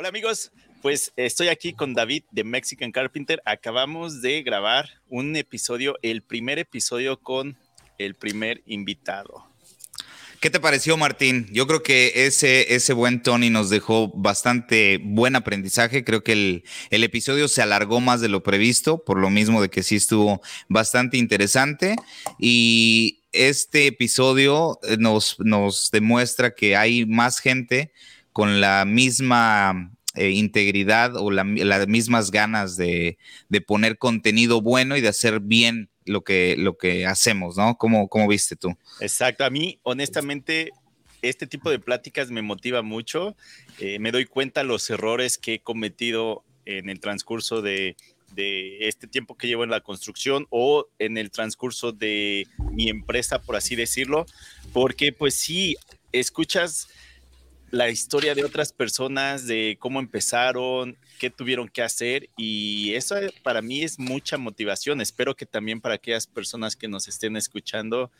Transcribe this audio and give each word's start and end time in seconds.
Hola 0.00 0.08
amigos, 0.08 0.50
pues 0.80 1.12
estoy 1.16 1.48
aquí 1.48 1.74
con 1.74 1.92
David 1.92 2.22
de 2.30 2.42
Mexican 2.42 2.90
Carpenter. 2.90 3.42
Acabamos 3.44 4.22
de 4.22 4.42
grabar 4.42 4.88
un 5.10 5.36
episodio, 5.36 5.98
el 6.00 6.22
primer 6.22 6.58
episodio 6.58 7.20
con 7.20 7.58
el 7.98 8.14
primer 8.14 8.62
invitado. 8.64 9.46
¿Qué 10.40 10.48
te 10.48 10.58
pareció, 10.58 10.96
Martín? 10.96 11.48
Yo 11.52 11.66
creo 11.66 11.82
que 11.82 12.24
ese, 12.24 12.74
ese 12.74 12.94
buen 12.94 13.22
Tony 13.22 13.50
nos 13.50 13.68
dejó 13.68 14.08
bastante 14.14 14.98
buen 15.04 15.36
aprendizaje. 15.36 16.02
Creo 16.02 16.24
que 16.24 16.32
el, 16.32 16.64
el, 16.88 17.04
episodio 17.04 17.46
se 17.46 17.60
alargó 17.60 18.00
más 18.00 18.22
de 18.22 18.30
lo 18.30 18.42
previsto, 18.42 19.04
por 19.04 19.18
lo 19.18 19.28
mismo 19.28 19.60
de 19.60 19.68
que 19.68 19.82
sí 19.82 19.96
estuvo 19.96 20.40
bastante 20.70 21.18
interesante. 21.18 21.96
Y 22.38 23.20
este 23.32 23.88
episodio 23.88 24.78
eh, 24.82 24.96
nos, 24.98 25.38
nos 25.40 25.90
demuestra 25.90 26.54
que 26.54 26.74
hay 26.74 27.04
más 27.04 27.38
gente 27.38 27.92
con 28.32 28.60
la 28.60 28.84
misma 28.84 29.92
eh, 30.14 30.30
integridad 30.30 31.16
o 31.16 31.30
las 31.30 31.86
mismas 31.86 32.30
ganas 32.30 32.76
de, 32.76 33.16
poner 33.66 33.96
contenido 33.98 34.60
bueno 34.60 34.96
y 34.96 35.00
de 35.00 35.08
hacer 35.08 35.40
bien 35.40 35.88
lo 36.04 36.22
que, 36.22 36.56
lo 36.58 36.76
que 36.76 37.06
hacemos, 37.06 37.56
¿no? 37.56 37.76
¿Cómo, 37.76 38.08
¿Cómo 38.08 38.26
viste 38.26 38.56
tú? 38.56 38.76
Exacto, 39.00 39.44
a 39.44 39.50
mí 39.50 39.78
honestamente 39.82 40.70
este 41.22 41.46
tipo 41.46 41.70
de 41.70 41.78
pláticas 41.78 42.30
me 42.30 42.42
motiva 42.42 42.82
mucho, 42.82 43.36
eh, 43.78 43.98
me 43.98 44.10
doy 44.10 44.24
cuenta 44.24 44.64
los 44.64 44.88
errores 44.90 45.38
que 45.38 45.54
he 45.54 45.60
cometido 45.60 46.44
en 46.64 46.88
el 46.88 46.98
transcurso 46.98 47.62
de, 47.62 47.96
de 48.34 48.88
este 48.88 49.06
tiempo 49.06 49.36
que 49.36 49.46
llevo 49.46 49.64
en 49.64 49.70
la 49.70 49.80
construcción 49.80 50.46
o 50.50 50.88
en 50.98 51.18
el 51.18 51.30
transcurso 51.30 51.92
de 51.92 52.46
mi 52.72 52.88
empresa, 52.88 53.40
por 53.42 53.56
así 53.56 53.76
decirlo, 53.76 54.26
porque 54.72 55.12
pues 55.12 55.34
sí, 55.34 55.76
escuchas 56.12 56.88
la 57.70 57.88
historia 57.88 58.34
de 58.34 58.44
otras 58.44 58.72
personas, 58.72 59.46
de 59.46 59.76
cómo 59.78 60.00
empezaron, 60.00 60.96
qué 61.18 61.30
tuvieron 61.30 61.68
que 61.68 61.82
hacer 61.82 62.28
y 62.36 62.94
eso 62.94 63.16
eh, 63.16 63.32
para 63.42 63.62
mí 63.62 63.82
es 63.82 63.98
mucha 63.98 64.38
motivación. 64.38 65.00
Espero 65.00 65.36
que 65.36 65.46
también 65.46 65.80
para 65.80 65.94
aquellas 65.94 66.26
personas 66.26 66.76
que 66.76 66.88
nos 66.88 67.08
estén 67.08 67.36
escuchando 67.36 68.10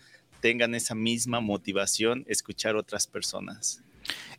tengan 0.40 0.74
esa 0.74 0.94
misma 0.94 1.40
motivación, 1.40 2.24
escuchar 2.28 2.76
otras 2.76 3.06
personas. 3.06 3.82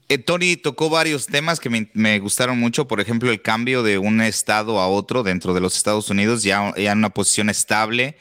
Eh, 0.09 0.17
Tony 0.17 0.58
tocó 0.58 0.89
varios 0.89 1.27
temas 1.27 1.59
que 1.59 1.69
me, 1.69 1.89
me, 1.93 2.19
gustaron 2.19 2.59
mucho, 2.59 2.88
por 2.88 2.99
ejemplo, 2.99 3.31
el 3.31 3.41
cambio 3.41 3.83
de 3.83 3.97
un 3.97 4.21
estado 4.21 4.80
a 4.80 4.88
otro 4.88 5.23
dentro 5.23 5.53
de 5.53 5.61
los 5.61 5.77
Estados 5.77 6.09
Unidos, 6.09 6.43
ya, 6.43 6.73
ya 6.75 6.91
en 6.91 6.97
una 6.97 7.11
posición 7.11 7.49
estable, 7.49 8.17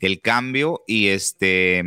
el 0.00 0.20
cambio 0.20 0.82
y 0.86 1.08
este, 1.08 1.82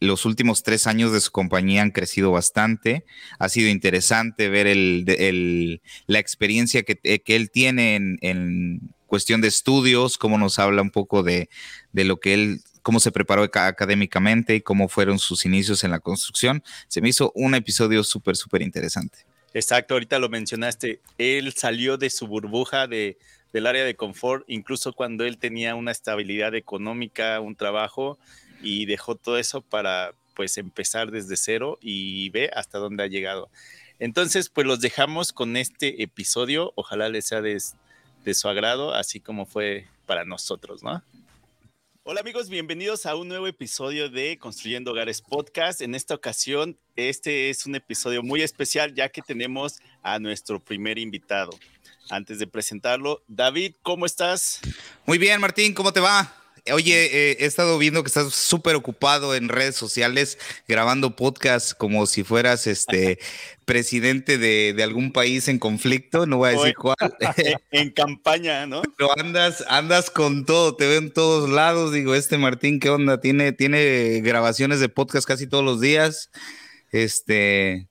los 0.00 0.24
últimos 0.24 0.62
tres 0.62 0.86
años 0.86 1.12
de 1.12 1.20
su 1.20 1.30
compañía 1.30 1.82
han 1.82 1.90
crecido 1.90 2.32
bastante. 2.32 3.04
Ha 3.38 3.48
sido 3.48 3.68
interesante 3.68 4.48
ver 4.48 4.66
el, 4.66 5.82
la 6.06 6.18
experiencia 6.18 6.82
que, 6.82 6.98
eh, 7.04 7.20
que 7.20 7.36
él 7.36 7.50
tiene 7.50 7.94
en, 7.94 8.18
en, 8.22 8.80
cuestión 9.06 9.40
de 9.40 9.48
estudios, 9.48 10.18
cómo 10.18 10.36
nos 10.36 10.58
habla 10.58 10.82
un 10.82 10.90
poco 10.90 11.22
de, 11.22 11.48
de 11.92 12.04
lo 12.04 12.20
que 12.20 12.34
él 12.34 12.60
cómo 12.82 13.00
se 13.00 13.12
preparó 13.12 13.42
académicamente 13.42 14.54
y 14.54 14.60
cómo 14.62 14.88
fueron 14.88 15.18
sus 15.18 15.44
inicios 15.44 15.84
en 15.84 15.90
la 15.90 16.00
construcción. 16.00 16.62
Se 16.88 17.02
me 17.02 17.10
hizo 17.10 17.32
un 17.34 17.54
episodio 17.54 18.02
súper, 18.02 18.36
súper 18.36 18.62
interesante. 18.62 19.26
Exacto, 19.52 19.94
ahorita 19.94 20.18
lo 20.18 20.28
mencionaste. 20.28 21.00
Él 21.18 21.52
salió 21.54 21.96
de 21.96 22.10
su 22.10 22.26
burbuja 22.26 22.86
de, 22.86 23.18
del 23.52 23.66
área 23.66 23.84
de 23.84 23.94
confort, 23.94 24.44
incluso 24.48 24.92
cuando 24.92 25.24
él 25.24 25.38
tenía 25.38 25.74
una 25.74 25.92
estabilidad 25.92 26.54
económica, 26.54 27.40
un 27.40 27.56
trabajo, 27.56 28.18
y 28.62 28.86
dejó 28.86 29.14
todo 29.14 29.38
eso 29.38 29.60
para 29.62 30.12
pues 30.34 30.58
empezar 30.58 31.10
desde 31.10 31.36
cero 31.36 31.78
y 31.80 32.30
ve 32.30 32.50
hasta 32.54 32.78
dónde 32.78 33.02
ha 33.02 33.06
llegado. 33.08 33.50
Entonces, 33.98 34.48
pues 34.48 34.66
los 34.66 34.80
dejamos 34.80 35.32
con 35.32 35.56
este 35.56 36.02
episodio. 36.02 36.72
Ojalá 36.76 37.08
les 37.08 37.26
sea 37.26 37.40
de, 37.40 37.60
de 38.24 38.34
su 38.34 38.48
agrado, 38.48 38.94
así 38.94 39.18
como 39.18 39.46
fue 39.46 39.86
para 40.06 40.24
nosotros, 40.24 40.82
¿no? 40.82 41.02
Hola 42.04 42.20
amigos, 42.20 42.48
bienvenidos 42.48 43.04
a 43.04 43.16
un 43.16 43.28
nuevo 43.28 43.48
episodio 43.48 44.08
de 44.08 44.38
Construyendo 44.38 44.92
Hogares 44.92 45.20
Podcast. 45.20 45.82
En 45.82 45.94
esta 45.94 46.14
ocasión, 46.14 46.78
este 46.96 47.50
es 47.50 47.66
un 47.66 47.74
episodio 47.74 48.22
muy 48.22 48.40
especial 48.40 48.94
ya 48.94 49.10
que 49.10 49.20
tenemos 49.20 49.78
a 50.02 50.18
nuestro 50.18 50.58
primer 50.58 50.98
invitado 50.98 51.50
antes 52.10 52.38
de 52.38 52.46
presentarlo. 52.46 53.22
David, 53.28 53.74
¿cómo 53.82 54.06
estás? 54.06 54.60
Muy 55.06 55.18
bien, 55.18 55.40
Martín, 55.40 55.74
¿cómo 55.74 55.92
te 55.92 56.00
va? 56.00 56.34
Oye, 56.72 57.06
eh, 57.06 57.36
he 57.40 57.46
estado 57.46 57.78
viendo 57.78 58.02
que 58.02 58.08
estás 58.08 58.34
súper 58.34 58.74
ocupado 58.74 59.34
en 59.34 59.48
redes 59.48 59.76
sociales 59.76 60.38
grabando 60.66 61.16
podcast 61.16 61.72
como 61.72 62.06
si 62.06 62.24
fueras 62.24 62.66
este 62.66 63.18
presidente 63.64 64.38
de, 64.38 64.74
de, 64.74 64.82
algún 64.82 65.12
país 65.12 65.48
en 65.48 65.58
conflicto, 65.58 66.26
no 66.26 66.38
voy 66.38 66.50
a 66.50 66.52
decir 66.52 66.74
cuál. 66.74 66.96
En, 67.70 67.90
campaña, 67.90 68.66
¿no? 68.66 68.82
Pero 68.96 69.18
andas, 69.18 69.64
andas 69.68 70.10
con 70.10 70.44
todo, 70.46 70.74
te 70.76 70.86
veo 70.86 70.98
en 70.98 71.12
todos 71.12 71.48
lados. 71.48 71.92
Digo, 71.92 72.14
este 72.14 72.38
Martín, 72.38 72.80
¿qué 72.80 72.90
onda? 72.90 73.20
Tiene, 73.20 73.52
tiene 73.52 74.20
grabaciones 74.22 74.80
de 74.80 74.88
podcast 74.88 75.26
casi 75.26 75.46
todos 75.46 75.64
los 75.64 75.80
días. 75.80 76.30
Este, 76.90 77.88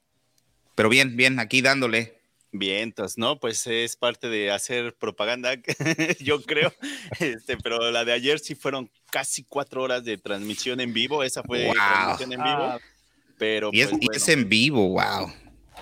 pero 0.76 0.90
bien, 0.90 1.16
bien, 1.16 1.40
aquí 1.40 1.62
dándole. 1.62 2.17
Vientos, 2.60 3.18
¿no? 3.18 3.40
Pues 3.40 3.66
es 3.68 3.96
parte 3.96 4.30
de 4.30 4.52
hacer 4.52 4.96
propaganda, 4.96 5.56
yo 6.20 6.42
creo. 6.42 6.74
Este, 7.20 7.58
pero 7.58 7.92
la 7.92 8.06
de 8.06 8.14
ayer 8.14 8.40
sí 8.40 8.56
fueron 8.56 8.90
casi 9.12 9.44
cuatro 9.44 9.84
horas 9.84 10.04
de 10.04 10.18
transmisión 10.18 10.80
en 10.80 10.94
vivo. 10.94 11.24
Esa 11.24 11.44
fue 11.44 11.66
wow. 11.66 11.74
transmisión 11.74 12.34
en 12.34 12.44
vivo. 12.44 12.64
Ah. 12.64 12.80
Pero 13.38 13.70
y 13.72 13.82
es, 13.82 13.90
pues, 13.90 14.02
y 14.02 14.16
es 14.16 14.28
en 14.30 14.50
vivo, 14.50 14.90
wow. 14.90 15.32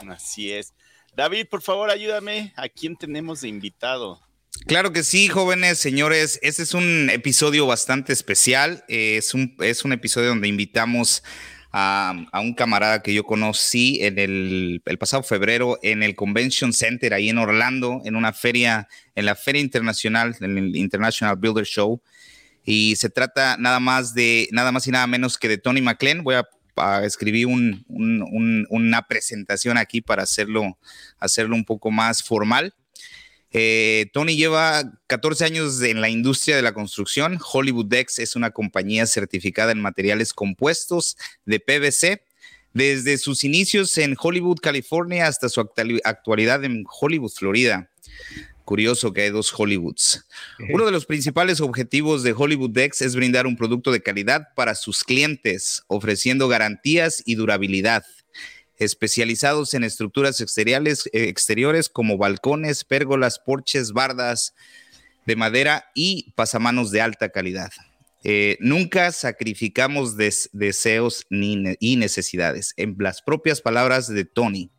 Así 0.09 0.51
es. 0.51 0.73
David, 1.15 1.47
por 1.49 1.61
favor, 1.61 1.89
ayúdame. 1.89 2.53
¿A 2.57 2.67
quién 2.67 2.97
tenemos 2.97 3.41
de 3.41 3.47
invitado? 3.47 4.21
Claro 4.67 4.91
que 4.91 5.03
sí, 5.03 5.29
jóvenes, 5.29 5.77
señores. 5.77 6.39
Este 6.41 6.63
es 6.63 6.73
un 6.73 7.09
episodio 7.09 7.67
bastante 7.67 8.13
especial. 8.13 8.83
Eh, 8.87 9.17
es, 9.17 9.33
un, 9.33 9.55
es 9.59 9.85
un 9.85 9.93
episodio 9.93 10.29
donde 10.29 10.47
invitamos 10.47 11.23
a, 11.77 12.39
un 12.39 12.53
camarada 12.53 13.01
que 13.01 13.13
yo 13.13 13.25
conocí 13.25 13.99
en 14.01 14.17
el, 14.17 14.81
pasado 14.97 15.23
febrero 15.23 15.77
en 15.83 16.03
el 16.03 16.15
Convention 16.15 16.71
Center 16.71 17.13
ahí 17.13 17.27
en 17.27 17.37
Orlando, 17.37 18.01
en 18.05 18.15
una 18.15 18.31
feria, 18.31 18.87
en 19.13 19.25
la 19.25 19.35
Feria 19.35 19.61
Internacional, 19.61 20.37
en 20.39 20.57
el 20.57 20.75
International 20.77 21.35
Builder 21.35 21.65
Show. 21.65 22.01
Y 22.63 22.95
se 22.95 23.09
trata 23.09 23.57
nada 23.57 23.81
más 23.81 24.13
de, 24.13 24.47
nada 24.53 24.71
más 24.71 24.87
y 24.87 24.91
nada 24.91 25.05
menos 25.05 25.37
que 25.37 25.49
de 25.49 25.57
Tony 25.57 25.81
McLean. 25.81 26.23
Voy 26.23 26.35
a, 26.35 26.47
escribir 27.03 27.47
un, 27.47 27.85
una 28.69 29.01
presentación 29.07 29.77
aquí 29.77 30.01
para 30.01 30.23
hacerlo, 30.23 30.77
hacerlo 31.19 31.55
un 31.55 31.65
poco 31.65 31.91
más 31.91 32.23
formal. 32.23 32.73
Eh, 33.57 34.07
Tony 34.11 34.35
lleva 34.35 34.83
14 35.07 35.45
años 35.45 35.81
en 35.81 36.01
la 36.01 36.09
industria 36.09 36.57
de 36.57 36.61
la 36.61 36.73
construcción. 36.73 37.39
Hollywood 37.53 37.85
Dex 37.85 38.19
es 38.19 38.35
una 38.35 38.51
compañía 38.51 39.05
certificada 39.05 39.71
en 39.71 39.81
materiales 39.81 40.33
compuestos 40.33 41.15
de 41.45 41.61
PVC. 41.61 42.21
Desde 42.73 43.17
sus 43.17 43.45
inicios 43.45 43.97
en 43.97 44.17
Hollywood, 44.21 44.59
California, 44.59 45.27
hasta 45.27 45.47
su 45.47 45.61
actualidad 45.61 46.65
en 46.65 46.83
Hollywood, 46.99 47.31
Florida. 47.31 47.89
Curioso 48.65 49.13
que 49.13 49.21
hay 49.21 49.29
dos 49.29 49.51
Hollywoods. 49.51 50.25
Uno 50.73 50.85
de 50.85 50.91
los 50.91 51.05
principales 51.05 51.61
objetivos 51.61 52.23
de 52.23 52.33
Hollywood 52.33 52.71
Dex 52.71 53.01
es 53.03 53.15
brindar 53.15 53.47
un 53.47 53.55
producto 53.55 53.93
de 53.93 54.03
calidad 54.03 54.49
para 54.55 54.75
sus 54.75 55.05
clientes, 55.05 55.83
ofreciendo 55.87 56.49
garantías 56.49 57.23
y 57.25 57.35
durabilidad 57.35 58.03
especializados 58.77 59.73
en 59.73 59.83
estructuras 59.83 60.41
exteriores, 60.41 61.07
eh, 61.07 61.23
exteriores 61.23 61.89
como 61.89 62.17
balcones, 62.17 62.83
pérgolas, 62.83 63.39
porches, 63.39 63.91
bardas 63.91 64.53
de 65.25 65.35
madera 65.35 65.85
y 65.95 66.31
pasamanos 66.35 66.91
de 66.91 67.01
alta 67.01 67.29
calidad. 67.29 67.71
Eh, 68.23 68.57
nunca 68.59 69.11
sacrificamos 69.11 70.17
des 70.17 70.49
deseos 70.51 71.25
ni 71.29 71.75
y 71.79 71.95
necesidades. 71.95 72.73
En 72.75 72.95
las 72.99 73.21
propias 73.21 73.61
palabras 73.61 74.07
de 74.07 74.25
Tony. 74.25 74.71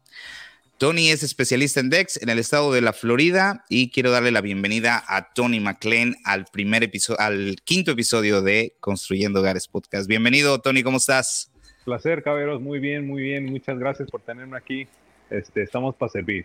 Tony 0.78 1.08
es 1.08 1.22
especialista 1.22 1.80
en 1.80 1.88
DEX 1.88 2.20
en 2.20 2.28
el 2.28 2.38
estado 2.38 2.70
de 2.70 2.82
la 2.82 2.92
Florida 2.92 3.64
y 3.70 3.90
quiero 3.90 4.10
darle 4.10 4.30
la 4.30 4.42
bienvenida 4.42 5.02
a 5.08 5.32
Tony 5.32 5.58
McLean 5.58 6.16
al 6.24 6.44
primer 6.46 6.82
episodio, 6.82 7.20
al 7.20 7.56
quinto 7.64 7.92
episodio 7.92 8.42
de 8.42 8.76
Construyendo 8.80 9.40
Hogares 9.40 9.68
Podcast. 9.68 10.06
Bienvenido, 10.06 10.60
Tony, 10.60 10.82
¿cómo 10.82 10.98
estás? 10.98 11.50
Placer, 11.86 12.24
caberos, 12.24 12.60
muy 12.60 12.80
bien, 12.80 13.06
muy 13.06 13.22
bien. 13.22 13.44
Muchas 13.44 13.78
gracias 13.78 14.10
por 14.10 14.20
tenerme 14.20 14.56
aquí. 14.56 14.88
Este, 15.30 15.62
estamos 15.62 15.94
para 15.94 16.10
servir. 16.10 16.44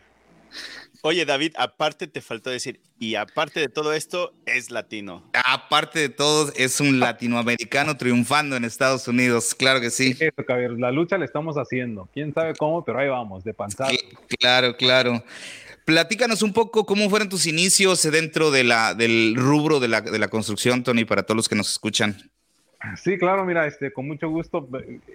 Oye, 1.01 1.25
David, 1.25 1.53
aparte 1.57 2.05
te 2.05 2.21
faltó 2.21 2.51
decir, 2.51 2.79
y 2.99 3.15
aparte 3.15 3.59
de 3.59 3.67
todo 3.67 3.91
esto, 3.93 4.33
es 4.45 4.69
latino. 4.69 5.27
Aparte 5.33 5.97
de 5.97 6.09
todo, 6.09 6.53
es 6.55 6.79
un 6.79 6.99
latinoamericano 6.99 7.97
triunfando 7.97 8.55
en 8.55 8.65
Estados 8.65 9.07
Unidos, 9.07 9.55
claro 9.55 9.81
que 9.81 9.89
sí. 9.89 10.15
Eso, 10.19 10.45
caberos, 10.45 10.77
la 10.77 10.91
lucha 10.91 11.17
la 11.17 11.25
estamos 11.25 11.55
haciendo. 11.55 12.07
Quién 12.13 12.35
sabe 12.35 12.53
cómo, 12.53 12.85
pero 12.85 12.99
ahí 12.99 13.09
vamos, 13.09 13.43
de 13.43 13.55
panzada. 13.55 13.89
Claro, 14.39 14.77
claro. 14.77 15.23
Platícanos 15.85 16.43
un 16.43 16.53
poco 16.53 16.85
cómo 16.85 17.09
fueron 17.09 17.29
tus 17.29 17.47
inicios 17.47 18.03
dentro 18.03 18.51
de 18.51 18.63
la, 18.63 18.93
del 18.93 19.33
rubro 19.35 19.79
de 19.79 19.87
la, 19.87 20.01
de 20.01 20.19
la 20.19 20.27
construcción, 20.27 20.83
Tony, 20.83 21.03
para 21.03 21.23
todos 21.23 21.35
los 21.35 21.49
que 21.49 21.55
nos 21.55 21.71
escuchan. 21.71 22.30
Sí, 22.97 23.17
claro, 23.17 23.45
mira, 23.45 23.67
este, 23.67 23.91
con 23.91 24.07
mucho 24.07 24.29
gusto. 24.29 24.67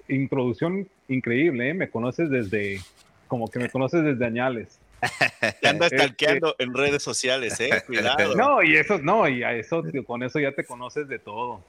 Introducción 0.08 0.88
increíble, 1.08 1.70
¿eh? 1.70 1.74
Me 1.74 1.90
conoces 1.90 2.30
desde, 2.30 2.80
como 3.26 3.48
que 3.48 3.58
me 3.58 3.68
conoces 3.68 4.04
desde 4.04 4.24
añales. 4.24 4.78
Te 5.60 5.68
andas 5.68 5.90
stalkeando 5.90 6.54
en 6.58 6.74
redes 6.74 7.02
sociales, 7.02 7.60
eh. 7.60 7.70
Cuidado. 7.86 8.34
No, 8.34 8.62
y 8.62 8.76
eso, 8.76 8.98
no, 8.98 9.28
y 9.28 9.42
a 9.42 9.52
eso, 9.52 9.82
con 10.06 10.22
eso 10.22 10.38
ya 10.38 10.52
te 10.52 10.64
conoces 10.64 11.08
de 11.08 11.18
todo. 11.18 11.60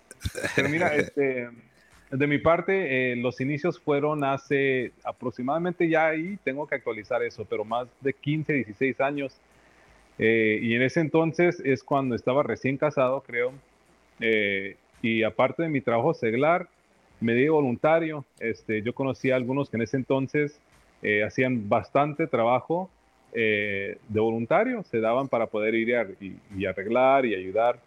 Pero 0.56 0.70
mira, 0.70 0.96
este, 0.96 1.50
de 2.12 2.28
mi 2.28 2.38
parte, 2.38 3.12
eh, 3.12 3.16
los 3.18 3.42
inicios 3.42 3.80
fueron 3.80 4.24
hace 4.24 4.92
aproximadamente 5.04 5.90
ya 5.90 6.08
ahí, 6.08 6.38
tengo 6.44 6.68
que 6.68 6.76
actualizar 6.76 7.22
eso, 7.24 7.46
pero 7.46 7.66
más 7.66 7.88
de 8.02 8.14
15, 8.14 8.54
16 8.54 9.02
años. 9.02 9.36
Eh, 10.20 10.60
y 10.62 10.74
en 10.74 10.82
ese 10.82 11.02
entonces 11.02 11.62
es 11.64 11.84
cuando 11.84 12.16
estaba 12.16 12.44
recién 12.44 12.78
casado, 12.78 13.22
creo. 13.22 13.54
Eh, 14.20 14.78
y 15.02 15.24
aparte 15.24 15.64
de 15.64 15.70
mi 15.70 15.82
trabajo 15.82 16.14
seglar, 16.14 16.68
me 17.20 17.34
di 17.34 17.48
voluntario. 17.48 18.26
Este, 18.40 18.82
yo 18.82 18.94
conocí 18.94 19.32
a 19.32 19.36
algunos 19.36 19.70
que 19.70 19.78
en 19.78 19.84
ese 19.84 19.98
entonces 19.98 20.60
hacían 21.26 21.70
bastante 21.70 22.28
trabajo 22.28 22.90
de 23.34 23.98
voluntario, 24.10 24.84
se 24.84 25.00
daban 25.00 25.28
para 25.28 25.46
poder 25.46 25.76
ir 25.76 25.96
y, 26.56 26.66
arreglar 26.66 27.26
y 27.26 27.36
ayudar. 27.36 27.80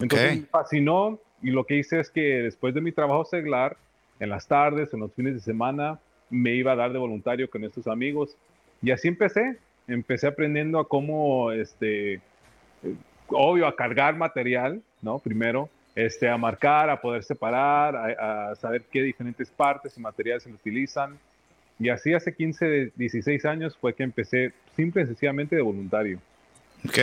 Entonces 0.00 0.40
me 0.40 0.46
fascinó 0.46 1.18
y 1.42 1.50
lo 1.50 1.64
que 1.64 1.76
hice 1.76 2.00
es 2.00 2.10
que 2.10 2.42
después 2.42 2.74
de 2.74 2.80
mi 2.80 2.92
trabajo 2.92 3.24
seglar, 3.24 3.76
en 4.20 4.30
las 4.30 4.46
tardes, 4.46 4.92
en 4.94 5.00
los 5.00 5.12
fines 5.12 5.34
de 5.34 5.40
semana, 5.40 5.98
me 6.30 6.54
iba 6.54 6.72
a 6.72 6.76
dar 6.76 6.92
de 6.92 6.98
voluntario 6.98 7.50
con 7.50 7.64
estos 7.64 7.86
amigos. 7.86 8.36
Y 8.82 8.90
así 8.90 9.08
empecé. 9.08 9.58
Empecé 9.86 10.26
aprendiendo 10.26 10.78
a 10.78 10.88
cómo, 10.88 11.52
este, 11.52 12.20
obvio, 13.28 13.66
a 13.66 13.76
cargar 13.76 14.16
material, 14.16 14.80
¿no? 15.02 15.18
Primero, 15.18 15.68
este, 15.94 16.28
a 16.28 16.36
marcar, 16.36 16.90
a 16.90 17.00
poder 17.00 17.22
separar, 17.24 17.96
a, 17.96 18.54
saber 18.56 18.84
qué 18.90 19.02
diferentes 19.02 19.50
partes 19.50 19.96
y 19.96 20.00
materiales 20.00 20.42
se 20.42 20.50
utilizan. 20.50 21.18
Y 21.78 21.88
así 21.88 22.12
hace 22.14 22.34
15, 22.34 22.92
16 22.94 23.44
años 23.44 23.76
fue 23.80 23.94
que 23.94 24.02
empecé 24.02 24.52
simple 24.76 25.02
y 25.02 25.06
sencillamente 25.06 25.56
de 25.56 25.62
voluntario. 25.62 26.20
Ok. 26.86 26.98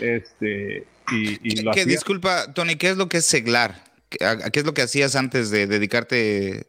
Este, 0.00 0.86
y, 1.12 1.70
¿Qué, 1.72 1.84
disculpa, 1.84 2.52
Tony, 2.52 2.76
¿qué 2.76 2.90
es 2.90 2.96
lo 2.96 3.08
que 3.08 3.18
es 3.18 3.26
seglar? 3.26 3.84
¿Qué, 4.08 4.18
es 4.60 4.64
lo 4.64 4.74
que 4.74 4.82
hacías 4.82 5.16
antes 5.16 5.50
de 5.50 5.66
dedicarte? 5.66 6.66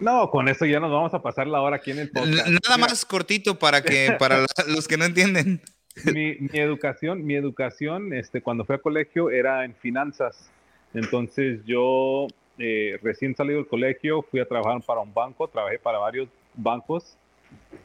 No, 0.00 0.30
con 0.30 0.48
eso 0.48 0.66
ya 0.66 0.78
nos 0.78 0.92
vamos 0.92 1.14
a 1.14 1.22
pasar 1.22 1.46
la 1.46 1.60
hora 1.60 1.76
aquí 1.76 1.90
en 1.90 2.00
el 2.00 2.10
podcast. 2.10 2.48
Nada 2.48 2.76
más 2.78 3.04
cortito 3.04 3.58
para 3.58 3.82
que 3.82 4.14
para 4.18 4.44
los 4.68 4.86
que 4.86 4.96
no 4.96 5.04
entienden. 5.04 5.62
Mi, 6.04 6.36
educación, 6.52 7.24
mi 7.24 7.34
educación, 7.34 8.12
este, 8.12 8.42
cuando 8.42 8.64
fui 8.64 8.76
a 8.76 8.78
colegio 8.78 9.30
era 9.30 9.64
en 9.64 9.74
finanzas. 9.74 10.50
Entonces 10.94 11.64
yo 11.64 12.26
eh, 12.58 12.98
recién 13.02 13.34
salido 13.34 13.58
del 13.58 13.66
colegio 13.66 14.22
fui 14.22 14.40
a 14.40 14.46
trabajar 14.46 14.82
para 14.82 15.00
un 15.00 15.12
banco, 15.12 15.48
trabajé 15.48 15.78
para 15.78 15.98
varios 15.98 16.28
bancos, 16.54 17.16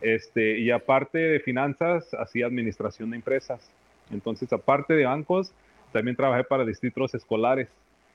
este, 0.02 0.60
y 0.60 0.72
aparte 0.72 1.18
de 1.18 1.40
finanzas 1.40 2.14
hacía 2.14 2.46
administración 2.48 3.12
de 3.12 3.18
empresas. 3.18 3.70
Entonces, 4.12 4.52
aparte 4.52 4.94
de 4.94 5.06
bancos, 5.06 5.54
también 5.92 6.16
trabajé 6.16 6.44
para 6.44 6.66
distritos 6.66 7.14
escolares, 7.14 7.70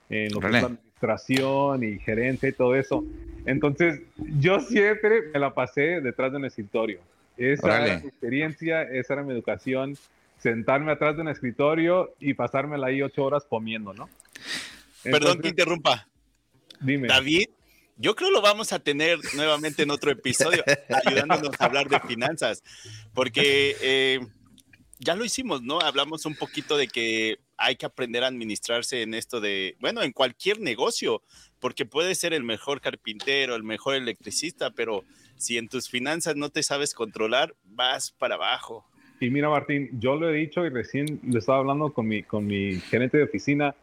en 0.09 0.33
lo 0.33 0.41
que 0.41 0.49
es 0.49 0.65
administración 0.65 1.83
y 1.83 1.99
gerencia 1.99 2.49
y 2.49 2.53
todo 2.53 2.75
eso. 2.75 3.05
Entonces, 3.45 4.01
yo 4.39 4.61
siempre 4.61 5.23
me 5.33 5.41
la 5.41 5.53
pasé 5.55 6.01
detrás 6.01 6.33
de 6.33 6.39
un 6.39 6.45
escritorio. 6.45 7.01
Esa 7.37 7.85
era 7.85 7.99
mi 7.99 8.09
experiencia, 8.09 8.83
esa 8.83 9.15
era 9.15 9.23
mi 9.23 9.33
educación, 9.33 9.97
sentarme 10.39 10.93
atrás 10.93 11.17
de 11.17 11.23
un 11.23 11.29
escritorio 11.29 12.15
y 12.19 12.35
pasármela 12.35 12.89
ahí 12.89 13.03
ocho 13.03 13.25
horas 13.25 13.45
comiendo, 13.49 13.93
¿no? 13.93 14.09
Perdón 15.03 15.41
que 15.41 15.49
interrumpa. 15.49 16.09
Dime. 16.81 17.09
David, 17.09 17.49
yo 17.97 18.15
creo 18.15 18.31
lo 18.31 18.43
vamos 18.43 18.73
a 18.73 18.79
tener 18.79 19.19
nuevamente 19.35 19.83
en 19.83 19.91
otro 19.91 20.11
episodio, 20.11 20.63
ayudándonos 21.07 21.51
a 21.59 21.65
hablar 21.65 21.89
de 21.89 22.01
finanzas, 22.01 22.63
porque 23.15 23.77
eh, 23.81 24.21
ya 24.99 25.15
lo 25.15 25.25
hicimos, 25.25 25.63
¿no? 25.63 25.81
Hablamos 25.81 26.27
un 26.27 26.35
poquito 26.35 26.77
de 26.77 26.89
que 26.89 27.39
hay 27.67 27.75
que 27.75 27.87
aprender 27.87 28.23
a 28.23 28.29
administrarse 28.29 29.03
en 29.03 29.13
esto 29.13 29.41
de, 29.41 29.77
bueno, 29.81 30.03
en 30.03 30.13
cualquier 30.13 30.61
negocio, 30.61 31.21
porque 31.59 31.85
puedes 31.85 32.17
ser 32.17 32.33
el 32.33 32.45
mejor 32.45 32.81
carpintero, 32.81 33.57
el 33.57 33.65
mejor 33.65 33.97
electricista, 33.97 34.71
pero 34.71 35.03
si 35.37 35.59
en 35.59 35.69
tus 35.69 35.89
finanzas 35.89 36.37
no 36.37 36.49
te 36.49 36.63
sabes 36.63 36.95
controlar, 36.95 37.57
vas 37.65 38.13
para 38.13 38.37
abajo. 38.37 38.87
Y 39.19 39.31
mira, 39.31 39.49
Martín, 39.49 39.91
yo 39.99 40.15
lo 40.15 40.31
he 40.31 40.37
dicho 40.37 40.65
y 40.65 40.69
recién 40.69 41.19
le 41.27 41.41
estaba 41.41 41.59
hablando 41.59 41.93
con 41.93 42.07
mi, 42.07 42.23
con 42.23 42.47
mi 42.47 42.77
gerente 42.77 43.19
de 43.19 43.25
oficina. 43.25 43.75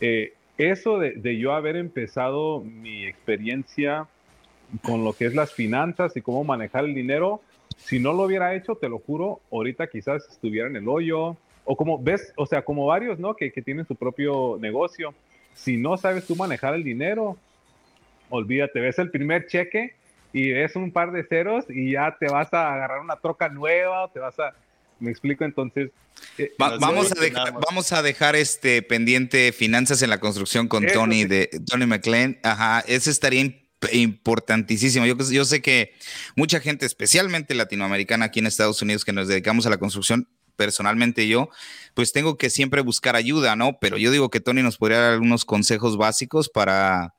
Eh, 0.00 0.34
eso 0.56 0.98
de, 1.00 1.12
de, 1.14 1.36
yo 1.36 1.52
haber 1.52 1.74
empezado 1.74 2.60
mi 2.60 3.06
experiencia 3.06 4.06
con 4.82 5.02
lo 5.02 5.14
que 5.14 5.26
es 5.26 5.34
las 5.34 5.52
finanzas 5.52 6.16
y 6.16 6.22
cómo 6.22 6.44
manejar 6.44 6.84
el 6.84 6.94
dinero, 6.94 7.40
si 7.76 7.98
no 7.98 8.12
lo 8.12 8.22
hubiera 8.22 8.54
hecho, 8.54 8.76
te 8.76 8.88
lo 8.88 9.00
juro, 9.00 9.40
ahorita 9.50 9.88
quizás 9.88 10.28
estuviera 10.30 10.68
en 10.68 10.76
el 10.76 10.88
hoyo, 10.88 11.36
o 11.66 11.76
como 11.76 12.02
ves, 12.02 12.32
o 12.36 12.46
sea, 12.46 12.64
como 12.64 12.86
varios, 12.86 13.18
¿no? 13.18 13.34
Que, 13.34 13.52
que 13.52 13.60
tienen 13.60 13.86
su 13.86 13.94
propio 13.94 14.56
negocio. 14.60 15.14
Si 15.54 15.76
no 15.76 15.96
sabes 15.96 16.26
tú 16.26 16.36
manejar 16.36 16.74
el 16.74 16.84
dinero, 16.84 17.36
olvídate, 18.30 18.80
ves 18.80 18.98
el 18.98 19.10
primer 19.10 19.46
cheque 19.46 19.94
y 20.32 20.52
ves 20.52 20.76
un 20.76 20.92
par 20.92 21.12
de 21.12 21.24
ceros 21.24 21.64
y 21.68 21.92
ya 21.92 22.16
te 22.18 22.28
vas 22.28 22.52
a 22.54 22.74
agarrar 22.74 23.00
una 23.00 23.16
troca 23.16 23.48
nueva, 23.48 24.10
te 24.12 24.20
vas 24.20 24.38
a... 24.38 24.54
Me 24.98 25.10
explico 25.10 25.44
entonces. 25.44 25.90
Eh, 26.38 26.52
vamos, 26.58 27.12
a 27.12 27.20
dejar, 27.20 27.52
vamos 27.52 27.92
a 27.92 28.00
dejar 28.00 28.34
este 28.36 28.80
pendiente 28.80 29.52
finanzas 29.52 30.00
en 30.00 30.08
la 30.08 30.20
construcción 30.20 30.68
con 30.68 30.86
Tony 30.86 31.24
de 31.26 31.50
Tony 31.66 31.84
McLean. 31.84 32.38
Ajá, 32.42 32.82
ese 32.86 33.10
estaría 33.10 33.42
importantísimo. 33.92 35.04
Yo, 35.04 35.16
yo 35.30 35.44
sé 35.44 35.60
que 35.60 35.92
mucha 36.34 36.60
gente, 36.60 36.86
especialmente 36.86 37.54
latinoamericana 37.54 38.26
aquí 38.26 38.38
en 38.38 38.46
Estados 38.46 38.80
Unidos, 38.80 39.04
que 39.04 39.12
nos 39.12 39.28
dedicamos 39.28 39.66
a 39.66 39.70
la 39.70 39.76
construcción, 39.76 40.28
personalmente 40.56 41.28
yo, 41.28 41.48
pues 41.94 42.12
tengo 42.12 42.36
que 42.36 42.50
siempre 42.50 42.80
buscar 42.80 43.16
ayuda, 43.16 43.56
¿no? 43.56 43.78
Pero 43.80 43.98
yo 43.98 44.10
digo 44.10 44.30
que 44.30 44.40
Tony 44.40 44.62
nos 44.62 44.78
podría 44.78 44.98
dar 45.00 45.12
algunos 45.12 45.44
consejos 45.44 45.96
básicos 45.96 46.48
para, 46.48 47.14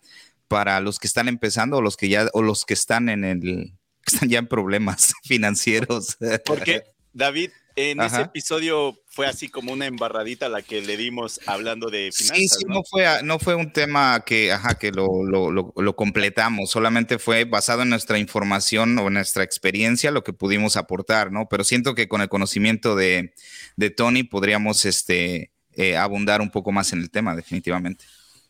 para 0.48 0.80
los 0.82 1.00
que 1.00 1.08
están 1.08 1.28
empezando 1.28 1.78
o 1.78 1.82
los 1.82 1.98
que 1.98 2.10
ya, 2.10 2.28
o 2.34 2.42
los 2.42 2.66
que 2.66 2.74
están 2.74 3.10
en 3.10 3.24
el, 3.24 3.74
están 4.06 4.30
ya 4.30 4.40
en 4.40 4.48
problemas 4.48 5.14
financieros. 5.24 6.18
Porque, 6.46 6.84
David, 7.14 7.52
en 7.78 8.02
ese 8.02 8.22
episodio 8.22 9.00
fue 9.06 9.28
así 9.28 9.50
como 9.50 9.72
una 9.72 9.86
embarradita 9.86 10.50
la 10.50 10.64
que 10.64 10.82
le 10.82 10.98
dimos 10.98 11.40
hablando 11.46 11.90
de 11.92 12.12
finanzas. 12.12 12.38
Sí, 12.40 12.48
sí, 12.50 12.66
no, 12.68 12.84
fue, 12.84 13.06
no 13.24 13.38
fue 13.38 13.54
un 13.54 13.72
tema 13.72 14.24
que, 14.26 14.52
ajá, 14.52 14.80
que 14.80 14.92
lo, 14.92 15.08
lo, 15.24 15.52
lo, 15.52 15.96
completamos, 15.96 16.72
solamente 16.72 17.20
fue 17.20 17.46
basado 17.46 17.84
en 17.84 17.90
nuestra 17.90 18.18
información 18.18 18.98
o 18.98 19.12
nuestra 19.12 19.44
experiencia 19.44 20.10
lo 20.10 20.24
que 20.24 20.34
pudimos 20.34 20.76
aportar, 20.76 21.32
¿no? 21.32 21.48
Pero 21.50 21.64
siento 21.64 21.94
que 21.94 22.08
con 22.08 22.22
el 22.22 22.30
conocimiento 22.30 22.96
de, 22.96 23.34
de 23.76 23.90
Tony 23.92 24.24
podríamos 24.24 24.84
este, 24.86 25.52
eh, 25.76 25.96
abundar 25.96 26.42
un 26.42 26.50
poco 26.50 26.72
más 26.72 26.94
en 26.94 27.02
el 27.02 27.12
tema, 27.12 27.36
definitivamente. 27.36 28.06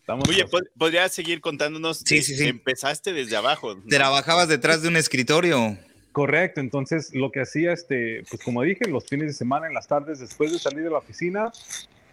Oye, 0.07 0.45
¿podrías 0.77 1.13
seguir 1.13 1.41
contándonos? 1.41 1.99
Sí, 2.05 2.21
sí, 2.21 2.37
sí. 2.37 2.47
Empezaste 2.47 3.11
desde 3.11 3.35
abajo. 3.35 3.75
Trabajabas 3.89 4.47
detrás 4.47 4.81
de 4.81 4.87
un 4.87 4.95
escritorio. 4.95 5.77
Correcto, 6.17 6.61
entonces 6.61 7.13
lo 7.13 7.31
que 7.31 7.41
hacía, 7.41 7.71
este, 7.71 8.23
pues 8.27 8.41
como 8.43 8.63
dije, 8.63 8.89
los 8.89 9.05
fines 9.05 9.27
de 9.27 9.33
semana, 9.33 9.67
en 9.67 9.75
las 9.75 9.87
tardes, 9.87 10.17
después 10.17 10.51
de 10.51 10.57
salir 10.57 10.83
de 10.83 10.89
la 10.89 10.97
oficina, 10.97 11.51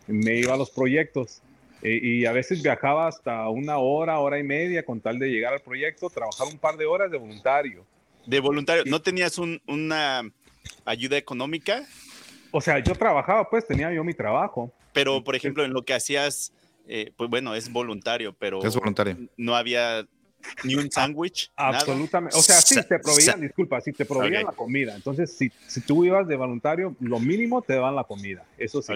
me 0.07 0.37
iba 0.37 0.53
a 0.53 0.59
los 0.59 0.69
proyectos 0.69 1.41
eh, 1.81 2.01
y 2.03 2.27
a 2.27 2.33
veces 2.33 2.63
viajaba 2.63 3.09
hasta 3.09 3.49
una 3.49 3.79
hora, 3.79 4.19
hora 4.19 4.39
y 4.39 4.43
media 4.43 4.85
con 4.85 5.01
tal 5.01 5.19
de 5.19 5.31
llegar 5.31 5.55
al 5.55 5.61
proyecto, 5.61 6.11
trabajar 6.11 6.49
un 6.49 6.59
par 6.59 6.77
de 6.77 6.85
horas 6.85 7.11
de 7.11 7.17
voluntario. 7.17 7.87
¿De 8.27 8.41
voluntario? 8.41 8.85
¿No 8.85 9.01
tenías 9.01 9.39
una 9.39 10.31
ayuda 10.85 11.17
económica? 11.17 11.87
O 12.51 12.61
sea, 12.61 12.81
yo 12.81 12.95
trabajaba, 12.97 13.49
pues 13.49 13.67
tenía 13.67 13.91
yo 13.91 14.05
mi 14.05 14.13
trabajo. 14.13 14.71
Pero, 14.93 15.25
por 15.25 15.35
ejemplo, 15.35 15.65
en 15.65 15.73
lo 15.73 15.83
que 15.83 15.95
hacías, 15.95 16.53
eh, 16.87 17.11
pues 17.17 17.31
bueno, 17.31 17.55
es 17.55 17.73
voluntario, 17.73 18.35
pero 18.39 18.63
es 18.63 18.77
voluntario. 18.77 19.17
no 19.39 19.57
había 19.57 20.07
ni 20.65 20.75
un 20.75 20.91
sándwich. 20.91 21.51
Absolutamente. 21.57 22.37
O 22.37 22.43
sea, 22.43 22.61
sí, 22.61 22.77
te 22.87 22.99
proveían, 22.99 23.41
disculpa, 23.41 23.81
sí, 23.81 23.93
te 23.93 24.05
proveían 24.05 24.45
la 24.45 24.53
comida. 24.53 24.95
Entonces, 24.95 25.37
si, 25.37 25.51
si 25.67 25.81
tú 25.81 26.05
ibas 26.05 26.27
de 26.27 26.37
voluntario, 26.37 26.95
lo 27.01 27.21
mínimo 27.21 27.63
te 27.63 27.75
daban 27.75 27.97
la 27.97 28.05
comida. 28.05 28.45
Eso 28.59 28.83
sí. 28.83 28.93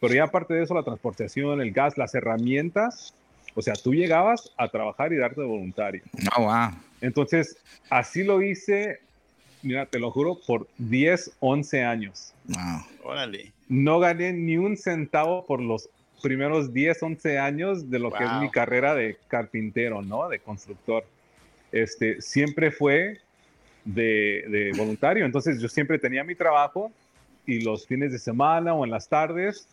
Pero 0.00 0.14
ya 0.14 0.24
aparte 0.24 0.54
de 0.54 0.62
eso, 0.62 0.74
la 0.74 0.82
transportación, 0.82 1.60
el 1.60 1.72
gas, 1.72 1.98
las 1.98 2.14
herramientas, 2.14 3.14
o 3.54 3.62
sea, 3.62 3.74
tú 3.74 3.94
llegabas 3.94 4.52
a 4.56 4.68
trabajar 4.68 5.12
y 5.12 5.16
darte 5.16 5.40
de 5.40 5.46
voluntario. 5.46 6.02
Oh, 6.36 6.42
wow. 6.42 6.70
Entonces, 7.00 7.56
así 7.90 8.22
lo 8.22 8.40
hice, 8.42 9.00
mira, 9.62 9.86
te 9.86 9.98
lo 9.98 10.10
juro, 10.10 10.38
por 10.46 10.68
10, 10.78 11.32
11 11.40 11.82
años. 11.84 12.34
Wow. 12.44 13.10
Órale. 13.10 13.52
No 13.68 13.98
gané 13.98 14.32
ni 14.32 14.56
un 14.56 14.76
centavo 14.76 15.44
por 15.44 15.60
los 15.60 15.88
primeros 16.22 16.72
10, 16.72 17.02
11 17.02 17.38
años 17.38 17.90
de 17.90 17.98
lo 17.98 18.10
que 18.10 18.24
es 18.24 18.32
mi 18.40 18.50
carrera 18.50 18.94
de 18.94 19.16
carpintero, 19.28 20.02
¿no? 20.02 20.28
De 20.28 20.38
constructor. 20.38 21.04
Este, 21.72 22.20
siempre 22.20 22.70
fue 22.70 23.18
de, 23.84 24.72
voluntario. 24.76 25.24
Entonces 25.24 25.60
yo 25.60 25.68
siempre 25.68 25.98
tenía 25.98 26.24
mi 26.24 26.34
trabajo 26.34 26.92
y 27.46 27.60
los 27.60 27.86
fines 27.86 28.12
de 28.12 28.18
semana 28.18 28.74
o 28.74 28.84
en 28.84 28.90
las 28.90 29.08
tardes, 29.08 29.68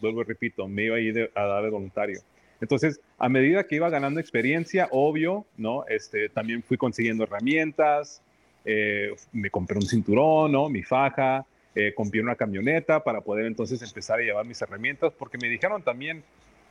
vuelvo 0.00 0.22
y 0.22 0.24
repito, 0.24 0.68
me 0.68 0.84
iba 0.84 0.96
a 0.96 1.00
ir 1.00 1.30
a 1.34 1.42
dar 1.44 1.64
de 1.64 1.70
voluntario. 1.70 2.20
Entonces, 2.60 3.00
a 3.18 3.28
medida 3.28 3.64
que 3.64 3.76
iba 3.76 3.90
ganando 3.90 4.18
experiencia, 4.18 4.88
obvio, 4.90 5.44
¿no? 5.56 5.84
Este, 5.88 6.28
también 6.30 6.62
fui 6.62 6.78
consiguiendo 6.78 7.24
herramientas, 7.24 8.22
eh, 8.64 9.14
me 9.32 9.50
compré 9.50 9.76
un 9.76 9.86
cinturón, 9.86 10.52
¿no? 10.52 10.68
Mi 10.68 10.82
faja, 10.82 11.44
eh, 11.76 11.92
compré 11.94 12.20
una 12.20 12.34
camioneta 12.34 13.04
para 13.04 13.20
poder 13.20 13.46
entonces 13.46 13.80
empezar 13.82 14.18
a 14.18 14.22
llevar 14.22 14.44
mis 14.44 14.60
herramientas, 14.60 15.12
porque 15.16 15.38
me 15.38 15.48
dijeron 15.48 15.82
también, 15.82 16.24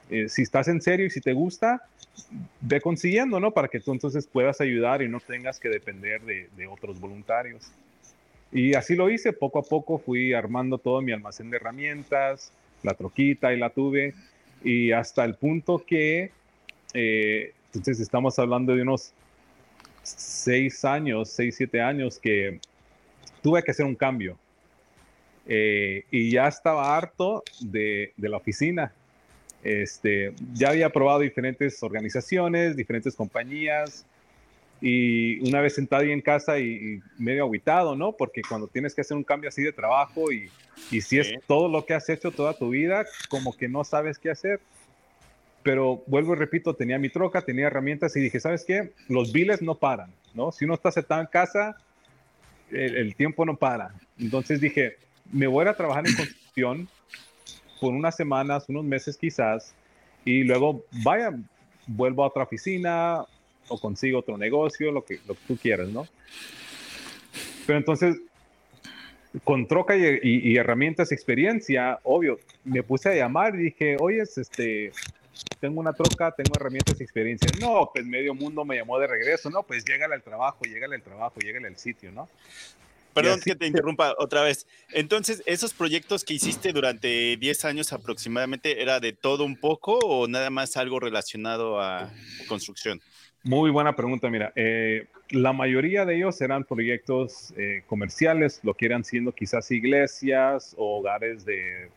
eh, 0.09 0.27
si 0.27 0.41
estás 0.41 0.67
en 0.67 0.81
serio 0.81 1.05
y 1.05 1.09
si 1.09 1.21
te 1.21 1.31
gusta, 1.31 1.83
ve 2.59 2.81
consiguiendo, 2.81 3.39
¿no? 3.39 3.51
Para 3.51 3.67
que 3.67 3.79
tú 3.79 3.93
entonces 3.93 4.27
puedas 4.27 4.59
ayudar 4.59 5.01
y 5.01 5.07
no 5.07 5.19
tengas 5.19 5.59
que 5.59 5.69
depender 5.69 6.21
de, 6.21 6.49
de 6.57 6.67
otros 6.67 6.99
voluntarios. 6.99 7.71
Y 8.51 8.73
así 8.73 8.95
lo 8.95 9.09
hice, 9.09 9.31
poco 9.31 9.59
a 9.59 9.63
poco 9.63 9.97
fui 9.97 10.33
armando 10.33 10.77
todo 10.77 11.01
mi 11.01 11.11
almacén 11.11 11.49
de 11.49 11.57
herramientas, 11.57 12.51
la 12.83 12.93
troquita 12.93 13.53
y 13.53 13.59
la 13.59 13.69
tuve, 13.69 14.13
y 14.63 14.91
hasta 14.91 15.23
el 15.23 15.35
punto 15.35 15.83
que, 15.85 16.31
eh, 16.93 17.53
entonces 17.67 17.99
estamos 17.99 18.39
hablando 18.39 18.75
de 18.75 18.81
unos 18.81 19.13
seis 20.03 20.85
años, 20.85 21.29
seis, 21.29 21.55
siete 21.55 21.81
años 21.81 22.17
que 22.19 22.59
tuve 23.41 23.63
que 23.63 23.71
hacer 23.71 23.85
un 23.85 23.95
cambio. 23.95 24.37
Eh, 25.47 26.05
y 26.11 26.31
ya 26.31 26.47
estaba 26.47 26.97
harto 26.97 27.43
de, 27.61 28.13
de 28.17 28.29
la 28.29 28.37
oficina. 28.37 28.93
Este, 29.63 30.33
ya 30.53 30.69
había 30.69 30.89
probado 30.89 31.19
diferentes 31.19 31.81
organizaciones, 31.81 32.75
diferentes 32.75 33.15
compañías, 33.15 34.05
y 34.81 35.39
una 35.47 35.61
vez 35.61 35.75
sentado 35.75 36.03
ahí 36.03 36.11
en 36.11 36.21
casa 36.21 36.59
y, 36.59 37.01
medio 37.17 37.45
aguitado, 37.45 37.95
¿no? 37.95 38.11
Porque 38.11 38.41
cuando 38.47 38.67
tienes 38.67 38.93
que 38.93 39.01
hacer 39.01 39.15
un 39.15 39.23
cambio 39.23 39.49
así 39.49 39.63
de 39.63 39.71
trabajo 39.71 40.31
y, 40.31 40.49
y 40.91 41.01
si 41.01 41.17
es 41.17 41.33
todo 41.47 41.69
lo 41.69 41.85
que 41.85 41.93
has 41.93 42.09
hecho 42.09 42.31
toda 42.31 42.57
tu 42.57 42.69
vida, 42.69 43.05
como 43.29 43.55
que 43.55 43.67
no 43.69 43.83
sabes 43.83 44.19
qué 44.19 44.29
hacer. 44.29 44.59
Pero 45.63 46.03
vuelvo 46.05 46.33
y 46.33 46.37
repito, 46.37 46.75
tenía 46.75 46.99
mi 46.99 47.09
troca, 47.09 47.41
tenía 47.41 47.67
herramientas 47.67 48.15
y 48.15 48.19
dije, 48.19 48.39
¿sabes 48.39 48.63
qué? 48.65 48.91
Los 49.07 49.33
biles 49.33 49.61
no 49.61 49.75
paran, 49.75 50.11
¿no? 50.33 50.51
Si 50.51 50.65
uno 50.65 50.75
está 50.75 50.91
sentado 50.91 51.21
en 51.21 51.27
casa, 51.27 51.77
el, 52.69 52.97
el 52.97 53.15
tiempo 53.15 53.45
no 53.45 53.55
para. 53.55 53.95
Entonces 54.19 54.61
dije, 54.61 54.97
me 55.31 55.47
voy 55.47 55.67
a 55.67 55.73
trabajar 55.73 56.07
en 56.07 56.15
construcción 56.15 56.89
por 57.79 57.93
unas 57.93 58.15
semanas, 58.15 58.65
unos 58.67 58.83
meses 58.83 59.17
quizás, 59.17 59.73
y 60.23 60.43
luego 60.43 60.83
vaya, 61.03 61.31
vuelvo 61.87 62.23
a 62.23 62.27
otra 62.27 62.43
oficina 62.43 63.25
o 63.67 63.79
consigo 63.79 64.19
otro 64.19 64.37
negocio, 64.37 64.91
lo 64.91 65.03
que, 65.03 65.19
lo 65.27 65.33
que 65.33 65.41
tú 65.47 65.57
quieras, 65.57 65.89
¿no? 65.89 66.07
Pero 67.65 67.77
entonces, 67.77 68.17
con 69.43 69.67
troca 69.67 69.97
y, 69.97 70.19
y, 70.21 70.51
y 70.51 70.57
herramientas, 70.57 71.11
experiencia, 71.11 71.99
obvio, 72.03 72.39
me 72.63 72.83
puse 72.83 73.09
a 73.09 73.15
llamar 73.15 73.55
y 73.55 73.63
dije, 73.63 73.97
oye, 73.99 74.21
este, 74.21 74.91
tengo 75.59 75.79
una 75.79 75.93
troca, 75.93 76.31
tengo 76.31 76.51
herramientas 76.55 76.99
y 76.99 77.03
experiencia. 77.03 77.49
No, 77.59 77.89
pues 77.93 78.05
medio 78.05 78.33
mundo 78.33 78.63
me 78.65 78.77
llamó 78.77 78.99
de 78.99 79.07
regreso, 79.07 79.49
no, 79.49 79.63
pues 79.63 79.83
llégale 79.83 80.15
al 80.15 80.23
trabajo, 80.23 80.63
llégale 80.63 80.95
al 80.95 81.01
trabajo, 81.01 81.39
llégale 81.39 81.67
al 81.67 81.77
sitio, 81.77 82.11
¿no? 82.11 82.29
Perdón 83.15 83.39
que 83.39 83.55
te 83.55 83.65
interrumpa 83.65 84.13
otra 84.19 84.43
vez. 84.43 84.67
Entonces, 84.91 85.41
¿esos 85.45 85.73
proyectos 85.73 86.25
que 86.25 86.33
hiciste 86.33 86.73
durante 86.73 87.37
10 87.37 87.65
años 87.65 87.93
aproximadamente 87.93 88.81
era 88.81 88.99
de 88.99 89.13
todo 89.13 89.45
un 89.45 89.55
poco 89.55 89.97
o 89.99 90.27
nada 90.27 90.49
más 90.49 90.75
algo 90.75 90.99
relacionado 90.99 91.79
a 91.81 92.11
construcción? 92.49 92.99
Muy 93.43 93.71
buena 93.71 93.95
pregunta, 93.95 94.29
mira. 94.29 94.51
Eh, 94.55 95.07
la 95.29 95.53
mayoría 95.53 96.03
de 96.03 96.17
ellos 96.17 96.41
eran 96.41 96.65
proyectos 96.65 97.53
eh, 97.55 97.83
comerciales, 97.87 98.59
lo 98.63 98.73
que 98.73 98.85
eran 98.87 99.05
siendo 99.05 99.31
quizás 99.31 99.71
iglesias 99.71 100.75
o 100.77 100.99
hogares 100.99 101.45
de, 101.45 101.89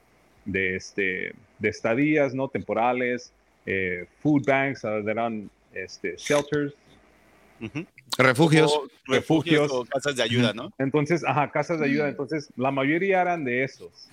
de, 0.45 0.77
este, 0.77 1.33
de 1.59 1.69
estadías 1.69 2.33
¿no? 2.33 2.49
temporales, 2.49 3.33
eh, 3.67 4.07
food 4.23 4.45
banks, 4.47 4.85
eran 4.85 5.51
este, 5.73 6.17
shelters. 6.17 6.75
Uh 7.61 7.67
-huh. 7.67 7.87
Refugios. 8.17 8.73
O 8.73 8.89
refugios. 9.07 9.71
o 9.73 9.85
casas 9.85 10.17
de 10.17 10.23
ayuda, 10.23 10.53
¿no? 10.53 10.73
Entonces, 10.79 11.25
ajá, 11.25 11.51
casas 11.51 11.81
de 11.81 11.87
ayuda. 11.87 12.09
Entonces, 12.09 12.51
la 12.57 12.71
mayoría 12.71 13.21
eran 13.21 13.45
de 13.45 13.65
esos. 13.65 14.09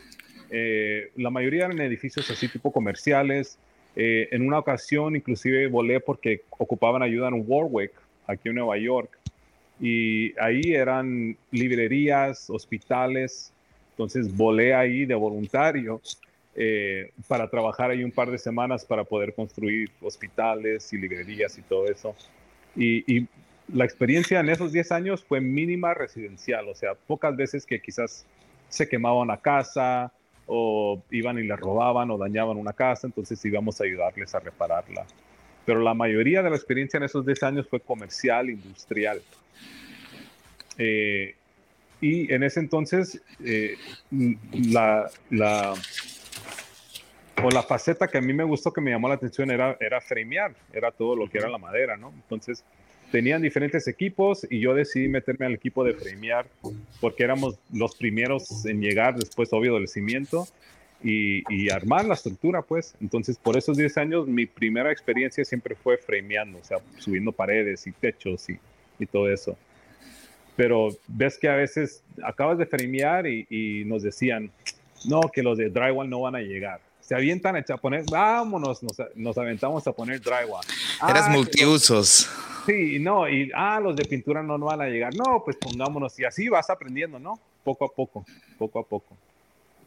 Eh, 0.50 1.12
la 1.16 1.30
mayoría 1.30 1.66
eran 1.66 1.80
edificios 1.80 2.30
así 2.30 2.48
tipo 2.48 2.72
comerciales. 2.72 3.58
Eh, 3.96 4.28
en 4.32 4.46
una 4.46 4.60
ocasión, 4.60 5.16
inclusive 5.16 5.68
volé 5.68 6.00
porque 6.00 6.42
ocupaban 6.50 7.02
ayuda 7.02 7.30
en 7.30 7.44
Warwick, 7.48 7.94
aquí 8.28 8.50
en 8.50 8.56
Nueva 8.56 8.78
York. 8.78 9.18
Y 9.80 10.38
ahí 10.40 10.74
eran 10.74 11.38
librerías, 11.52 12.50
hospitales. 12.50 13.52
Entonces, 13.92 14.36
volé 14.36 14.74
ahí 14.74 15.06
de 15.06 15.16
voluntario 15.16 16.02
eh, 16.56 17.12
para 17.28 17.50
trabajar 17.50 17.92
ahí 17.92 18.04
un 18.04 18.12
par 18.12 18.32
de 18.32 18.38
semanas 18.38 18.86
para 18.86 19.04
poder 19.04 19.34
construir 19.34 19.90
hospitales 20.02 20.92
y 20.94 20.98
librerías 20.98 21.58
y 21.58 21.62
todo 21.62 21.88
eso. 21.88 22.16
Y, 22.76 23.04
y 23.14 23.28
la 23.74 23.86
experiencia 23.86 24.40
en 24.40 24.50
esos 24.50 24.72
10 24.72 24.92
años 24.92 25.24
fue 25.24 25.42
mínima 25.42 25.94
residencial, 25.94 26.68
o 26.70 26.76
sea, 26.76 26.94
pocas 26.94 27.36
veces 27.36 27.66
que 27.66 27.82
quizás 27.82 28.26
se 28.70 28.88
quemaba 28.88 29.22
una 29.22 29.38
casa 29.38 30.12
o 30.48 31.02
iban 31.10 31.40
y 31.40 31.44
le 31.44 31.56
robaban 31.56 32.12
o 32.12 32.18
dañaban 32.18 32.58
una 32.58 32.74
casa, 32.74 33.08
entonces 33.08 33.44
íbamos 33.44 33.82
a 33.82 33.86
ayudarles 33.86 34.36
a 34.36 34.40
repararla. 34.40 35.06
Pero 35.66 35.82
la 35.82 35.96
mayoría 35.96 36.44
de 36.44 36.52
la 36.52 36.56
experiencia 36.56 36.98
en 36.98 37.04
esos 37.04 37.26
10 37.26 37.44
años 37.44 37.68
fue 37.68 37.80
comercial, 37.80 38.52
industrial. 38.52 39.22
Eh, 40.78 41.36
y 42.02 42.32
en 42.32 42.44
ese 42.44 42.60
entonces, 42.60 43.20
eh, 43.44 43.76
la, 44.70 45.10
la, 45.32 45.74
o 47.42 47.50
la 47.50 47.64
faceta 47.64 48.08
que 48.08 48.20
a 48.20 48.22
mí 48.22 48.34
me 48.34 48.44
gustó, 48.44 48.72
que 48.72 48.82
me 48.82 48.92
llamó 48.92 49.08
la 49.08 49.16
atención, 49.16 49.50
era, 49.50 49.76
era 49.80 50.00
framear, 50.02 50.54
era 50.72 50.92
todo 50.92 51.16
lo 51.16 51.28
que 51.28 51.40
era 51.40 51.50
la 51.50 51.58
madera, 51.58 51.98
¿no? 51.98 52.10
Entonces, 52.10 52.64
tenían 53.12 53.42
diferentes 53.42 53.88
equipos 53.88 54.46
y 54.50 54.60
yo 54.60 54.74
decidí 54.74 55.08
meterme 55.08 55.46
al 55.46 55.54
equipo 55.54 55.84
de 55.84 55.94
framear 55.94 56.48
porque 57.00 57.24
éramos 57.24 57.56
los 57.72 57.96
primeros 57.96 58.66
en 58.66 58.82
llegar 58.82 59.16
después, 59.16 59.52
obvio, 59.54 59.76
del 59.76 59.88
cimiento 59.88 60.48
y, 61.04 61.44
y, 61.54 61.70
armar 61.70 62.06
la 62.06 62.16
estructura, 62.16 62.62
pues. 62.62 62.96
Entonces, 63.02 63.38
por 63.38 63.58
esos 63.58 63.78
10 63.78 63.98
años, 63.98 64.28
mi 64.28 64.46
primera 64.46 64.92
experiencia 64.92 65.46
siempre 65.46 65.76
fue 65.76 65.98
frameando, 65.98 66.58
o 66.60 66.64
sea, 66.64 66.78
subiendo 66.98 67.32
paredes 67.32 67.86
y 67.86 67.92
techos 67.92 68.50
y, 68.50 68.58
y 68.98 69.06
todo 69.06 69.30
eso. 69.30 69.58
Pero 70.56 70.90
ves 71.08 71.38
que 71.38 71.50
a 71.50 71.56
veces 71.56 72.02
acabas 72.24 72.58
de 72.58 72.66
framear 72.66 73.28
y, 73.28 73.46
y 73.50 73.84
nos 73.86 74.04
decían, 74.04 74.50
no, 75.06 75.22
que 75.32 75.44
los 75.44 75.58
de 75.58 75.70
drywall 75.70 76.10
no 76.10 76.22
van 76.22 76.36
a 76.36 76.42
llegar 76.42 76.80
se 77.02 77.14
avientan 77.14 77.56
a 77.56 77.78
poner, 77.78 78.04
vámonos, 78.10 78.82
nos, 78.82 78.98
nos, 79.14 79.38
aventamos 79.38 79.86
a 79.86 79.92
poner 79.92 80.20
drywall. 80.20 80.66
Eras 81.08 81.26
ah, 81.28 81.30
multiusos. 81.30 82.28
Sí, 82.66 83.00
no, 83.00 83.30
y 83.30 83.52
ah, 83.54 83.80
los 83.80 83.96
de 83.96 84.06
pintura 84.06 84.42
no, 84.42 84.58
no 84.58 84.66
van 84.66 84.82
a 84.82 84.88
llegar. 84.88 85.14
No, 85.16 85.44
pues 85.44 85.58
pongámonos, 85.58 86.18
y 86.20 86.26
así 86.26 86.50
vas 86.50 86.70
aprendiendo, 86.70 87.20
¿no? 87.20 87.40
Poco 87.64 87.86
a 87.86 87.90
poco, 87.90 88.26
poco 88.58 88.80
a 88.80 88.88
poco. 88.88 89.18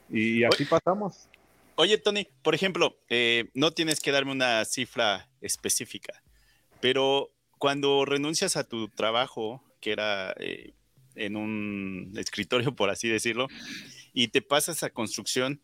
Y 0.08 0.44
así 0.44 0.62
oye, 0.62 0.70
pasamos. 0.70 1.28
Oye, 1.74 1.98
Tony, 1.98 2.26
por 2.42 2.54
ejemplo, 2.54 2.96
eh, 3.08 3.50
no 3.54 3.72
tienes 3.72 4.00
que 4.00 4.12
darme 4.12 4.32
una 4.32 4.64
cifra 4.64 5.28
específica, 5.40 6.22
pero 6.80 7.30
cuando 7.58 8.04
renuncias 8.04 8.56
a 8.56 8.64
tu 8.64 8.88
trabajo, 8.88 9.62
que 9.80 9.92
era 9.92 10.34
eh, 10.38 10.74
en 11.14 11.36
un 11.36 12.12
escritorio, 12.16 12.74
por 12.74 12.90
así 12.90 13.08
decirlo, 13.08 13.48
y 14.12 14.28
te 14.28 14.42
pasas 14.42 14.82
a 14.82 14.90
construcción, 14.90 15.60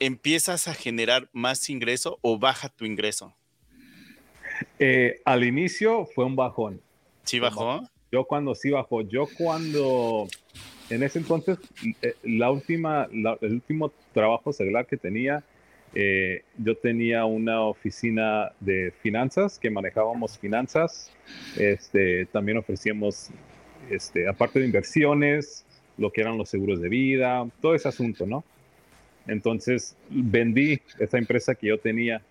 empiezas 0.00 0.68
a 0.68 0.74
generar 0.74 1.28
más 1.32 1.68
ingreso 1.70 2.18
o 2.22 2.38
baja 2.38 2.68
tu 2.68 2.84
ingreso? 2.84 3.34
Eh, 4.78 5.20
al 5.24 5.44
inicio 5.44 6.06
fue 6.06 6.24
un 6.24 6.36
bajón. 6.36 6.80
¿Sí 7.24 7.38
bajó? 7.38 7.82
Yo 8.10 8.24
cuando 8.24 8.54
sí 8.54 8.70
bajó, 8.70 9.02
yo 9.02 9.26
cuando, 9.36 10.28
en 10.88 11.02
ese 11.02 11.18
entonces, 11.18 11.58
eh, 12.00 12.14
la 12.22 12.50
última, 12.50 13.06
la, 13.12 13.36
el 13.42 13.54
último 13.54 13.92
trabajo 14.14 14.52
seglar 14.52 14.86
que 14.86 14.96
tenía, 14.96 15.44
eh, 15.94 16.42
yo 16.56 16.76
tenía 16.76 17.24
una 17.24 17.62
oficina 17.62 18.52
de 18.60 18.92
finanzas, 19.02 19.58
que 19.58 19.70
manejábamos 19.70 20.38
finanzas, 20.38 21.12
este, 21.56 22.26
también 22.26 22.58
ofrecíamos, 22.58 23.30
este, 23.90 24.28
aparte 24.28 24.60
de 24.60 24.66
inversiones, 24.66 25.66
lo 25.96 26.10
que 26.10 26.20
eran 26.20 26.38
los 26.38 26.48
seguros 26.48 26.80
de 26.80 26.88
vida, 26.88 27.46
todo 27.60 27.74
ese 27.74 27.88
asunto, 27.88 28.26
¿no? 28.26 28.44
Entonces 29.26 29.96
vendí 30.08 30.80
esa 30.98 31.18
empresa 31.18 31.54
que 31.54 31.68
yo 31.68 31.78
tenía 31.78 32.22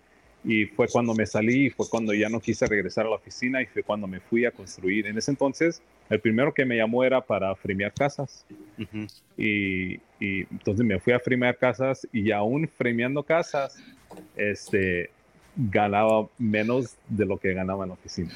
y 0.44 0.66
fue 0.66 0.88
cuando 0.88 1.14
me 1.14 1.26
salí, 1.26 1.70
fue 1.70 1.88
cuando 1.88 2.14
ya 2.14 2.28
no 2.28 2.40
quise 2.40 2.66
regresar 2.66 3.06
a 3.06 3.10
la 3.10 3.16
oficina 3.16 3.60
y 3.60 3.66
fue 3.66 3.82
cuando 3.82 4.06
me 4.06 4.20
fui 4.20 4.44
a 4.44 4.50
construir. 4.50 5.06
En 5.06 5.18
ese 5.18 5.30
entonces, 5.30 5.82
el 6.08 6.20
primero 6.20 6.54
que 6.54 6.64
me 6.64 6.76
llamó 6.76 7.04
era 7.04 7.20
para 7.20 7.54
fremear 7.56 7.92
casas. 7.92 8.44
Uh 8.78 8.82
-huh. 8.82 9.22
y, 9.36 9.94
y, 10.24 10.46
entonces 10.50 10.84
me 10.84 10.98
fui 11.00 11.12
a 11.12 11.20
fremear 11.20 11.56
casas 11.56 12.06
y 12.12 12.30
aún 12.30 12.68
fremeando 12.68 13.22
casas, 13.22 13.76
este, 14.36 15.10
ganaba 15.58 16.28
menos 16.38 16.96
de 17.08 17.26
lo 17.26 17.36
que 17.36 17.52
ganaba 17.52 17.84
en 17.84 17.88
la 17.88 17.94
oficina. 17.94 18.30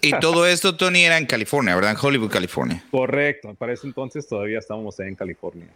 Y 0.00 0.12
todo 0.20 0.46
esto, 0.46 0.74
Tony, 0.74 1.04
era 1.04 1.18
en 1.18 1.26
California, 1.26 1.74
¿verdad? 1.74 1.90
En 1.92 1.98
Hollywood, 2.00 2.30
California. 2.30 2.82
Correcto, 2.90 3.54
para 3.54 3.74
ese 3.74 3.86
entonces 3.86 4.26
todavía 4.26 4.58
estábamos 4.58 4.98
en 5.00 5.14
California. 5.14 5.68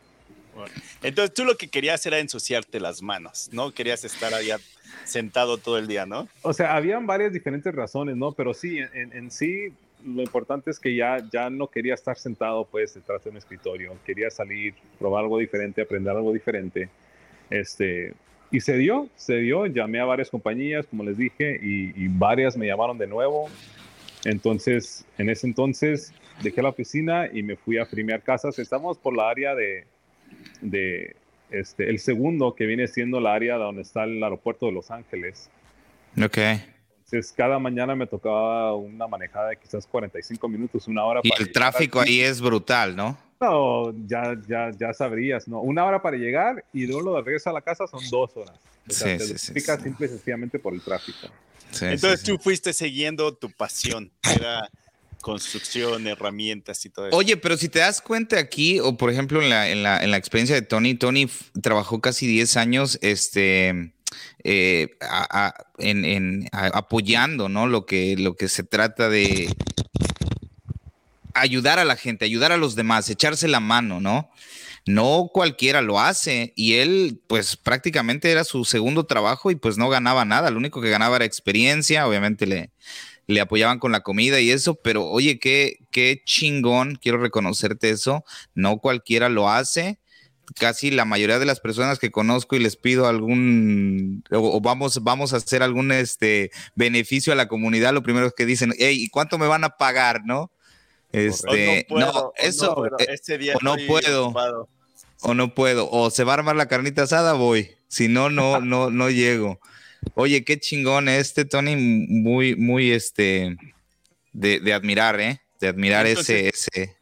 Entonces 1.02 1.34
tú 1.34 1.44
lo 1.44 1.56
que 1.56 1.68
querías 1.68 2.04
era 2.06 2.18
ensuciarte 2.18 2.80
las 2.80 3.02
manos, 3.02 3.48
¿no? 3.52 3.72
Querías 3.72 4.04
estar 4.04 4.34
allá 4.34 4.58
sentado 5.04 5.58
todo 5.58 5.78
el 5.78 5.86
día, 5.86 6.06
¿no? 6.06 6.28
O 6.42 6.52
sea, 6.52 6.76
habían 6.76 7.06
varias 7.06 7.32
diferentes 7.32 7.74
razones, 7.74 8.16
¿no? 8.16 8.32
Pero 8.32 8.54
sí, 8.54 8.78
en, 8.92 9.30
sí, 9.30 9.72
lo 10.04 10.22
importante 10.22 10.70
es 10.70 10.78
que 10.78 10.94
ya, 10.94 11.18
ya 11.32 11.50
no 11.50 11.68
quería 11.68 11.94
estar 11.94 12.16
sentado 12.16 12.64
pues 12.64 12.94
detrás 12.94 13.22
de 13.24 13.30
un 13.30 13.36
escritorio, 13.36 13.96
quería 14.04 14.30
salir, 14.30 14.74
probar 14.98 15.24
algo 15.24 15.38
diferente, 15.38 15.82
aprender 15.82 16.14
algo 16.14 16.32
diferente. 16.32 16.88
Este, 17.50 18.12
y 18.50 18.60
se 18.60 18.76
dio, 18.76 19.08
se 19.16 19.36
dio, 19.36 19.66
llamé 19.66 20.00
a 20.00 20.04
varias 20.04 20.30
compañías, 20.30 20.86
como 20.86 21.04
les 21.04 21.16
dije, 21.16 21.58
y, 21.62 22.08
varias 22.08 22.56
me 22.56 22.66
llamaron 22.66 22.98
de 22.98 23.06
nuevo. 23.06 23.48
Entonces, 24.24 25.04
en 25.18 25.30
ese 25.30 25.46
entonces 25.46 26.12
dejé 26.42 26.62
la 26.62 26.70
oficina 26.70 27.28
y 27.32 27.42
me 27.42 27.56
fui 27.56 27.78
a 27.78 27.86
primear 27.86 28.22
casas. 28.22 28.58
Estamos 28.58 28.98
por 28.98 29.16
la 29.16 29.28
área 29.28 29.54
de, 29.54 29.84
de 30.60 31.16
este, 31.50 31.88
el 31.88 31.98
segundo 31.98 32.54
que 32.54 32.66
viene 32.66 32.88
siendo 32.88 33.20
la 33.20 33.34
área 33.34 33.56
donde 33.56 33.82
está 33.82 34.04
el 34.04 34.22
aeropuerto 34.22 34.66
de 34.66 34.72
Los 34.72 34.90
Ángeles. 34.90 35.50
Ok. 36.22 36.38
Entonces, 36.38 37.32
cada 37.36 37.58
mañana 37.58 37.94
me 37.94 38.06
tocaba 38.06 38.74
una 38.74 39.06
manejada 39.06 39.50
de 39.50 39.56
quizás 39.56 39.86
45 39.86 40.48
minutos, 40.48 40.88
una 40.88 41.04
hora. 41.04 41.20
Y 41.22 41.30
el 41.38 41.52
tráfico 41.52 42.00
ahí 42.00 42.20
es 42.20 42.40
brutal, 42.40 42.96
¿no? 42.96 43.16
No, 43.40 43.92
ya, 44.06 44.36
ya, 44.48 44.70
ya 44.76 44.92
sabrías, 44.92 45.46
¿no? 45.46 45.60
Una 45.60 45.84
hora 45.84 46.02
para 46.02 46.16
llegar 46.16 46.64
y 46.72 46.86
luego 46.86 47.02
lo 47.02 47.14
de 47.16 47.22
regreso 47.22 47.50
a 47.50 47.52
la 47.52 47.60
casa 47.60 47.86
son 47.86 48.00
dos 48.10 48.36
horas. 48.36 48.56
O 48.88 48.92
sea, 48.92 49.18
sí, 49.18 49.38
sí, 49.38 49.60
simple 49.60 50.06
y 50.06 50.08
sencillamente 50.08 50.58
por 50.58 50.72
el 50.72 50.80
tráfico. 50.80 51.28
Entonces 51.80 52.22
tú 52.22 52.38
fuiste 52.38 52.72
siguiendo 52.72 53.34
tu 53.34 53.50
pasión, 53.50 54.10
era 54.22 54.68
construcción, 55.26 56.06
herramientas 56.06 56.86
y 56.86 56.90
todo 56.90 57.08
eso. 57.08 57.16
Oye, 57.16 57.36
pero 57.36 57.56
si 57.56 57.68
te 57.68 57.80
das 57.80 58.00
cuenta 58.00 58.38
aquí, 58.38 58.78
o 58.78 58.96
por 58.96 59.10
ejemplo 59.10 59.42
en 59.42 59.50
la, 59.50 59.68
en 59.68 59.82
la, 59.82 60.00
en 60.04 60.12
la 60.12 60.18
experiencia 60.18 60.54
de 60.54 60.62
Tony, 60.62 60.94
Tony 60.94 61.28
trabajó 61.60 62.00
casi 62.00 62.28
10 62.28 62.56
años, 62.56 62.96
este 63.02 63.92
eh, 64.44 64.96
en, 65.78 66.48
apoyando, 66.52 67.48
¿no? 67.48 67.66
Lo 67.66 67.86
que, 67.86 68.14
lo 68.16 68.36
que 68.36 68.48
se 68.48 68.62
trata 68.62 69.08
de 69.08 69.52
ayudar 71.34 71.80
a 71.80 71.84
la 71.84 71.96
gente, 71.96 72.24
ayudar 72.24 72.52
a 72.52 72.56
los 72.56 72.76
demás, 72.76 73.10
echarse 73.10 73.48
la 73.48 73.58
mano, 73.58 74.00
¿no? 74.00 74.30
No 74.86 75.28
cualquiera 75.34 75.82
lo 75.82 75.98
hace 75.98 76.52
y 76.54 76.74
él 76.74 77.20
pues 77.26 77.56
prácticamente 77.56 78.30
era 78.30 78.44
su 78.44 78.64
segundo 78.64 79.06
trabajo 79.06 79.50
y 79.50 79.56
pues 79.56 79.76
no 79.76 79.88
ganaba 79.88 80.24
nada, 80.24 80.52
lo 80.52 80.58
único 80.58 80.80
que 80.80 80.90
ganaba 80.90 81.16
era 81.16 81.24
experiencia, 81.24 82.06
obviamente 82.06 82.46
le, 82.46 82.70
le 83.26 83.40
apoyaban 83.40 83.78
con 83.78 83.92
la 83.92 84.00
comida 84.00 84.40
y 84.40 84.50
eso, 84.50 84.74
pero 84.76 85.06
oye, 85.06 85.38
qué, 85.38 85.78
qué 85.90 86.22
chingón, 86.24 86.96
quiero 87.00 87.18
reconocerte 87.18 87.90
eso, 87.90 88.24
no 88.54 88.78
cualquiera 88.78 89.28
lo 89.28 89.48
hace 89.50 89.98
casi 90.54 90.90
la 90.90 91.04
mayoría 91.04 91.38
de 91.38 91.44
las 91.44 91.60
personas 91.60 91.98
que 91.98 92.10
conozco 92.10 92.56
y 92.56 92.60
les 92.60 92.76
pido 92.76 93.06
algún 93.06 94.22
o, 94.30 94.60
vamos 94.60 95.02
vamos 95.02 95.32
a 95.32 95.38
hacer 95.38 95.62
algún 95.62 95.92
este 95.92 96.50
beneficio 96.74 97.32
a 97.32 97.36
la 97.36 97.48
comunidad, 97.48 97.92
lo 97.92 98.02
primero 98.02 98.30
que 98.30 98.46
dicen, 98.46 98.72
hey, 98.78 98.96
¿y 98.98 99.08
cuánto 99.08 99.38
me 99.38 99.46
van 99.46 99.64
a 99.64 99.70
pagar, 99.70 100.22
no? 100.24 100.52
Este, 101.12 101.86
no, 101.90 102.32
eso 102.36 102.76
no, 102.90 102.98
eh, 102.98 103.54
o 103.54 103.58
no 103.62 103.76
puedo. 103.86 104.34
O 105.22 105.32
no 105.32 105.54
puedo, 105.54 105.90
o 105.90 106.10
se 106.10 106.24
va 106.24 106.32
a 106.32 106.34
armar 106.34 106.56
la 106.56 106.68
carnita 106.68 107.02
asada, 107.02 107.32
voy. 107.32 107.70
Si 107.88 108.06
no, 108.06 108.28
no, 108.28 108.60
no, 108.60 108.90
no 108.90 109.08
llego. 109.08 109.60
Oye, 110.14 110.44
qué 110.44 110.58
chingón 110.58 111.08
este, 111.08 111.44
Tony, 111.44 111.76
muy, 111.76 112.56
muy 112.56 112.90
este 112.92 113.56
de, 114.32 114.72
admirar, 114.72 115.20
¿eh? 115.20 115.40
De 115.60 115.68
admirar 115.68 116.06
ese, 116.06 116.48
ese, 116.48 116.96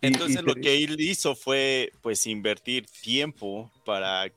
entonces 0.00 0.42
lo 0.42 0.54
que 0.54 0.76
él 0.84 1.00
hizo 1.00 1.34
fue 1.34 1.92
pues 2.02 2.26
invertir 2.26 2.86
tiempo 3.02 3.70
para 3.84 4.30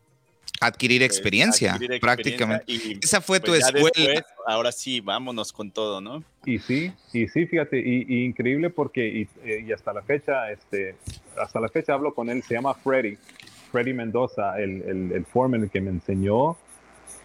adquirir 0.59 1.01
pues, 1.01 1.11
experiencia, 1.11 1.77
prácticamente. 1.99 2.65
Esa 3.01 3.21
fue 3.21 3.39
tu 3.39 3.51
pues, 3.51 3.63
escuela. 3.65 4.25
ahora 4.47 4.71
sí, 4.71 5.01
vámonos 5.01 5.53
con 5.53 5.71
todo, 5.71 6.01
¿no? 6.01 6.23
Y 6.45 6.59
sí, 6.59 6.91
y 7.13 7.27
sí, 7.27 7.45
fíjate, 7.45 7.79
y, 7.79 8.23
increíble 8.23 8.69
porque 8.69 9.27
eh, 9.43 9.65
y, 9.67 9.71
hasta 9.71 9.93
la 9.93 10.01
fecha, 10.01 10.51
este, 10.51 10.95
hasta 11.37 11.59
la 11.59 11.69
fecha 11.69 11.93
hablo 11.93 12.13
con 12.13 12.29
él, 12.29 12.41
se 12.43 12.55
llama 12.55 12.73
Freddy, 12.73 13.17
Freddy 13.71 13.93
Mendoza, 13.93 14.59
el, 14.59 14.81
el, 14.83 15.11
el 15.11 15.25
foreman 15.25 15.69
que 15.69 15.81
me 15.81 15.91
enseñó 15.91 16.57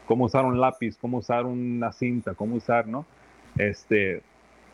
cómo 0.07 0.25
usar 0.25 0.45
un 0.45 0.61
lápiz, 0.61 0.97
cómo 0.99 1.19
usar 1.19 1.45
una 1.45 1.93
cinta, 1.93 2.35
cómo 2.35 2.57
usar, 2.57 2.87
¿no? 2.87 3.05
Este, 3.59 4.23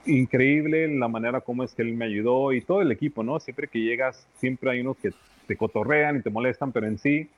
increíble 0.07 0.89
la 0.89 1.09
manera 1.09 1.41
como 1.41 1.65
es 1.65 1.75
que 1.75 1.83
él 1.83 1.95
me 1.95 2.05
ayudó 2.05 2.53
y 2.53 2.61
todo 2.61 2.83
el 2.83 2.93
equipo, 2.93 3.23
¿no? 3.23 3.41
Siempre 3.41 3.69
que 3.69 3.81
llegas, 3.81 4.27
siempre 4.39 4.71
hay 4.71 4.81
unos 4.81 4.97
que 4.99 5.13
te 5.47 5.57
cotorrean 5.57 6.17
y 6.17 6.23
te 6.23 6.31
molestan, 6.31 6.73
pero 6.73 6.87
en 6.87 6.99
sí, 6.99 7.29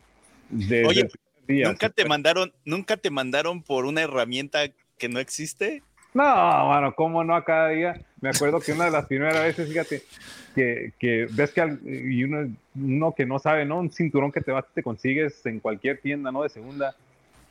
desde 0.51 0.87
Oye, 0.87 1.09
¿nunca 1.49 1.89
te 1.89 2.05
mandaron, 2.05 2.53
nunca 2.65 2.97
te 2.97 3.11
mandaron 3.11 3.63
por 3.63 3.87
una 3.87 4.03
herramienta 4.03 4.61
que 4.99 5.09
no 5.09 5.19
existe? 5.19 5.83
No, 6.13 6.67
bueno, 6.69 6.95
cómo 6.95 7.25
no 7.25 7.35
a 7.35 7.45
cada 7.45 7.71
día. 7.71 8.01
Me 8.21 8.29
acuerdo 8.29 8.61
que 8.61 8.73
una 8.73 8.85
de 8.85 8.93
las 8.93 9.07
primeras 9.07 9.43
veces, 9.43 9.69
fíjate, 9.69 10.03
que, 10.55 10.93
que 10.99 11.27
ves 11.31 11.51
que 11.51 11.77
y 11.85 12.23
uno, 12.23 12.55
uno, 12.77 13.13
que 13.13 13.27
no 13.27 13.41
sabe, 13.41 13.65
¿no? 13.65 13.81
Un 13.81 13.91
cinturón 13.91 14.31
que 14.31 14.41
te 14.41 14.53
vas, 14.53 14.65
te 14.73 14.83
consigues 14.83 15.45
en 15.45 15.59
cualquier 15.59 16.01
tienda, 16.01 16.31
¿no? 16.31 16.45
De 16.45 16.51
segunda. 16.51 16.95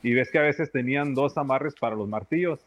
Y 0.04 0.14
ves 0.14 0.30
que 0.30 0.40
a 0.40 0.44
veces 0.44 0.72
tenían 0.72 1.16
dos 1.16 1.38
amarres 1.38 1.74
para 1.80 1.96
los 1.96 2.08
martillos. 2.08 2.60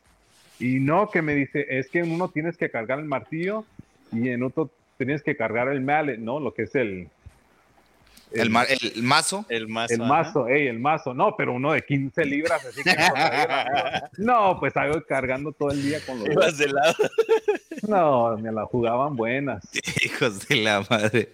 Y 0.59 0.81
no, 0.81 1.11
que 1.11 1.23
me 1.23 1.35
dice, 1.35 1.67
es 1.69 1.89
que 1.89 2.01
en 2.01 2.11
uno 2.11 2.31
tienes 2.31 2.57
que 2.57 2.71
cargar 2.71 2.99
el 2.99 3.05
martillo 3.05 3.65
y 4.11 4.31
en 4.31 4.43
otro 4.43 4.71
tienes 4.97 5.23
que 5.23 5.37
cargar 5.37 5.69
el 5.69 5.83
mallet, 5.83 6.19
¿no? 6.19 6.41
Lo 6.41 6.55
que 6.55 6.63
es 6.63 6.75
el... 6.75 7.09
El, 8.33 8.41
el, 8.41 8.51
mazo. 8.51 9.47
El 9.49 9.69
mazo. 9.69 9.95
El 9.95 10.01
mazo, 10.01 10.49
ey, 10.49 10.67
el 10.67 10.81
mazo. 10.81 11.15
No, 11.15 11.37
pero 11.37 11.53
uno 11.53 11.73
de 11.73 11.83
15 11.83 12.25
libras, 12.25 12.65
así 12.67 12.83
que 12.83 12.97
no, 14.19 14.59
pues 14.59 14.77
hago 14.77 15.01
cargando 15.07 15.53
todo 15.53 15.71
el 15.71 15.81
día 15.81 16.01
con 16.05 16.19
los. 16.19 16.59
de 16.59 16.69
lado. 16.69 16.95
No, 17.87 18.37
me 18.39 18.51
la 18.51 18.65
jugaban 18.65 19.15
buenas. 19.15 19.63
Hijos 20.05 20.49
de 20.49 20.57
la 20.57 20.85
madre. 20.91 21.29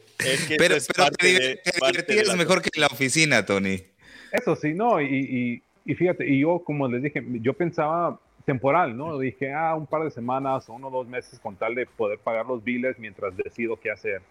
pero 0.58 0.76
pero 0.94 1.10
te, 1.12 1.26
divertías 1.26 2.36
mejor 2.36 2.60
que 2.60 2.70
en 2.74 2.80
la 2.80 2.88
oficina, 2.88 3.46
Tony. 3.46 3.82
Eso 4.30 4.56
sí, 4.56 4.74
no, 4.74 5.00
y, 5.00 5.06
y, 5.06 5.62
y 5.84 5.94
fíjate, 5.94 6.28
y 6.28 6.40
yo, 6.40 6.60
como 6.64 6.88
les 6.88 7.02
dije, 7.02 7.24
yo 7.40 7.54
pensaba 7.54 8.18
temporal, 8.44 8.96
¿no? 8.96 9.18
Dije, 9.18 9.52
ah, 9.52 9.74
un 9.74 9.86
par 9.86 10.04
de 10.04 10.10
semanas 10.10 10.68
o 10.68 10.74
uno 10.74 10.88
o 10.88 10.90
dos 10.90 11.08
meses 11.08 11.38
con 11.38 11.56
tal 11.56 11.74
de 11.74 11.86
poder 11.86 12.18
pagar 12.18 12.46
los 12.46 12.62
biles 12.62 12.98
mientras 12.98 13.36
decido 13.36 13.78
qué 13.78 13.90
hacer. 13.90 14.22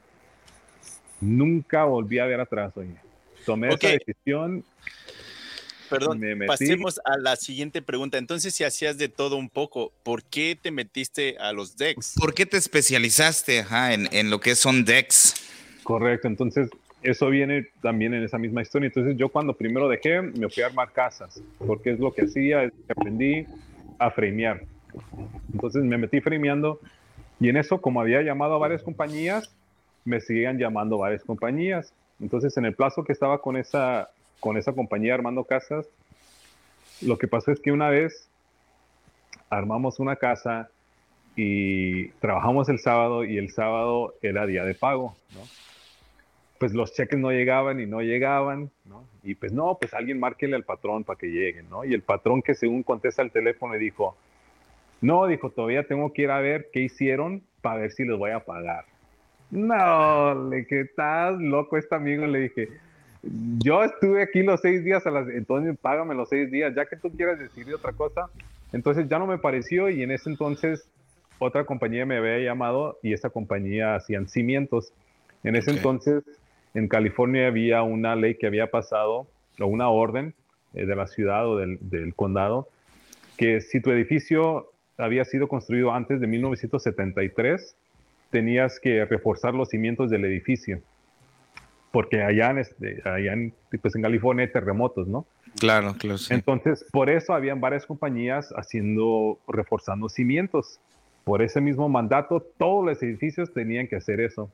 Nunca 1.20 1.86
volví 1.86 2.20
a 2.20 2.26
ver 2.26 2.40
atrás, 2.40 2.74
oye. 2.76 2.96
Tomé 3.46 3.70
esa 3.70 3.90
decisión. 3.90 4.64
Perdón, 5.90 6.22
pasemos 6.48 7.02
a 7.04 7.18
la 7.18 7.36
siguiente 7.36 7.82
pregunta. 7.82 8.18
Entonces, 8.18 8.56
si 8.56 8.64
hacías 8.64 8.98
de 8.98 9.10
todo 9.10 9.36
un 9.36 9.50
poco, 9.50 9.92
¿por 10.04 10.24
qué 10.24 10.58
te 10.60 10.72
metiste 10.72 11.36
a 11.38 11.52
los 11.52 11.76
decks? 11.76 12.16
¿Por 12.18 12.34
qué 12.34 12.46
te 12.46 12.56
especializaste 12.56 13.66
en, 13.70 14.08
en 14.14 14.30
lo 14.30 14.40
que 14.40 14.56
son 14.56 14.86
decks? 14.86 15.36
Correcto, 15.84 16.30
entonces 16.30 16.70
eso 17.04 17.30
viene 17.30 17.68
también 17.82 18.14
en 18.14 18.24
esa 18.24 18.38
misma 18.38 18.62
historia. 18.62 18.88
Entonces 18.88 19.18
yo 19.18 19.30
cuando 19.30 19.54
primero 19.54 19.90
dejé, 19.90 20.22
me 20.22 20.50
fui 20.50 20.64
a 20.64 20.68
armar 20.68 20.92
casas, 20.92 21.42
porque 21.66 21.92
es 21.92 22.00
lo 22.00 22.14
que 22.14 22.24
hacía, 22.24 22.72
aprendí, 22.90 23.46
a 23.98 24.12
framear. 24.12 24.62
Entonces 25.54 25.84
me 25.84 25.98
metí 25.98 26.22
frameando 26.22 26.80
y 27.40 27.50
en 27.50 27.58
eso, 27.58 27.82
como 27.82 28.02
había 28.02 28.22
llamado 28.22 28.56
a 28.56 28.60
varias 28.60 28.84
compañías, 28.84 29.52
me 30.06 30.22
seguían 30.22 30.60
llamando 30.60 31.00
varias 31.00 31.24
compañías. 31.24 31.92
Entonces, 32.20 32.56
en 32.58 32.66
el 32.66 32.76
plazo 32.76 33.04
que 33.04 33.14
estaba 33.14 33.42
con 33.42 33.58
esa, 33.58 34.10
con 34.40 34.58
esa 34.58 34.74
compañía 34.74 35.16
armando 35.16 35.44
casas, 35.44 35.88
lo 37.02 37.18
que 37.18 37.28
pasó 37.28 37.52
es 37.52 37.60
que 37.60 37.72
una 37.72 37.90
vez 37.90 38.30
armamos 39.50 40.00
una 40.00 40.18
casa 40.18 40.70
y 41.36 42.10
trabajamos 42.20 42.70
el 42.70 42.78
sábado 42.78 43.24
y 43.26 43.38
el 43.38 43.50
sábado 43.50 44.14
era 44.22 44.46
día 44.46 44.64
de 44.64 44.76
pago, 44.76 45.16
¿no? 45.34 45.42
Pues 46.62 46.76
los 46.76 46.94
cheques 46.94 47.18
no 47.18 47.32
llegaban 47.32 47.80
y 47.80 47.88
no 47.88 48.02
llegaban, 48.02 48.70
¿no? 48.86 49.04
Y 49.24 49.34
pues 49.34 49.52
no, 49.52 49.80
pues 49.82 49.96
alguien 49.96 50.20
márquele 50.20 50.56
al 50.56 50.64
patrón 50.64 51.04
para 51.04 51.18
que 51.18 51.26
lleguen, 51.26 51.68
¿no? 51.72 51.84
Y 51.84 51.96
el 51.96 52.04
patrón 52.04 52.44
que 52.44 52.54
según 52.54 52.84
contesta 52.84 53.24
el 53.24 53.32
teléfono 53.32 53.74
dijo, 53.74 54.16
no, 55.02 55.26
dijo, 55.26 55.50
todavía 55.50 55.88
tengo 55.88 56.14
que 56.14 56.22
ir 56.22 56.30
a 56.30 56.40
ver 56.40 56.70
qué 56.72 56.82
hicieron 56.82 57.42
para 57.64 57.80
ver 57.80 57.92
si 57.94 58.06
les 58.06 58.16
voy 58.16 58.30
a 58.30 58.42
pagar. 58.42 58.86
No, 59.50 60.50
le 60.52 60.68
que 60.68 60.82
estás 60.82 61.36
loco 61.40 61.78
este 61.78 61.96
amigo, 61.96 62.28
le 62.28 62.42
dije, 62.42 62.70
yo 63.58 63.84
estuve 63.84 64.22
aquí 64.22 64.44
los 64.44 64.62
seis 64.62 64.84
días, 64.84 65.08
a 65.08 65.10
las, 65.10 65.30
entonces 65.30 65.76
págame 65.82 66.14
los 66.14 66.30
seis 66.30 66.52
días, 66.52 66.76
ya 66.76 66.86
que 66.86 66.96
tú 66.96 67.10
quieras 67.10 67.40
decir 67.40 67.74
otra 67.74 67.92
cosa. 67.94 68.28
Entonces 68.72 69.10
ya 69.10 69.18
no 69.18 69.26
me 69.26 69.40
pareció 69.40 69.90
y 69.90 70.04
en 70.04 70.12
ese 70.12 70.30
entonces 70.30 70.88
otra 71.40 71.66
compañía 71.66 72.06
me 72.06 72.18
había 72.18 72.38
llamado 72.38 73.00
y 73.02 73.14
esa 73.14 73.32
compañía 73.32 73.96
hacían 73.96 74.28
cimientos. 74.30 74.94
En 75.44 75.56
ese 75.56 75.72
entonces 75.72 76.24
en 76.74 76.88
California 76.88 77.48
había 77.48 77.84
una 77.84 78.16
ley 78.16 78.36
que 78.36 78.48
había 78.48 78.68
pasado, 78.72 79.28
o 79.60 79.66
una 79.66 79.90
orden 79.90 80.34
eh, 80.74 80.86
de 80.86 80.96
la 80.96 81.08
ciudad 81.08 81.48
o 81.48 81.58
del, 81.58 82.14
condado, 82.16 82.68
que 83.38 83.62
si 83.62 83.82
tu 83.82 83.92
edificio 83.92 84.72
había 84.98 85.26
sido 85.26 85.48
construido 85.48 85.94
antes 85.94 86.22
de 86.22 86.28
1973, 86.28 87.76
tenías 88.30 88.80
que 88.80 89.04
reforzar 89.06 89.54
los 89.54 89.70
cimientos 89.70 90.10
del 90.10 90.26
edificio. 90.26 90.82
Porque 91.92 92.22
allá 92.22 92.52
en, 92.52 92.60
este, 92.60 93.02
allá 93.04 93.34
en, 93.34 93.54
pues 93.82 93.96
en 93.96 94.02
California 94.02 94.46
hay 94.46 94.52
terremotos, 94.52 95.08
¿no? 95.08 95.26
Claro, 95.60 95.96
claro. 95.98 96.18
Entonces, 96.30 96.86
por 96.92 97.10
eso 97.10 97.34
habían 97.34 97.60
varias 97.60 97.86
compañías 97.86 98.54
haciendo, 98.56 99.40
reforzando 99.48 100.08
cimientos. 100.08 100.80
por 101.26 101.42
ese 101.42 101.62
mismo 101.62 101.88
mandato, 101.88 102.42
todos 102.58 102.86
los 102.86 103.04
edificios 103.04 103.54
tenían 103.54 103.88
que 103.88 103.96
hacer 103.96 104.22
eso. 104.22 104.50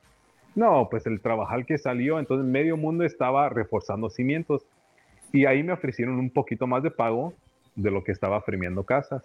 No, 0.55 0.87
pues 0.89 1.05
el 1.05 1.21
trabajal 1.21 1.65
que 1.65 1.77
salió, 1.77 2.19
entonces 2.19 2.47
medio 2.47 2.77
mundo 2.77 3.03
estaba 3.03 3.49
reforzando 3.49 4.09
cimientos. 4.09 4.65
Y 5.31 5.45
ahí 5.45 5.61
me 5.61 5.73
ofrecieron 5.73 6.15
un 6.15 6.29
poquito 6.29 6.67
más 6.67 6.83
de 6.83 6.91
pago 6.91 7.33
de 7.75 7.91
lo 7.91 8.03
que 8.03 8.11
estaba 8.11 8.41
fremeando 8.41 8.83
casas. 8.83 9.23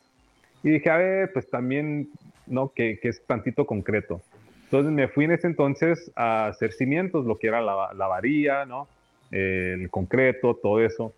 Y 0.63 0.71
dije, 0.71 0.91
a 0.91 0.97
ver, 0.97 1.33
pues 1.33 1.49
también, 1.49 2.09
¿no? 2.47 2.69
Que, 2.69 2.99
que 3.01 3.09
es 3.09 3.25
tantito 3.25 3.67
concreto. 3.67 4.21
Entonces 4.65 4.93
me 4.93 5.09
fui 5.09 5.25
en 5.25 5.33
ese 5.33 5.47
entonces 5.47 6.11
a 6.17 6.47
hacer 6.47 6.73
cimientos, 6.73 7.27
lo 7.27 7.39
que 7.39 7.49
era 7.49 7.61
la, 7.61 7.93
la 7.95 8.07
varilla, 8.07 8.65
¿no? 8.65 8.89
el 9.33 9.91
concreto, 9.91 10.55
todo 10.55 10.81
eso. 10.81 11.15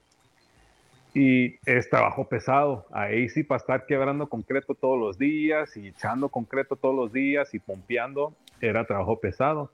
Y 1.12 1.56
es 1.66 1.88
trabajo 1.90 2.28
pesado. 2.28 2.86
Ahí 2.90 3.28
sí, 3.28 3.44
para 3.44 3.58
estar 3.58 3.86
quebrando 3.86 4.28
concreto 4.28 4.74
todos 4.74 4.98
los 4.98 5.18
días 5.18 5.76
y 5.76 5.88
echando 5.88 6.28
concreto 6.28 6.76
todos 6.76 6.94
los 6.94 7.12
días 7.12 7.54
y 7.54 7.58
pompeando, 7.58 8.34
era 8.60 8.84
trabajo 8.84 9.20
pesado. 9.20 9.70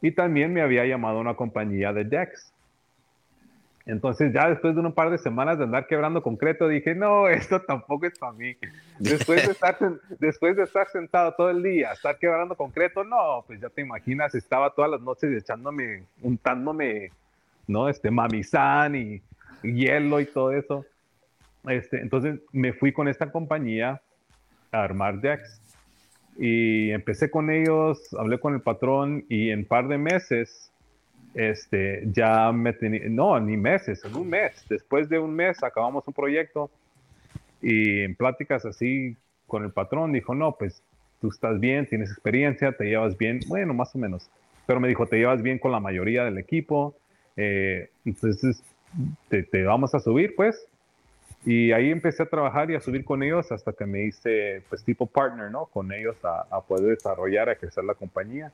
Y 0.00 0.12
también 0.12 0.52
me 0.52 0.62
había 0.62 0.84
llamado 0.86 1.18
una 1.18 1.34
compañía 1.34 1.92
de 1.92 2.04
decks. 2.04 2.52
Entonces 3.88 4.34
ya 4.34 4.50
después 4.50 4.74
de 4.74 4.82
un 4.82 4.92
par 4.92 5.08
de 5.08 5.16
semanas 5.16 5.56
de 5.56 5.64
andar 5.64 5.86
quebrando 5.86 6.22
concreto, 6.22 6.68
dije, 6.68 6.94
no, 6.94 7.26
esto 7.28 7.62
tampoco 7.62 8.06
es 8.06 8.18
para 8.18 8.32
mí. 8.32 8.54
Después 8.98 9.46
de, 9.46 9.52
estar, 9.52 9.78
después 10.20 10.56
de 10.56 10.64
estar 10.64 10.86
sentado 10.88 11.32
todo 11.32 11.48
el 11.48 11.62
día, 11.62 11.92
estar 11.92 12.18
quebrando 12.18 12.54
concreto, 12.54 13.02
no, 13.02 13.42
pues 13.46 13.60
ya 13.60 13.70
te 13.70 13.80
imaginas, 13.80 14.34
estaba 14.34 14.70
todas 14.70 14.90
las 14.90 15.00
noches 15.00 15.32
echándome, 15.32 16.04
untándome, 16.20 17.10
¿no? 17.66 17.88
Este, 17.88 18.10
mamizán 18.10 18.94
y, 18.94 19.22
hielo 19.62 20.20
y 20.20 20.26
todo 20.26 20.52
eso. 20.52 20.84
Este, 21.66 22.00
entonces 22.00 22.40
me 22.52 22.74
fui 22.74 22.92
con 22.92 23.08
esta 23.08 23.32
compañía 23.32 24.02
a 24.70 24.82
armar 24.82 25.18
decks. 25.18 25.62
Y 26.38 26.90
empecé 26.92 27.30
con 27.30 27.50
ellos, 27.50 28.14
hablé 28.16 28.38
con 28.38 28.54
el 28.54 28.60
patrón 28.60 29.24
y 29.28 29.50
en 29.50 29.64
par 29.64 29.88
de 29.88 29.98
meses 29.98 30.72
este, 31.34 32.02
ya 32.12 32.52
me 32.52 32.72
tenía, 32.72 33.02
no, 33.08 33.38
ni 33.40 33.56
meses, 33.56 34.04
en 34.04 34.14
un 34.16 34.28
mes, 34.28 34.64
después 34.68 35.08
de 35.08 35.18
un 35.18 35.34
mes 35.34 35.62
acabamos 35.62 36.06
un 36.06 36.14
proyecto 36.14 36.70
y 37.60 38.00
en 38.00 38.14
pláticas 38.14 38.64
así 38.64 39.16
con 39.46 39.64
el 39.64 39.72
patrón 39.72 40.12
dijo, 40.12 40.34
no, 40.34 40.56
pues 40.56 40.82
tú 41.20 41.28
estás 41.28 41.58
bien, 41.58 41.86
tienes 41.86 42.10
experiencia, 42.10 42.72
te 42.72 42.84
llevas 42.84 43.16
bien, 43.16 43.40
bueno, 43.48 43.74
más 43.74 43.94
o 43.94 43.98
menos, 43.98 44.30
pero 44.66 44.80
me 44.80 44.88
dijo, 44.88 45.06
te 45.06 45.16
llevas 45.16 45.42
bien 45.42 45.58
con 45.58 45.72
la 45.72 45.80
mayoría 45.80 46.24
del 46.24 46.38
equipo, 46.38 46.94
eh, 47.36 47.90
entonces 48.04 48.62
te, 49.28 49.42
te, 49.42 49.62
vamos 49.64 49.94
a 49.94 50.00
subir, 50.00 50.34
pues. 50.36 50.67
Y 51.44 51.72
ahí 51.72 51.90
empecé 51.90 52.24
a 52.24 52.26
trabajar 52.26 52.70
y 52.70 52.74
a 52.74 52.80
subir 52.80 53.04
con 53.04 53.22
ellos 53.22 53.50
hasta 53.52 53.72
que 53.72 53.86
me 53.86 54.04
hice, 54.04 54.62
pues, 54.68 54.84
tipo 54.84 55.06
partner, 55.06 55.50
¿no? 55.50 55.66
Con 55.66 55.92
ellos 55.92 56.16
a, 56.24 56.46
a 56.50 56.60
poder 56.60 56.96
desarrollar, 56.96 57.48
a 57.48 57.56
crecer 57.56 57.84
la 57.84 57.94
compañía. 57.94 58.52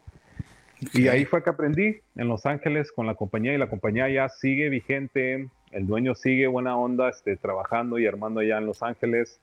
Y 0.92 1.09
ahí 1.09 1.25
fue 1.25 1.42
que 1.42 1.51
aprendí 1.51 2.01
en 2.16 2.29
Los 2.29 2.47
Ángeles 2.47 2.92
con 2.92 3.07
la 3.07 3.14
compañía 3.14 3.55
y 3.55 3.59
la 3.59 3.68
compañía 3.68 4.09
ya 4.09 4.29
sigue 4.29 4.68
vigente, 4.68 5.49
el 5.70 5.87
dueño 5.87 6.14
sigue 6.14 6.47
buena 6.47 6.77
onda 6.77 7.09
este, 7.09 7.37
trabajando 7.37 7.99
y 7.99 8.07
armando 8.07 8.40
allá 8.40 8.59
en 8.59 8.66
Los 8.66 8.83
Ángeles. 8.83 9.40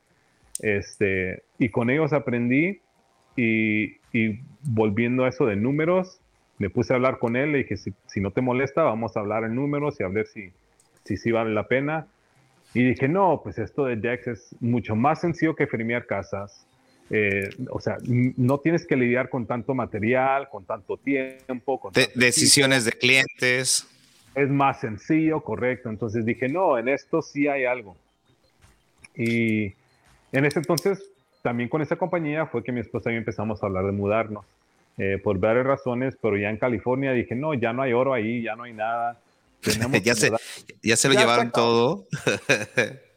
Este, 0.61 1.43
y 1.57 1.69
con 1.69 1.89
ellos 1.89 2.13
aprendí 2.13 2.81
y, 3.35 3.97
y, 4.13 4.39
volviendo 4.63 5.25
a 5.25 5.29
eso 5.29 5.45
de 5.45 5.55
números, 5.55 6.19
me 6.59 6.69
puse 6.69 6.93
a 6.93 6.97
hablar 6.97 7.17
con 7.17 7.35
él, 7.35 7.51
le 7.51 7.59
dije, 7.59 7.77
si, 7.77 7.93
si, 8.05 8.21
no 8.21 8.31
te 8.31 8.41
molesta, 8.41 8.83
vamos 8.83 9.17
a 9.17 9.21
hablar 9.21 9.43
en 9.43 9.55
números 9.55 9.99
y 9.99 10.03
a 10.03 10.07
ver 10.07 10.27
si, 10.27 10.51
si 11.03 11.17
sí 11.17 11.31
vale 11.31 11.51
la 11.51 11.67
pena. 11.67 12.07
Y 12.73 12.83
dije, 12.83 13.07
no, 13.07 13.41
pues 13.43 13.57
esto 13.57 13.85
de 13.85 13.97
Dex 13.97 14.27
es 14.27 14.55
mucho 14.59 14.95
más 14.95 15.21
sencillo 15.21 15.55
que 15.55 15.67
firmear 15.67 16.05
casas. 16.05 16.65
Eh, 17.09 17.49
o 17.69 17.81
sea, 17.81 17.97
no 18.05 18.59
tienes 18.59 18.87
que 18.87 18.95
lidiar 18.95 19.29
con 19.29 19.45
tanto 19.45 19.73
material, 19.73 20.47
con 20.49 20.63
tanto 20.63 20.95
tiempo. 20.95 21.79
Con 21.79 21.91
de, 21.91 22.09
decisiones 22.15 22.85
de 22.85 22.93
clientes. 22.93 23.85
Es 24.33 24.49
más 24.49 24.79
sencillo, 24.79 25.41
correcto. 25.41 25.89
Entonces 25.89 26.25
dije, 26.25 26.47
no, 26.47 26.77
en 26.77 26.87
esto 26.87 27.21
sí 27.21 27.47
hay 27.47 27.65
algo. 27.65 27.97
Y 29.15 29.73
en 30.31 30.45
ese 30.45 30.59
entonces, 30.59 31.03
también 31.41 31.67
con 31.67 31.81
esa 31.81 31.97
compañía 31.97 32.45
fue 32.45 32.63
que 32.63 32.71
mi 32.71 32.79
esposa 32.79 33.09
y 33.11 33.15
yo 33.15 33.19
empezamos 33.19 33.61
a 33.61 33.65
hablar 33.65 33.85
de 33.85 33.91
mudarnos. 33.91 34.45
Eh, 34.97 35.19
por 35.21 35.39
varias 35.39 35.65
razones, 35.65 36.17
pero 36.21 36.37
ya 36.37 36.49
en 36.49 36.57
California 36.57 37.11
dije, 37.11 37.33
no, 37.33 37.53
ya 37.53 37.73
no 37.73 37.81
hay 37.81 37.91
oro 37.93 38.13
ahí, 38.13 38.43
ya 38.43 38.55
no 38.55 38.63
hay 38.63 38.73
nada. 38.73 39.19
ya, 40.03 40.15
se, 40.15 40.31
ya 40.81 40.97
se 40.97 41.07
lo 41.07 41.13
ya 41.13 41.21
llevaron 41.21 41.51
todo. 41.51 42.07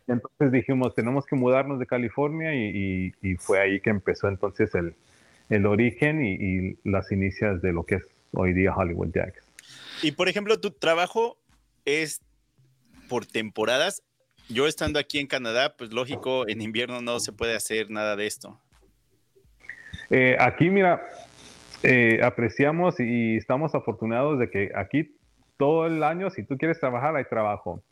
Entonces 0.06 0.52
dijimos, 0.52 0.94
tenemos 0.94 1.24
que 1.24 1.36
mudarnos 1.36 1.78
de 1.78 1.86
California 1.86 2.54
y, 2.54 3.12
fue 3.38 3.60
ahí 3.60 3.80
que 3.80 3.90
empezó 3.90 4.28
entonces 4.28 4.74
el, 4.74 4.94
el 5.48 5.66
origen 5.66 6.24
y, 6.24 6.76
las 6.88 7.10
inicias 7.10 7.62
de 7.62 7.72
lo 7.72 7.84
que 7.84 7.96
es 7.96 8.02
hoy 8.32 8.52
día 8.52 8.74
Hollywood 8.74 9.12
Jacks. 9.14 9.42
Y 10.02 10.12
por 10.12 10.28
ejemplo, 10.28 10.60
tu 10.60 10.70
trabajo 10.70 11.38
es 11.84 12.20
por 13.08 13.24
temporadas. 13.24 14.02
Yo 14.48 14.66
estando 14.66 14.98
aquí 14.98 15.18
en 15.18 15.26
Canadá, 15.26 15.74
pues 15.76 15.92
lógico, 15.92 16.46
en 16.48 16.60
invierno 16.60 17.00
no 17.00 17.18
se 17.20 17.32
puede 17.32 17.54
hacer 17.54 17.90
nada 17.90 18.16
de 18.16 18.26
esto. 18.26 18.60
Eh, 20.10 20.36
aquí, 20.38 20.68
mira, 20.68 21.02
eh, 21.82 22.20
apreciamos 22.22 23.00
y 23.00 23.36
estamos 23.36 23.74
afortunados 23.74 24.38
de 24.38 24.50
que 24.50 24.70
aquí 24.74 25.14
todo 25.56 25.86
el 25.86 26.02
año, 26.02 26.30
si 26.30 26.42
tú 26.42 26.56
quieres 26.58 26.80
trabajar, 26.80 27.14
hay 27.16 27.24
trabajo. 27.24 27.82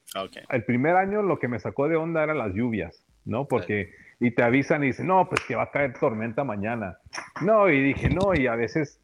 El 0.51 0.65
primer 0.65 0.97
año 0.97 1.23
lo 1.23 1.39
que 1.39 1.49
me 1.49 1.59
sacó 1.59 1.89
de 1.89 1.97
onda 1.97 2.23
eran 2.23 2.39
las 2.39 2.53
lluvias, 2.53 3.05
¿no? 3.25 3.47
Porque, 3.47 3.93
y 4.21 4.33
te 4.33 4.43
avisan 4.43 4.83
y 4.85 4.89
dicen, 4.89 5.07
no, 5.07 5.29
pues 5.29 5.41
que 5.43 5.55
va 5.55 5.65
a 5.65 5.71
caer 5.71 5.95
tormenta 5.99 6.45
mañana. 6.45 6.99
No, 7.41 7.69
y 7.71 7.81
dije, 7.81 8.11
no, 8.11 8.35
y 8.35 8.47
a 8.47 8.57
veces, 8.57 9.01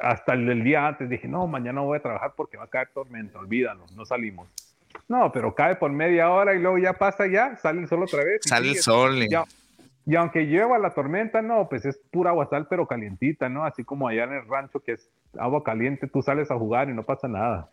hasta 0.00 0.34
el, 0.34 0.62
día 0.62 0.86
antes 0.86 1.08
dije, 1.08 1.28
no, 1.28 1.46
mañana 1.46 1.80
voy 1.80 1.98
a 1.98 2.02
trabajar 2.02 2.32
porque 2.36 2.56
va 2.56 2.64
a 2.64 2.68
caer 2.68 2.88
tormenta, 2.92 3.38
olvídalo, 3.38 3.86
no 3.96 4.04
salimos. 4.04 4.48
No, 5.08 5.32
pero 5.32 5.54
cae 5.54 5.76
por 5.76 5.90
media 5.92 6.30
hora 6.30 6.54
y 6.54 6.58
luego 6.60 6.78
ya 6.78 6.94
pasa 6.94 7.26
ya, 7.26 7.56
sale 7.56 7.80
el 7.80 7.88
sol 7.88 8.02
otra 8.02 8.24
vez. 8.24 8.40
Sale 8.44 8.70
el 8.70 8.76
sol. 8.76 9.18
y 10.06 10.16
aunque 10.16 10.46
lleva 10.46 10.78
la 10.78 10.94
tormenta, 10.94 11.42
no, 11.42 11.68
pues 11.68 11.84
es 11.84 11.98
pura 12.10 12.30
aguasal, 12.30 12.66
pero 12.68 12.86
calientita, 12.86 13.48
¿no? 13.48 13.64
Así 13.64 13.84
como 13.84 14.08
allá 14.08 14.24
en 14.24 14.34
el 14.34 14.46
rancho 14.46 14.80
que 14.80 14.92
es 14.92 15.08
agua 15.38 15.62
caliente, 15.62 16.06
tú 16.06 16.22
sales 16.22 16.50
a 16.50 16.58
jugar 16.58 16.88
y 16.88 16.92
no 16.92 17.04
pasa 17.04 17.28
nada. 17.28 17.70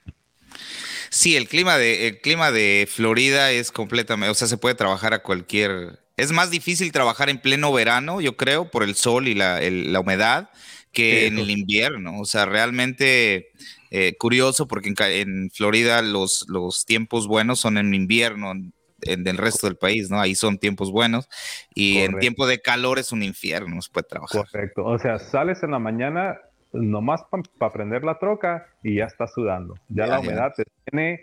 Sí, 1.09 1.35
el 1.35 1.47
clima 1.47 1.77
de, 1.77 2.07
el 2.07 2.21
clima 2.21 2.51
de 2.51 2.87
Florida 2.89 3.51
es 3.51 3.71
completamente, 3.71 4.31
o 4.31 4.35
sea, 4.35 4.47
se 4.47 4.57
puede 4.57 4.75
trabajar 4.75 5.13
a 5.13 5.23
cualquier. 5.23 5.99
Es 6.17 6.31
más 6.31 6.49
difícil 6.49 6.91
trabajar 6.91 7.29
en 7.29 7.39
pleno 7.39 7.71
verano, 7.71 8.21
yo 8.21 8.37
creo, 8.37 8.71
por 8.71 8.83
el 8.83 8.95
sol 8.95 9.27
y 9.27 9.35
la, 9.35 9.59
humedad, 9.99 10.49
que 10.91 11.27
en 11.27 11.37
el 11.37 11.51
invierno. 11.51 12.19
O 12.19 12.25
sea, 12.25 12.45
realmente 12.45 13.51
eh, 13.91 14.15
curioso 14.17 14.67
porque 14.67 14.93
en, 14.97 15.51
Florida 15.51 16.01
los, 16.01 16.45
los 16.49 16.85
tiempos 16.85 17.27
buenos 17.27 17.59
son 17.59 17.77
en 17.77 17.93
invierno, 17.93 18.51
en, 18.51 18.73
el 19.01 19.37
resto 19.37 19.67
del 19.67 19.77
país, 19.77 20.09
¿no? 20.09 20.19
Ahí 20.19 20.33
son 20.33 20.57
tiempos 20.57 20.91
buenos 20.91 21.29
y 21.75 21.99
en 21.99 22.17
tiempo 22.17 22.47
de 22.47 22.59
calor 22.59 22.97
es 22.97 23.11
un 23.11 23.21
infierno, 23.21 23.79
se 23.81 23.91
puede 23.91 24.07
trabajar. 24.07 24.45
Correcto, 24.49 24.83
o 24.85 24.97
sea, 24.97 25.19
sales 25.19 25.61
en 25.61 25.71
la 25.71 25.79
mañana 25.79 26.37
nomás 26.77 27.21
para 27.57 27.73
prender 27.73 28.03
la 28.03 28.19
troca 28.19 28.67
y 28.83 28.95
ya 28.95 29.05
está 29.05 29.27
sudando. 29.27 29.75
Ya, 29.89 30.07
la 30.07 30.19
humedad 30.19 30.53
te 30.55 30.63
tiene 30.85 31.21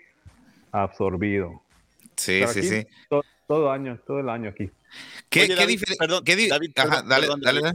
absorbido. 0.72 1.62
Sí, 2.16 2.42
sí, 2.48 2.62
sí. 2.62 2.86
Todo, 3.46 3.70
año, 3.70 3.98
todo 4.06 4.20
el 4.20 4.28
año 4.28 4.50
aquí. 4.50 4.70
¿Qué, 5.28 5.46
diferencia? 5.46 5.96
Perdón, 5.98 6.24
David, 6.24 6.72
dale, 7.04 7.28
dale, 7.40 7.72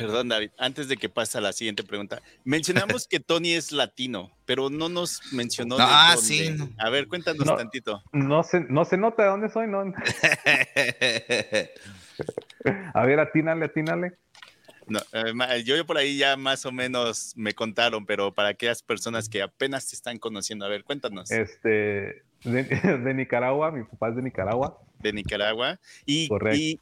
Perdón, 0.00 0.28
David, 0.28 0.50
antes 0.56 0.88
de 0.88 0.96
que 0.96 1.10
pase 1.10 1.36
a 1.36 1.42
la 1.42 1.52
siguiente 1.52 1.84
pregunta. 1.84 2.22
Mencionamos 2.44 3.06
que 3.06 3.20
Tony 3.20 3.52
es 3.52 3.70
latino, 3.70 4.30
pero 4.46 4.70
no 4.70 4.88
nos 4.88 5.20
mencionó. 5.32 5.76
ah, 5.78 6.16
sí. 6.18 6.56
A 6.78 6.88
ver, 6.88 7.06
cuéntanos 7.06 7.46
tantito. 7.46 8.02
No 8.12 8.42
se, 8.42 8.60
no 8.60 8.86
se 8.86 8.96
nota 8.96 9.24
de 9.24 9.28
dónde 9.28 9.50
soy, 9.50 9.66
¿no? 9.66 9.80
a 12.94 13.04
ver, 13.04 13.20
atínale, 13.20 13.66
atínale. 13.66 14.12
No, 14.90 15.00
eh, 15.12 15.62
yo, 15.64 15.86
por 15.86 15.96
ahí 15.96 16.18
ya 16.18 16.36
más 16.36 16.66
o 16.66 16.72
menos 16.72 17.32
me 17.36 17.54
contaron, 17.54 18.04
pero 18.04 18.34
para 18.34 18.50
aquellas 18.50 18.82
personas 18.82 19.28
que 19.28 19.40
apenas 19.40 19.88
te 19.88 19.94
están 19.94 20.18
conociendo, 20.18 20.66
a 20.66 20.68
ver, 20.68 20.84
cuéntanos. 20.84 21.30
Este, 21.30 22.22
de, 22.44 23.14
Nicaragua, 23.14 23.70
mi 23.70 23.84
papá 23.84 24.08
es 24.08 24.16
de 24.16 24.22
Nicaragua. 24.22 24.78
De 24.98 25.12
Nicaragua. 25.12 25.78
Y, 26.04 26.28
y, 26.52 26.80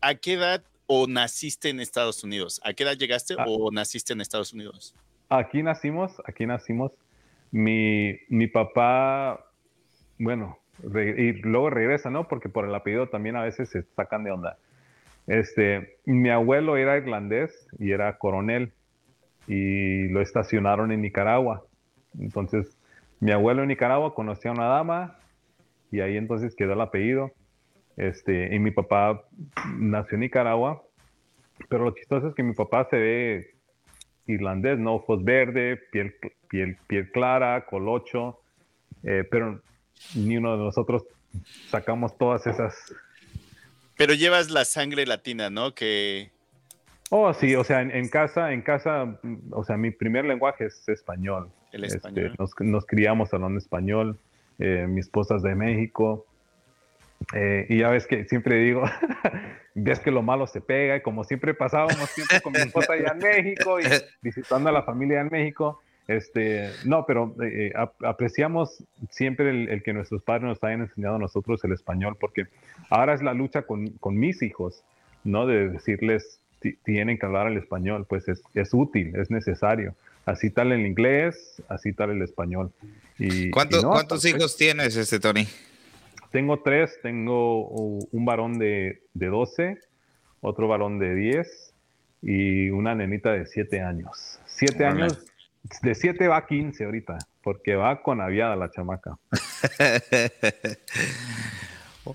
a 0.00 0.14
qué 0.14 0.34
edad 0.34 0.62
o 0.86 1.06
naciste 1.06 1.70
en 1.70 1.80
Estados 1.80 2.22
Unidos? 2.22 2.60
¿A 2.64 2.74
qué 2.74 2.82
edad 2.82 2.96
llegaste 2.96 3.34
ah. 3.38 3.44
o 3.46 3.70
naciste 3.70 4.12
en 4.12 4.20
Estados 4.20 4.52
Unidos? 4.52 4.94
Aquí 5.28 5.62
nacimos, 5.62 6.12
aquí 6.26 6.44
nacimos. 6.44 6.92
Mi, 7.50 8.18
mi 8.28 8.46
papá, 8.46 9.46
bueno, 10.18 10.58
y 10.82 11.32
luego 11.32 11.70
regresa, 11.70 12.10
¿no? 12.10 12.28
Porque 12.28 12.48
por 12.48 12.66
el 12.66 12.74
apellido 12.74 13.08
también 13.08 13.36
a 13.36 13.42
veces 13.42 13.70
se 13.70 13.82
sacan 13.96 14.24
de 14.24 14.32
onda. 14.32 14.58
Este, 15.26 15.96
mi 16.04 16.30
abuelo 16.30 16.76
era 16.76 16.96
irlandés 16.96 17.68
y 17.78 17.92
era 17.92 18.18
coronel 18.18 18.72
y 19.46 20.08
lo 20.08 20.20
estacionaron 20.20 20.92
en 20.92 21.02
Nicaragua. 21.02 21.64
Entonces, 22.18 22.76
mi 23.20 23.30
abuelo 23.32 23.62
en 23.62 23.68
Nicaragua 23.68 24.14
conocía 24.14 24.50
a 24.50 24.54
una 24.54 24.66
dama 24.66 25.18
y 25.90 26.00
ahí 26.00 26.16
entonces 26.16 26.54
quedó 26.56 26.72
el 26.72 26.80
apellido. 26.80 27.32
Este, 27.96 28.54
y 28.54 28.58
mi 28.58 28.70
papá 28.70 29.22
nació 29.76 30.14
en 30.14 30.20
Nicaragua 30.20 30.82
Pero 31.68 31.84
lo 31.84 31.90
chistoso 31.90 32.28
es 32.28 32.34
que 32.34 32.42
mi 32.42 32.54
papá 32.54 32.88
se 32.88 32.96
ve 32.96 33.50
irlandés, 34.26 34.78
¿no? 34.78 34.94
Ojos 34.94 35.22
verde, 35.22 35.78
piel, 35.90 36.14
piel, 36.48 36.78
piel 36.86 37.10
clara, 37.10 37.66
colocho, 37.66 38.40
eh, 39.02 39.26
pero 39.30 39.60
ni 40.14 40.36
uno 40.36 40.56
de 40.56 40.64
nosotros 40.64 41.04
sacamos 41.68 42.16
todas 42.16 42.46
esas. 42.46 42.94
Pero 43.96 44.14
llevas 44.14 44.50
la 44.50 44.64
sangre 44.64 45.06
latina, 45.06 45.50
¿no? 45.50 45.74
Que. 45.74 46.30
Oh, 47.10 47.32
sí, 47.34 47.54
o 47.54 47.64
sea, 47.64 47.82
en, 47.82 48.08
casa, 48.08 48.52
en 48.52 48.62
casa, 48.62 49.18
o 49.50 49.64
sea, 49.64 49.76
mi 49.76 49.90
primer 49.90 50.24
lenguaje 50.24 50.66
es 50.66 50.88
español. 50.88 51.50
El 51.70 51.84
este, 51.84 51.98
español. 51.98 52.34
nos, 52.60 52.86
criamos 52.86 53.34
hablando 53.34 53.58
español. 53.58 54.18
Eh, 54.58 54.86
mi 54.88 55.00
esposa 55.00 55.36
es 55.36 55.42
de 55.42 55.54
México. 55.54 56.26
Eh, 57.34 57.66
y 57.68 57.78
ya 57.78 57.90
ves 57.90 58.06
que 58.06 58.24
siempre 58.24 58.56
digo, 58.56 58.82
ves 59.74 60.00
que 60.00 60.10
lo 60.10 60.22
malo 60.22 60.46
se 60.46 60.60
pega, 60.60 60.96
y 60.96 61.02
como 61.02 61.24
siempre 61.24 61.54
pasábamos 61.54 62.12
tiempo 62.14 62.34
con 62.42 62.52
mi 62.52 62.58
esposa 62.58 62.94
allá 62.94 63.12
en 63.12 63.18
México 63.18 63.80
y 63.80 63.84
visitando 64.22 64.68
a 64.68 64.72
la 64.72 64.82
familia 64.82 65.20
en 65.20 65.28
México, 65.28 65.80
este, 66.08 66.70
no, 66.84 67.06
pero 67.06 67.34
eh, 67.42 67.72
apreciamos 68.04 68.82
siempre 69.10 69.50
el, 69.50 69.82
que 69.82 69.92
nuestros 69.92 70.22
padres 70.22 70.44
nos 70.44 70.64
hayan 70.64 70.82
enseñado 70.82 71.16
a 71.16 71.18
nosotros 71.18 71.62
el 71.64 71.72
español, 71.72 72.16
porque 72.18 72.46
ahora 72.90 73.14
es 73.14 73.22
la 73.22 73.34
lucha 73.34 73.62
con, 73.62 73.88
con 73.92 74.18
mis 74.18 74.42
hijos, 74.42 74.82
¿no? 75.24 75.46
De 75.46 75.68
decirles, 75.68 76.40
tienen 76.84 77.18
que 77.18 77.26
hablar 77.26 77.48
el 77.48 77.56
español, 77.56 78.06
pues 78.08 78.28
es, 78.28 78.42
es, 78.54 78.72
útil, 78.72 79.14
es 79.16 79.30
necesario. 79.30 79.94
Así 80.24 80.50
tal 80.50 80.70
el 80.72 80.86
inglés, 80.86 81.62
así 81.68 81.92
tal 81.92 82.10
el 82.10 82.22
español. 82.22 82.72
Y, 83.18 83.50
¿Cuántos 83.50 84.24
hijos 84.24 84.56
tienes, 84.56 84.96
este 84.96 85.18
Tony? 85.18 85.46
Tengo 86.30 86.60
tres, 86.60 86.98
tengo 87.02 87.66
un 87.68 88.24
varón 88.24 88.58
de, 88.58 89.02
de 89.12 89.26
12, 89.26 89.78
otro 90.40 90.68
varón 90.68 90.98
de 90.98 91.14
10 91.14 91.74
y 92.22 92.70
una 92.70 92.94
nenita 92.94 93.32
de 93.32 93.46
7 93.46 93.80
años. 93.80 94.38
7 94.46 94.84
años, 94.84 95.24
de 95.82 95.94
7 95.94 96.28
va 96.28 96.38
a 96.38 96.46
15 96.46 96.84
ahorita, 96.84 97.18
porque 97.42 97.74
va 97.74 98.02
con 98.02 98.20
aviada 98.20 98.56
la 98.56 98.70
chamaca. 98.70 99.16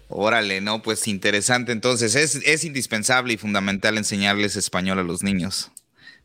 Órale, 0.10 0.60
no, 0.62 0.82
pues 0.82 1.08
interesante. 1.08 1.72
Entonces, 1.72 2.16
es, 2.16 2.36
es, 2.46 2.66
indispensable 2.66 3.34
y 3.34 3.38
fundamental 3.38 3.98
enseñarles 3.98 4.56
español 4.58 5.00
a 5.00 5.04
los 5.04 5.24
niños. 5.24 5.72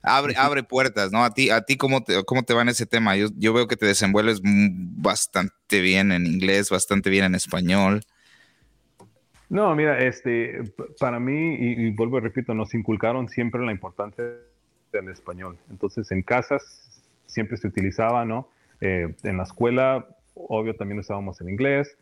Abre, 0.03 0.35
abre 0.37 0.65
puertas, 0.65 1.13
¿no? 1.13 1.25
A 1.25 1.33
ti, 1.33 1.51
a 1.51 1.63
ti 1.63 1.77
¿cómo, 1.77 2.03
te, 2.03 2.25
¿cómo 2.25 2.43
te 2.43 2.55
va 2.55 2.63
en 2.63 2.71
ese 2.71 2.87
tema? 2.87 3.15
Yo, 3.15 3.29
yo 3.37 3.53
veo 3.53 3.69
que 3.69 3.77
te 3.77 3.87
desenvuelves 3.87 4.41
bastante 4.43 5.81
bien 5.81 6.11
en 6.11 6.27
inglés, 6.27 6.71
bastante 6.71 7.09
bien 7.09 7.25
en 7.27 7.37
español. 7.37 8.03
No, 9.49 9.77
mira, 9.77 9.99
este, 9.99 10.63
para 10.99 11.21
mí, 11.21 11.55
y, 11.61 11.91
vuelvo 11.91 12.19
y 12.19 12.23
repito, 12.23 12.55
nos 12.55 12.75
inculcaron 12.75 13.29
siempre 13.29 13.65
la 13.65 13.71
importancia 13.71 14.25
del 14.93 15.09
español. 15.09 15.59
Entonces, 15.71 16.11
en 16.11 16.23
casas 16.23 16.82
siempre 17.33 17.57
se 17.57 17.67
utilizaba, 17.67 18.25
¿no? 18.25 18.49
Eh, 18.81 19.15
en 19.23 19.37
la 19.37 19.45
escuela, 19.45 20.07
obvio, 20.35 20.75
también 20.75 21.01
usábamos 21.01 21.41
el 21.41 21.51
inglés, 21.51 21.97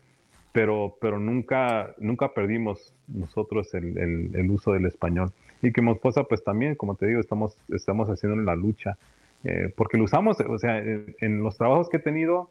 pero, 0.51 0.97
pero 0.99 1.19
nunca, 1.19 1.93
nunca 1.97 2.33
perdimos 2.33 2.93
nosotros 3.07 3.73
el, 3.73 3.97
el, 3.97 4.35
el 4.35 4.51
uso 4.51 4.73
del 4.73 4.85
español 4.85 5.31
y 5.61 5.71
que 5.71 5.81
mi 5.81 5.91
esposa 5.91 6.23
pues 6.23 6.43
también, 6.43 6.75
como 6.75 6.95
te 6.95 7.05
digo, 7.07 7.19
estamos, 7.19 7.55
estamos 7.69 8.09
haciendo 8.09 8.41
la 8.41 8.55
lucha, 8.55 8.97
eh, 9.43 9.73
porque 9.75 9.97
lo 9.97 10.05
usamos, 10.05 10.39
o 10.39 10.57
sea, 10.57 10.79
en, 10.79 11.43
los 11.43 11.57
trabajos 11.57 11.89
que 11.89 11.97
he 11.97 12.01
tenido, 12.01 12.49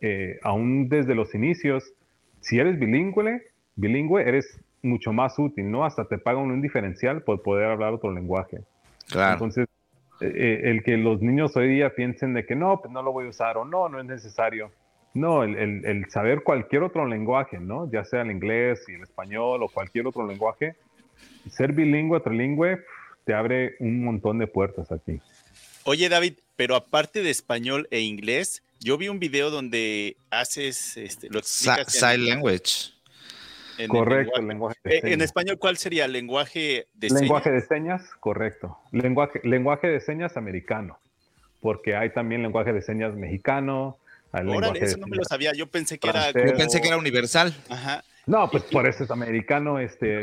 eh, 0.00 0.38
aún 0.42 0.88
desde 0.88 1.14
los 1.14 1.34
inicios, 1.34 1.92
si 2.40 2.58
eres 2.58 2.78
bilingüe, 2.78 3.42
bilingüe, 3.76 4.22
eres 4.22 4.58
mucho 4.82 5.12
más 5.12 5.38
útil, 5.38 5.70
¿no? 5.70 5.84
Hasta 5.84 6.04
te 6.06 6.18
pagan 6.18 6.50
un 6.50 6.60
diferencial 6.60 7.22
por 7.22 7.42
poder 7.42 7.66
hablar 7.70 7.92
otro 7.92 8.12
lenguaje. 8.12 8.60
Claro. 9.08 9.34
Entonces, 9.34 9.68
eh, 10.22 10.70
el 10.70 10.82
que 10.82 10.96
los 10.96 11.20
niños 11.20 11.56
hoy 11.56 11.68
día 11.68 11.94
piensen 11.94 12.34
de 12.34 12.46
que 12.46 12.54
no, 12.54 12.80
pues 12.80 12.92
no 12.92 13.02
lo 13.02 13.12
voy 13.12 13.26
a 13.26 13.28
usar 13.30 13.56
o 13.56 13.64
no, 13.64 13.88
no 13.88 14.00
es 14.00 14.06
necesario. 14.06 14.70
No, 15.14 15.42
el, 15.42 15.56
el, 15.56 15.84
el 15.84 16.10
saber 16.10 16.42
cualquier 16.42 16.82
otro 16.82 17.06
lenguaje, 17.06 17.58
¿no? 17.58 17.90
Ya 17.90 18.04
sea 18.04 18.22
el 18.22 18.30
inglés 18.30 18.82
y 18.88 18.94
el 18.94 19.02
español 19.02 19.62
o 19.62 19.68
cualquier 19.68 20.06
otro 20.06 20.26
lenguaje, 20.26 20.74
ser 21.50 21.72
bilingüe, 21.72 22.20
trilingüe, 22.20 22.82
te 23.24 23.34
abre 23.34 23.76
un 23.80 24.04
montón 24.04 24.38
de 24.38 24.46
puertas 24.46 24.90
aquí. 24.90 25.20
Oye, 25.84 26.08
David, 26.08 26.34
pero 26.56 26.76
aparte 26.76 27.22
de 27.22 27.30
español 27.30 27.88
e 27.90 28.00
inglés, 28.00 28.62
yo 28.80 28.96
vi 28.96 29.08
un 29.08 29.18
video 29.18 29.50
donde 29.50 30.16
haces, 30.30 30.96
este, 30.96 31.28
lo 31.28 31.40
explicas. 31.40 31.92
Sign 31.92 32.26
language. 32.26 32.92
Correcto, 33.88 34.40
el 34.40 34.48
lenguaje, 34.48 34.78
de 34.84 34.90
señas. 34.90 35.04
Eh, 35.04 35.14
en 35.14 35.20
español, 35.22 35.58
¿cuál 35.58 35.76
sería? 35.76 36.08
¿Lenguaje 36.08 36.86
de 36.94 37.08
lenguaje 37.10 37.50
de 37.50 37.60
señas, 37.60 38.02
correcto. 38.20 38.78
Lenguaje, 38.90 39.40
lenguaje 39.44 39.88
de 39.88 40.00
señas 40.00 40.36
americano, 40.36 40.98
porque 41.60 41.96
hay 41.96 42.10
también 42.10 42.42
lenguaje 42.42 42.72
de 42.72 42.82
señas 42.82 43.14
mexicano. 43.14 43.98
Órale, 44.32 44.80
eso 44.82 44.96
no 44.96 45.06
me 45.06 45.16
lo 45.16 45.24
sabía. 45.24 45.52
Yo 45.52 45.66
pensé 45.66 45.98
que 45.98 46.08
era. 46.08 46.30
Yo 46.30 46.56
pensé 46.56 46.80
que 46.80 46.88
era 46.88 46.96
universal. 46.96 47.54
Ajá. 47.68 48.02
No, 48.26 48.50
pues 48.50 48.62
por 48.64 48.86
eso 48.86 49.04
es 49.04 49.10
americano. 49.10 49.78
Este, 49.78 50.20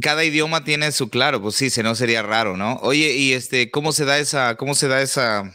cada, 0.00 0.24
idioma 0.24 0.64
tiene 0.64 0.92
su 0.92 1.10
claro, 1.10 1.42
pues 1.42 1.56
sí, 1.56 1.70
si 1.70 1.82
no 1.82 1.94
sería 1.94 2.22
raro, 2.22 2.56
¿no? 2.56 2.76
Oye, 2.82 3.14
y 3.14 3.32
este, 3.32 3.70
¿cómo 3.70 3.92
se 3.92 4.04
da 4.04 4.18
esa, 4.18 4.56
cómo 4.56 4.74
se 4.74 4.88
da 4.88 5.02
esa, 5.02 5.50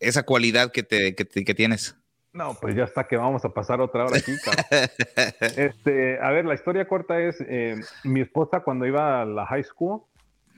esa 0.00 0.22
cualidad 0.22 0.72
que, 0.72 0.82
te, 0.82 1.14
que, 1.14 1.54
tienes? 1.54 1.96
No, 2.34 2.54
pues 2.60 2.74
ya 2.74 2.84
está 2.84 3.04
que 3.04 3.16
vamos 3.16 3.44
a 3.44 3.48
pasar 3.48 3.80
otra 3.80 4.04
hora 4.04 4.18
aquí. 4.18 4.32
este, 5.56 6.18
a 6.20 6.30
ver, 6.30 6.44
la 6.44 6.54
historia 6.54 6.86
corta 6.86 7.20
es, 7.20 7.40
eh, 7.48 7.76
mi 8.02 8.20
esposa 8.20 8.60
cuando 8.60 8.86
iba 8.86 9.22
a 9.22 9.24
la 9.24 9.46
high 9.46 9.62
school, 9.62 10.02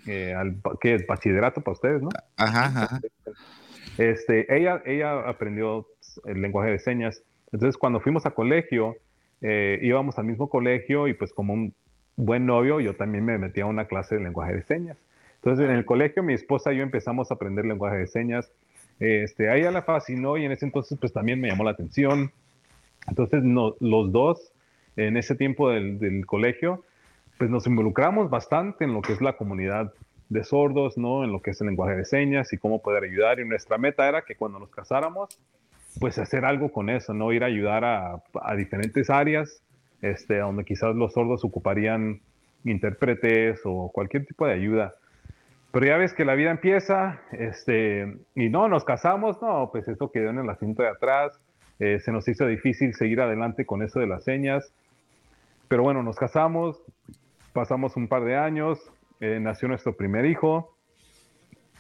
eh, 0.06 0.34
al 0.34 0.56
que 0.80 0.94
es 0.94 1.06
bachillerato 1.06 1.60
para 1.60 1.72
ustedes, 1.74 2.02
¿no? 2.02 2.08
Ajá, 2.36 2.64
ajá. 2.66 3.00
Este, 3.98 4.56
ella, 4.56 4.82
ella 4.86 5.28
aprendió 5.28 5.86
el 6.24 6.40
lenguaje 6.40 6.70
de 6.70 6.78
señas. 6.78 7.22
Entonces, 7.52 7.76
cuando 7.76 8.00
fuimos 8.00 8.24
a 8.24 8.30
colegio, 8.30 8.96
eh, 9.42 9.78
íbamos 9.82 10.18
al 10.18 10.24
mismo 10.24 10.48
colegio 10.48 11.08
y 11.08 11.14
pues 11.14 11.32
como 11.32 11.52
un 11.52 11.74
buen 12.16 12.46
novio, 12.46 12.80
yo 12.80 12.96
también 12.96 13.24
me 13.24 13.38
metí 13.38 13.60
a 13.60 13.66
una 13.66 13.86
clase 13.86 14.16
de 14.16 14.22
lenguaje 14.22 14.54
de 14.54 14.62
señas. 14.62 14.96
Entonces 15.36 15.66
en 15.66 15.76
el 15.76 15.84
colegio 15.84 16.22
mi 16.22 16.32
esposa 16.32 16.72
y 16.72 16.78
yo 16.78 16.82
empezamos 16.82 17.30
a 17.30 17.34
aprender 17.34 17.64
lenguaje 17.64 17.98
de 17.98 18.06
señas. 18.06 18.50
Este, 18.98 19.50
a 19.50 19.70
la 19.70 19.82
fascinó 19.82 20.36
y 20.38 20.44
en 20.44 20.52
ese 20.52 20.64
entonces 20.64 20.96
pues 20.98 21.12
también 21.12 21.40
me 21.40 21.48
llamó 21.48 21.64
la 21.64 21.72
atención. 21.72 22.32
Entonces 23.06 23.42
los 23.44 24.12
dos 24.12 24.52
en 24.96 25.16
ese 25.16 25.34
tiempo 25.34 25.70
del, 25.70 25.98
del, 25.98 26.24
colegio 26.24 26.82
pues 27.38 27.50
nos 27.50 27.66
involucramos 27.66 28.30
bastante 28.30 28.84
en 28.84 28.94
lo 28.94 29.02
que 29.02 29.12
es 29.12 29.20
la 29.20 29.36
comunidad 29.36 29.92
de 30.28 30.42
sordos, 30.42 30.96
¿no? 30.96 31.22
En 31.22 31.32
lo 31.32 31.40
que 31.40 31.50
es 31.50 31.60
el 31.60 31.68
lenguaje 31.68 31.96
de 31.96 32.04
señas 32.04 32.52
y 32.52 32.58
cómo 32.58 32.80
poder 32.80 33.04
ayudar. 33.04 33.38
Y 33.38 33.44
nuestra 33.44 33.78
meta 33.78 34.08
era 34.08 34.22
que 34.22 34.36
cuando 34.36 34.58
nos 34.58 34.70
casáramos 34.70 35.38
pues 36.00 36.18
hacer 36.18 36.44
algo 36.44 36.70
con 36.70 36.90
eso, 36.90 37.14
¿no? 37.14 37.32
Ir 37.32 37.42
a 37.42 37.46
ayudar 37.46 37.84
a, 37.84 38.22
diferentes 38.56 39.08
áreas, 39.10 39.62
este, 40.02 40.38
donde 40.38 40.64
quizás 40.64 40.94
los 40.94 41.12
sordos 41.12 41.44
ocuparían 41.44 42.20
intérpretes 42.64 43.60
o 43.64 43.90
cualquier 43.92 44.26
tipo 44.26 44.46
de 44.46 44.54
ayuda. 44.54 44.94
Pero 45.76 45.88
ya 45.88 45.98
ves 45.98 46.14
que 46.14 46.24
la 46.24 46.34
vida 46.36 46.50
empieza, 46.50 47.20
este, 47.32 48.16
y 48.34 48.48
no, 48.48 48.66
nos 48.66 48.82
casamos, 48.82 49.42
no, 49.42 49.68
pues 49.70 49.86
eso 49.88 50.10
quedó 50.10 50.30
en 50.30 50.38
el 50.38 50.48
asiento 50.48 50.82
de 50.82 50.88
atrás, 50.88 51.38
eh, 51.80 51.98
se 52.00 52.12
nos 52.12 52.26
hizo 52.28 52.46
difícil 52.46 52.94
seguir 52.94 53.20
adelante 53.20 53.66
con 53.66 53.82
eso 53.82 54.00
de 54.00 54.06
las 54.06 54.24
señas, 54.24 54.72
pero 55.68 55.82
bueno, 55.82 56.02
nos 56.02 56.16
casamos, 56.16 56.82
pasamos 57.52 57.94
un 57.94 58.08
par 58.08 58.24
de 58.24 58.38
años, 58.38 58.90
eh, 59.20 59.38
nació 59.38 59.68
nuestro 59.68 59.94
primer 59.94 60.24
hijo, 60.24 60.74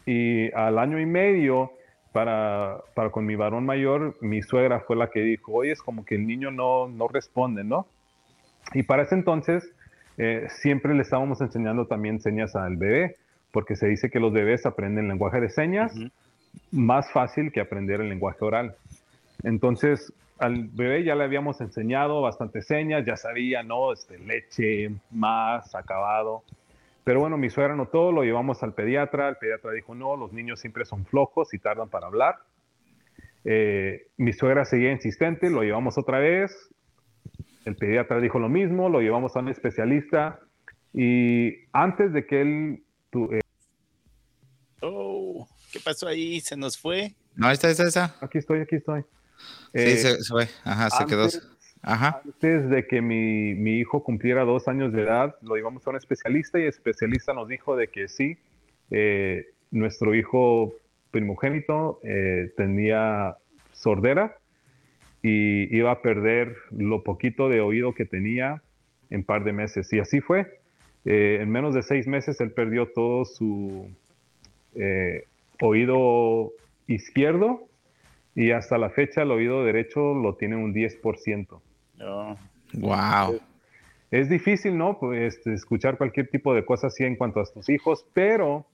y 0.04 0.52
al 0.52 0.78
año 0.78 1.00
y 1.00 1.06
medio 1.06 1.72
para, 2.12 2.80
para 2.94 3.08
con 3.08 3.24
mi 3.24 3.34
varón 3.34 3.64
mayor, 3.64 4.18
mi 4.20 4.42
suegra 4.42 4.80
fue 4.80 4.96
la 4.96 5.08
que 5.08 5.20
dijo, 5.20 5.54
oye, 5.54 5.72
es 5.72 5.80
como 5.80 6.04
que 6.04 6.16
el 6.16 6.26
niño 6.26 6.50
no, 6.50 6.86
no 6.86 7.08
responde, 7.08 7.64
¿no? 7.64 7.86
Y 8.74 8.82
para 8.82 9.04
ese 9.04 9.14
entonces 9.14 9.72
eh, 10.18 10.48
siempre 10.50 10.92
le 10.92 11.00
estábamos 11.00 11.40
enseñando 11.40 11.86
también 11.86 12.20
señas 12.20 12.54
al 12.56 12.76
bebé, 12.76 13.16
porque 13.56 13.74
se 13.74 13.86
dice 13.86 14.10
que 14.10 14.20
los 14.20 14.34
bebés 14.34 14.66
aprenden 14.66 15.08
lenguaje 15.08 15.40
de 15.40 15.48
señas 15.48 15.94
más 16.70 17.10
fácil 17.10 17.50
que 17.50 17.62
aprender 17.62 18.02
el 18.02 18.10
lenguaje 18.10 18.44
oral. 18.44 18.76
Entonces, 19.44 20.12
al 20.38 20.68
bebé 20.68 21.04
ya 21.04 21.14
le 21.14 21.24
habíamos 21.24 21.62
enseñado 21.62 22.20
bastante 22.20 22.60
señas, 22.60 23.06
ya 23.06 23.16
sabía, 23.16 23.62
¿no? 23.62 23.94
Este, 23.94 24.18
leche, 24.18 24.90
más, 25.10 25.74
acabado. 25.74 26.42
Pero 27.02 27.20
bueno, 27.20 27.38
mi 27.38 27.48
suegra 27.48 27.74
notó, 27.74 28.12
lo 28.12 28.24
llevamos 28.24 28.62
al 28.62 28.74
pediatra, 28.74 29.30
el 29.30 29.36
pediatra 29.36 29.72
dijo, 29.72 29.94
no, 29.94 30.18
los 30.18 30.34
niños 30.34 30.60
siempre 30.60 30.84
son 30.84 31.06
flojos 31.06 31.54
y 31.54 31.58
tardan 31.58 31.88
para 31.88 32.08
hablar. 32.08 32.34
Eh, 33.46 34.08
mi 34.18 34.34
suegra 34.34 34.66
seguía 34.66 34.92
insistente, 34.92 35.48
lo 35.48 35.62
llevamos 35.62 35.96
otra 35.96 36.18
vez, 36.18 36.52
el 37.64 37.74
pediatra 37.74 38.20
dijo 38.20 38.38
lo 38.38 38.50
mismo, 38.50 38.90
lo 38.90 39.00
llevamos 39.00 39.34
a 39.34 39.38
un 39.38 39.48
especialista 39.48 40.40
y 40.92 41.54
antes 41.72 42.12
de 42.12 42.26
que 42.26 42.42
él... 42.42 42.82
Eh, 43.14 43.40
oh, 43.40 43.45
¿qué 45.76 45.82
pasó 45.84 46.08
ahí? 46.08 46.40
¿Se 46.40 46.56
nos 46.56 46.78
fue? 46.78 47.12
No, 47.34 47.50
está, 47.50 47.70
está, 47.70 47.86
está. 47.86 48.16
Aquí 48.20 48.38
estoy, 48.38 48.60
aquí 48.60 48.76
estoy. 48.76 49.02
sí, 49.74 49.96
se, 49.98 50.24
fue. 50.24 50.48
Ajá, 50.64 50.88
se 50.90 51.04
quedó. 51.04 51.28
Antes 51.82 52.70
de 52.70 52.86
que 52.86 53.02
mi, 53.02 53.54
mi, 53.54 53.78
hijo 53.78 54.02
cumpliera 54.02 54.44
dos 54.44 54.68
años 54.68 54.92
de 54.92 55.02
edad, 55.02 55.36
lo 55.42 55.54
llevamos 55.54 55.86
a 55.86 55.90
un 55.90 55.96
especialista 55.96 56.58
y 56.58 56.62
el 56.62 56.68
especialista 56.68 57.34
nos 57.34 57.46
dijo 57.46 57.76
de 57.76 57.88
que 57.88 58.08
sí, 58.08 58.38
eh, 58.90 59.46
nuestro 59.70 60.14
hijo 60.14 60.74
primogénito 61.10 62.00
eh, 62.02 62.52
tenía 62.56 63.36
sordera 63.72 64.38
y 65.22 65.76
iba 65.76 65.92
a 65.92 66.00
perder 66.00 66.56
lo 66.70 67.02
poquito 67.02 67.48
de 67.48 67.60
oído 67.60 67.94
que 67.94 68.06
tenía 68.06 68.62
en 69.10 69.22
par 69.22 69.44
de 69.44 69.52
meses. 69.52 69.92
Y 69.92 70.00
así 70.00 70.20
fue. 70.20 70.58
Eh, 71.04 71.38
en 71.40 71.50
menos 71.50 71.74
de 71.74 71.82
seis 71.82 72.06
meses 72.06 72.40
él 72.40 72.50
perdió 72.50 72.88
todo 72.88 73.26
su 73.26 73.88
oído 75.60 76.52
izquierdo 76.86 77.68
y 78.34 78.50
hasta 78.50 78.78
la 78.78 78.90
fecha 78.90 79.22
el 79.22 79.30
oído 79.30 79.64
derecho 79.64 80.14
lo 80.14 80.34
tiene 80.36 80.56
un 80.56 80.74
10%. 80.74 81.60
Wow. 82.74 83.40
Es, 84.10 84.28
difícil, 84.28 84.76
¿no? 84.76 84.98
Pues, 84.98 85.36
este, 85.36 85.54
escuchar 85.54 85.96
cualquier 85.96 86.28
tipo 86.28 86.54
de 86.54 86.64
cosas 86.64 86.92
así 86.92 87.04
en 87.04 87.16
cuanto 87.16 87.40
a 87.40 87.44
tus 87.46 87.68
hijos, 87.68 88.06
pero 88.12 88.66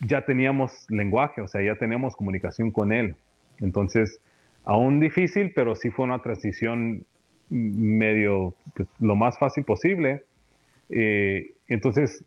ya 0.00 0.24
teníamos 0.24 0.86
lenguaje, 0.90 1.40
o 1.40 1.48
sea, 1.48 1.62
ya 1.62 1.76
teníamos 1.76 2.14
comunicación 2.14 2.70
con 2.70 2.92
él. 2.92 3.16
Entonces, 3.60 4.20
aún 4.64 5.00
difícil, 5.00 5.52
pero 5.54 5.74
sí 5.74 5.90
fue 5.90 6.04
una 6.04 6.20
transición 6.20 7.04
medio 7.48 8.54
pues, 8.74 8.88
lo 9.00 9.16
más 9.16 9.38
fácil 9.38 9.64
posible. 9.64 10.24
Eh, 10.90 11.52
entonces, 11.66 12.24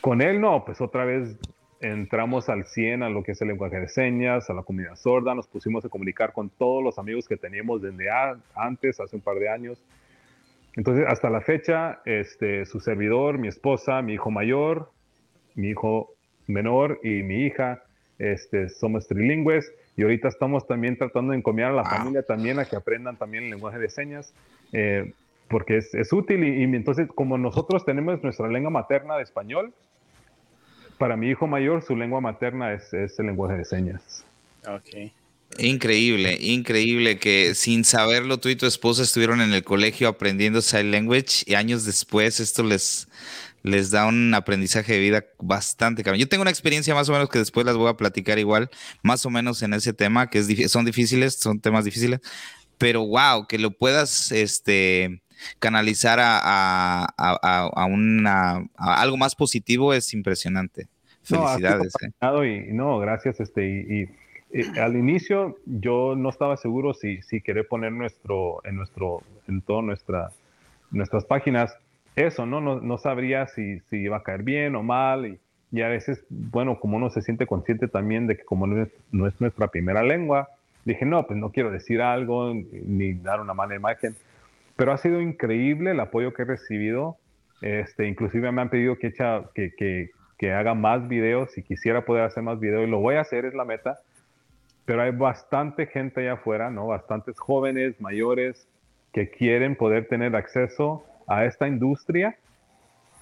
con 0.00 0.22
él 0.22 0.40
no, 0.40 0.64
pues 0.64 0.80
otra 0.80 1.04
vez 1.04 1.36
entramos 1.82 2.48
al 2.48 2.64
100 2.64 3.02
a 3.02 3.10
lo 3.10 3.24
que 3.24 3.32
es 3.32 3.42
el 3.42 3.48
lenguaje 3.48 3.80
de 3.80 3.88
señas, 3.88 4.48
a 4.48 4.54
la 4.54 4.62
comunidad 4.62 4.94
sorda, 4.94 5.34
nos 5.34 5.48
pusimos 5.48 5.84
a 5.84 5.88
comunicar 5.88 6.32
con 6.32 6.48
todos 6.48 6.82
los 6.82 6.98
amigos 6.98 7.26
que 7.26 7.36
teníamos 7.36 7.82
desde 7.82 8.06
antes, 8.54 9.00
hace 9.00 9.16
un 9.16 9.22
par 9.22 9.36
de 9.36 9.48
años. 9.48 9.82
Entonces, 10.76 11.04
hasta 11.08 11.28
la 11.28 11.40
fecha, 11.40 12.00
este, 12.04 12.64
su 12.66 12.80
servidor, 12.80 13.36
mi 13.36 13.48
esposa, 13.48 14.00
mi 14.00 14.14
hijo 14.14 14.30
mayor, 14.30 14.90
mi 15.54 15.70
hijo 15.70 16.14
menor 16.46 17.00
y 17.02 17.22
mi 17.24 17.44
hija, 17.44 17.82
este, 18.18 18.68
somos 18.68 19.08
trilingües. 19.08 19.72
Y 19.96 20.02
ahorita 20.02 20.28
estamos 20.28 20.66
también 20.66 20.96
tratando 20.96 21.32
de 21.32 21.38
encomiar 21.38 21.72
a 21.72 21.74
la 21.74 21.84
familia 21.84 22.22
también 22.22 22.58
a 22.60 22.64
que 22.64 22.76
aprendan 22.76 23.16
también 23.16 23.44
el 23.44 23.50
lenguaje 23.50 23.78
de 23.78 23.90
señas, 23.90 24.32
eh, 24.72 25.12
porque 25.48 25.78
es, 25.78 25.92
es 25.94 26.12
útil. 26.12 26.44
Y, 26.44 26.60
y, 26.60 26.62
entonces 26.62 27.08
como 27.14 27.36
nosotros 27.36 27.84
tenemos 27.84 28.22
nuestra 28.22 28.48
lengua 28.48 28.70
materna 28.70 29.16
de 29.16 29.24
español, 29.24 29.74
para 30.98 31.16
mi 31.16 31.28
hijo 31.28 31.46
mayor, 31.46 31.82
su 31.82 31.96
lengua 31.96 32.20
materna 32.20 32.72
es, 32.72 32.92
el 32.92 33.26
lenguaje 33.26 33.56
de 33.56 33.64
señas. 33.64 34.24
Ok. 34.66 35.12
Increíble, 35.58 36.38
increíble 36.40 37.18
que 37.18 37.54
sin 37.54 37.84
saberlo 37.84 38.38
tú 38.38 38.48
y 38.48 38.56
tu 38.56 38.64
esposa 38.64 39.02
estuvieron 39.02 39.42
en 39.42 39.52
el 39.52 39.62
colegio 39.62 40.08
aprendiendo 40.08 40.62
sign 40.62 40.90
language 40.90 41.44
y 41.44 41.54
años 41.54 41.84
después 41.84 42.40
esto 42.40 42.62
les, 42.62 43.06
les 43.62 43.90
da 43.90 44.06
un 44.06 44.32
aprendizaje 44.32 44.94
de 44.94 44.98
vida 45.00 45.24
bastante 45.38 46.02
caro. 46.02 46.16
Yo 46.16 46.28
tengo 46.28 46.42
una 46.42 46.50
experiencia 46.50 46.94
más 46.94 47.08
o 47.10 47.12
menos 47.12 47.28
que 47.28 47.38
después 47.38 47.66
las 47.66 47.76
voy 47.76 47.90
a 47.90 47.98
platicar 47.98 48.38
igual, 48.38 48.70
más 49.02 49.26
o 49.26 49.30
menos 49.30 49.62
en 49.62 49.74
ese 49.74 49.92
tema, 49.92 50.30
que 50.30 50.38
es, 50.38 50.72
son 50.72 50.86
difíciles, 50.86 51.34
son 51.34 51.60
temas 51.60 51.84
difíciles, 51.84 52.20
pero 52.78 53.06
wow, 53.06 53.46
que 53.46 53.58
lo 53.58 53.72
puedas 53.72 54.32
este, 54.32 55.22
canalizar 55.58 56.18
a, 56.22 57.86
una, 57.88 58.66
algo 58.76 59.16
más 59.16 59.34
positivo 59.34 59.92
es 59.94 60.12
impresionante. 60.14 60.88
Felicidades. 61.22 61.92
No, 62.20 62.42
eh. 62.42 62.66
y, 62.68 62.72
no, 62.72 62.98
gracias. 62.98 63.40
Este, 63.40 63.64
y, 63.64 64.08
al 64.78 64.96
inicio 64.96 65.56
yo 65.64 66.14
no 66.14 66.28
estaba 66.28 66.58
seguro 66.58 66.92
si, 66.92 67.22
si 67.22 67.40
querer 67.40 67.66
poner 67.66 67.92
nuestro, 67.92 68.60
en 68.64 68.76
nuestro, 68.76 69.22
en 69.48 69.62
todas 69.62 69.82
nuestra, 69.82 70.30
nuestras 70.90 71.24
páginas 71.24 71.74
eso, 72.16 72.44
¿no? 72.44 72.60
No, 72.60 72.80
no 72.80 72.98
sabría 72.98 73.46
si, 73.46 73.80
si, 73.88 73.96
iba 73.96 74.18
a 74.18 74.22
caer 74.22 74.42
bien 74.42 74.76
o 74.76 74.82
mal. 74.82 75.26
Y, 75.26 75.40
y, 75.70 75.80
a 75.80 75.88
veces, 75.88 76.22
bueno, 76.28 76.78
como 76.78 76.98
uno 76.98 77.08
se 77.10 77.22
siente 77.22 77.46
consciente 77.46 77.88
también 77.88 78.26
de 78.26 78.36
que 78.36 78.44
como 78.44 78.66
no 78.66 78.82
es, 78.82 78.90
no 79.10 79.26
es 79.26 79.40
nuestra 79.40 79.68
primera 79.68 80.02
lengua, 80.02 80.50
dije, 80.84 81.06
no, 81.06 81.26
pues 81.26 81.38
no 81.38 81.50
quiero 81.50 81.70
decir 81.70 82.02
algo 82.02 82.52
ni 82.54 83.14
dar 83.14 83.40
una 83.40 83.54
mala 83.54 83.74
imagen. 83.74 84.14
Pero 84.76 84.92
ha 84.92 84.98
sido 84.98 85.20
increíble 85.20 85.92
el 85.92 86.00
apoyo 86.00 86.32
que 86.32 86.42
he 86.42 86.44
recibido. 86.44 87.16
Este, 87.60 88.06
inclusive 88.06 88.50
me 88.50 88.62
han 88.62 88.70
pedido 88.70 88.98
que, 88.98 89.08
echa, 89.08 89.44
que, 89.54 89.72
que, 89.76 90.52
haga 90.52 90.74
más 90.74 91.06
videos, 91.06 91.52
si 91.52 91.62
quisiera 91.62 92.04
poder 92.04 92.24
hacer 92.24 92.42
más 92.42 92.58
videos, 92.58 92.86
y 92.86 92.90
lo 92.90 92.98
voy 92.98 93.14
a 93.14 93.20
hacer, 93.20 93.44
es 93.44 93.54
la 93.54 93.64
meta, 93.64 94.00
pero 94.84 95.02
hay 95.02 95.12
bastante 95.12 95.86
gente 95.86 96.22
allá 96.22 96.32
afuera, 96.32 96.70
¿no? 96.70 96.88
Bastantes 96.88 97.38
jóvenes, 97.38 98.00
mayores, 98.00 98.66
que 99.12 99.30
quieren 99.30 99.76
poder 99.76 100.08
tener 100.08 100.34
acceso 100.34 101.04
a 101.28 101.44
esta 101.44 101.68
industria 101.68 102.36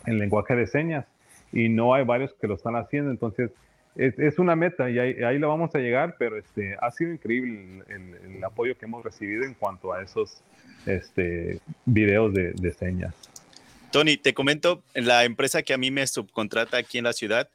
en 0.06 0.18
lenguaje 0.18 0.56
de 0.56 0.66
señas, 0.66 1.04
y 1.52 1.68
no 1.68 1.92
hay 1.92 2.04
varios 2.04 2.32
que 2.40 2.46
lo 2.46 2.54
están 2.54 2.76
haciendo, 2.76 3.10
entonces 3.10 3.50
es, 3.96 4.38
una 4.38 4.56
meta 4.56 4.90
y 4.90 4.98
ahí, 4.98 5.38
lo 5.38 5.48
vamos 5.48 5.74
a 5.74 5.78
llegar, 5.78 6.16
pero 6.18 6.36
este, 6.36 6.76
ha 6.80 6.90
sido 6.90 7.12
increíble 7.12 7.82
el, 7.88 8.44
apoyo 8.44 8.76
que 8.76 8.86
hemos 8.86 9.04
recibido 9.04 9.44
en 9.44 9.54
cuanto 9.54 9.92
a 9.92 10.02
esos 10.02 10.42
este, 10.86 11.60
videos 11.84 12.32
de, 12.32 12.52
de 12.52 12.72
señas. 12.72 13.14
Tony, 13.90 14.16
te 14.16 14.34
comento, 14.34 14.82
la 14.94 15.24
empresa 15.24 15.62
que 15.62 15.74
a 15.74 15.78
mí 15.78 15.90
me 15.90 16.06
subcontrata 16.06 16.76
aquí 16.76 16.98
en 16.98 17.04
la 17.04 17.12
ciudad, 17.12 17.48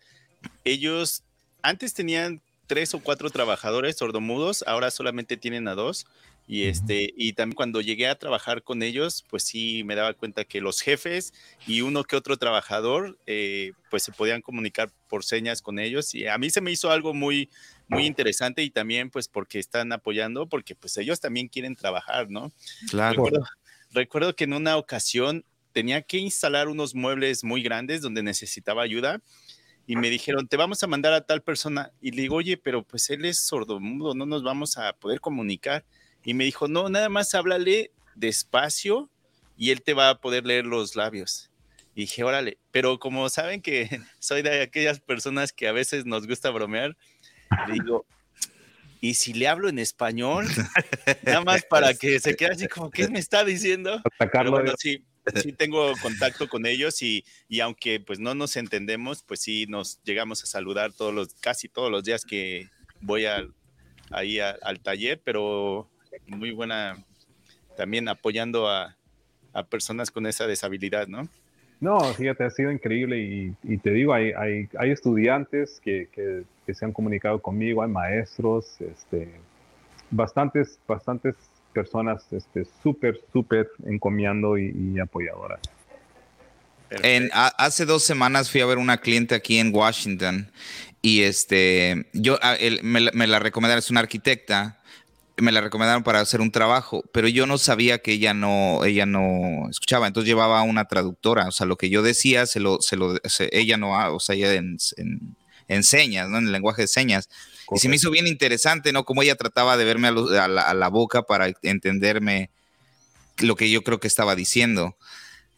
ellos 0.64 1.24
antes 1.62 1.94
tenían 1.94 2.42
tres 2.68 2.94
o 2.94 3.00
cuatro 3.00 3.30
trabajadores 3.30 3.98
sordomudos, 3.98 4.64
ahora 4.68 4.92
solamente 4.92 5.38
tienen 5.38 5.68
a 5.68 5.76
dos. 5.76 6.06
Y 6.48 6.64
este, 6.66 7.12
y 7.18 7.34
también 7.34 7.56
cuando 7.56 7.82
llegué 7.82 8.08
a 8.08 8.20
trabajar 8.20 8.62
con 8.62 8.84
ellos, 8.84 9.26
pues 9.30 9.44
sí 9.44 9.84
me 9.84 9.96
daba 9.96 10.14
cuenta 10.14 10.46
que 10.46 10.62
los 10.62 10.80
jefes 10.82 11.34
y 11.66 11.82
uno 11.82 12.04
que 12.04 12.16
otro 12.16 12.38
trabajador, 12.38 13.18
eh, 13.26 13.72
pues 13.90 14.04
se 14.04 14.12
podían 14.12 14.42
comunicar 14.42 14.92
por 15.08 15.24
señas 15.24 15.64
con 15.64 15.80
ellos. 15.80 16.14
Y 16.14 16.28
a 16.28 16.38
mí 16.38 16.52
se 16.52 16.62
me 16.62 16.72
hizo 16.72 16.92
algo 16.92 17.16
muy, 17.16 17.50
muy 17.88 18.06
interesante 18.06 18.62
y 18.62 18.70
también 18.70 19.10
pues 19.10 19.28
porque 19.28 19.58
están 19.58 19.92
apoyando, 19.92 20.48
porque 20.48 20.76
pues 20.76 20.98
ellos 20.98 21.20
también 21.20 21.48
quieren 21.48 21.76
trabajar, 21.76 22.30
¿no? 22.30 22.52
Claro. 22.92 23.24
Recuerdo, 23.24 23.46
recuerdo 23.92 24.36
que 24.36 24.44
en 24.44 24.54
una 24.54 24.78
ocasión 24.78 25.44
tenía 25.72 26.04
que 26.04 26.18
instalar 26.18 26.68
unos 26.68 26.94
muebles 26.94 27.44
muy 27.44 27.64
grandes 27.64 28.02
donde 28.02 28.22
necesitaba 28.22 28.84
ayuda 28.84 29.20
y 29.88 29.96
me 29.96 30.10
dijeron, 30.10 30.48
te 30.48 30.58
vamos 30.58 30.82
a 30.84 30.88
mandar 30.88 31.14
a 31.14 31.26
tal 31.26 31.44
persona. 31.44 31.92
Y 32.02 32.12
le 32.12 32.24
digo, 32.24 32.36
oye, 32.36 32.58
pero 32.58 32.84
pues 32.84 33.10
él 33.10 33.26
es 33.26 33.40
sordomudo, 33.40 34.16
no 34.16 34.26
nos 34.26 34.44
vamos 34.44 34.78
a 34.78 34.94
poder 34.94 35.20
comunicar. 35.20 35.86
Y 36.26 36.34
me 36.34 36.44
dijo, 36.44 36.68
no, 36.68 36.90
nada 36.90 37.08
más 37.08 37.34
háblale 37.36 37.92
despacio 38.16 39.10
y 39.58 39.70
él 39.70 39.84
te 39.84 39.94
va 39.94 40.10
a 40.10 40.20
poder 40.20 40.46
leer 40.46 40.66
los 40.66 40.96
labios. 40.96 41.52
Y 41.94 42.02
dije, 42.02 42.24
órale, 42.24 42.58
pero 42.72 43.00
como 43.00 43.30
saben 43.30 43.62
que 43.62 44.02
soy 44.20 44.42
de 44.42 44.62
aquellas 44.62 45.00
personas 45.00 45.54
que 45.54 45.68
a 45.68 45.72
veces 45.72 46.06
nos 46.06 46.28
gusta 46.28 46.50
bromear, 46.50 46.98
le 47.68 47.74
digo, 47.74 48.06
¿y 49.00 49.14
si 49.14 49.34
le 49.34 49.48
hablo 49.48 49.70
en 49.70 49.80
español? 49.80 50.46
Nada 51.24 51.44
más 51.44 51.64
para 51.64 51.94
que 51.94 52.20
se 52.20 52.36
quede 52.36 52.52
así 52.52 52.68
como, 52.68 52.90
¿qué 52.90 53.08
me 53.08 53.20
está 53.20 53.46
diciendo? 53.46 54.02
Pero 54.18 54.52
bueno, 54.52 54.74
sí, 54.80 55.06
sí 55.36 55.54
tengo 55.54 55.94
contacto 56.02 56.50
con 56.50 56.66
ellos 56.66 57.02
y, 57.04 57.24
y, 57.48 57.60
aunque 57.60 58.00
pues 58.00 58.20
no 58.20 58.34
nos 58.34 58.58
entendemos, 58.58 59.24
pues 59.24 59.42
sí 59.42 59.68
nos 59.68 60.02
llegamos 60.04 60.44
a 60.44 60.48
saludar 60.48 60.92
todos 60.92 61.14
los, 61.14 61.36
casi 61.36 61.70
todos 61.70 61.92
los 61.92 62.04
días 62.04 62.26
que 62.26 62.68
voy 63.00 63.26
ahí 64.10 64.40
al 64.40 64.80
taller, 64.82 65.22
pero 65.24 65.90
muy 66.28 66.52
buena 66.52 66.98
también 67.78 68.08
apoyando 68.08 68.70
a, 68.70 68.96
a, 69.54 69.64
personas 69.64 70.12
con 70.12 70.26
esa 70.26 70.48
deshabilidad, 70.48 71.08
¿no? 71.08 71.28
No, 71.82 72.00
fíjate, 72.14 72.46
ha 72.46 72.50
sido 72.50 72.72
increíble 72.72 73.20
y, 73.20 73.54
y 73.64 73.78
te 73.78 73.92
digo, 73.92 74.14
hay, 74.14 74.32
hay, 74.32 74.70
hay 74.80 74.92
estudiantes 74.92 75.82
que, 75.84 76.08
que, 76.12 76.44
que, 76.66 76.74
se 76.74 76.86
han 76.86 76.94
comunicado 76.94 77.42
conmigo, 77.42 77.84
hay 77.84 77.90
maestros, 77.90 78.80
este, 78.80 79.30
bastantes, 80.10 80.80
bastantes 80.88 81.36
personas 81.74 82.26
este, 82.32 82.66
súper, 82.82 83.20
súper 83.34 83.70
encomiando 83.86 84.58
y, 84.58 84.98
apoyadoras. 85.00 85.60
En, 86.90 87.30
hace 87.34 87.86
dos 87.86 88.04
semanas 88.04 88.50
fui 88.50 88.62
a 88.62 88.66
ver 88.66 88.78
una 88.78 88.98
cliente 88.98 89.36
aquí 89.36 89.58
en 89.58 89.76
Washington 89.76 90.50
y 91.02 91.24
este, 91.24 92.08
yo 92.14 92.40
me, 92.82 93.28
la 93.28 93.40
recomendaron, 93.40 93.80
es 93.80 93.92
una 93.92 94.00
arquitecta, 94.00 94.82
me 95.38 95.52
la 95.52 95.62
recomendaron 95.62 96.04
para 96.04 96.22
hacer 96.22 96.42
un 96.42 96.52
trabajo, 96.52 97.04
pero 97.12 97.28
yo 97.28 97.46
no 97.46 97.58
sabía 97.58 98.00
que 98.00 98.14
ella 98.14 98.34
no, 98.34 98.84
ella 98.86 99.06
no 99.06 99.70
escuchaba, 99.70 100.08
entonces 100.08 100.28
llevaba 100.28 100.62
una 100.64 100.86
traductora, 100.86 101.48
o 101.48 101.52
sea, 101.52 101.66
lo 101.66 101.78
que 101.78 101.90
yo 101.90 102.02
decía, 102.02 102.46
se 102.46 102.60
lo, 102.60 102.82
se 102.82 102.96
lo, 102.96 103.16
ella 103.52 103.78
no, 103.78 103.92
o 104.14 104.20
sea, 104.20 104.36
ella 104.36 104.54
en, 104.54 104.78
en, 105.68 105.84
señas, 105.84 106.30
¿no? 106.30 106.38
En 106.38 106.46
el 106.46 106.52
lenguaje 106.52 106.84
de 106.84 106.88
señas. 106.88 107.30
Y 107.72 107.80
se 107.80 107.90
me 107.90 107.96
hizo 107.96 108.12
bien 108.12 108.28
interesante, 108.28 108.94
¿no? 108.94 109.04
Como 109.04 109.24
ella 109.24 109.36
trataba 109.36 109.76
de 109.76 109.86
verme 109.86 110.08
a, 110.08 110.48
la, 110.48 110.88
boca 110.90 111.24
para 111.24 111.52
entenderme 111.64 112.52
lo 113.40 113.56
que 113.56 113.70
yo 113.70 113.84
creo 113.84 114.00
que 114.00 114.08
estaba 114.08 114.36
diciendo. 114.36 114.96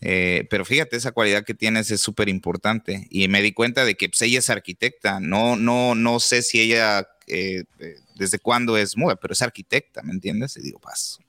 Eh, 0.01 0.45
pero 0.49 0.63
fíjate, 0.63 0.95
esa 0.95 1.11
cualidad 1.11 1.43
que 1.43 1.53
tienes 1.53 1.89
es 1.91 2.01
súper 2.01 2.29
importante. 2.29 3.07
Y 3.09 3.27
me 3.27 3.41
di 3.41 3.51
cuenta 3.51 3.85
de 3.85 3.95
que 3.95 4.09
pues, 4.09 4.21
ella 4.21 4.39
es 4.39 4.49
arquitecta. 4.49 5.19
No, 5.19 5.55
no, 5.55 5.95
no 5.95 6.19
sé 6.19 6.41
si 6.41 6.59
ella 6.59 7.07
eh, 7.27 7.63
eh, 7.79 7.95
desde 8.15 8.39
cuándo 8.39 8.77
es 8.77 8.95
muda, 8.95 9.15
pero 9.15 9.33
es 9.33 9.41
arquitecta, 9.41 10.01
¿me 10.03 10.13
entiendes? 10.13 10.57
Y 10.57 10.61
digo, 10.61 10.79
paso. 10.79 11.19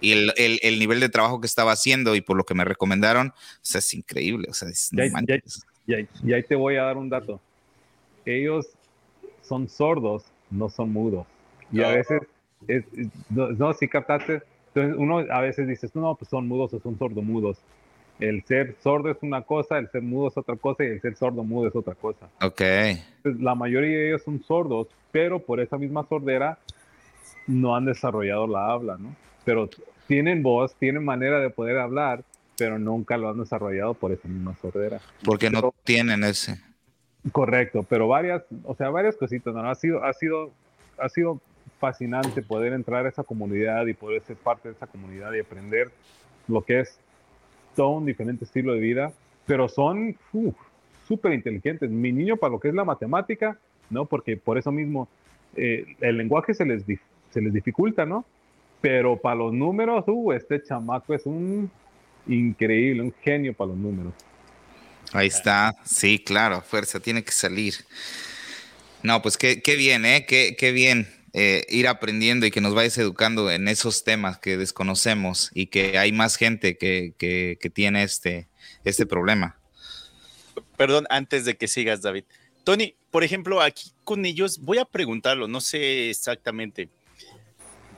Y 0.00 0.12
el, 0.12 0.32
el, 0.36 0.78
nivel 0.78 1.00
de 1.00 1.08
trabajo 1.08 1.40
que 1.40 1.46
estaba 1.46 1.72
haciendo 1.72 2.14
y 2.14 2.20
por 2.20 2.36
lo 2.36 2.44
que 2.44 2.54
me 2.54 2.64
recomendaron, 2.64 3.28
o 3.28 3.34
sea, 3.62 3.78
es 3.78 3.94
increíble. 3.94 4.48
O 4.50 4.54
sea, 4.54 4.68
y, 5.86 6.32
ahí, 6.32 6.42
te 6.42 6.56
voy 6.56 6.76
a 6.76 6.82
dar 6.82 6.96
un 6.96 7.08
dato. 7.08 7.40
Ellos 8.24 8.66
son 9.42 9.68
sordos, 9.68 10.24
no 10.50 10.68
son 10.68 10.92
mudos. 10.92 11.26
Y 11.72 11.82
a 11.82 11.88
veces, 11.88 12.22
no, 13.30 13.50
no, 13.50 13.72
si 13.72 13.88
captaste, 13.88 14.42
entonces 14.68 14.96
uno 14.98 15.18
a 15.18 15.40
veces 15.40 15.68
dice, 15.68 15.88
no, 15.94 16.14
pues 16.16 16.28
son 16.28 16.48
mudos 16.48 16.74
o 16.74 16.80
son 16.80 16.98
sordomudos. 16.98 17.58
El 18.20 18.44
ser 18.44 18.76
sordo 18.82 19.10
es 19.10 19.18
una 19.22 19.42
cosa, 19.42 19.78
el 19.78 19.90
ser 19.90 20.02
mudo 20.02 20.28
es 20.28 20.36
otra 20.36 20.56
cosa 20.56 20.84
y 20.84 20.88
el 20.88 21.00
ser 21.00 21.16
sordo 21.16 21.42
mudo 21.42 21.68
es 21.68 21.74
otra 21.74 21.94
cosa. 21.94 22.28
Ok. 22.42 22.60
la 23.24 23.54
mayoría 23.54 23.98
de 23.98 24.08
ellos 24.08 24.22
son 24.22 24.42
sordos, 24.44 24.88
pero 25.10 25.40
por 25.40 25.60
esa 25.60 25.78
misma 25.78 26.06
sordera 26.08 26.58
no 27.46 27.74
han 27.74 27.86
desarrollado 27.86 28.46
la 28.46 28.70
habla, 28.70 28.96
¿no? 28.98 29.14
Pero 29.44 29.68
tienen 30.06 30.42
voz, 30.42 30.74
tienen 30.76 31.04
manera 31.04 31.40
de 31.40 31.50
poder 31.50 31.78
hablar, 31.78 32.24
pero 32.56 32.78
nunca 32.78 33.16
lo 33.16 33.30
han 33.30 33.38
desarrollado 33.38 33.94
por 33.94 34.12
esa 34.12 34.28
misma 34.28 34.54
sordera. 34.60 35.00
Porque 35.24 35.50
no 35.50 35.74
tienen 35.82 36.24
ese. 36.24 36.60
Correcto, 37.32 37.84
pero 37.88 38.06
varias, 38.06 38.42
o 38.64 38.74
sea, 38.74 38.90
varias 38.90 39.16
cositas, 39.16 39.54
¿no? 39.54 39.68
Ha 39.68 39.74
sido, 39.74 40.04
ha 40.04 40.12
sido, 40.12 40.52
ha 40.98 41.08
sido 41.08 41.40
fascinante 41.80 42.42
poder 42.42 42.72
entrar 42.72 43.06
a 43.06 43.08
esa 43.08 43.24
comunidad 43.24 43.86
y 43.86 43.94
poder 43.94 44.22
ser 44.22 44.36
parte 44.36 44.68
de 44.68 44.74
esa 44.74 44.86
comunidad 44.86 45.32
y 45.32 45.40
aprender 45.40 45.90
lo 46.48 46.62
que 46.62 46.80
es 46.80 46.98
un 47.82 48.06
diferente 48.06 48.44
estilo 48.44 48.72
de 48.74 48.80
vida, 48.80 49.12
pero 49.46 49.68
son 49.68 50.16
súper 51.06 51.32
inteligentes. 51.32 51.90
Mi 51.90 52.12
niño 52.12 52.36
para 52.36 52.52
lo 52.52 52.60
que 52.60 52.68
es 52.68 52.74
la 52.74 52.84
matemática, 52.84 53.58
¿no? 53.90 54.06
Porque 54.06 54.36
por 54.36 54.58
eso 54.58 54.72
mismo 54.72 55.08
eh, 55.56 55.84
el 56.00 56.16
lenguaje 56.16 56.54
se 56.54 56.64
les, 56.64 56.84
se 57.30 57.40
les 57.40 57.52
dificulta, 57.52 58.06
¿no? 58.06 58.24
Pero 58.80 59.16
para 59.16 59.36
los 59.36 59.52
números, 59.52 60.04
uh, 60.06 60.32
este 60.32 60.62
chamaco 60.62 61.14
es 61.14 61.26
un 61.26 61.70
increíble, 62.26 63.02
un 63.02 63.14
genio 63.22 63.54
para 63.54 63.68
los 63.68 63.78
números. 63.78 64.12
Ahí 65.12 65.28
está, 65.28 65.74
sí, 65.84 66.18
claro, 66.18 66.60
fuerza, 66.60 67.00
tiene 67.00 67.22
que 67.22 67.32
salir. 67.32 67.74
No, 69.02 69.20
pues 69.22 69.36
qué, 69.36 69.60
qué 69.60 69.76
bien, 69.76 70.04
¿eh? 70.06 70.24
Qué, 70.26 70.56
qué 70.58 70.72
bien. 70.72 71.06
Eh, 71.36 71.66
ir 71.68 71.88
aprendiendo 71.88 72.46
y 72.46 72.52
que 72.52 72.60
nos 72.60 72.76
vayas 72.76 72.96
educando 72.96 73.50
en 73.50 73.66
esos 73.66 74.04
temas 74.04 74.38
que 74.38 74.56
desconocemos 74.56 75.50
y 75.52 75.66
que 75.66 75.98
hay 75.98 76.12
más 76.12 76.36
gente 76.36 76.78
que, 76.78 77.12
que, 77.18 77.70
tiene 77.70 78.04
este, 78.04 78.46
este 78.84 79.04
problema. 79.04 79.58
Perdón, 80.76 81.08
antes 81.10 81.44
de 81.44 81.56
que 81.56 81.66
sigas, 81.66 82.02
David. 82.02 82.22
Tony, 82.62 82.94
por 83.10 83.24
ejemplo, 83.24 83.60
aquí 83.60 83.90
con 84.04 84.24
ellos 84.24 84.60
voy 84.60 84.78
a 84.78 84.84
preguntarlo, 84.84 85.48
no 85.48 85.60
sé 85.60 86.08
exactamente, 86.08 86.88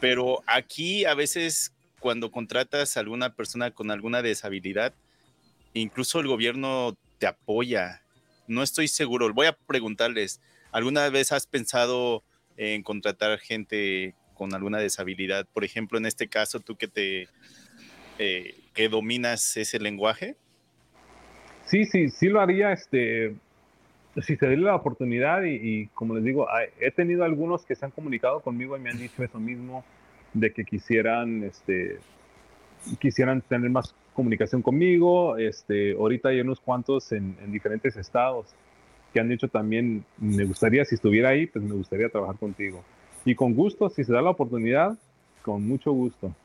pero 0.01 0.43
aquí 0.47 1.05
a 1.05 1.13
veces 1.13 1.75
cuando 2.01 2.31
contratas 2.31 2.97
a 2.97 3.01
alguna 3.01 3.35
persona 3.35 3.71
con 3.71 3.91
alguna 3.91 4.23
deshabilidad, 4.23 4.95
incluso 5.75 6.21
el 6.21 6.27
gobierno 6.27 6.97
te 7.19 7.27
apoya. 7.27 8.01
No 8.47 8.63
estoy 8.63 8.89
seguro, 8.89 9.31
voy 9.35 9.49
a 9.49 9.53
preguntarles, 9.53 10.41
¿alguna 10.73 11.11
vez 11.11 11.33
has 11.33 11.47
pensado 11.47 12.25
en 12.57 12.83
contratar 12.83 13.39
gente 13.39 14.15
con 14.35 14.55
alguna 14.55 14.79
deshabilidad. 14.79 15.47
Por 15.53 15.65
ejemplo, 15.65 15.99
en 15.99 16.07
este 16.07 16.29
caso, 16.29 16.61
tú 16.61 16.77
que 16.77 16.89
te 16.89 17.29
eh, 18.19 18.55
que 18.75 18.89
dominas 18.89 19.57
ese 19.57 19.79
lenguaje. 19.79 20.37
Sí, 21.65 21.85
sí, 21.85 22.11
sí 22.11 22.29
lo 22.29 22.41
haría. 22.41 22.73
Este, 22.73 23.35
si 24.23 24.37
se 24.37 24.47
diera 24.47 24.63
la 24.63 24.75
oportunidad 24.77 25.43
y, 25.45 25.89
como 25.89 26.15
les 26.15 26.25
digo, 26.25 26.47
he 26.79 26.91
tenido 26.91 27.25
algunos 27.25 27.65
que 27.65 27.75
se 27.75 27.85
han 27.85 27.91
comunicado 27.91 28.41
conmigo 28.41 28.77
y 28.77 28.81
me 28.81 28.91
han 28.91 28.99
dicho 28.99 29.23
eso 29.23 29.39
mismo 29.39 29.85
de 30.33 30.53
que 30.53 30.65
quisieran, 30.65 31.45
este, 31.45 31.99
quisieran 32.99 33.41
tener 33.43 33.71
más 33.71 33.95
comunicación 34.15 34.63
conmigo. 34.63 35.37
Este, 35.37 35.93
ahorita 35.93 36.29
hay 36.29 36.41
unos 36.41 36.61
cuantos 36.61 37.13
en, 37.13 37.37
en 37.43 37.53
diferentes 37.53 37.97
estados 37.97 38.55
que 39.17 39.21
han 39.21 39.31
dicho 39.31 39.49
también, 39.49 40.05
me 40.19 40.45
gustaría, 40.45 40.85
si 40.85 40.95
estuviera 40.95 41.31
ahí, 41.31 41.47
pues 41.47 41.65
me 41.65 41.73
gustaría 41.73 42.11
trabajar 42.11 42.37
contigo. 42.37 42.85
Y 43.25 43.35
con 43.35 43.55
gusto, 43.55 43.89
si 43.89 44.05
se 44.05 44.13
da 44.13 44.21
la 44.21 44.29
oportunidad, 44.29 44.99
con 45.41 45.67
mucho 45.67 45.91
gusto. 45.91 46.37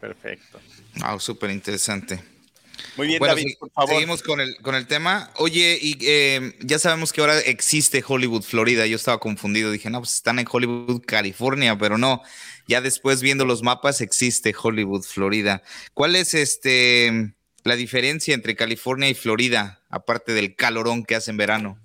Perfecto. 0.00 0.58
Wow, 1.00 1.20
súper 1.20 1.50
interesante. 1.52 2.20
Muy 2.96 3.06
bien, 3.06 3.22
David, 3.22 3.54
por 3.60 3.70
favor. 3.70 3.90
Seguimos 3.94 4.24
con 4.24 4.40
el, 4.40 4.56
con 4.62 4.74
el 4.74 4.88
tema. 4.88 5.30
Oye, 5.36 5.78
y 5.80 5.96
eh, 6.00 6.56
ya 6.58 6.80
sabemos 6.80 7.12
que 7.12 7.20
ahora 7.20 7.38
existe 7.38 8.02
Hollywood, 8.04 8.42
Florida. 8.42 8.84
Yo 8.86 8.96
estaba 8.96 9.20
confundido. 9.20 9.70
Dije, 9.70 9.88
no, 9.88 10.00
pues 10.00 10.16
están 10.16 10.40
en 10.40 10.46
Hollywood, 10.50 11.04
California, 11.06 11.78
pero 11.78 11.98
no. 11.98 12.22
Ya 12.66 12.80
después 12.80 13.22
viendo 13.22 13.44
los 13.44 13.62
mapas 13.62 14.00
existe 14.00 14.52
Hollywood, 14.60 15.04
Florida. 15.04 15.62
¿Cuál 15.94 16.16
es 16.16 16.34
este 16.34 17.32
la 17.62 17.76
diferencia 17.76 18.34
entre 18.34 18.56
California 18.56 19.08
y 19.08 19.14
Florida, 19.14 19.82
aparte 19.88 20.32
del 20.32 20.56
calorón 20.56 21.04
que 21.04 21.14
hace 21.14 21.30
en 21.30 21.36
verano? 21.36 21.78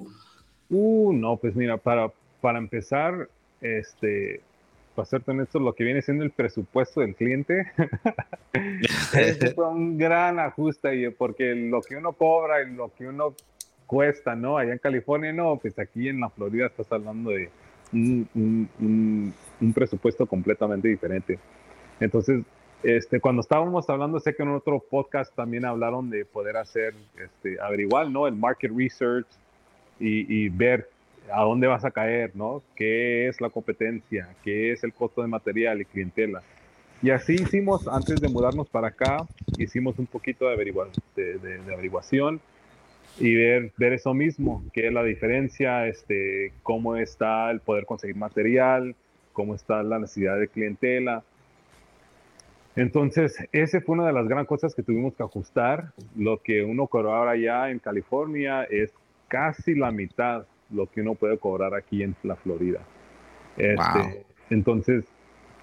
Uh, 0.76 1.13
no, 1.13 1.38
pues 1.38 1.55
mira, 1.55 1.78
para, 1.78 2.11
para 2.41 2.57
empezar, 2.57 3.30
este, 3.61 4.41
para 4.95 5.05
ser 5.05 5.21
esto, 5.39 5.59
lo 5.59 5.74
que 5.74 5.84
viene 5.84 6.01
siendo 6.01 6.24
el 6.24 6.32
presupuesto 6.32 7.01
del 7.01 7.13
cliente, 7.13 7.71
es 9.13 9.38
un 9.57 9.99
gran 9.99 10.39
ajuste, 10.39 11.11
porque 11.11 11.53
lo 11.53 11.80
que 11.82 11.95
uno 11.95 12.13
cobra 12.13 12.63
y 12.63 12.74
lo 12.74 12.91
que 12.91 13.07
uno 13.07 13.36
cuesta, 13.86 14.36
¿no? 14.36 14.57
Allá 14.57 14.74
en 14.74 14.80
California, 14.80 15.32
no, 15.32 15.57
pues 15.57 15.78
aquí 15.78 16.09
en 16.09 16.19
la 16.19 16.32
Florida 16.32 16.65
estás 16.65 16.91
hablando 16.91 17.30
de 17.30 17.51
un, 17.93 18.67
un, 19.61 19.74
presupuesto 19.74 20.26
completamente 20.26 20.88
diferente. 20.88 21.38
Entonces, 21.99 22.41
este, 22.82 23.19
cuando 23.19 23.41
estábamos 23.41 23.88
hablando, 23.91 24.19
sé 24.19 24.34
que 24.34 24.41
en 24.41 24.49
otro 24.49 24.80
podcast 24.80 25.36
también 25.36 25.65
hablaron 25.65 26.09
de 26.09 26.26
poder 26.26 26.57
hacer, 26.57 26.95
este, 27.24 27.61
averiguar, 27.61 28.09
¿no? 28.09 28.26
El 28.26 28.36
market 28.36 28.71
research, 28.76 29.28
y, 30.00 30.50
ver 30.50 30.89
a 31.32 31.41
dónde 31.44 31.68
vas 31.68 31.86
a 31.86 31.91
caer, 31.91 32.32
¿no? 32.36 32.62
¿Qué 32.76 33.28
es 33.28 33.39
la 33.39 33.50
competencia? 33.50 34.30
¿Qué 34.44 34.72
es 34.72 34.84
el 34.84 34.94
costo 34.94 35.22
de 35.22 35.28
material 35.28 35.82
y 35.82 35.86
clientela? 35.86 36.41
Y 37.02 37.10
así 37.10 37.34
hicimos, 37.34 37.88
antes 37.88 38.22
de 38.22 38.30
mudarnos 38.30 38.70
para 38.70 38.88
acá, 38.88 39.26
hicimos 39.58 40.00
un 40.00 40.06
poquito 40.06 40.48
de, 40.50 40.56
de, 41.16 41.74
averiguación 41.74 42.39
y 43.20 43.36
ver, 43.36 43.72
ver 43.78 43.94
eso 43.94 44.14
mismo, 44.14 44.64
qué 44.74 44.88
es 44.88 44.94
la 44.94 45.04
diferencia, 45.04 45.88
este, 45.88 46.54
cómo 46.64 46.96
está 46.96 47.52
el 47.52 47.60
poder 47.60 47.86
conseguir 47.86 48.16
material, 48.16 48.96
cómo 49.34 49.56
está 49.56 49.84
la 49.84 50.00
necesidad 50.00 50.39
de 50.39 50.48
clientela. 50.48 51.24
Entonces, 52.76 53.38
esa 53.52 53.82
fue 53.82 53.96
una 53.96 54.08
de 54.08 54.14
las 54.14 54.28
gran 54.28 54.46
cosas 54.46 54.74
que 54.74 54.82
tuvimos 54.82 55.14
que 55.14 55.24
ajustar. 55.24 55.91
Lo 56.16 56.41
que 56.41 56.64
uno 56.64 56.88
cobraba 56.88 57.32
allá 57.32 57.70
en 57.70 57.80
California 57.80 58.64
es 58.64 58.91
casi 59.34 59.74
la 59.74 59.92
mitad 59.92 60.46
lo 60.70 60.86
que 60.86 61.02
uno 61.02 61.16
puede 61.16 61.40
cobrar 61.40 61.74
aquí 61.74 62.04
en 62.04 62.16
la 62.22 62.36
Florida. 62.36 62.82
Este, 63.58 64.24
entonces, 64.52 65.06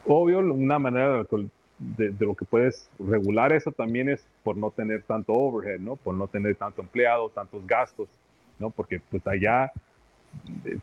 obvio, 0.04 0.40
una 0.40 0.80
manera 0.80 1.24
de, 1.78 2.14
lo 2.18 2.34
que 2.34 2.44
puedes 2.44 2.90
regular 2.98 3.52
eso 3.52 3.70
también 3.70 4.08
es 4.08 4.26
por 4.42 4.56
no 4.56 4.72
tener 4.72 5.04
tanto 5.04 5.34
overhead, 5.34 5.78
¿no? 5.78 5.94
Por 5.94 6.16
no 6.16 6.26
tener 6.26 6.56
tanto 6.56 6.82
empleado, 6.82 7.28
tantos 7.28 7.64
gastos, 7.64 8.08
¿no? 8.58 8.70
Porque 8.70 9.00
pues 9.08 9.24
allá, 9.28 9.70
eh, 10.64 10.78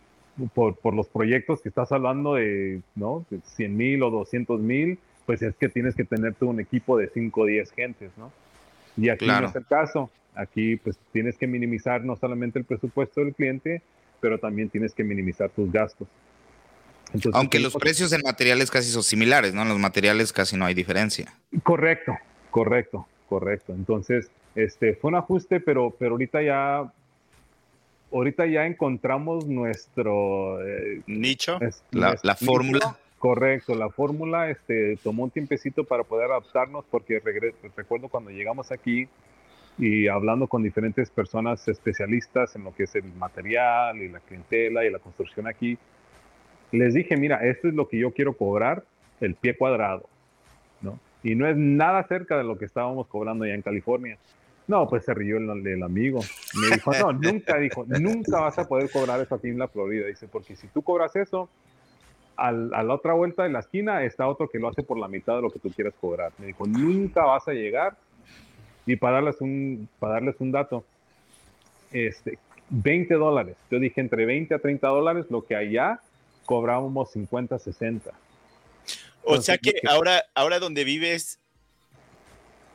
por, 0.56 0.78
por, 0.78 0.94
los 0.94 1.10
proyectos 1.10 1.62
que 1.62 1.68
estás 1.68 1.92
hablando 1.92 2.36
de, 2.36 2.82
¿no? 2.96 3.26
100 3.44 3.76
mil 3.76 4.02
o 4.02 4.12
200 4.12 4.62
mil, 4.62 4.98
pues 5.26 5.42
es 5.42 5.58
que 5.58 5.68
tienes 5.68 5.94
que 5.94 6.06
tener 6.06 6.36
tú 6.36 6.50
un 6.50 6.62
equipo 6.62 6.98
de 6.98 7.10
5 7.10 7.42
o 7.42 7.46
10 7.46 7.72
gentes, 7.74 8.12
¿no? 8.18 8.32
Y 8.96 9.10
aquí 9.10 9.28
no 9.28 9.46
es 9.46 9.56
el 9.58 9.66
caso. 9.66 10.10
Aquí 10.38 10.78
pues 10.78 10.98
tienes 11.12 11.38
que 11.38 11.48
minimizar 11.48 12.04
no 12.04 12.16
solamente 12.16 12.60
el 12.60 12.66
presupuesto 12.66 13.22
del 13.22 13.34
cliente, 13.34 13.82
pero 14.20 14.40
también 14.40 14.70
tienes 14.70 14.94
que 14.94 15.04
minimizar 15.04 15.50
tus 15.50 15.72
gastos. 15.72 16.08
Aunque 17.34 17.60
los 17.60 17.74
precios 17.76 18.12
en 18.12 18.22
materiales 18.24 18.70
casi 18.70 18.90
son 18.90 19.04
similares, 19.04 19.54
¿no? 19.54 19.62
En 19.62 19.70
los 19.70 19.80
materiales 19.80 20.34
casi 20.34 20.58
no 20.58 20.66
hay 20.66 20.74
diferencia. 20.74 21.34
Correcto, 21.64 22.18
correcto, 22.52 23.08
correcto. 23.30 23.74
Entonces, 23.74 24.30
este 24.56 24.94
fue 24.96 25.10
un 25.10 25.16
ajuste, 25.16 25.60
pero, 25.60 25.96
pero 25.98 26.12
ahorita 26.14 26.42
ya 26.42 26.92
ahorita 28.12 28.46
ya 28.46 28.66
encontramos 28.66 29.48
nuestro 29.48 30.66
eh, 30.66 31.02
nicho, 31.08 31.60
la, 31.92 32.36
fórmula. 32.36 32.98
Correcto, 33.20 33.76
la 33.76 33.90
fórmula 33.90 34.50
este, 34.50 34.98
tomó 35.04 35.24
un 35.24 35.32
tiempecito 35.32 35.84
para 35.84 36.04
poder 36.04 36.30
adaptarnos 36.30 36.86
porque 36.90 37.20
recuerdo 37.76 38.10
cuando 38.10 38.30
llegamos 38.30 38.72
aquí, 38.72 39.08
y 39.78 40.08
hablando 40.08 40.48
con 40.48 40.64
diferentes 40.64 41.10
personas 41.10 41.68
especialistas 41.68 42.56
en 42.56 42.64
lo 42.64 42.74
que 42.74 42.84
es 42.84 42.96
el 42.96 43.14
material 43.14 44.02
y 44.02 44.10
la 44.10 44.20
clientela 44.20 44.86
y 44.86 44.90
la 44.90 45.00
construcción 45.00 45.48
aquí, 45.48 45.78
les 46.72 46.94
dije, 46.94 47.16
mira, 47.16 47.38
esto 47.46 47.68
es 47.68 47.74
lo 47.74 47.88
que 47.88 47.98
yo 48.00 48.12
quiero 48.12 48.36
cobrar, 48.36 48.84
el 49.22 49.36
pie 49.36 49.56
cuadrado, 49.56 50.10
¿no? 50.82 51.00
Y 51.24 51.36
no 51.36 51.48
es 51.48 51.56
nada 51.58 52.04
cerca 52.08 52.38
de 52.38 52.44
lo 52.44 52.58
que 52.58 52.66
estábamos 52.66 53.08
cobrando 53.08 53.46
ya 53.46 53.54
en 53.54 53.62
California. 53.62 54.18
No, 54.68 54.88
pues 54.88 55.06
se 55.06 55.14
rió 55.14 55.38
el, 55.38 55.84
amigo. 55.84 56.20
Me 56.60 56.76
dijo, 56.76 56.92
no, 56.92 57.14
nunca, 57.14 57.58
dijo, 57.58 57.86
nunca 57.88 58.42
vas 58.42 58.60
a 58.60 58.68
poder 58.68 58.90
cobrar 58.92 59.22
eso 59.22 59.36
aquí 59.36 59.48
en 59.48 59.60
la 59.60 59.68
Florida. 59.68 60.08
Dice, 60.08 60.28
porque 60.28 60.56
si 60.56 60.68
tú 60.68 60.82
cobras 60.82 61.16
eso, 61.16 61.50
a 62.36 62.52
la 62.52 62.94
otra 62.94 63.14
vuelta 63.14 63.44
de 63.44 63.50
la 63.50 63.60
esquina 63.60 64.04
está 64.04 64.28
otro 64.28 64.48
que 64.48 64.60
lo 64.60 64.68
hace 64.68 64.84
por 64.84 65.00
la 65.00 65.08
mitad 65.08 65.38
de 65.38 65.42
lo 65.42 65.50
que 65.50 65.60
tú 65.60 65.72
quieras 65.72 65.94
cobrar. 66.00 66.32
Me 66.38 66.48
dijo, 66.48 66.68
nunca 66.68 67.26
vas 67.26 67.48
a 67.48 67.54
llegar. 67.54 67.98
Y 68.88 68.96
para 68.96 69.16
darles 69.16 69.40
un, 69.42 69.88
para 70.00 70.14
darles 70.14 70.36
un 70.40 70.52
dato, 70.52 70.84
este, 71.92 72.40
20 72.70 73.14
dólares. 73.16 73.56
Yo 73.70 73.80
dije 73.80 74.02
entre 74.02 74.26
20 74.26 74.56
a 74.56 74.60
30 74.60 74.88
dólares, 74.88 75.26
lo 75.30 75.46
que 75.46 75.56
allá 75.56 76.00
cobrábamos 76.46 77.12
50, 77.12 77.60
60. 77.60 78.12
O 79.24 79.42
sea 79.42 79.58
que 79.58 79.74
ahora, 79.88 80.24
ahora 80.34 80.60
donde 80.60 80.86
vives, 80.86 81.40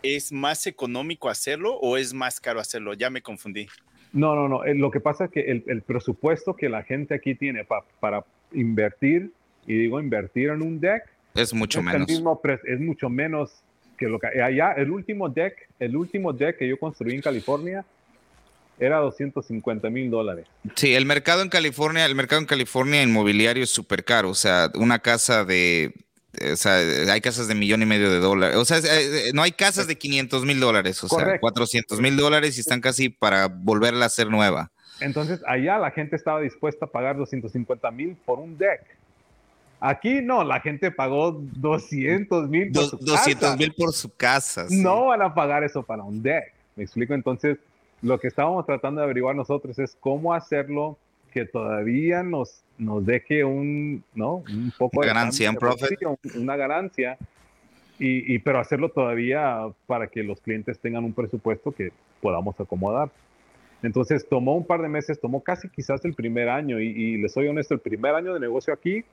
¿es 0.02 0.32
más 0.32 0.66
económico 0.66 1.30
hacerlo 1.30 1.76
o 1.76 1.96
es 1.96 2.12
más 2.12 2.40
caro 2.40 2.60
hacerlo? 2.60 2.92
Ya 2.92 3.08
me 3.08 3.22
confundí. 3.22 3.66
No, 4.12 4.34
no, 4.34 4.48
no. 4.48 4.64
Eh, 4.64 4.74
lo 4.74 4.90
que 4.90 5.00
pasa 5.00 5.24
es 5.24 5.30
que 5.30 5.62
el, 5.66 5.82
presupuesto 5.82 6.54
que 6.54 6.68
la 6.68 6.82
gente 6.82 7.14
aquí 7.14 7.34
tiene 7.34 7.66
para 8.00 8.24
invertir, 8.52 9.32
y 9.66 9.78
digo 9.78 9.98
invertir 9.98 10.50
en 10.50 10.60
un 10.60 10.78
deck, 10.78 11.04
es 11.34 11.54
mucho 11.54 11.82
menos. 11.82 12.10
es 12.10 12.80
mucho 12.80 13.08
menos 13.08 13.64
que 14.02 14.10
lo 14.10 14.18
que 14.18 14.42
allá. 14.42 14.72
El 14.72 14.90
último 14.90 15.28
deck, 15.28 15.68
el 15.78 15.96
último 15.96 16.32
deck 16.32 16.58
que 16.58 16.68
yo 16.68 16.78
construí 16.78 17.14
en 17.14 17.20
California 17.20 17.84
era 18.78 18.98
250 18.98 19.90
mil 19.90 20.10
dólares. 20.10 20.46
Sí, 20.74 20.94
el 20.94 21.06
mercado 21.06 21.42
en 21.42 21.48
California, 21.48 22.04
el 22.04 22.14
mercado 22.14 22.40
en 22.40 22.46
California 22.46 23.02
inmobiliario 23.02 23.62
es 23.62 23.70
súper 23.70 24.04
caro. 24.04 24.30
O 24.30 24.34
sea, 24.34 24.70
una 24.74 24.98
casa 24.98 25.44
de 25.44 25.92
o 26.52 26.56
sea, 26.56 26.78
hay 27.12 27.20
casas 27.20 27.46
de 27.46 27.54
millón 27.54 27.82
y 27.82 27.86
medio 27.86 28.10
de 28.10 28.18
dólares. 28.18 28.56
O 28.56 28.64
sea, 28.64 28.78
eh, 28.78 29.28
eh, 29.28 29.30
no 29.34 29.42
hay 29.42 29.52
casas 29.52 29.86
de 29.86 29.96
500 29.96 30.44
mil 30.46 30.60
dólares, 30.60 31.02
o 31.04 31.08
sea, 31.08 31.38
400 31.38 32.00
mil 32.00 32.16
dólares 32.16 32.56
y 32.56 32.60
están 32.60 32.80
casi 32.80 33.10
para 33.10 33.48
volverla 33.48 34.04
a 34.04 34.06
hacer 34.06 34.28
nueva. 34.28 34.70
Entonces, 35.00 35.40
allá 35.46 35.78
la 35.78 35.90
gente 35.90 36.16
estaba 36.16 36.40
dispuesta 36.40 36.86
a 36.86 36.88
pagar 36.88 37.16
250 37.16 37.90
mil 37.90 38.16
por 38.24 38.38
un 38.38 38.56
deck. 38.56 38.80
Aquí 39.84 40.22
no, 40.22 40.44
la 40.44 40.60
gente 40.60 40.92
pagó 40.92 41.32
200 41.32 42.48
mil 42.48 42.70
por 42.70 42.84
su 42.84 42.96
200 42.98 43.56
mil 43.56 43.74
por 43.76 43.92
su 43.92 44.14
casa. 44.14 44.66
No 44.70 45.06
van 45.06 45.22
a 45.22 45.34
pagar 45.34 45.64
eso 45.64 45.82
para 45.82 46.04
un 46.04 46.22
deck. 46.22 46.54
Me 46.76 46.84
explico. 46.84 47.14
Entonces, 47.14 47.58
lo 48.00 48.20
que 48.20 48.28
estábamos 48.28 48.64
tratando 48.64 49.00
de 49.00 49.06
averiguar 49.06 49.34
nosotros 49.34 49.76
es 49.80 49.96
cómo 49.98 50.34
hacerlo 50.34 50.98
que 51.32 51.46
todavía 51.46 52.22
nos, 52.22 52.62
nos 52.78 53.04
deje 53.04 53.42
un, 53.42 54.04
¿no? 54.14 54.44
un 54.48 54.72
poco 54.78 55.00
de 55.00 55.08
ganancia, 55.08 55.50
un 55.50 55.56
profit. 55.56 55.98
una 56.36 56.54
ganancia, 56.54 57.18
y, 57.98 58.32
y, 58.32 58.38
pero 58.38 58.60
hacerlo 58.60 58.88
todavía 58.88 59.66
para 59.88 60.06
que 60.06 60.22
los 60.22 60.40
clientes 60.40 60.78
tengan 60.78 61.02
un 61.02 61.12
presupuesto 61.12 61.72
que 61.72 61.90
podamos 62.20 62.54
acomodar. 62.60 63.10
Entonces 63.82 64.28
tomó 64.28 64.56
un 64.56 64.64
par 64.64 64.80
de 64.80 64.88
meses, 64.88 65.20
tomó 65.20 65.42
casi 65.42 65.68
quizás 65.68 66.04
el 66.04 66.14
primer 66.14 66.48
año, 66.48 66.78
y, 66.78 66.86
y 66.86 67.16
les 67.16 67.32
soy 67.32 67.48
honesto, 67.48 67.74
el 67.74 67.80
primer 67.80 68.14
año 68.14 68.32
de 68.32 68.38
negocio 68.38 68.72
aquí 68.72 69.04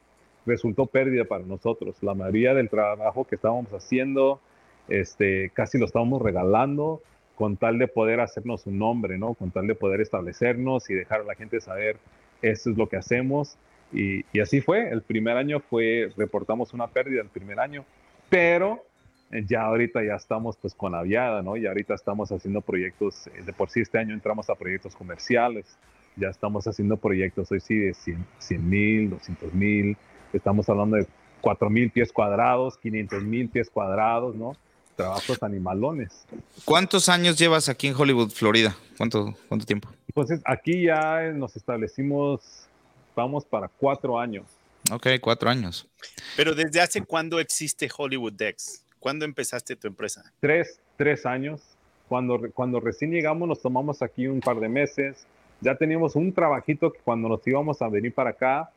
resultó 0.46 0.86
pérdida 0.86 1.26
para 1.26 1.44
nosotros. 1.44 1.96
La 2.02 2.14
mayoría 2.14 2.54
del 2.54 2.70
trabajo 2.70 3.26
que 3.26 3.36
estábamos 3.36 3.72
haciendo, 3.72 4.40
este, 4.88 5.52
casi 5.54 5.78
lo 5.78 5.86
estábamos 5.86 6.22
regalando 6.22 7.02
con 7.36 7.56
tal 7.56 7.80
de 7.80 7.88
poder 7.88 8.20
hacernos 8.20 8.66
un 8.66 8.78
nombre, 8.78 9.18
¿no? 9.18 9.34
Con 9.34 9.52
tal 9.52 9.66
de 9.68 9.76
poder 9.76 10.02
establecernos 10.02 10.90
y 10.90 10.94
dejar 10.94 11.22
a 11.22 11.24
la 11.24 11.36
gente 11.36 11.62
saber, 11.62 11.98
esto 12.42 12.72
es 12.72 12.78
lo 12.78 12.88
que 12.88 12.98
hacemos. 12.98 13.58
Y, 13.94 14.26
y 14.34 14.42
así 14.42 14.62
fue, 14.62 14.90
el 14.90 15.02
primer 15.02 15.38
año 15.38 15.62
fue, 15.62 16.12
reportamos 16.18 16.74
una 16.74 16.88
pérdida 16.88 17.22
el 17.22 17.30
primer 17.30 17.60
año, 17.60 17.86
pero 18.30 18.84
eh, 19.32 19.46
ya 19.48 19.62
ahorita 19.62 20.04
ya 20.04 20.16
estamos 20.16 20.58
pues 20.58 20.74
con 20.74 20.96
aviada, 20.96 21.42
¿no? 21.42 21.56
Y 21.56 21.68
ahorita 21.68 21.94
estamos 21.94 22.32
haciendo 22.32 22.62
proyectos, 22.62 23.28
eh, 23.28 23.44
de 23.46 23.54
por 23.54 23.70
sí 23.70 23.82
este 23.82 24.00
año 24.00 24.14
entramos 24.14 24.50
a 24.50 24.56
proyectos 24.56 24.96
comerciales, 24.96 25.78
ya 26.16 26.30
estamos 26.30 26.68
haciendo 26.68 26.98
proyectos 26.98 27.52
hoy 27.52 27.60
sí 27.60 27.78
de 27.78 27.94
100 27.94 28.70
mil, 28.70 29.12
200 29.12 29.54
mil, 29.54 29.98
estamos 30.34 30.68
hablando 30.70 30.98
de 30.98 31.08
4 31.42 31.70
mil 31.70 31.90
pies 31.92 32.12
cuadrados, 32.12 32.78
500 32.78 33.24
mil 33.24 33.50
pies 33.50 33.70
cuadrados, 33.70 34.36
¿no? 34.36 34.56
trabajos 35.00 35.42
animalones. 35.44 36.26
¿Cuántos 36.66 37.08
años 37.08 37.38
llevas 37.38 37.70
aquí 37.70 37.88
en 37.88 37.96
Hollywood, 37.96 38.32
Florida? 38.32 38.76
¿Cuánto, 38.98 39.34
cuánto 39.48 39.66
tiempo? 39.66 39.88
Entonces, 40.10 40.42
aquí 40.44 40.84
ya 40.84 41.32
nos 41.34 41.56
establecimos, 41.56 42.68
vamos 43.16 43.46
para 43.46 43.70
cuatro 43.70 44.20
años. 44.20 44.46
Ok, 44.92 45.08
cuatro 45.22 45.50
años. 45.50 45.88
Pero 46.36 46.54
¿desde 46.54 46.82
hace 46.82 47.02
cuándo 47.02 47.40
existe 47.40 47.90
Hollywood 47.96 48.34
Dex? 48.34 48.84
¿Cuándo 49.00 49.24
empezaste 49.24 49.78
tu 49.78 49.88
empresa? 49.88 50.34
Tres, 50.42 50.82
tres 50.98 51.26
años. 51.26 51.62
Cuando, 52.10 52.38
cuando 52.54 52.82
recién 52.82 53.12
llegamos 53.12 53.48
nos 53.48 53.62
tomamos 53.62 54.02
aquí 54.02 54.28
un 54.28 54.42
par 54.42 54.60
de 54.60 54.68
meses. 54.68 55.26
Ya 55.62 55.76
teníamos 55.76 56.18
un 56.18 56.34
trabajito 56.34 56.92
que 56.92 57.00
cuando 57.00 57.30
nos 57.30 57.48
íbamos 57.48 57.82
a 57.82 57.88
venir 57.88 58.14
para 58.14 58.32
acá, 58.32 58.70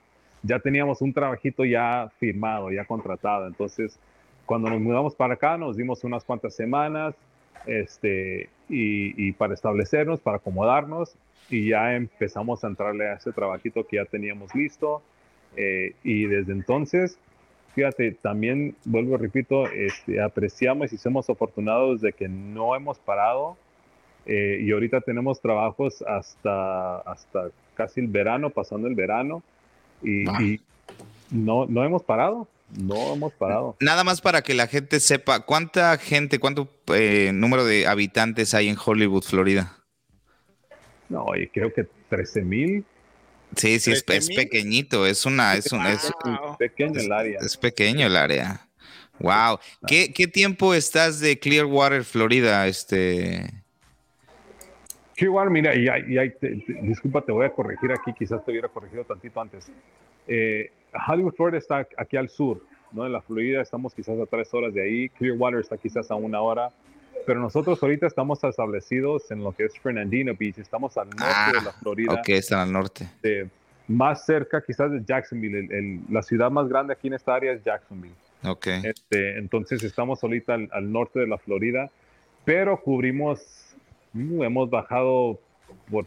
ya 0.43 0.59
teníamos 0.59 1.01
un 1.01 1.13
trabajito 1.13 1.65
ya 1.65 2.11
firmado, 2.19 2.71
ya 2.71 2.85
contratado. 2.85 3.47
Entonces, 3.47 3.99
cuando 4.47 4.71
nos 4.71 4.81
mudamos 4.81 5.15
para 5.15 5.35
acá, 5.35 5.57
nos 5.57 5.77
dimos 5.77 6.05
unas 6.05 6.25
cuantas 6.25 6.55
semanas 6.55 7.15
este, 7.67 8.49
y, 8.69 9.33
para 9.33 9.55
establecernos, 9.55 10.21
para 10.21 10.39
acomodarnos, 10.39 11.15
y 11.49 11.69
ya 11.71 11.95
empezamos 11.95 12.65
a 12.65 12.69
entrarle 12.69 13.09
a 13.09 13.15
ese 13.15 13.33
trabajito 13.33 13.87
que 13.87 13.97
ya 13.97 14.05
teníamos 14.05 14.55
listo. 14.55 15.03
Eh, 15.57 15.95
y 16.03 16.25
desde 16.27 16.53
entonces, 16.53 17.19
fíjate, 17.75 18.13
también 18.13 18.75
vuelvo, 18.85 19.17
repito, 19.19 19.67
este, 19.69 20.21
apreciamos 20.21 20.93
y 20.93 20.99
somos 20.99 21.29
afortunados 21.29 22.01
de 22.01 22.13
que 22.13 22.29
no 22.29 22.75
hemos 22.75 22.99
parado. 22.99 23.57
Eh, 24.25 24.61
y 24.63 24.73
ahorita 24.73 25.01
tenemos 25.01 25.41
trabajos 25.41 26.03
hasta, 26.03 26.99
hasta 26.99 27.51
casi 27.75 28.01
el 28.01 28.07
verano, 28.07 28.51
pasando 28.51 28.89
el 28.89 28.95
verano, 28.95 29.43
y, 30.03 30.29
y 30.43 30.61
no, 31.31 31.67
no 31.67 31.85
hemos 31.85 32.03
parado. 32.03 32.49
No 32.77 33.13
hemos 33.13 33.33
parado. 33.35 33.77
Nada 33.81 34.03
más 34.03 34.21
para 34.21 34.43
que 34.43 34.55
la 34.55 34.67
gente 34.67 34.99
sepa, 35.01 35.41
¿cuánta 35.41 35.97
gente, 35.99 36.39
cuánto 36.39 36.69
eh, 36.95 37.31
número 37.35 37.65
de 37.65 37.87
habitantes 37.87 38.55
hay 38.55 38.69
en 38.69 38.77
Hollywood, 38.83 39.23
Florida? 39.23 39.77
No, 41.09 41.27
creo 41.53 41.73
que 41.73 41.87
13 42.09 42.43
mil. 42.43 42.85
Sí, 43.57 43.79
sí, 43.79 43.93
es, 43.93 44.03
pequeñito, 44.03 45.07
es 45.07 45.27
una, 45.27 45.55
es 45.55 45.71
un, 45.73 45.85
es, 45.87 46.11
pequeño 46.59 46.99
el 46.99 47.13
área. 47.13 47.39
Es 47.41 47.59
pequeño 47.59 48.07
el 48.07 48.17
área. 48.17 48.67
Wow. 49.19 49.59
¿Qué, 49.87 50.09
tiempo 50.33 50.73
estás 50.73 51.21
de 51.21 51.39
Clearwater, 51.39 52.05
Florida? 52.05 52.67
Este. 52.67 53.62
Clearwater, 55.17 55.51
mira, 55.51 55.75
y, 55.75 55.89
disculpa, 56.83 57.23
te 57.23 57.33
voy 57.33 57.47
a 57.47 57.51
corregir 57.51 57.93
aquí, 57.93 58.13
quizás 58.13 58.45
te 58.45 58.51
hubiera 58.51 58.69
corregido 58.69 59.05
tantito 59.05 59.41
antes. 59.41 59.71
Eh, 60.27 60.71
Hollywood, 61.09 61.35
Florida 61.35 61.59
está 61.59 61.87
aquí 61.97 62.17
al 62.17 62.29
sur, 62.29 62.63
¿no? 62.93 63.07
En 63.07 63.13
la 63.13 63.21
Florida 63.21 63.63
estamos 63.63 63.95
quizás 63.95 64.19
a 64.19 64.27
tres 64.27 64.53
horas 64.55 64.75
de 64.75 64.83
ahí, 64.83 65.09
Clearwater 65.11 65.61
está 65.61 65.77
quizás 65.77 66.11
a 66.11 66.15
una 66.15 66.41
hora, 66.41 66.71
pero 67.27 67.41
nosotros 67.41 67.83
ahorita 67.83 68.07
estamos 68.07 68.43
establecidos 68.45 69.31
en 69.31 69.43
lo 69.43 69.53
que 69.53 69.65
es 69.65 69.79
Fernandino 69.79 70.35
Beach, 70.39 70.59
estamos 70.59 70.97
al 70.97 71.09
norte 71.11 71.59
de 71.59 71.65
la 71.65 71.71
ah, 71.71 71.79
Florida. 71.81 72.13
Ok, 72.15 72.29
están 72.31 72.61
al 72.61 72.73
norte. 72.73 73.07
más 73.89 74.25
cerca 74.25 74.63
quizás 74.63 74.91
de 74.91 75.03
Jacksonville, 75.05 76.01
la 76.11 76.23
ciudad 76.23 76.51
más 76.51 76.69
grande 76.69 76.93
aquí 76.93 77.09
en 77.09 77.15
esta 77.15 77.35
área 77.35 77.53
es 77.53 77.63
Jacksonville. 77.63 78.15
Ok. 78.45 78.67
Este, 78.83 79.39
entonces 79.39 79.83
estamos 79.85 80.23
ahorita 80.23 80.55
al, 80.55 80.93
norte 80.93 81.21
de 81.21 81.27
la 81.27 81.39
Florida, 81.39 81.91
pero 82.45 82.81
cubrimos, 82.81 83.72
hemos 84.15 84.71
bajado, 84.71 85.41
por, 85.91 86.07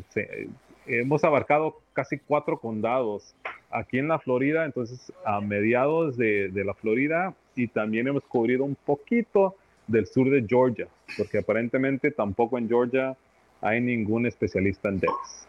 hemos 0.87 1.23
abarcado 1.23 1.81
casi 1.93 2.17
cuatro 2.17 2.59
condados 2.59 3.33
aquí 3.71 3.97
en 3.97 4.07
la 4.07 4.19
Florida, 4.19 4.65
entonces 4.65 5.11
a 5.25 5.41
mediados 5.41 6.17
de, 6.17 6.51
la 6.53 6.73
Florida 6.73 7.33
y 7.55 7.67
también 7.67 8.07
hemos 8.07 8.23
cubrido 8.23 8.63
un 8.63 8.75
poquito 8.75 9.55
del 9.87 10.07
sur 10.07 10.29
de 10.29 10.45
Georgia, 10.47 10.87
porque 11.17 11.39
aparentemente 11.39 12.11
tampoco 12.11 12.57
en 12.57 12.67
Georgia 12.67 13.15
hay 13.61 13.81
ningún 13.81 14.25
especialista 14.25 14.89
en 14.89 14.99
decks. 14.99 15.47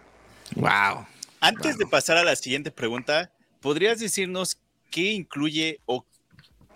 Wow. 0.55 1.07
Antes 1.41 1.79
de 1.79 1.87
pasar 1.87 2.17
a 2.17 2.25
la 2.25 2.37
siguiente 2.37 2.71
pregunta, 2.71 3.31
¿podrías 3.61 4.01
decirnos 4.01 4.61
qué 4.91 5.13
incluye 5.13 5.81
o 5.87 6.05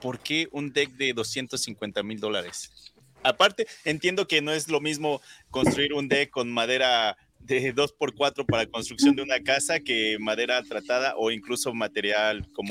por 0.00 0.18
qué 0.18 0.48
un 0.52 0.72
deck 0.72 0.90
de 0.92 1.12
250 1.12 2.02
mil 2.02 2.18
dólares? 2.18 2.89
Aparte, 3.22 3.66
entiendo 3.84 4.26
que 4.26 4.42
no 4.42 4.52
es 4.52 4.68
lo 4.68 4.80
mismo 4.80 5.20
construir 5.50 5.92
un 5.94 6.08
deck 6.08 6.30
con 6.30 6.50
madera 6.50 7.16
de 7.40 7.74
2x4 7.74 8.46
para 8.46 8.66
construcción 8.66 9.16
de 9.16 9.22
una 9.22 9.40
casa 9.40 9.80
que 9.80 10.18
madera 10.20 10.62
tratada 10.62 11.14
o 11.16 11.30
incluso 11.30 11.72
material 11.74 12.46
como 12.52 12.68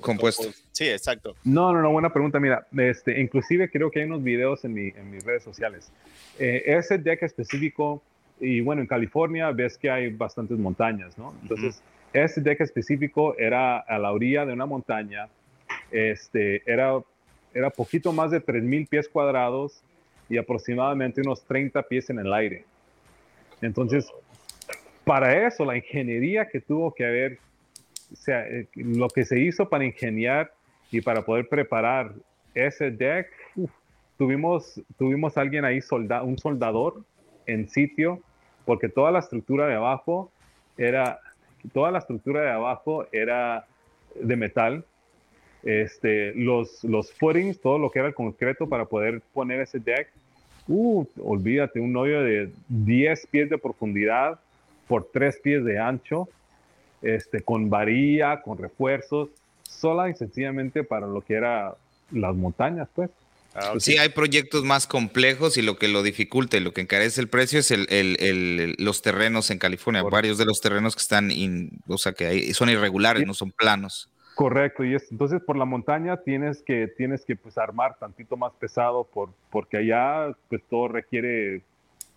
compuesto. 0.00 0.44
Sí, 0.72 0.88
exacto. 0.88 1.36
No, 1.44 1.72
no, 1.72 1.82
no, 1.82 1.92
buena 1.92 2.12
pregunta. 2.12 2.40
Mira, 2.40 2.66
este, 2.76 3.20
inclusive 3.20 3.70
creo 3.70 3.90
que 3.90 4.00
hay 4.00 4.06
unos 4.06 4.22
videos 4.22 4.64
en, 4.64 4.74
mi, 4.74 4.88
en 4.88 5.10
mis 5.10 5.24
redes 5.24 5.42
sociales. 5.42 5.92
Eh, 6.38 6.62
ese 6.66 6.98
deck 6.98 7.22
específico, 7.22 8.02
y 8.40 8.60
bueno, 8.60 8.82
en 8.82 8.88
California 8.88 9.50
ves 9.52 9.78
que 9.78 9.90
hay 9.90 10.10
bastantes 10.10 10.58
montañas, 10.58 11.16
¿no? 11.16 11.34
Entonces, 11.42 11.82
ese 12.12 12.40
deck 12.40 12.60
específico 12.60 13.36
era 13.38 13.78
a 13.78 13.98
la 13.98 14.12
orilla 14.12 14.44
de 14.46 14.52
una 14.52 14.66
montaña, 14.66 15.28
este, 15.90 16.62
era, 16.70 16.98
era 17.54 17.70
poquito 17.70 18.12
más 18.12 18.30
de 18.30 18.44
3.000 18.44 18.88
pies 18.88 19.08
cuadrados 19.08 19.82
y 20.28 20.36
aproximadamente 20.36 21.20
unos 21.20 21.44
30 21.44 21.82
pies 21.84 22.10
en 22.10 22.18
el 22.18 22.32
aire. 22.32 22.64
Entonces, 23.60 24.10
para 25.04 25.46
eso, 25.46 25.64
la 25.64 25.76
ingeniería 25.76 26.48
que 26.48 26.60
tuvo 26.60 26.92
que 26.92 27.04
haber, 27.04 27.38
o 28.12 28.16
sea, 28.16 28.46
eh, 28.46 28.68
lo 28.74 29.08
que 29.08 29.24
se 29.24 29.40
hizo 29.40 29.68
para 29.68 29.84
ingeniar 29.84 30.52
y 30.90 31.00
para 31.00 31.22
poder 31.22 31.48
preparar 31.48 32.12
ese 32.54 32.90
deck, 32.90 33.28
tuvimos, 34.16 34.80
tuvimos 34.96 35.36
alguien 35.36 35.64
ahí, 35.64 35.80
solda, 35.80 36.22
un 36.22 36.38
soldador 36.38 37.02
en 37.46 37.68
sitio, 37.68 38.20
porque 38.64 38.88
toda 38.88 39.10
la 39.10 39.18
estructura 39.18 39.66
de 39.66 39.74
abajo 39.74 40.30
era, 40.78 41.20
toda 41.72 41.90
la 41.90 41.98
estructura 41.98 42.42
de 42.42 42.50
abajo 42.50 43.06
era 43.12 43.66
de 44.14 44.36
metal. 44.36 44.84
Este, 45.64 46.34
los, 46.34 46.84
los 46.84 47.10
footings, 47.12 47.58
todo 47.58 47.78
lo 47.78 47.90
que 47.90 47.98
era 47.98 48.08
el 48.08 48.14
concreto 48.14 48.68
para 48.68 48.84
poder 48.84 49.22
poner 49.32 49.60
ese 49.60 49.78
deck, 49.78 50.08
uh, 50.68 51.04
olvídate, 51.22 51.80
un 51.80 51.96
hoyo 51.96 52.22
de 52.22 52.50
10 52.68 53.26
pies 53.28 53.48
de 53.48 53.56
profundidad 53.56 54.38
por 54.86 55.08
3 55.10 55.40
pies 55.42 55.64
de 55.64 55.78
ancho, 55.78 56.28
este, 57.00 57.40
con 57.40 57.70
varilla, 57.70 58.42
con 58.42 58.58
refuerzos, 58.58 59.30
sola 59.62 60.10
y 60.10 60.14
sencillamente 60.14 60.84
para 60.84 61.06
lo 61.06 61.22
que 61.22 61.34
era 61.34 61.74
las 62.10 62.34
montañas, 62.34 62.88
pues. 62.94 63.10
Ah, 63.54 63.74
sí, 63.78 63.96
hay 63.98 64.08
proyectos 64.08 64.64
más 64.64 64.88
complejos 64.88 65.56
y 65.56 65.62
lo 65.62 65.78
que 65.78 65.86
lo 65.86 66.02
dificulta 66.02 66.56
y 66.56 66.60
lo 66.60 66.72
que 66.72 66.80
encarece 66.80 67.20
el 67.20 67.28
precio 67.28 67.60
es 67.60 67.70
el, 67.70 68.74
los 68.78 69.00
terrenos 69.00 69.50
en 69.50 69.58
California. 69.58 70.02
Varios 70.02 70.38
de 70.38 70.44
los 70.44 70.60
terrenos 70.60 70.96
que 70.96 71.02
están, 71.02 71.30
o 71.86 71.96
sea, 71.96 72.12
que 72.12 72.52
son 72.52 72.68
irregulares, 72.68 73.24
no 73.24 73.32
son 73.32 73.52
planos. 73.52 74.10
Correcto, 74.34 74.84
y 74.84 74.94
es, 74.94 75.10
entonces 75.12 75.40
por 75.42 75.56
la 75.56 75.64
montaña 75.64 76.16
tienes 76.16 76.62
que, 76.62 76.88
tienes 76.88 77.24
que 77.24 77.36
pues, 77.36 77.56
armar 77.56 77.96
tantito 77.98 78.36
más 78.36 78.52
pesado 78.54 79.04
por, 79.04 79.30
porque 79.50 79.76
allá 79.76 80.36
pues 80.48 80.62
todo 80.68 80.88
requiere, 80.88 81.62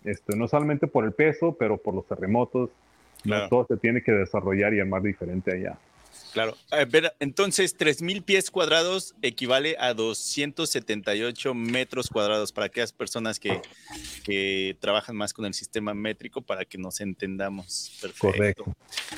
esto, 0.04 0.36
no 0.36 0.48
solamente 0.48 0.88
por 0.88 1.04
el 1.04 1.12
peso, 1.12 1.56
pero 1.58 1.76
por 1.76 1.94
los 1.94 2.06
terremotos, 2.06 2.70
todo 3.48 3.66
se 3.66 3.76
tiene 3.76 4.02
que 4.02 4.12
desarrollar 4.12 4.74
y 4.74 4.80
armar 4.80 5.02
diferente 5.02 5.52
allá. 5.52 5.78
Claro. 6.32 6.56
A 6.70 6.84
ver, 6.84 7.14
entonces, 7.20 7.76
3.000 7.76 8.22
pies 8.22 8.50
cuadrados 8.50 9.14
equivale 9.22 9.76
a 9.78 9.94
278 9.94 11.54
metros 11.54 12.08
cuadrados 12.08 12.52
para 12.52 12.66
aquellas 12.66 12.92
personas 12.92 13.40
que, 13.40 13.60
que 14.24 14.76
trabajan 14.80 15.16
más 15.16 15.32
con 15.32 15.46
el 15.46 15.54
sistema 15.54 15.94
métrico 15.94 16.42
para 16.42 16.64
que 16.64 16.78
nos 16.78 17.00
entendamos. 17.00 17.98
Perfecto. 18.00 18.64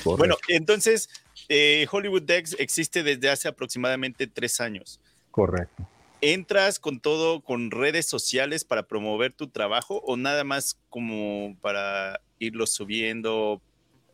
Correcto. 0.03 0.17
Bueno, 0.17 0.37
entonces, 0.47 1.09
eh, 1.53 1.85
Hollywood 1.91 2.23
Dex 2.23 2.55
existe 2.59 3.03
desde 3.03 3.29
hace 3.29 3.47
aproximadamente 3.47 4.25
tres 4.27 4.61
años. 4.61 4.99
Correcto. 5.31 5.87
¿Entras 6.21 6.79
con 6.79 6.99
todo, 6.99 7.41
con 7.41 7.71
redes 7.71 8.05
sociales 8.05 8.63
para 8.63 8.83
promover 8.83 9.33
tu 9.33 9.47
trabajo 9.47 10.01
o 10.05 10.17
nada 10.17 10.43
más 10.43 10.79
como 10.89 11.57
para 11.61 12.21
irlo 12.39 12.67
subiendo 12.67 13.61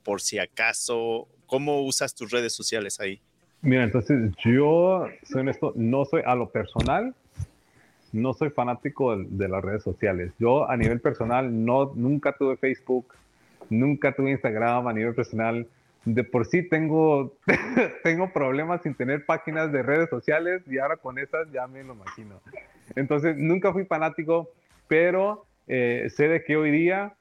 por 0.04 0.22
si 0.22 0.40
acaso 0.40 1.28
¿Cómo 1.48 1.82
usas 1.82 2.14
tus 2.14 2.30
redes 2.30 2.54
sociales 2.54 3.00
ahí? 3.00 3.22
Mira, 3.62 3.84
entonces 3.86 4.32
yo 4.44 5.08
soy 5.24 5.42
honesto, 5.42 5.74
no 5.76 6.06
soy 6.06 6.22
a 6.26 6.36
lo 6.36 6.50
personal, 6.50 7.16
no 8.12 8.34
soy 8.34 8.50
fanático 8.50 9.18
de, 9.18 9.48
las 9.48 9.64
redes 9.64 9.82
sociales. 9.82 10.34
Yo 10.40 10.70
a 10.70 10.76
nivel 10.76 11.00
personal 11.00 11.66
no, 11.66 11.94
nunca 11.96 12.34
tuve 12.34 12.58
Facebook, 12.58 13.14
nunca 13.70 14.14
tuve 14.14 14.32
Instagram 14.32 14.88
a 14.88 14.94
nivel 14.94 15.16
personal. 15.16 15.66
De 16.06 16.24
por 16.24 16.46
sí 16.46 16.64
tengo, 16.64 17.36
tengo 18.04 18.32
problemas 18.32 18.82
sin 18.82 18.96
tener 18.96 19.26
páginas 19.26 19.72
de 19.72 19.84
redes 19.84 20.10
sociales 20.10 20.62
y 20.68 20.78
ahora 20.78 20.98
con 20.98 21.18
esas 21.20 21.52
ya 21.52 21.68
me 21.68 21.84
lo 21.84 21.94
imagino. 21.94 22.40
Entonces 22.96 23.38
nunca 23.38 23.74
fui 23.74 23.86
fanático, 23.86 24.50
pero 24.88 25.46
eh, 25.68 26.08
sé 26.10 26.28
de 26.28 26.44
que 26.44 26.56
hoy 26.56 26.72
día 26.72 27.14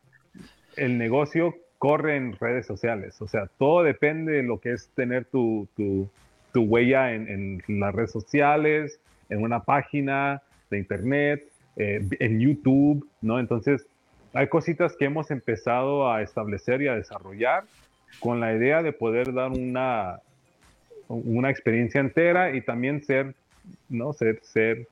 el 0.77 0.99
negocio 0.99 1.55
corre 1.79 2.17
en 2.17 2.33
redes 2.35 2.67
sociales. 2.67 3.21
O 3.21 3.29
sea, 3.29 3.49
todo 3.59 3.83
depende 3.83 4.33
de 4.33 4.43
lo 4.43 4.61
que 4.61 4.73
es 4.73 4.89
tener 4.95 5.25
tu, 5.25 5.69
tu, 5.77 6.09
huella 6.55 7.13
en, 7.13 7.61
en, 7.69 7.81
las 7.81 7.95
redes 7.95 8.13
sociales, 8.13 8.99
en 9.29 9.43
una 9.43 9.65
página 9.65 10.43
de 10.71 10.79
internet, 10.79 11.45
eh, 11.77 12.01
en 12.19 12.41
YouTube, 12.41 13.07
¿no? 13.21 13.39
Entonces, 13.39 13.87
hay 14.33 14.49
cositas 14.49 14.97
que 14.97 15.05
hemos 15.05 15.31
empezado 15.31 16.11
a 16.11 16.23
establecer 16.23 16.81
y 16.83 16.89
a 16.89 16.95
desarrollar 16.95 17.65
con 18.21 18.41
la 18.41 18.55
idea 18.55 18.83
de 18.83 18.93
poder 18.93 19.33
dar 19.33 19.51
una, 19.51 20.21
una 21.09 21.51
experiencia 21.51 22.01
entera 22.01 22.55
y 22.55 22.61
también 22.61 23.05
ser, 23.05 23.35
¿no? 23.89 24.13
Ser, 24.13 24.41
ser, 24.43 24.89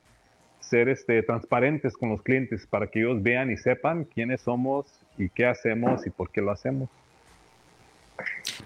ser 0.61 0.89
este, 0.89 1.23
transparentes 1.23 1.97
con 1.97 2.11
los 2.11 2.23
clientes 2.23 2.67
para 2.67 2.87
que 2.87 3.01
ellos 3.01 3.23
vean 3.23 3.51
y 3.51 3.57
sepan 3.57 4.05
quiénes 4.05 4.43
somos 4.43 4.87
y 5.19 5.29
qué 5.29 5.47
hacemos 5.47 6.07
y 6.07 6.11
por 6.11 6.31
qué 6.31 6.41
lo 6.41 6.51
hacemos. 6.51 6.89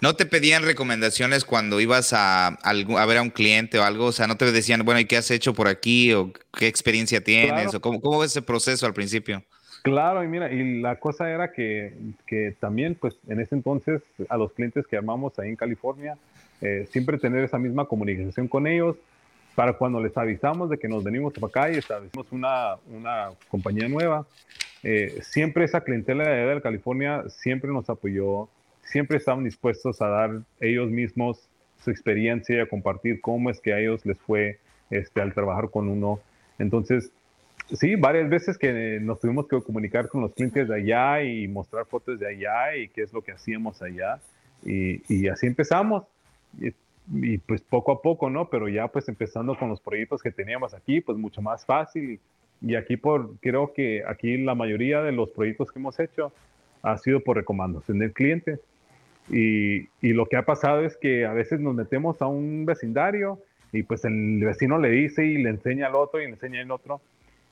¿No 0.00 0.14
te 0.14 0.26
pedían 0.26 0.62
recomendaciones 0.62 1.44
cuando 1.44 1.80
ibas 1.80 2.12
a, 2.12 2.48
a, 2.48 3.06
ver 3.06 3.18
a 3.18 3.22
un 3.22 3.30
cliente 3.30 3.78
o 3.78 3.84
algo? 3.84 4.06
O 4.06 4.12
sea, 4.12 4.26
¿no 4.26 4.36
te 4.36 4.50
decían, 4.52 4.84
bueno, 4.84 5.00
¿y 5.00 5.06
qué 5.06 5.16
has 5.16 5.30
hecho 5.30 5.54
por 5.54 5.68
aquí? 5.68 6.12
¿O 6.12 6.32
qué 6.56 6.66
experiencia 6.66 7.22
tienes? 7.22 7.74
¿O 7.74 7.80
cómo, 7.80 8.00
cómo 8.00 8.22
es 8.22 8.30
ese 8.30 8.42
proceso 8.42 8.86
al 8.86 8.94
principio? 8.94 9.42
Claro, 9.82 10.24
y 10.24 10.28
mira, 10.28 10.52
y 10.52 10.80
la 10.80 10.96
cosa 10.96 11.30
era 11.30 11.52
que, 11.52 11.94
que, 12.26 12.54
también, 12.58 12.94
pues 12.94 13.16
en 13.28 13.40
ese 13.40 13.54
entonces, 13.54 14.02
a 14.28 14.36
los 14.36 14.52
clientes 14.52 14.86
que 14.86 14.96
armamos 14.96 15.38
ahí 15.38 15.48
en 15.50 15.56
California, 15.56 16.16
eh, 16.60 16.86
siempre 16.90 17.18
tener 17.18 17.44
esa 17.44 17.58
misma 17.58 17.86
comunicación 17.86 18.48
con 18.48 18.66
ellos, 18.66 18.96
para 19.54 19.72
cuando 19.72 20.00
les 20.00 20.16
avisamos 20.16 20.70
de 20.70 20.78
que 20.78 20.86
nos 20.86 21.02
venimos 21.02 21.32
para 21.34 21.46
acá 21.48 21.72
y 21.72 21.78
establecimos 21.78 22.30
una, 22.30 22.76
una 22.86 23.30
compañía 23.48 23.88
nueva, 23.88 24.24
eh, 24.84 25.18
siempre 25.22 25.64
esa 25.64 25.80
clientela 25.80 26.28
de 26.28 26.60
California 26.62 27.24
siempre 27.28 27.72
nos 27.72 27.90
apoyó, 27.90 28.48
siempre 28.82 29.16
estaban 29.16 29.42
dispuestos 29.42 30.00
a 30.00 30.08
dar 30.08 30.30
ellos 30.60 30.90
mismos 30.90 31.48
su 31.82 31.90
experiencia 31.90 32.56
y 32.56 32.60
a 32.60 32.68
compartir 32.68 33.20
cómo 33.20 33.50
es 33.50 33.60
que 33.60 33.72
a 33.72 33.80
ellos 33.80 34.04
les 34.06 34.18
fue 34.18 34.58
este, 34.90 35.20
al 35.20 35.34
trabajar 35.34 35.70
con 35.70 35.88
uno. 35.88 36.20
Entonces, 36.58 37.10
sí, 37.72 37.96
varias 37.96 38.28
veces 38.28 38.58
que 38.58 38.98
nos 39.00 39.20
tuvimos 39.20 39.46
que 39.48 39.60
comunicar 39.60 40.08
con 40.08 40.20
los 40.22 40.32
clientes 40.32 40.68
de 40.68 40.74
allá 40.74 41.22
y 41.22 41.48
mostrar 41.48 41.86
fotos 41.86 42.18
de 42.18 42.28
allá 42.28 42.76
y 42.76 42.88
qué 42.88 43.02
es 43.02 43.12
lo 43.12 43.22
que 43.22 43.32
hacíamos 43.32 43.82
allá. 43.82 44.20
Y, 44.64 45.02
y 45.12 45.28
así 45.28 45.46
empezamos 45.46 46.04
y 47.12 47.38
pues 47.38 47.62
poco 47.62 47.92
a 47.92 48.02
poco, 48.02 48.30
¿no? 48.30 48.48
Pero 48.50 48.68
ya 48.68 48.88
pues 48.88 49.08
empezando 49.08 49.56
con 49.56 49.68
los 49.68 49.80
proyectos 49.80 50.22
que 50.22 50.30
teníamos 50.30 50.74
aquí, 50.74 51.00
pues 51.00 51.16
mucho 51.18 51.40
más 51.40 51.64
fácil. 51.64 52.20
Y, 52.60 52.74
aquí 52.74 52.96
por, 52.96 53.36
creo 53.38 53.72
que 53.72 54.02
aquí 54.06 54.36
la 54.38 54.54
mayoría 54.54 55.02
de 55.02 55.12
los 55.12 55.30
proyectos 55.30 55.70
que 55.70 55.78
hemos 55.78 55.98
hecho 56.00 56.32
ha 56.82 56.98
sido 56.98 57.20
por 57.20 57.36
recomendación 57.36 57.98
del 57.98 58.12
cliente. 58.12 58.58
Y, 59.30 59.88
y, 60.00 60.12
lo 60.12 60.26
que 60.26 60.36
ha 60.36 60.44
pasado 60.44 60.84
es 60.84 60.96
que 60.96 61.26
a 61.26 61.32
veces 61.32 61.60
nos 61.60 61.74
metemos 61.74 62.20
a 62.22 62.26
un 62.26 62.64
vecindario 62.64 63.38
y 63.72 63.82
pues 63.82 64.04
el 64.04 64.40
vecino 64.42 64.78
le 64.78 64.88
dice 64.88 65.26
y 65.26 65.42
le 65.42 65.50
enseña 65.50 65.88
al 65.88 65.94
otro 65.94 66.20
y 66.20 66.24
le 66.24 66.32
enseña 66.32 66.62
al 66.62 66.70
otro. 66.70 67.00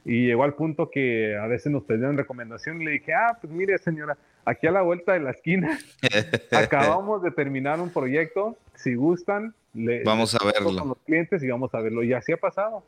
Y 0.08 0.28
llegó 0.28 0.44
al 0.44 0.54
punto 0.54 0.88
que 0.88 1.36
a 1.36 1.48
veces 1.48 1.72
nos 1.72 1.82
pedían 1.82 2.16
recomendación 2.16 2.80
y 2.80 2.84
le 2.84 2.90
dije, 2.92 3.12
ah, 3.12 3.36
pues 3.40 3.52
mire 3.52 3.76
señora, 3.78 4.16
aquí 4.44 4.68
a 4.68 4.70
la 4.70 4.82
vuelta 4.82 5.14
de 5.14 5.18
la 5.18 5.32
esquina 5.32 5.76
acabamos 6.52 7.24
de 7.24 7.32
terminar 7.32 7.80
un 7.80 7.90
proyecto, 7.90 8.56
si 8.76 8.94
gustan, 8.94 9.52
le, 9.74 10.04
vamos 10.04 10.36
a 10.36 10.44
verlo 10.44 10.78
con 10.78 10.90
los 10.90 10.98
clientes 10.98 11.42
y 11.42 11.48
vamos 11.48 11.74
a 11.74 11.80
verlo. 11.80 12.04
Y 12.04 12.12
así 12.12 12.30
ha 12.30 12.36
pasado, 12.36 12.84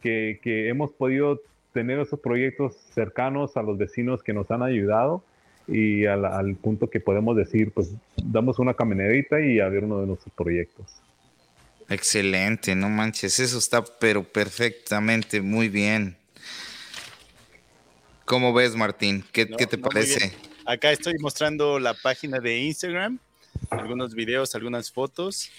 que, 0.00 0.40
que 0.42 0.70
hemos 0.70 0.90
podido 0.92 1.38
tener 1.74 1.98
esos 1.98 2.18
proyectos 2.18 2.76
cercanos 2.94 3.58
a 3.58 3.62
los 3.62 3.76
vecinos 3.76 4.22
que 4.22 4.32
nos 4.32 4.50
han 4.50 4.62
ayudado 4.62 5.22
y 5.68 6.06
al, 6.06 6.24
al, 6.24 6.54
punto 6.54 6.88
que 6.88 6.98
podemos 6.98 7.36
decir, 7.36 7.72
pues 7.72 7.92
damos 8.16 8.58
una 8.58 8.72
camionerita 8.72 9.38
y 9.38 9.60
a 9.60 9.68
ver 9.68 9.84
uno 9.84 10.00
de 10.00 10.06
nuestros 10.06 10.32
proyectos. 10.32 10.86
Excelente, 11.90 12.74
no 12.74 12.88
manches, 12.88 13.38
eso 13.38 13.58
está 13.58 13.84
pero 14.00 14.22
perfectamente, 14.24 15.42
muy 15.42 15.68
bien. 15.68 16.16
¿Cómo 18.24 18.54
ves, 18.54 18.74
Martín? 18.74 19.22
¿Qué, 19.32 19.44
te 19.44 19.76
parece? 19.76 20.32
Acá 20.64 20.90
estoy 20.90 21.14
mostrando 21.20 21.78
la 21.78 21.92
página 21.92 22.40
de 22.40 22.58
Instagram, 22.58 23.18
algunos 23.68 24.14
videos, 24.14 24.54
algunas 24.54 24.90
fotos. 24.90 25.50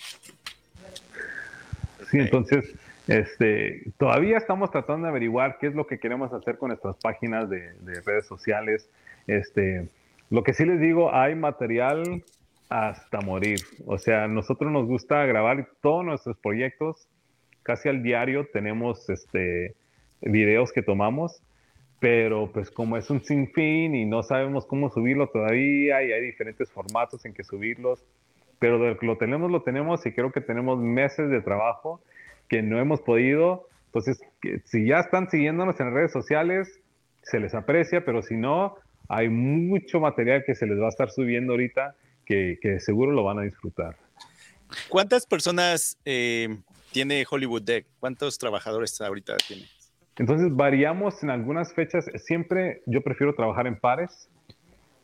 Sí, 2.09 2.17
entonces, 2.17 2.73
este, 3.07 3.83
todavía 3.99 4.37
estamos 4.37 4.71
tratando 4.71 5.05
de 5.05 5.11
averiguar 5.11 5.59
qué 5.59 5.67
es 5.67 5.75
lo 5.75 5.85
que 5.85 5.99
queremos 5.99 6.33
hacer 6.33 6.57
con 6.57 6.69
nuestras 6.69 6.95
páginas 6.97 7.47
de, 7.51 7.71
redes 8.03 8.25
sociales. 8.25 8.89
Este, 9.27 9.87
lo 10.31 10.43
que 10.43 10.53
sí 10.53 10.65
les 10.65 10.79
digo, 10.79 11.13
hay 11.13 11.35
material 11.35 12.23
hasta 12.69 13.21
morir. 13.21 13.59
O 13.85 13.99
sea, 13.99 14.27
nosotros 14.27 14.71
nos 14.71 14.87
gusta 14.87 15.23
grabar 15.27 15.69
todos 15.81 16.03
nuestros 16.03 16.35
proyectos. 16.37 17.07
Casi 17.61 17.89
al 17.89 18.01
diario 18.01 18.47
tenemos 18.51 19.07
este, 19.07 19.75
videos 20.21 20.71
que 20.71 20.81
tomamos 20.81 21.43
pero 22.05 22.51
pues 22.53 22.69
como 22.69 22.97
es 22.97 23.09
un 23.09 23.23
sinfín 23.23 23.95
y 23.95 24.05
no 24.05 24.21
sabemos 24.21 24.67
cómo 24.67 24.91
subirlo 24.91 25.27
todavía 25.29 26.03
y 26.03 26.11
hay 26.11 26.21
diferentes 26.21 26.69
formatos 26.69 27.25
en 27.25 27.33
que 27.33 27.43
subirlos, 27.43 28.05
pero 28.59 28.93
lo 29.01 29.17
tenemos, 29.17 29.49
lo 29.49 29.63
tenemos 29.63 30.05
y 30.05 30.11
creo 30.11 30.31
que 30.31 30.39
tenemos 30.39 30.77
meses 30.77 31.31
de 31.31 31.41
trabajo 31.41 31.99
que 32.47 32.61
no 32.61 32.79
hemos 32.79 33.01
podido. 33.01 33.67
Entonces, 33.87 34.21
si 34.65 34.85
ya 34.85 34.99
están 34.99 35.31
siguiéndonos 35.31 35.79
en 35.79 35.95
redes 35.95 36.11
sociales, 36.11 36.79
se 37.23 37.39
les 37.39 37.55
aprecia, 37.55 38.05
pero 38.05 38.21
si 38.21 38.35
no, 38.35 38.75
hay 39.09 39.27
mucho 39.29 39.99
material 39.99 40.43
que 40.45 40.53
se 40.53 40.67
les 40.67 40.79
va 40.79 40.85
a 40.85 40.89
estar 40.89 41.09
subiendo 41.09 41.53
ahorita 41.53 41.95
que, 42.23 42.59
seguro 42.81 43.13
lo 43.13 43.23
van 43.23 43.39
a 43.39 43.41
disfrutar. 43.41 43.95
¿Cuántas 44.89 45.25
personas 45.25 45.97
eh, 46.05 46.55
tiene 46.91 47.25
Hollywood 47.27 47.63
Deck? 47.63 47.87
¿Cuántos 47.99 48.37
trabajadores 48.37 49.01
ahorita 49.01 49.37
tiene? 49.47 49.65
Entonces 50.17 50.55
variamos 50.55 51.21
en 51.23 51.29
algunas 51.29 51.73
fechas. 51.73 52.09
Siempre 52.15 52.81
yo 52.85 53.01
prefiero 53.01 53.35
trabajar 53.35 53.67
en 53.67 53.77
pares. 53.77 54.29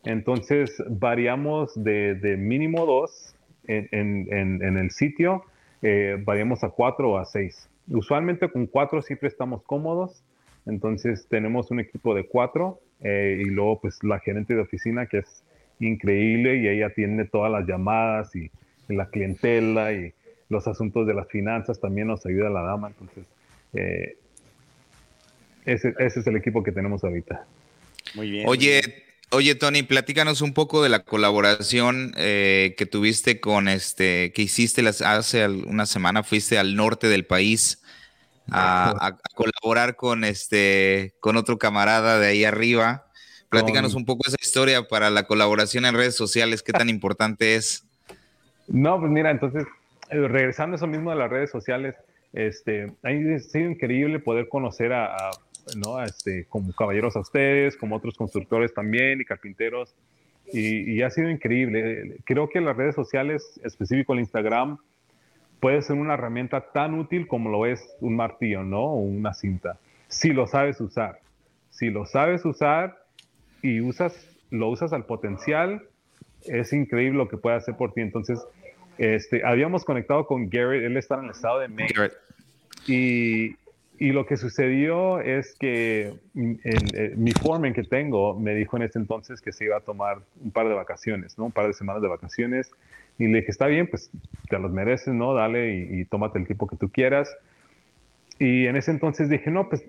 Entonces 0.03 0.81
variamos 0.89 1.71
de, 1.75 2.35
mínimo 2.37 2.85
dos 2.85 3.35
en, 3.67 4.77
el 4.77 4.91
sitio, 4.91 5.43
eh, 5.81 6.17
variamos 6.25 6.63
a 6.63 6.69
cuatro 6.69 7.11
o 7.11 7.17
a 7.17 7.25
seis. 7.25 7.69
Usualmente 7.87 8.49
con 8.49 8.67
cuatro 8.67 9.01
siempre 9.01 9.27
estamos 9.27 9.63
cómodos. 9.63 10.23
Entonces 10.65 11.27
tenemos 11.27 11.71
un 11.71 11.79
equipo 11.79 12.15
de 12.15 12.25
cuatro 12.27 12.79
eh, 13.01 13.41
y 13.41 13.45
luego 13.45 13.81
pues 13.81 14.03
la 14.03 14.19
gerente 14.19 14.55
de 14.55 14.61
oficina 14.61 15.07
que 15.07 15.19
es 15.19 15.43
increíble 15.79 16.57
y 16.57 16.67
ella 16.67 16.87
atiende 16.87 17.25
todas 17.25 17.51
las 17.51 17.67
llamadas 17.67 18.35
y, 18.35 18.49
la 18.87 19.05
clientela 19.05 19.93
y 19.93 20.13
los 20.49 20.67
asuntos 20.67 21.07
de 21.07 21.13
las 21.13 21.25
finanzas 21.29 21.79
también 21.79 22.07
nos 22.07 22.25
ayuda 22.25 22.49
la 22.49 22.61
dama. 22.61 22.89
Entonces, 22.89 23.25
eh, 23.73 24.17
ese, 25.65 25.93
ese, 25.99 26.19
es 26.19 26.27
el 26.27 26.35
equipo 26.35 26.63
que 26.63 26.71
tenemos 26.71 27.03
ahorita. 27.03 27.45
Muy 28.15 28.31
bien. 28.31 28.47
Oye, 28.47 28.81
oye 29.31 29.55
Tony, 29.55 29.83
platícanos 29.83 30.41
un 30.41 30.53
poco 30.53 30.83
de 30.83 30.89
la 30.89 31.03
colaboración 31.03 32.13
eh, 32.17 32.75
que 32.77 32.85
tuviste 32.85 33.39
con 33.39 33.67
este, 33.67 34.31
que 34.33 34.43
hiciste 34.43 34.81
las, 34.81 35.01
hace 35.01 35.47
una 35.47 35.85
semana, 35.85 36.23
fuiste 36.23 36.57
al 36.57 36.75
norte 36.75 37.07
del 37.07 37.25
país 37.25 37.81
a, 38.51 39.17
colaborar 39.35 39.95
con 39.95 40.23
este, 40.23 41.13
con 41.19 41.37
otro 41.37 41.57
camarada 41.57 42.19
de 42.19 42.27
ahí 42.27 42.43
arriba. 42.43 43.07
Platícanos 43.49 43.95
un 43.95 44.05
poco 44.05 44.21
esa 44.27 44.37
historia 44.39 44.87
para 44.87 45.09
la 45.09 45.23
colaboración 45.23 45.85
en 45.85 45.95
redes 45.95 46.15
sociales, 46.15 46.63
qué 46.63 46.71
tan 46.71 46.89
importante 46.89 47.55
es. 47.55 47.85
No, 48.67 48.99
pues 48.99 49.11
mira, 49.11 49.31
entonces, 49.31 49.65
eh, 50.09 50.27
regresando 50.27 50.75
a 50.75 50.77
eso 50.77 50.87
mismo 50.87 51.09
de 51.09 51.17
las 51.17 51.29
redes 51.29 51.51
sociales, 51.51 51.95
este, 52.33 52.93
ha 53.03 53.09
sido 53.39 53.69
increíble 53.69 54.19
poder 54.19 54.47
conocer 54.47 54.93
a, 54.93 55.31
¿no? 55.75 56.01
este, 56.03 56.45
como 56.45 56.73
caballeros 56.73 57.15
a 57.15 57.19
ustedes, 57.19 57.75
como 57.77 57.95
otros 57.95 58.15
constructores 58.15 58.73
también 58.73 59.21
y 59.21 59.25
carpinteros, 59.25 59.93
y, 60.53 61.01
ha 61.01 61.09
sido 61.09 61.29
increíble. 61.29 62.17
Creo 62.25 62.49
que 62.49 62.59
las 62.59 62.75
redes 62.75 62.93
sociales, 62.93 63.59
específico 63.63 64.13
el 64.13 64.19
Instagram, 64.19 64.79
puede 65.61 65.81
ser 65.81 65.95
una 65.95 66.15
herramienta 66.15 66.71
tan 66.73 66.95
útil 66.99 67.27
como 67.27 67.49
lo 67.49 67.65
es 67.65 67.87
un 68.01 68.17
martillo, 68.17 68.63
¿no? 68.63 68.81
O 68.81 68.99
una 68.99 69.33
cinta, 69.33 69.79
si 70.09 70.33
lo 70.33 70.47
sabes 70.47 70.81
usar. 70.81 71.19
Si 71.69 71.89
lo 71.89 72.05
sabes 72.05 72.43
usar, 72.43 73.01
y 73.61 73.81
usas, 73.81 74.13
lo 74.49 74.69
usas 74.69 74.93
al 74.93 75.05
potencial, 75.05 75.83
es 76.45 76.73
increíble 76.73 77.17
lo 77.17 77.27
que 77.27 77.37
puede 77.37 77.55
hacer 77.55 77.75
por 77.75 77.93
ti. 77.93 78.01
Entonces, 78.01 78.39
este, 78.97 79.45
habíamos 79.45 79.85
conectado 79.85 80.25
con 80.25 80.49
Garrett, 80.49 80.83
él 80.83 80.97
está 80.97 81.15
en 81.15 81.25
el 81.25 81.31
estado 81.31 81.59
de 81.59 81.67
Maine. 81.67 82.11
Y, 82.87 83.55
y, 84.01 84.11
lo 84.11 84.25
que 84.25 84.37
sucedió 84.37 85.19
es 85.19 85.55
que 85.59 86.13
mm, 86.33 86.53
eh, 86.63 87.13
mi 87.15 87.31
foreman 87.31 87.73
que 87.73 87.83
tengo 87.83 88.39
me 88.39 88.55
dijo 88.55 88.77
en 88.77 88.83
ese 88.83 88.99
entonces 88.99 89.41
que 89.41 89.51
se 89.51 89.65
iba 89.65 89.77
a 89.77 89.81
tomar 89.81 90.19
un 90.43 90.51
par 90.51 90.67
de 90.67 90.73
vacaciones, 90.73 91.37
¿no? 91.37 91.45
Un 91.45 91.51
par 91.51 91.67
de 91.67 91.73
semanas 91.73 92.01
de 92.01 92.07
vacaciones. 92.07 92.71
Y 93.17 93.27
le 93.27 93.39
dije, 93.39 93.51
está 93.51 93.67
bien, 93.67 93.87
pues 93.87 94.09
te 94.49 94.57
los 94.59 94.71
mereces, 94.71 95.13
¿no? 95.13 95.33
Dale 95.33 95.75
y, 95.75 96.01
y 96.01 96.05
tómate 96.05 96.39
el 96.39 96.45
tiempo 96.45 96.67
que 96.67 96.75
tú 96.75 96.89
quieras. 96.89 97.29
Y 98.39 98.65
en 98.65 98.75
ese 98.75 98.91
entonces 98.91 99.29
dije, 99.29 99.51
no, 99.51 99.69
pues 99.69 99.83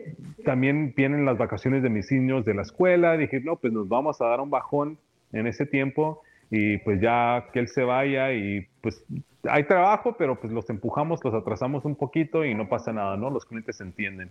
también 0.45 0.93
vienen 0.95 1.25
las 1.25 1.39
vacaciones 1.39 1.83
de 1.83 1.89
mis 1.89 2.13
niños 2.13 2.45
de 2.45 2.55
la 2.55 2.63
escuela. 2.63 3.17
Dije, 3.17 3.41
no, 3.41 3.57
pues 3.57 3.73
nos 3.73 3.89
vamos 3.89 4.21
a 4.21 4.27
dar 4.27 4.41
un 4.41 4.51
bajón 4.51 4.99
en 5.33 5.47
ese 5.47 5.65
tiempo 5.65 6.23
y 6.55 6.76
pues 6.76 7.00
ya 7.00 7.46
que 7.50 7.61
él 7.61 7.68
se 7.68 7.82
vaya 7.82 8.30
y 8.34 8.68
pues 8.82 9.03
hay 9.44 9.64
trabajo, 9.64 10.16
pero 10.18 10.38
pues 10.38 10.53
los 10.53 10.68
empujamos, 10.68 11.24
los 11.24 11.32
atrasamos 11.32 11.86
un 11.86 11.96
poquito 11.96 12.44
y 12.44 12.55
no 12.55 12.68
pasa 12.68 12.92
nada, 12.92 13.16
¿no? 13.16 13.30
Los 13.30 13.46
clientes 13.46 13.80
entienden. 13.80 14.30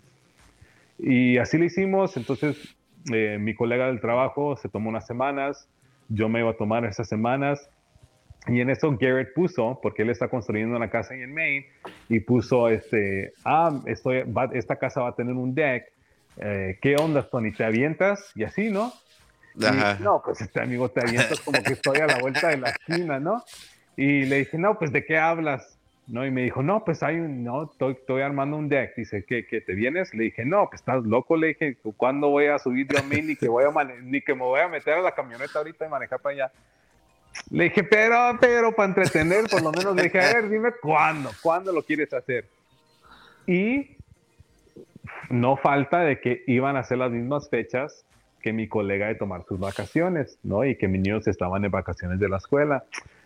Y 1.00 1.40
así 1.40 1.58
lo 1.58 1.66
hicimos. 1.66 2.16
Entonces 2.18 2.76
eh, 3.12 3.40
mi 3.40 3.56
colega 3.56 3.88
del 3.88 4.00
trabajo 4.00 4.56
se 4.56 4.70
tomó 4.70 4.90
unas 4.90 5.08
semanas, 5.08 5.68
yo 6.10 6.30
me 6.30 6.42
iba 6.42 6.52
a 6.52 6.54
tomar 6.54 6.86
esas 6.86 7.10
semanas 7.10 7.68
y 8.48 8.62
en 8.62 8.70
eso 8.70 8.96
Garrett 9.00 9.34
puso, 9.34 9.80
porque 9.82 10.04
él 10.04 10.12
está 10.12 10.28
construyendo 10.28 10.78
una 10.78 10.92
casa 10.92 11.16
en 11.16 11.34
Maine, 11.34 11.66
y 12.08 12.20
puso, 12.20 12.70
este, 12.70 13.34
ah, 13.46 13.82
estoy, 13.88 14.24
esta 14.54 14.76
casa 14.76 15.02
va 15.02 15.10
a 15.10 15.16
tener 15.16 15.34
un 15.34 15.56
deck, 15.56 15.86
eh, 16.38 16.78
¿qué 16.82 16.96
onda, 16.98 17.28
Tony? 17.28 17.52
¿Te 17.52 17.64
avientas? 17.64 18.32
Y 18.36 18.44
así, 18.44 18.70
¿no? 18.70 18.94
No, 19.56 20.22
pues 20.24 20.42
este 20.42 20.62
amigo 20.62 20.90
te 20.90 21.02
avientas 21.02 21.40
como 21.42 21.62
que 21.62 21.74
estoy 21.74 22.00
a 22.00 22.08
la 22.08 22.20
vuelta 22.20 22.50
de 22.50 22.58
la 22.58 22.70
esquina, 22.70 23.20
¿no? 23.20 23.44
Y 23.98 24.26
le 24.26 24.38
dije, 24.38 24.58
no, 24.58 24.78
pues 24.78 24.92
¿de 24.92 25.06
qué 25.06 25.18
hablas? 25.18 25.78
¿No? 26.08 26.26
Y 26.26 26.32
me 26.32 26.42
dijo, 26.42 26.64
no, 26.64 26.84
pues 26.84 27.04
hay 27.04 27.18
un, 27.18 27.44
no, 27.44 27.72
estoy, 27.72 27.94
estoy 27.94 28.22
armando 28.22 28.58
un 28.58 28.68
deck. 28.68 28.96
Dice, 28.96 29.24
¿qué, 29.24 29.46
¿qué, 29.46 29.62
te 29.62 29.74
vienes? 29.74 30.14
Le 30.14 30.26
dije, 30.26 30.44
no, 30.44 30.68
pues 30.68 30.82
estás 30.82 31.04
loco. 31.04 31.38
Le 31.38 31.48
dije, 31.48 31.78
¿cuándo 31.96 32.30
voy 32.30 32.48
a 32.48 32.60
subir 32.60 32.88
yo 32.92 33.00
a 33.00 33.04
mí? 33.04 33.22
Ni 33.22 33.36
que, 33.36 33.48
voy 33.48 33.64
a 33.64 33.84
ni 34.02 34.22
que 34.22 34.34
me 34.34 34.42
voy 34.42 34.60
a 34.60 34.68
meter 34.68 34.96
a 34.96 35.02
la 35.02 35.12
camioneta 35.14 35.60
ahorita 35.60 35.86
y 35.86 35.90
manejar 35.90 36.20
para 36.20 36.34
allá. 36.36 36.52
Le 37.50 37.66
dije, 37.66 37.84
pero, 37.84 38.38
pero, 38.42 38.74
para 38.74 38.90
entretener, 38.90 39.46
por 39.50 39.62
lo 39.62 39.72
menos 39.72 39.96
le 39.96 40.04
dije, 40.04 40.20
a 40.20 40.34
ver, 40.34 40.50
dime 40.50 40.72
cuándo, 40.82 41.30
cuándo 41.42 41.72
lo 41.72 41.82
quieres 41.82 42.12
hacer. 42.14 42.46
Y 43.48 43.96
no 45.30 45.56
falta 45.56 46.00
de 46.00 46.20
que 46.20 46.44
iban 46.48 46.76
a 46.76 46.84
ser 46.84 46.98
las 46.98 47.12
mismas 47.12 47.50
fechas 47.50 48.06
que 48.42 48.54
mi 48.54 48.68
colega 48.68 49.08
de 49.08 49.16
tomar 49.16 49.44
sus 49.46 49.60
vacaciones, 49.60 50.40
¿no? 50.44 50.66
Y 50.66 50.76
que 50.76 50.88
mis 50.88 51.02
niños 51.02 51.28
estaban 51.28 51.64
en 51.64 51.72
vacaciones 51.72 52.20
de 52.20 52.30
la 52.30 52.38
escuela. 52.38 52.84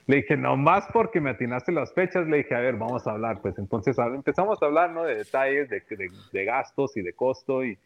Le 0.08 0.18
dije, 0.18 0.38
no 0.38 0.56
más 0.56 0.86
porque 0.94 1.20
me 1.20 1.32
atinaste 1.32 1.72
las 1.72 1.94
fechas, 1.94 2.28
le 2.28 2.38
dije, 2.38 2.54
a 2.54 2.60
ver, 2.60 2.76
vamos 2.76 3.08
a 3.08 3.12
hablar. 3.12 3.42
Pues 3.42 3.58
entonces 3.58 3.98
empezamos 3.98 4.62
a 4.62 4.66
hablar, 4.68 4.92
¿no? 4.92 5.04
De 5.04 5.16
detalles, 5.16 5.70
de, 5.70 5.82
de, 6.32 6.46
gastos 6.46 6.96
y 6.98 7.02
de 7.02 7.14
costo 7.14 7.66
y, 7.66 7.78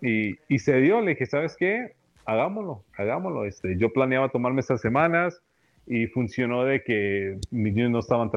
y, 0.00 0.38
y, 0.48 0.58
se 0.58 0.80
dio. 0.80 1.00
Le 1.00 1.10
dije, 1.10 1.26
¿sabes 1.26 1.56
qué? 1.56 1.92
hagámoslo, 2.24 2.82
hagámoslo. 2.96 3.44
Este, 3.44 3.76
yo 3.76 3.92
planeaba 3.92 4.28
tomarme 4.28 4.60
estas 4.60 4.80
semanas 4.80 5.42
y 5.86 6.06
funcionó 6.06 6.64
de 6.64 6.82
que 6.82 7.38
mis 7.50 7.74
niños 7.74 7.90
no 7.90 7.98
estaban, 7.98 8.30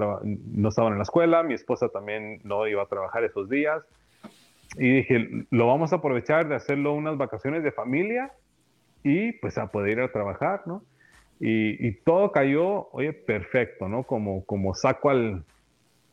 no 0.54 0.70
estaban 0.70 0.94
en 0.94 1.00
la 1.00 1.04
escuela, 1.04 1.44
mi 1.44 1.54
esposa 1.54 1.90
también 1.90 2.42
no 2.44 2.68
iba 2.68 2.84
a 2.84 2.88
trabajar 2.88 3.24
esos 3.24 3.50
días. 3.50 3.84
Y 4.76 4.98
dije, 4.98 5.46
lo 5.50 5.68
vamos 5.68 5.94
a 5.94 5.98
aprovechar 5.98 6.48
de 6.48 6.56
hacerlo 6.56 6.94
unas 6.94 7.18
vacaciones 7.18 7.64
de 7.64 7.72
familia 7.72 8.32
y 9.04 9.32
pues 9.34 9.58
a 9.58 9.68
poder 9.68 9.98
ir 9.98 10.00
a 10.02 10.12
trabajar, 10.12 10.64
¿no? 10.66 10.84
Y, 11.40 11.92
todo 12.04 12.32
cayó, 12.32 12.90
oye, 12.92 13.14
perfecto, 13.14 13.88
¿no? 13.88 14.04
Como, 14.04 14.44
como 14.46 14.74
saco 14.74 15.12
al, 15.12 15.44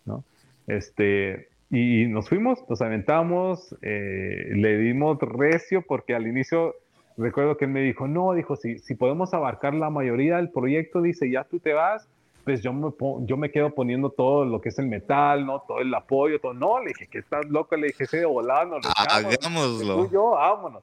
¿no? 0.04 0.22
Este, 0.66 1.48
y 1.70 2.06
nos 2.08 2.28
fuimos, 2.28 2.62
nos 2.68 2.82
aventamos, 2.82 3.74
eh, 3.80 4.50
le 4.54 4.76
dimos 4.76 5.18
recio 5.20 5.82
porque 5.82 6.14
al 6.14 6.26
inicio 6.26 6.74
recuerdo 7.16 7.56
que 7.56 7.64
él 7.64 7.70
me 7.70 7.80
dijo, 7.80 8.06
no, 8.06 8.34
dijo, 8.34 8.56
si, 8.56 8.78
si 8.78 8.94
podemos 8.94 9.32
abarcar 9.32 9.72
la 9.74 9.88
mayoría 9.88 10.36
del 10.36 10.50
proyecto, 10.50 11.00
dice, 11.00 11.30
ya 11.30 11.44
tú 11.44 11.58
te 11.58 11.72
vas, 11.72 12.06
pues 12.44 12.62
yo 12.62 12.72
me, 12.72 12.90
yo 13.26 13.36
me 13.36 13.50
quedo 13.50 13.74
poniendo 13.74 14.10
todo 14.10 14.44
lo 14.44 14.60
que 14.60 14.68
es 14.68 14.78
el 14.78 14.86
metal, 14.86 15.46
¿no? 15.46 15.60
Todo 15.60 15.80
el 15.80 15.92
apoyo, 15.94 16.40
todo. 16.40 16.54
No, 16.54 16.80
le 16.80 16.88
dije, 16.88 17.06
que 17.06 17.18
estás 17.18 17.46
loco, 17.46 17.76
le 17.76 17.88
dije, 17.88 18.06
sí, 18.06 18.18
de 18.18 18.26
volando. 18.26 18.78
Hagámoslo. 18.96 20.10
yo, 20.10 20.30
vámonos. 20.30 20.82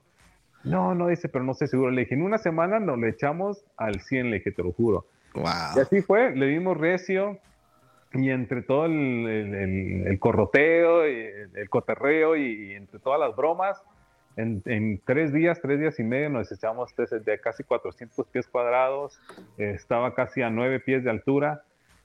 No, 0.64 0.93
no, 0.93 1.07
dice, 1.07 1.30
pero 1.30 1.43
no 1.43 1.53
estoy 1.53 1.68
seguro. 1.68 1.91
Le 1.91 2.01
dije, 2.01 2.16
en 2.16 2.24
una 2.24 2.38
semana 2.38 2.80
nos 2.80 2.97
le 2.99 3.09
echamos 3.09 3.64
al 3.78 4.01
100, 4.01 4.30
le 4.30 4.38
dije, 4.38 4.51
te 4.51 4.64
lo 4.64 4.72
juro. 4.74 5.05
Wow. 5.34 5.45
Y 5.76 5.80
así 5.80 6.01
fue, 6.01 6.36
le 6.36 6.47
dimos 6.47 6.78
recio, 6.78 7.39
y 8.14 8.30
entre 8.30 8.62
todo 8.62 8.86
el, 8.86 8.93
el, 8.93 10.07
el, 10.07 10.20
corroteo, 10.20 11.07
y 11.07 11.30
el, 11.53 11.70
coterreo 11.70 12.36
y, 12.36 12.74
entre 12.74 12.99
todas 12.99 13.20
las 13.20 13.36
bromas, 13.36 13.82
en, 14.38 15.01
tres 15.05 15.34
días, 15.34 15.59
tres 15.61 15.79
días 15.79 15.99
y 15.99 16.03
medio 16.03 16.29
nos 16.29 16.51
echamos 16.51 16.91
de 16.95 17.39
casi 17.39 17.63
400 17.63 18.25
pies 18.27 18.47
cuadrados, 18.47 19.19
estaba 19.57 20.13
casi 20.15 20.41
a 20.41 20.49
nueve 20.49 20.79
pies 20.79 21.03
de 21.03 21.09
altura, 21.09 21.63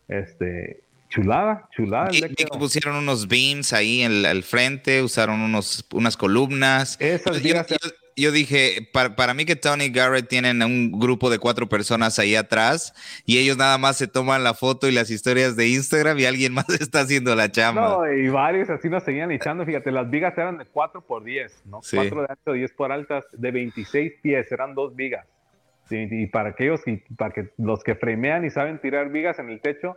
este, 0.08 0.82
chulada, 1.08 1.68
chulada. 1.74 2.08
Y, 2.12 2.22
pusieron 2.58 2.96
unos 2.96 3.28
beams 3.28 3.72
ahí 3.72 4.02
en 4.02 4.24
el, 4.24 4.42
frente, 4.42 5.02
usaron 5.02 5.40
unos, 5.40 5.86
unas 5.92 6.16
columnas. 6.16 6.96
Esas 7.00 7.42
yo 7.42 7.54
dije, 8.16 8.88
para, 8.92 9.14
para, 9.14 9.34
mí 9.34 9.44
que 9.44 9.56
Tony 9.56 9.90
Garrett 9.90 10.26
tienen 10.26 10.62
un 10.62 10.98
grupo 10.98 11.28
de 11.28 11.38
cuatro 11.38 11.68
personas 11.68 12.18
ahí 12.18 12.34
atrás 12.34 12.94
y 13.26 13.38
ellos 13.38 13.58
nada 13.58 13.76
más 13.76 13.98
se 13.98 14.08
toman 14.08 14.42
la 14.42 14.54
foto 14.54 14.88
y 14.88 14.92
las 14.92 15.10
historias 15.10 15.54
de 15.54 15.68
Instagram 15.68 16.18
y 16.18 16.24
alguien 16.24 16.52
más 16.54 16.68
está 16.70 17.00
haciendo 17.00 17.34
la 17.34 17.50
chamba. 17.50 17.88
No, 17.88 18.12
y 18.12 18.28
varios 18.28 18.70
así 18.70 18.88
nos 18.88 19.02
seguían 19.02 19.30
echando. 19.30 19.66
Fíjate, 19.66 19.92
las 19.92 20.08
vigas 20.08 20.36
eran 20.38 20.56
de 20.56 20.64
4 20.64 21.02
por 21.02 21.24
10, 21.24 21.66
¿no? 21.66 21.80
4 21.88 22.22
de 22.22 22.26
alto, 22.28 22.52
10 22.52 22.72
por 22.72 22.90
altas, 22.90 23.24
de 23.32 23.50
26 23.50 24.12
pies, 24.22 24.50
eran 24.50 24.74
dos 24.74 24.96
vigas. 24.96 25.26
y 25.90 26.26
para 26.28 26.48
aquellos, 26.48 26.80
y 26.86 26.96
para 27.16 27.34
que 27.34 27.50
los 27.58 27.84
que 27.84 27.94
fremean 27.94 28.46
y 28.46 28.50
saben 28.50 28.80
tirar 28.80 29.10
vigas 29.10 29.38
en 29.38 29.50
el 29.50 29.60
techo, 29.60 29.96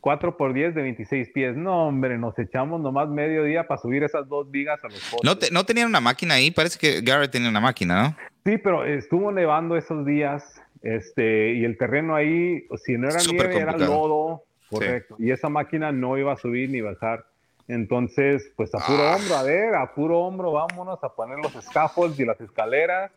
4 0.00 0.36
por 0.36 0.52
10 0.52 0.74
de 0.74 0.82
26 0.82 1.30
pies. 1.30 1.56
No, 1.56 1.88
hombre, 1.88 2.18
nos 2.18 2.38
echamos 2.38 2.80
nomás 2.80 3.08
medio 3.08 3.44
día 3.44 3.66
para 3.66 3.80
subir 3.80 4.02
esas 4.02 4.28
dos 4.28 4.50
vigas 4.50 4.78
a 4.84 4.88
los 4.88 5.00
postes. 5.10 5.50
¿No, 5.52 5.58
¿No 5.58 5.64
tenían 5.66 5.88
una 5.88 6.00
máquina 6.00 6.34
ahí? 6.34 6.50
Parece 6.50 6.78
que 6.78 7.00
Garrett 7.00 7.30
tenía 7.30 7.48
una 7.48 7.60
máquina, 7.60 8.02
¿no? 8.02 8.16
Sí, 8.44 8.58
pero 8.58 8.84
estuvo 8.84 9.32
nevando 9.32 9.76
esos 9.76 10.06
días 10.06 10.62
este, 10.82 11.54
y 11.54 11.64
el 11.64 11.76
terreno 11.76 12.14
ahí, 12.14 12.66
si 12.84 12.96
no 12.96 13.08
era 13.08 13.18
nieve, 13.28 13.60
era 13.60 13.76
lodo, 13.76 14.44
correcto. 14.70 15.16
Y 15.18 15.32
esa 15.32 15.48
máquina 15.48 15.92
no 15.92 16.16
iba 16.16 16.32
a 16.32 16.36
subir 16.36 16.70
ni 16.70 16.80
bajar. 16.80 17.26
Entonces, 17.66 18.50
pues 18.56 18.74
a 18.74 18.78
puro 18.78 19.02
ah. 19.02 19.16
hombro, 19.16 19.36
a 19.36 19.42
ver, 19.42 19.74
a 19.74 19.92
puro 19.94 20.20
hombro, 20.20 20.52
vámonos 20.52 21.02
a 21.02 21.08
poner 21.10 21.38
los 21.38 21.52
scaffolds 21.64 22.18
y 22.18 22.24
las 22.24 22.40
escaleras 22.40 23.10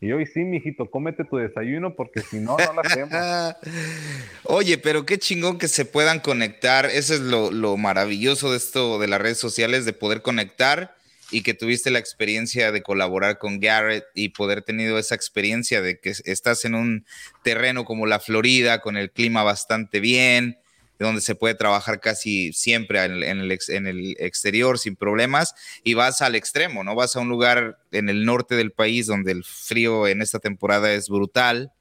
y 0.00 0.12
hoy 0.12 0.24
sí, 0.26 0.40
mijito, 0.40 0.90
cómete 0.90 1.24
tu 1.24 1.36
desayuno 1.36 1.94
porque 1.94 2.22
si 2.22 2.38
no, 2.38 2.56
no 2.56 2.72
lo 2.72 2.80
hacemos. 2.80 3.12
Oye, 4.44 4.78
pero 4.78 5.04
qué 5.04 5.18
chingón 5.18 5.58
que 5.58 5.68
se 5.68 5.84
puedan 5.84 6.20
conectar. 6.20 6.86
Eso 6.86 7.12
es 7.12 7.20
lo, 7.20 7.50
lo, 7.50 7.76
maravilloso 7.76 8.50
de 8.50 8.56
esto 8.56 8.98
de 8.98 9.08
las 9.08 9.20
redes 9.20 9.38
sociales, 9.38 9.84
de 9.84 9.92
poder 9.92 10.22
conectar 10.22 10.94
y 11.30 11.42
que 11.42 11.52
tuviste 11.52 11.90
la 11.90 11.98
experiencia 11.98 12.72
de 12.72 12.82
colaborar 12.82 13.38
con 13.38 13.60
Garrett 13.60 14.04
y 14.14 14.30
poder 14.30 14.62
tenido 14.62 14.98
esa 14.98 15.14
experiencia 15.14 15.82
de 15.82 15.98
que 15.98 16.14
estás 16.24 16.64
en 16.64 16.74
un 16.74 17.04
terreno 17.42 17.84
como 17.84 18.06
la 18.06 18.20
Florida, 18.20 18.80
con 18.80 18.96
el 18.96 19.10
clima 19.10 19.42
bastante 19.42 20.00
bien, 20.00 20.58
donde 21.04 21.20
se 21.20 21.34
puede 21.34 21.54
trabajar 21.54 22.00
casi 22.00 22.52
siempre 22.52 23.04
en 23.04 23.12
el, 23.12 23.58
en 23.68 23.86
el, 23.86 24.16
exterior 24.18 24.78
sin 24.78 24.96
problemas, 24.96 25.54
y 25.82 25.94
vas 25.94 26.22
al 26.22 26.34
extremo, 26.34 26.84
¿no? 26.84 26.94
Vas 26.94 27.16
a 27.16 27.20
un 27.20 27.28
lugar 27.28 27.78
en 27.92 28.08
el 28.08 28.24
norte 28.24 28.54
del 28.54 28.72
país 28.72 29.06
donde 29.06 29.32
el 29.32 29.44
frío 29.44 30.06
en 30.06 30.22
esta 30.22 30.38
temporada 30.38 30.92
es 30.92 31.08
brutal, 31.08 31.72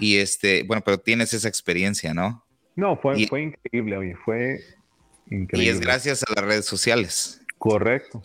y 0.00 0.18
este, 0.18 0.62
bueno, 0.64 0.82
pero 0.84 0.98
tienes 0.98 1.34
esa 1.34 1.48
experiencia, 1.48 2.14
¿no? 2.14 2.44
No, 2.76 2.96
fue, 2.96 3.26
fue 3.26 3.42
increíble, 3.42 3.96
oye, 3.96 4.16
fue 4.24 4.60
increíble. 5.30 5.64
Y 5.64 5.68
es 5.68 5.80
gracias 5.80 6.22
a 6.22 6.32
las 6.34 6.44
redes 6.44 6.64
sociales. 6.64 7.40
Correcto. 7.58 8.22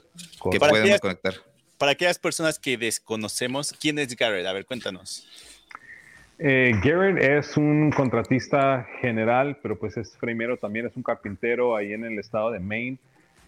Que 0.52 0.60
podemos 0.60 1.00
conectar. 1.02 1.34
Para 1.78 1.92
aquellas 1.92 2.18
personas 2.20 2.58
que 2.58 2.78
desconocemos, 2.78 3.74
¿quién 3.80 4.00
es 4.00 4.16
Garrett? 4.16 4.46
A 4.46 4.54
ver, 4.54 4.66
cuéntanos. 4.66 5.28
Eh, 6.38 6.74
Garrett 6.84 7.18
es 7.18 7.56
un 7.56 7.92
contratista 7.92 8.86
general, 9.00 9.58
pero 9.62 9.78
pues 9.78 9.96
es 9.96 10.18
primero 10.20 10.58
también 10.58 10.86
es 10.86 10.96
un 10.98 11.04
carpintero 11.04 11.76
ahí 11.76 11.94
en 11.94 12.04
el 12.04 12.20
estado 12.20 12.52
de 12.52 12.60
Maine. 12.60 12.98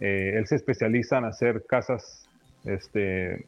Eh, 0.00 0.32
él 0.36 0.46
se 0.46 0.56
especializa 0.56 1.18
en 1.18 1.24
hacer 1.26 1.64
casas, 1.66 2.26
este, 2.64 3.44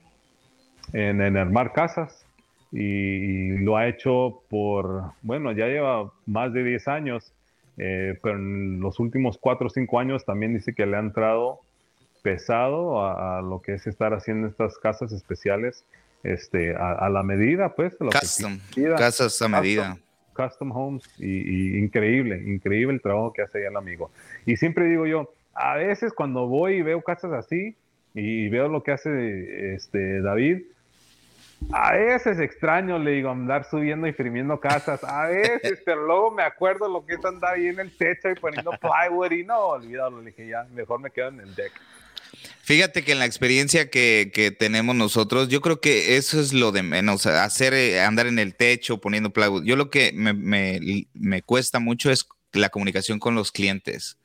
en, 0.93 1.37
armar 1.37 1.73
casas 1.73 2.27
y, 2.71 3.57
lo 3.59 3.77
ha 3.79 3.89
hecho 3.89 4.43
por, 4.51 5.13
bueno, 5.23 5.53
ya 5.53 5.67
lleva 5.69 6.13
más 6.27 6.53
de 6.53 6.63
10 6.63 6.89
años, 6.89 7.33
eh, 7.79 8.19
pero 8.23 8.37
en 8.37 8.81
los 8.81 9.01
últimos 9.01 9.39
4 9.39 9.69
o 9.69 9.71
5 9.71 9.99
años 9.99 10.25
también 10.27 10.53
dice 10.53 10.75
que 10.75 10.85
le 10.85 10.97
ha 10.97 11.01
entrado 11.01 11.61
pesado 12.23 13.07
a 13.07 13.41
lo 13.41 13.63
que 13.63 13.73
es 13.73 13.87
estar 13.87 14.13
haciendo 14.13 14.49
estas 14.49 14.77
casas 14.77 15.11
especiales 15.13 15.87
este, 16.23 16.75
a, 16.77 17.09
la 17.09 17.23
medida, 17.23 17.75
pues. 17.75 17.97
custom, 17.97 18.59
casas 18.97 19.41
a 19.43 19.49
medida. 19.49 19.99
Custom 20.35 20.73
homes, 20.73 21.05
y, 21.19 21.79
increíble, 21.79 22.43
increíble 22.47 22.95
el 22.95 23.03
trabajo 23.03 23.33
que 23.33 23.43
hace 23.43 23.59
ahí 23.59 23.65
el 23.65 23.77
amigo. 23.77 24.11
Y 24.47 24.57
siempre 24.57 24.87
digo 24.87 25.07
yo, 25.07 25.33
a 25.55 25.77
veces 25.77 26.13
cuando 26.13 26.47
voy 26.47 26.77
y 26.77 26.83
veo 26.83 27.03
casas 27.03 27.33
así, 27.33 27.77
y 28.15 28.49
veo 28.49 28.69
lo 28.69 28.83
que 28.83 28.93
hace 28.93 29.75
este, 29.75 30.21
David, 30.21 30.63
a 31.73 31.93
veces 31.93 32.41
extraño, 32.41 32.99
le 32.99 33.13
digo, 33.13 33.31
andar 33.31 33.65
subiendo 33.65 34.07
y 34.07 34.13
firmiendo 34.13 34.59
casas. 34.59 35.05
A 35.05 35.27
veces, 35.27 35.81
pero 35.85 36.07
luego 36.07 36.31
me 36.31 36.43
acuerdo 36.43 36.89
lo 36.89 37.05
que 37.05 37.15
es 37.15 37.25
andar 37.25 37.55
ahí 37.55 37.69
en 37.69 37.79
el 37.79 37.97
techo 37.97 38.31
y 38.31 38.35
poniendo 38.35 38.73
plywood 38.81 39.33
y 39.33 39.45
no, 39.45 39.59
olvídalo, 39.59 40.21
le 40.21 40.31
dije 40.31 40.49
ya, 40.49 40.67
mejor 40.73 41.01
me 41.01 41.11
quedo 41.11 41.29
en 41.29 41.41
el 41.41 41.55
deck. 41.55 41.73
Fíjate 42.71 43.03
que 43.03 43.11
en 43.11 43.19
la 43.19 43.25
experiencia 43.25 43.91
que, 43.91 44.57
tenemos 44.57 44.95
nosotros, 44.95 45.49
yo 45.49 45.61
creo 45.61 45.81
que 45.81 46.17
eso 46.17 46.41
es 46.41 46.53
lo 46.53 46.71
de 46.71 46.85
menos, 46.85 47.27
hacer, 47.27 47.75
eh, 47.75 48.01
andar 48.01 48.29
en 48.29 48.39
el 48.39 48.55
techo 48.55 49.01
poniendo 49.01 49.33
plywood. 49.33 49.65
Yo 49.65 49.75
lo 49.75 49.91
que 49.91 50.13
me, 50.13 51.43
cuesta 51.43 51.81
mucho 51.81 52.13
es 52.13 52.29
la 52.53 52.69
comunicación 52.69 53.19
con 53.19 53.35
los 53.35 53.51
clientes. 53.51 54.19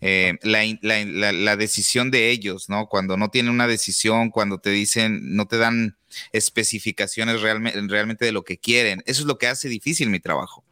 Eh, 0.00 0.38
la, 0.40 1.56
decisión 1.56 2.10
de 2.10 2.30
ellos, 2.30 2.70
¿no? 2.70 2.86
Cuando 2.86 3.16
no 3.18 3.28
tienen 3.28 3.52
una 3.52 3.66
decisión, 3.66 4.30
cuando 4.30 4.60
te 4.60 4.70
dicen, 4.70 5.36
no 5.36 5.46
te 5.46 5.58
dan 5.58 5.98
especificaciones 6.32 7.42
realmente, 7.42 7.78
realmente 7.86 8.24
de 8.24 8.32
lo 8.32 8.44
que 8.44 8.56
quieren. 8.56 9.02
Eso 9.04 9.20
es 9.20 9.26
lo 9.26 9.36
que 9.36 9.46
hace 9.48 9.68
difícil 9.68 10.08
mi 10.08 10.20
trabajo. 10.20 10.64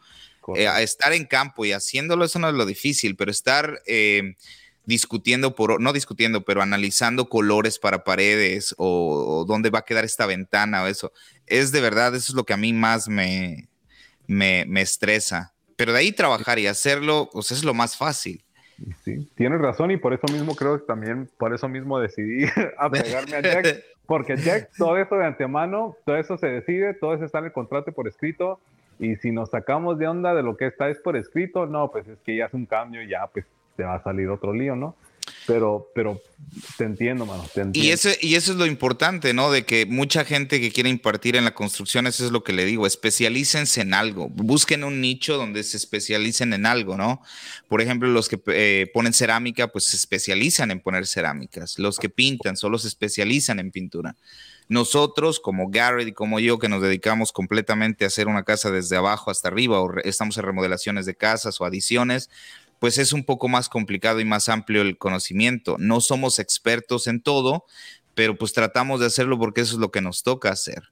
Eh, 0.55 0.67
estar 0.79 1.13
en 1.13 1.27
campo 1.27 1.67
y 1.67 1.73
haciéndolo, 1.73 2.25
eso 2.25 2.39
no 2.39 2.49
es 2.49 2.55
lo 2.55 2.65
difícil, 2.65 3.17
pero 3.17 3.31
estar 3.31 3.83
discutiendo 4.87 5.55
por, 5.55 5.81
no 5.81 5.93
discutiendo, 5.93 6.45
pero 6.45 6.63
analizando 6.63 7.29
colores 7.29 7.79
para 7.79 8.05
paredes 8.05 8.75
o, 8.79 9.45
dónde 9.47 9.71
va 9.71 9.81
a 9.81 9.85
quedar 9.85 10.05
esta 10.05 10.27
ventana 10.27 10.85
o 10.85 10.87
eso. 10.87 11.13
Es 11.47 11.73
de 11.73 11.81
verdad, 11.81 12.15
eso 12.15 12.33
es 12.33 12.35
lo 12.35 12.45
que 12.45 12.55
a 12.55 12.57
mí 12.57 12.73
más 12.73 13.09
me, 13.09 13.69
me, 14.27 14.81
estresa. 14.81 15.53
Pero 15.77 15.93
de 15.93 15.99
ahí 15.99 16.13
trabajar 16.13 16.59
y 16.59 16.69
hacerlo, 16.69 17.29
pues 17.33 17.51
es 17.51 17.65
lo 17.65 17.75
más 17.75 17.97
fácil. 17.97 18.43
Sí, 19.05 19.29
tienes 19.35 19.61
razón 19.61 19.91
y 19.91 19.97
por 19.97 20.13
eso 20.13 20.27
mismo 20.33 20.55
creo 20.55 20.79
que 20.79 20.87
también, 20.87 21.29
por 21.39 21.53
eso 21.53 21.69
mismo 21.69 21.99
decidí 21.99 22.47
apegarme 22.79 23.37
a 23.37 23.41
Jack, 23.41 23.83
porque 24.07 24.37
Jack, 24.37 24.71
todo 24.77 24.97
eso 24.99 25.17
de 25.17 25.27
antemano, 25.27 25.97
todo 26.05 26.17
eso 26.17 26.39
se 26.39 26.47
decide, 26.47 26.95
todo 26.95 27.15
eso 27.15 27.25
está 27.25 27.39
en 27.39 27.47
el 27.47 27.53
contrato 27.53 27.93
por 27.93 28.07
escrito 28.07 28.61
y 28.99 29.17
si 29.17 29.33
nos 29.33 29.51
sacamos 29.51 29.99
de 29.99 30.07
onda 30.07 30.35
de 30.35 30.43
lo 30.43 30.57
que 30.57 30.67
está 30.67 30.89
es 30.89 30.99
por 30.99 31.17
escrito, 31.17 31.67
no, 31.67 31.91
pues 31.91 32.07
es 32.07 32.19
que 32.21 32.37
ya 32.37 32.47
es 32.47 32.55
un 32.55 32.67
cambio 32.67 33.03
y 33.03 33.09
ya 33.09 33.27
pues 33.27 33.47
te 33.77 33.85
va 33.85 33.97
a 33.97 34.03
salir 34.03 34.29
otro 34.29 34.53
lío, 34.53 34.77
¿no? 34.77 34.97
Pero, 35.47 35.91
pero 35.95 36.21
te 36.77 36.85
entiendo, 36.85 37.27
mano. 37.27 37.45
Y, 37.73 37.91
eso, 37.91 38.09
y 38.21 38.35
eso 38.35 38.53
es 38.53 38.59
lo 38.59 38.67
importante, 38.67 39.33
¿no? 39.33 39.51
De 39.51 39.65
que 39.65 39.87
mucha 39.87 40.25
gente 40.25 40.61
que 40.61 40.71
quiere 40.73 40.89
impartir 40.89 41.37
en 41.37 41.45
la 41.45 41.55
construcción, 41.55 42.07
eso 42.07 42.25
es 42.25 42.33
lo 42.33 42.43
que 42.43 42.53
le 42.53 42.65
digo, 42.65 42.87
especialícense 42.87 43.81
en 43.81 43.95
algo, 43.95 44.29
busquen 44.29 44.85
un 44.85 45.01
nicho 45.01 45.37
donde 45.37 45.63
se 45.63 45.77
especialicen 45.77 46.53
en 46.53 46.67
algo, 46.67 46.97
¿no? 46.97 47.23
Por 47.69 47.81
ejemplo, 47.81 48.09
los 48.09 48.29
que 48.29 48.41
eh, 48.49 48.91
ponen 48.93 49.13
cerámica, 49.13 49.69
pues 49.69 49.87
se 49.87 49.97
especializan 49.97 50.71
en 50.71 50.81
poner 50.81 51.07
cerámicas, 51.07 51.79
los 51.79 51.99
que 51.99 52.09
pintan 52.09 52.57
solo 52.57 52.79
se 52.79 52.89
especializan 52.89 53.59
en 53.59 53.71
pintura. 53.71 54.17
Nosotros, 54.69 55.39
como 55.39 55.71
Garrett 55.71 56.09
y 56.09 56.13
como 56.13 56.41
yo, 56.41 56.59
que 56.59 56.69
nos 56.69 56.83
dedicamos 56.83 57.31
completamente 57.31 58.05
a 58.05 58.09
hacer 58.09 58.27
una 58.27 58.43
casa 58.43 58.73
desde 58.73 58.97
abajo 58.97 59.31
hasta 59.31 59.49
arriba, 59.49 59.81
o 59.81 59.97
estamos 59.99 60.37
en 60.39 60.45
remodelaciones 60.45 61.07
de 61.07 61.15
casas 61.15 61.61
o 61.61 61.65
adiciones, 61.65 62.31
pues 62.81 62.99
es 62.99 63.13
un 63.13 63.25
poco 63.25 63.49
más 63.49 63.69
complicado 63.69 64.21
y 64.21 64.25
más 64.25 64.49
amplio 64.49 64.83
el 64.83 64.99
conocimiento. 64.99 65.77
No 65.79 66.01
somos 66.01 66.39
expertos 66.39 67.07
en 67.07 67.21
todo, 67.21 67.65
pero 68.15 68.37
pues 68.37 68.53
tratamos 68.53 69.01
de 69.01 69.07
hacerlo 69.07 69.39
porque 69.39 69.61
eso 69.61 69.75
es 69.75 69.81
lo 69.81 69.91
que 69.91 70.01
nos 70.01 70.23
toca 70.23 70.51
hacer. 70.51 70.91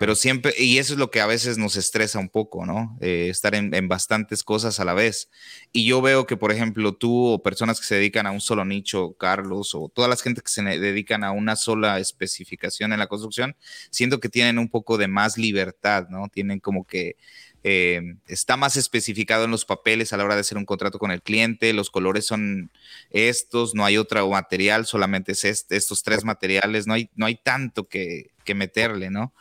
Pero 0.00 0.16
siempre, 0.16 0.52
y 0.58 0.78
eso 0.78 0.94
es 0.94 0.98
lo 0.98 1.10
que 1.10 1.20
a 1.20 1.26
veces 1.26 1.58
nos 1.58 1.76
estresa 1.76 2.18
un 2.18 2.28
poco, 2.28 2.66
¿no? 2.66 2.96
Eh, 3.00 3.28
estar 3.30 3.54
en, 3.54 3.88
bastantes 3.88 4.42
cosas 4.42 4.80
a 4.80 4.84
la 4.84 4.94
vez. 4.94 5.30
Y 5.72 5.86
yo 5.86 6.02
veo 6.02 6.26
que, 6.26 6.36
por 6.36 6.50
ejemplo, 6.50 6.94
tú 6.94 7.26
o 7.26 7.42
personas 7.42 7.78
que 7.78 7.86
se 7.86 7.94
dedican 7.94 8.26
a 8.26 8.32
un 8.32 8.40
solo 8.40 8.64
nicho, 8.64 9.14
Carlos, 9.14 9.74
o 9.74 9.88
todas 9.88 10.08
las 10.08 10.22
gente 10.22 10.40
que 10.40 10.50
se 10.50 10.62
dedican 10.62 11.22
a 11.22 11.30
una 11.30 11.54
sola 11.54 12.00
especificación 12.00 12.92
en 12.92 12.98
la 12.98 13.06
construcción, 13.06 13.56
siento 13.90 14.18
que 14.18 14.28
tienen 14.28 14.58
un 14.58 14.68
poco 14.68 14.98
de 14.98 15.06
más 15.08 15.38
libertad, 15.38 16.08
¿no? 16.08 16.28
Tienen 16.28 16.58
como 16.58 16.84
que 16.84 17.16
eh, 17.68 18.14
está 18.28 18.56
más 18.56 18.76
especificado 18.76 19.44
en 19.44 19.50
los 19.50 19.64
papeles 19.64 20.12
a 20.12 20.16
la 20.16 20.22
hora 20.24 20.36
de 20.36 20.42
hacer 20.42 20.56
un 20.56 20.64
contrato 20.64 21.00
con 21.00 21.10
el 21.10 21.20
cliente, 21.20 21.72
los 21.72 21.90
colores 21.90 22.24
son 22.24 22.70
estos, 23.10 23.74
no 23.74 23.84
hay 23.84 23.96
otro 23.96 24.30
material, 24.30 24.86
solamente 24.86 25.32
es 25.32 25.44
este, 25.44 25.74
estos 25.74 26.04
tres 26.04 26.24
materiales, 26.24 26.86
no 26.86 26.94
hay, 26.94 27.10
no 27.16 27.26
hay 27.26 27.34
tanto 27.34 27.88
que, 27.88 28.30
meterle, 28.54 29.10
¿no? 29.10 29.32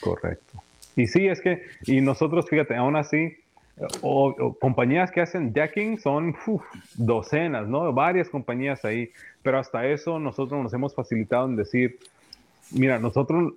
Correcto. 0.00 0.62
Y 0.96 1.08
sí, 1.08 1.26
es 1.26 1.42
que, 1.42 1.62
y 1.82 2.00
nosotros, 2.00 2.48
fíjate, 2.48 2.74
aún 2.74 2.96
así, 2.96 3.36
o, 4.00 4.56
compañías 4.58 5.10
que 5.10 5.20
hacen 5.20 5.52
decking 5.52 5.98
son 5.98 6.34
docenas, 6.94 7.68
¿no? 7.68 7.92
Varias 7.92 8.30
compañías 8.30 8.82
ahí, 8.86 9.12
pero 9.42 9.58
hasta 9.58 9.86
eso 9.86 10.18
nosotros 10.18 10.62
nos 10.62 10.72
hemos 10.72 10.94
facilitado 10.94 11.44
en 11.48 11.56
decir, 11.56 11.98
mira, 12.70 12.98
nosotros 12.98 13.52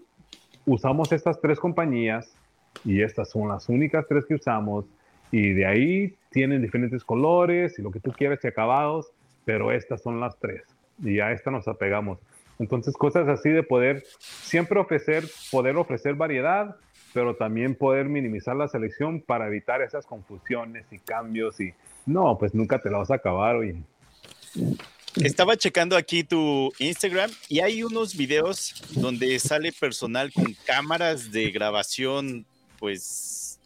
usamos 0.66 1.14
estas 1.14 1.40
tres 1.40 1.62
compañías, 1.62 2.37
y 2.86 3.02
estas 3.02 3.30
son 3.30 3.50
las 3.50 3.70
únicas 3.70 4.06
tres 4.08 4.26
que 4.26 4.36
usamos 4.36 4.86
y 5.32 5.54
de 5.54 5.66
ahí 5.66 6.16
tienen 6.32 6.62
diferentes 6.62 7.04
colores 7.04 7.78
y 7.80 7.82
lo 7.82 7.92
que 7.92 8.00
tú 8.00 8.12
quieras 8.12 8.40
y 8.44 8.48
acabados, 8.48 9.12
pero 9.46 9.72
estas 9.72 10.02
son 10.02 10.20
las 10.20 10.38
tres 10.40 10.64
y 11.04 11.20
a 11.20 11.32
esta 11.32 11.52
nos 11.52 11.68
apegamos. 11.68 12.20
Entonces 12.60 12.96
cosas 12.96 13.28
así 13.28 13.50
de 13.50 13.64
poder 13.64 14.04
siempre 14.20 14.80
ofrecer, 14.80 15.24
poder 15.52 15.78
ofrecer 15.78 16.16
variedad, 16.16 16.76
pero 17.14 17.36
también 17.36 17.76
poder 17.76 18.06
minimizar 18.08 18.56
la 18.56 18.68
selección 18.68 19.22
para 19.22 19.48
evitar 19.48 19.82
esas 19.82 20.06
confusiones 20.06 20.86
y 20.92 21.00
cambios 21.00 21.60
y 21.60 21.74
no, 22.06 22.38
pues 22.38 22.56
nunca 22.56 22.82
te 22.82 22.90
la 22.90 23.00
vas 23.00 23.12
a 23.12 23.16
acabar 23.16 23.58
hoy. 23.58 23.84
Estaba 25.16 25.58
checando 25.58 25.98
aquí 25.98 26.24
tu 26.24 26.72
Instagram 26.80 27.32
y 27.50 27.60
hay 27.60 27.84
unos 27.84 28.16
videos 28.16 28.84
donde 28.96 29.38
sale 29.40 29.72
personal 29.72 30.32
con 30.32 30.56
cámaras 30.66 31.32
de 31.32 31.52
grabación 31.52 32.46
pues 32.80 33.60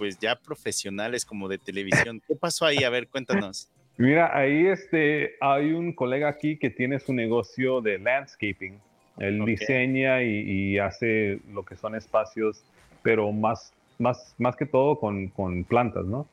pues 0.00 0.18
ya 0.18 0.34
profesionales 0.34 1.26
como 1.26 1.46
de 1.46 1.58
televisión. 1.58 2.22
¿Qué 2.26 2.34
pasó 2.34 2.64
ahí? 2.64 2.84
A 2.84 2.88
ver, 2.88 3.06
cuéntanos. 3.06 3.68
Mira, 3.98 4.34
ahí 4.34 4.66
este, 4.66 5.34
hay 5.42 5.72
un 5.72 5.92
colega 5.92 6.26
aquí 6.26 6.56
que 6.56 6.70
tiene 6.70 6.98
su 7.00 7.12
negocio 7.12 7.82
de 7.82 7.98
landscaping. 7.98 8.80
Él 9.18 9.44
diseña 9.44 10.22
y, 10.22 10.78
hace 10.78 11.40
lo 11.52 11.66
que 11.66 11.76
son 11.76 11.94
espacios, 11.94 12.64
pero 13.02 13.30
más, 13.30 13.74
más, 13.98 14.34
más 14.38 14.56
que 14.56 14.64
todo 14.64 14.98
con, 14.98 15.28
con 15.28 15.64
plantas, 15.64 16.06
¿no? 16.06 16.26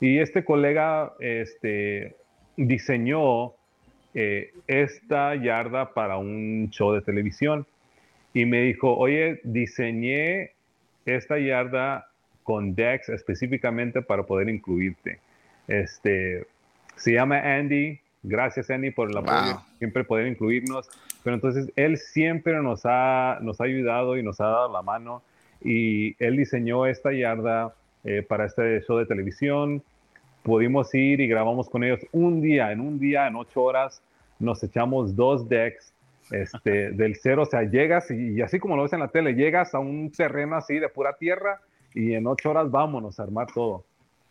Y 0.00 0.18
este 0.18 0.44
colega 0.44 1.14
este, 1.18 2.14
diseñó 2.58 3.54
eh, 4.12 4.52
esta 4.66 5.34
yarda 5.34 5.94
para 5.94 6.18
un 6.18 6.68
show 6.70 6.92
de 6.92 7.00
televisión 7.00 7.66
y 8.34 8.44
me 8.44 8.60
dijo, 8.60 8.94
oye, 8.94 9.40
diseñé 9.44 10.57
esta 11.16 11.38
yarda 11.38 12.08
con 12.42 12.74
Dex 12.74 13.08
específicamente 13.08 14.02
para 14.02 14.22
poder 14.22 14.48
incluirte. 14.48 15.20
Este, 15.66 16.46
se 16.96 17.12
llama 17.12 17.38
Andy. 17.38 18.00
Gracias, 18.22 18.70
Andy, 18.70 18.90
por 18.90 19.10
el 19.10 19.16
apoyo. 19.16 19.60
Siempre 19.78 20.04
poder 20.04 20.26
incluirnos. 20.26 20.88
Pero 21.22 21.34
entonces 21.34 21.70
él 21.76 21.98
siempre 21.98 22.54
nos 22.62 22.82
ha, 22.84 23.38
nos 23.42 23.60
ha 23.60 23.64
ayudado 23.64 24.16
y 24.16 24.22
nos 24.22 24.40
ha 24.40 24.46
dado 24.46 24.72
la 24.72 24.82
mano. 24.82 25.22
Y 25.62 26.16
él 26.22 26.36
diseñó 26.36 26.86
esta 26.86 27.12
yarda 27.12 27.74
eh, 28.04 28.22
para 28.26 28.46
este 28.46 28.80
show 28.82 28.98
de 28.98 29.06
televisión. 29.06 29.82
Pudimos 30.42 30.94
ir 30.94 31.20
y 31.20 31.28
grabamos 31.28 31.68
con 31.68 31.84
ellos 31.84 32.00
un 32.12 32.40
día, 32.40 32.72
en 32.72 32.80
un 32.80 32.98
día, 32.98 33.26
en 33.26 33.36
ocho 33.36 33.62
horas. 33.62 34.00
Nos 34.38 34.62
echamos 34.62 35.14
dos 35.16 35.48
decks 35.48 35.92
este, 36.30 36.90
del 36.90 37.16
cero. 37.16 37.42
O 37.42 37.46
sea, 37.46 37.62
llegas 37.62 38.10
y, 38.10 38.40
así 38.42 38.58
como 38.58 38.76
lo 38.76 38.82
ves 38.82 38.92
en 38.92 39.00
la 39.00 39.08
tele, 39.08 39.34
llegas 39.34 39.74
a 39.74 39.78
un 39.78 40.10
terreno 40.10 40.56
así 40.56 40.78
de 40.78 40.88
pura 40.88 41.14
tierra 41.14 41.60
y 41.94 42.14
en 42.14 42.26
ocho 42.26 42.50
horas 42.50 42.70
vámonos 42.70 43.18
a 43.18 43.24
armar 43.24 43.48
todo. 43.52 43.84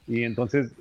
Y 0.08 0.24
entonces 0.24 0.72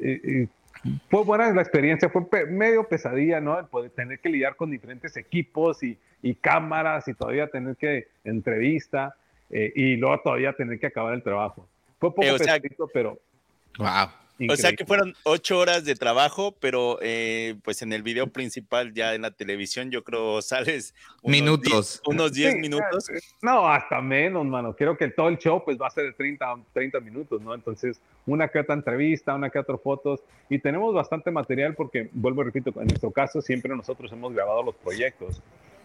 fue 1.08 1.24
buena 1.24 1.52
la 1.52 1.62
experiencia, 1.62 2.08
fue 2.08 2.46
medio 2.46 2.84
pesadilla, 2.84 3.40
¿no? 3.40 3.58
El 3.58 3.66
poder 3.66 3.90
tener 3.90 4.20
que 4.20 4.28
lidiar 4.28 4.56
con 4.56 4.70
diferentes 4.70 5.16
equipos 5.16 5.82
y, 5.82 5.98
cámaras 6.40 7.06
y 7.06 7.14
todavía 7.14 7.46
tener 7.46 7.76
que 7.76 8.08
entrevista 8.24 9.14
eh, 9.48 9.72
y 9.76 9.96
luego 9.96 10.18
todavía 10.22 10.52
tener 10.54 10.80
que 10.80 10.88
acabar 10.88 11.14
el 11.14 11.22
trabajo. 11.22 11.68
Fue 12.00 12.12
poco 12.12 12.26
eh, 12.26 12.36
pesadito, 12.36 12.90
pero... 12.92 13.16
Wow. 13.78 14.08
O 14.50 14.56
sea 14.56 14.72
que 14.74 14.84
fueron 14.84 15.14
ocho 15.22 15.58
horas 15.58 15.84
de 15.84 15.94
trabajo, 15.94 16.54
pero 16.60 16.98
eh, 17.00 17.56
pues 17.62 17.82
en 17.82 17.92
el 17.92 18.02
video 18.02 18.26
principal 18.26 18.92
ya 18.92 19.14
en 19.14 19.22
la 19.22 19.30
televisión 19.30 19.90
yo 19.90 20.04
creo 20.04 20.42
sales 20.42 20.94
minutos. 21.22 22.02
unos 22.06 22.32
diez 22.32 22.54
minutos. 22.56 23.10
No, 23.42 23.68
hasta 23.68 24.00
menos, 24.00 24.44
mano. 24.44 24.74
Creo 24.74 24.96
que 24.96 25.08
todo 25.08 25.28
el 25.28 25.38
show 25.38 25.64
pues 25.64 25.78
va 25.80 25.86
a 25.86 25.90
ser 25.90 26.04
de 26.04 26.12
30, 26.12 26.56
30 26.72 27.00
minutos, 27.00 27.40
¿no? 27.40 27.54
Entonces, 27.54 28.00
una 28.26 28.48
que 28.48 28.58
otra 28.58 28.74
entrevista, 28.74 29.34
una 29.34 29.50
que 29.50 29.58
otra 29.58 29.78
fotos 29.78 30.20
y 30.48 30.58
tenemos 30.58 30.94
bastante 30.94 31.30
material 31.30 31.74
porque, 31.74 32.08
vuelvo 32.12 32.42
y 32.42 32.46
repito, 32.46 32.70
en 32.80 32.86
nuestro 32.88 33.10
caso 33.10 33.40
siempre 33.40 33.74
nosotros 33.74 34.12
hemos 34.12 34.32
grabado 34.32 34.62
los 34.62 34.74
proyectos. 34.76 35.40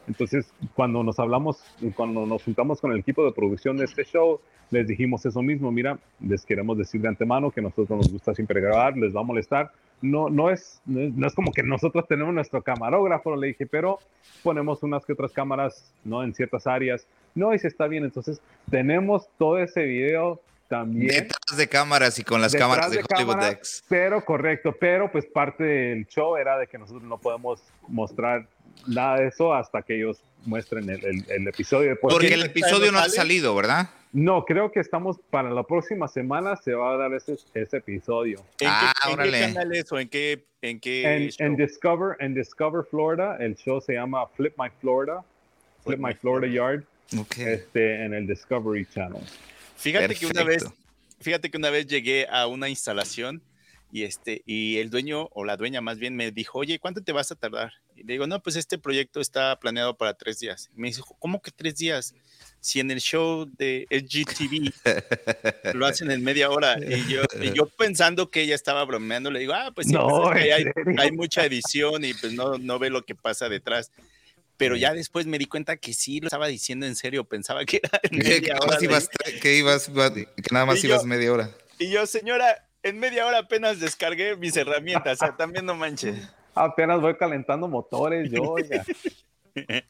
Entonces, 0.08 0.52
cuando 0.76 1.04
nos 1.04 1.20
hablamos, 1.20 1.64
cuando 1.96 2.26
nos 2.26 2.44
juntamos 2.44 2.82
con 2.82 2.92
el 2.92 3.00
equipo 3.00 3.24
de 3.24 3.32
producción 3.32 3.78
de 3.78 3.86
este 3.86 4.04
show, 4.04 4.40
les 4.72 4.88
dijimos 4.88 5.26
eso 5.26 5.42
mismo, 5.42 5.72
mira, 5.72 6.00
les 6.20 6.46
queremos 6.46 6.78
decir 6.78 7.02
de 7.02 7.10
antemano 7.10 7.52
que 7.52 7.62
nosotros 7.62 7.90
nos 7.90 8.12
gusta 8.12 8.34
siempre 8.34 8.62
grabar, 8.62 8.98
les 8.98 9.16
va 9.16 9.20
a 9.20 9.24
molestar. 9.24 9.72
No, 10.02 10.30
no, 10.30 10.50
es, 10.50 10.82
no 10.86 11.28
es 11.28 11.36
como 11.36 11.52
que 11.52 11.62
nosotros 11.62 12.08
tenemos 12.08 12.34
nuestro 12.34 12.64
camarógrafo, 12.64 13.36
le 13.36 13.48
dije, 13.48 13.68
pero 13.68 14.00
ponemos 14.44 14.82
unas 14.82 15.06
que 15.06 15.14
otras 15.14 15.32
cámaras, 15.32 15.94
¿no? 16.04 16.24
En 16.24 16.34
ciertas 16.34 16.66
áreas. 16.66 17.06
No, 17.36 17.54
y 17.54 17.60
se 17.60 17.68
está 17.68 17.88
bien. 17.88 18.04
Entonces, 18.04 18.42
tenemos 18.70 19.30
todo 19.38 19.60
ese 19.60 19.84
video 19.84 20.40
también. 20.72 21.08
Detrás 21.08 21.58
de 21.58 21.68
cámaras 21.68 22.18
y 22.18 22.24
con 22.24 22.40
las 22.40 22.56
cámaras 22.56 22.92
de, 22.92 23.04
Hollywood 23.04 23.44
X. 23.44 23.84
Pero 23.90 24.24
correcto, 24.24 24.74
pero 24.80 25.12
pues 25.12 25.26
parte 25.26 25.66
del 25.66 26.08
show 26.08 26.38
era 26.38 26.58
de 26.58 26.66
que 26.66 26.78
nosotros 26.78 27.04
no 27.04 27.18
podemos 27.18 27.62
mostrar 27.90 28.48
nada 28.88 29.18
de 29.18 29.28
eso 29.28 29.54
hasta 29.54 29.82
que 29.82 29.98
ellos 29.98 30.24
muestren 30.46 30.90
el, 30.90 31.26
el, 31.28 31.48
episodio. 31.50 32.00
Porque 32.00 32.34
el 32.34 32.44
episodio 32.44 32.90
no 32.94 33.00
ha 33.00 33.10
salido, 33.10 33.54
¿verdad? 33.54 33.90
No, 34.14 34.46
creo 34.46 34.72
que 34.72 34.80
estamos 34.80 35.18
para 35.30 35.50
la 35.50 35.64
próxima 35.64 36.08
semana 36.08 36.56
se 36.56 36.74
va 36.74 36.94
a 36.94 36.98
dar 36.98 37.14
ese, 37.14 37.36
ese 37.54 37.78
episodio. 37.78 38.40
¿En, 38.62 38.68
ah, 38.70 38.94
qué, 39.04 39.12
¿en 39.12 39.32
qué 39.32 39.40
canal 39.54 39.76
es 39.76 39.92
o 39.92 40.00
en 40.00 40.08
qué, 40.08 40.46
en 40.62 40.80
qué 40.80 41.34
en, 41.38 41.58
Discover, 41.58 42.16
en 42.20 42.34
Discover 42.34 42.86
Florida, 42.90 43.36
el 43.42 43.58
show 43.58 43.82
se 43.82 43.94
llama 43.94 44.26
Flip 44.28 44.54
My 44.58 44.70
Florida, 44.80 45.22
Flip, 45.84 46.00
My 46.00 46.14
Florida 46.14 46.48
Yard, 46.48 46.84
este, 47.38 48.06
en 48.06 48.14
el 48.14 48.26
Discovery 48.26 48.86
Channel. 48.86 49.22
Fíjate 49.82 50.16
que 50.16 50.28
una 50.28 50.44
vez, 50.44 50.66
fíjate 51.20 51.50
que 51.50 51.58
una 51.58 51.70
vez 51.70 51.88
llegué 51.88 52.28
a 52.30 52.48
una 52.48 52.70
instalación 52.70 53.42
y 53.92 54.04
este 54.04 54.42
y 54.46 54.78
el 54.78 54.90
dueño 54.90 55.28
o 55.34 55.44
la 55.44 55.58
dueña 55.58 55.82
más 55.82 55.98
bien 55.98 56.16
me 56.16 56.32
dijo, 56.32 56.60
oye, 56.60 56.80
¿cuánto 56.80 57.04
te 57.04 57.12
vas 57.12 57.32
a 57.32 57.36
tardar? 57.36 57.74
Y 57.96 58.04
le 58.04 58.14
digo, 58.14 58.28
no, 58.28 58.42
pues 58.42 58.56
este 58.56 58.78
proyecto 58.78 59.20
está 59.20 59.60
planeado 59.60 59.98
para 59.98 60.14
tres 60.14 60.40
días. 60.40 60.70
Y 60.76 60.80
me 60.80 60.88
dijo, 60.88 61.16
¿cómo 61.20 61.42
que 61.42 61.52
tres 61.52 61.76
días? 61.76 62.14
Si 62.60 62.80
en 62.80 62.92
el 62.92 63.02
show 63.02 63.50
de 63.58 63.88
LGTV 63.90 64.72
lo 65.76 65.86
hacen 65.86 66.12
en 66.12 66.24
media 66.24 66.50
hora. 66.50 66.78
Y 66.80 67.12
yo, 67.12 67.24
yo 67.54 67.66
pensando 67.66 68.30
que 68.30 68.42
ella 68.44 68.56
estaba 68.56 68.86
bromeando, 68.86 69.30
le 69.30 69.40
digo, 69.40 69.54
ah, 69.54 69.72
pues 69.74 69.88
sí, 69.88 69.94
pues 69.96 70.36
hay, 70.38 70.66
hay, 70.98 71.12
mucha 71.12 71.44
edición 71.44 72.06
y 72.06 72.14
pues 72.14 72.34
no, 72.34 72.58
no 72.58 72.80
ve 72.80 72.90
lo 72.90 73.04
que 73.04 73.16
pasa 73.16 73.50
detrás 73.50 73.92
pero 74.62 74.76
ya 74.76 74.94
después 74.94 75.26
me 75.26 75.40
di 75.40 75.48
cuenta 75.48 75.76
que 75.78 75.92
sí 75.92 76.20
lo 76.20 76.28
estaba 76.28 76.46
diciendo 76.46 76.86
en 76.86 76.96
serio, 76.96 77.24
pensaba 77.24 77.66
que 77.66 77.82
era 77.82 78.00
en 78.04 78.20
media 78.20 78.60
hora. 78.62 78.78
que, 79.42 79.58
ibas, 79.58 79.90
que 79.90 80.54
nada 80.54 80.68
más 80.68 80.84
ibas 80.84 81.04
media 81.04 81.34
hora. 81.34 81.50
Y 81.80 81.90
yo, 81.90 82.06
señora, 82.06 82.68
en 82.84 83.00
media 83.00 83.26
hora 83.26 83.40
apenas 83.40 83.80
descargué 83.80 84.38
mis 84.38 84.56
herramientas, 84.56 85.20
o 85.20 85.26
sea, 85.26 85.36
también 85.36 85.66
no 85.66 85.74
manches. 85.74 86.16
Apenas 86.54 87.02
voy 87.02 87.16
calentando 87.16 87.68
motores, 87.68 88.30
yo, 88.30 88.56
ya. 88.60 88.86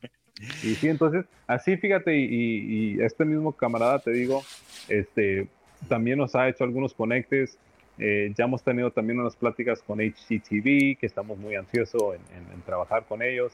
Y 0.63 0.73
sí, 0.73 0.87
entonces, 0.87 1.25
así 1.45 1.75
fíjate, 1.75 2.17
y, 2.17 2.99
este 3.01 3.25
mismo 3.25 3.51
camarada, 3.51 3.99
te 3.99 4.11
digo, 4.11 4.43
este, 4.87 5.47
también 5.89 6.17
nos 6.17 6.33
ha 6.33 6.47
hecho 6.47 6.63
algunos 6.63 6.93
conectes. 6.93 7.57
Eh, 7.99 8.33
ya 8.35 8.45
hemos 8.45 8.63
tenido 8.63 8.89
también 8.89 9.19
unas 9.19 9.35
pláticas 9.35 9.83
con 9.83 9.99
HGTV, 9.99 10.97
que 10.97 11.05
estamos 11.05 11.37
muy 11.37 11.55
ansiosos 11.55 12.15
en, 12.15 12.61
trabajar 12.61 13.05
con 13.05 13.21
ellos. 13.21 13.51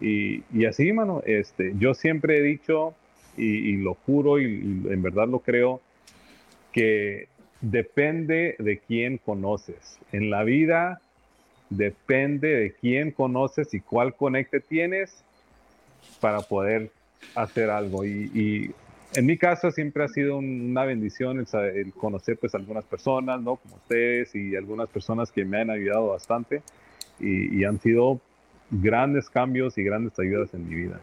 Y, 0.00 0.42
y, 0.52 0.64
así, 0.64 0.92
mano, 0.92 1.22
este, 1.26 1.74
yo 1.78 1.94
siempre 1.94 2.38
he 2.38 2.42
dicho, 2.42 2.94
y, 3.36 3.76
lo 3.76 3.94
juro, 3.94 4.40
y 4.40 4.44
en 4.44 5.02
verdad 5.02 5.28
lo 5.28 5.40
creo, 5.40 5.80
que 6.72 7.28
depende 7.60 8.56
de 8.58 8.78
quién 8.78 9.18
conoces. 9.18 9.98
En 10.12 10.30
la 10.30 10.42
vida 10.44 11.00
depende 11.68 12.48
de 12.48 12.72
quién 12.72 13.12
conoces 13.12 13.72
y 13.74 13.80
cuál 13.80 14.14
conecte 14.14 14.60
tienes 14.60 15.22
para 16.20 16.40
poder 16.40 16.90
hacer 17.34 17.70
algo. 17.70 18.04
Y, 18.04 18.72
en 19.12 19.26
mi 19.26 19.36
caso 19.36 19.72
siempre 19.72 20.04
ha 20.04 20.08
sido 20.08 20.36
una 20.38 20.84
bendición 20.84 21.44
el, 21.52 21.92
conocer 21.94 22.38
pues 22.38 22.54
algunas 22.54 22.84
personas, 22.84 23.40
¿no? 23.42 23.56
Como 23.56 23.74
ustedes 23.74 24.36
y 24.36 24.54
algunas 24.54 24.88
personas 24.88 25.32
que 25.32 25.44
me 25.44 25.60
han 25.60 25.68
ayudado 25.68 26.10
bastante 26.10 26.62
y 27.18 27.64
han 27.64 27.80
sido 27.80 28.20
grandes 28.70 29.28
cambios 29.28 29.76
y 29.78 29.82
grandes 29.82 30.18
ayudas 30.18 30.52
en 30.54 30.68
mi 30.68 30.74
vida 30.74 31.00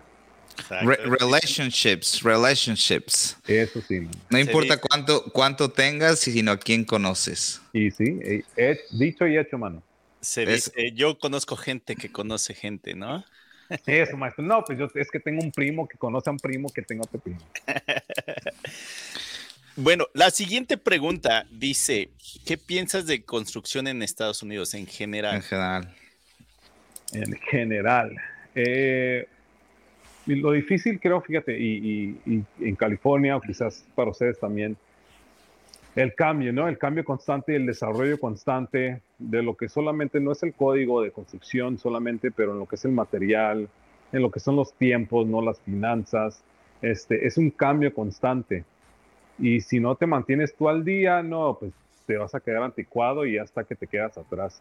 relationships, 1.20 2.24
relationships. 2.24 3.38
Eso 3.48 3.82
sí. 3.82 4.08
No 4.30 4.40
importa 4.40 4.78
cuánto, 4.78 5.24
cuánto 5.32 5.70
tengas, 5.70 6.20
sino 6.20 6.52
a 6.52 6.58
quién 6.58 6.84
conoces. 6.84 7.62
Y 7.74 7.92
sí, 7.92 8.20
he 8.56 8.80
dicho 8.92 9.28
y 9.28 9.38
hecho, 9.38 9.58
mano. 9.58 9.84
Se 10.20 10.46
dice, 10.46 10.92
yo 10.94 11.18
conozco 11.20 11.56
gente 11.56 11.96
que 11.96 12.12
conoce 12.12 12.54
gente, 12.54 12.96
¿no? 12.96 13.24
Eso, 13.86 14.18
maestro. 14.18 14.44
No, 14.44 14.64
pues 14.64 14.80
yo 14.80 14.88
es 14.96 15.12
que 15.12 15.20
tengo 15.20 15.42
un 15.42 15.52
primo 15.52 15.88
que 15.88 15.98
conoce 15.98 16.30
a 16.30 16.34
un 16.34 16.40
primo 16.40 16.70
que 16.70 16.82
tengo 16.82 17.04
otro 17.04 17.20
primo. 17.20 17.40
bueno, 19.76 20.08
la 20.14 20.32
siguiente 20.32 20.78
pregunta 20.78 21.46
dice, 21.52 22.10
¿qué 22.46 22.58
piensas 22.58 23.06
de 23.06 23.24
construcción 23.24 23.88
en 23.88 24.02
Estados 24.02 24.42
Unidos 24.42 24.74
en 24.74 24.88
general? 24.88 25.36
En 25.36 25.44
general. 25.44 25.96
En 27.14 27.34
general. 27.34 28.16
Eh, 28.56 29.28
lo 30.26 30.52
difícil 30.52 31.00
creo, 31.00 31.22
fíjate, 31.22 31.58
y, 31.58 32.20
en 32.60 32.76
California, 32.76 33.38
o 33.38 33.42
quizás 33.42 33.86
para 33.96 34.12
ustedes 34.12 34.40
también, 34.40 34.76
el 35.96 36.14
cambio, 36.14 36.54
¿no? 36.54 36.68
El 36.68 36.78
cambio 36.78 37.04
constante 37.04 37.54
y 37.54 37.56
el 37.56 37.66
desarrollo 37.66 38.20
constante 38.20 39.02
de 39.18 39.42
lo 39.42 39.56
que 39.56 39.68
solamente 39.68 40.20
no 40.20 40.34
es 40.34 40.44
el 40.44 40.54
código 40.54 41.02
de 41.02 41.12
construcción 41.12 41.78
solamente, 41.80 42.30
pero 42.30 42.52
en 42.52 42.60
lo 42.60 42.66
que 42.68 42.76
es 42.76 42.86
el 42.86 42.92
material, 42.92 43.68
en 44.12 44.22
lo 44.22 44.30
que 44.30 44.40
son 44.40 44.56
los 44.56 44.74
tiempos, 44.74 45.26
no 45.26 45.42
las 45.42 45.60
finanzas. 45.62 46.44
Este, 46.82 47.26
es 47.26 47.38
un 47.38 47.50
cambio 47.50 47.94
constante. 47.94 48.64
Y 49.40 49.62
si 49.62 49.80
no 49.80 49.96
te 49.96 50.06
mantienes 50.06 50.54
tú 50.56 50.70
al 50.70 50.84
día, 50.84 51.24
no, 51.24 51.58
pues 51.60 51.72
te 52.06 52.18
vas 52.18 52.36
a 52.36 52.40
quedar 52.40 52.64
anticuado 52.64 53.26
y 53.26 53.38
hasta 53.38 53.64
que 53.64 53.76
te 53.76 53.88
quedas 53.88 54.18
atrás. 54.18 54.60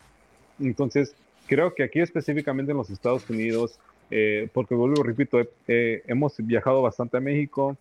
Entonces, 0.58 1.14
creo 1.46 1.74
que 1.74 1.82
aquí 1.82 2.00
específicamente 2.00 2.72
en 2.72 2.78
los 2.78 2.90
Estados 2.90 3.28
Unidos, 3.30 3.78
eh, 4.10 4.48
porque 4.52 4.74
vuelvo, 4.74 5.02
repito, 5.02 5.38
hemos 5.66 6.36
viajado 6.38 6.82
bastante 6.82 7.16
a 7.16 7.20
México, 7.20 7.76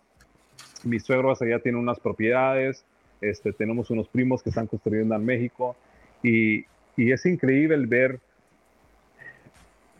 mi 0.84 0.98
suegro 1.00 1.32
allá 1.32 1.58
tiene 1.60 1.78
unas 1.78 2.00
propiedades, 2.00 2.84
Este, 3.20 3.52
tenemos 3.52 3.90
unos 3.90 4.08
primos 4.08 4.42
que 4.42 4.50
están 4.50 4.66
construyendo 4.66 5.14
en 5.14 5.24
México 5.24 5.74
y, 6.22 6.66
es 6.98 7.26
increíble 7.26 7.76
ver 7.86 8.20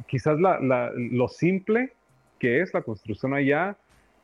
quizás 0.07 0.39
lo 0.39 1.29
simple 1.29 1.93
que 2.39 2.61
es 2.63 2.73
la 2.73 2.83
construcción 2.83 3.35
allá, 3.35 3.77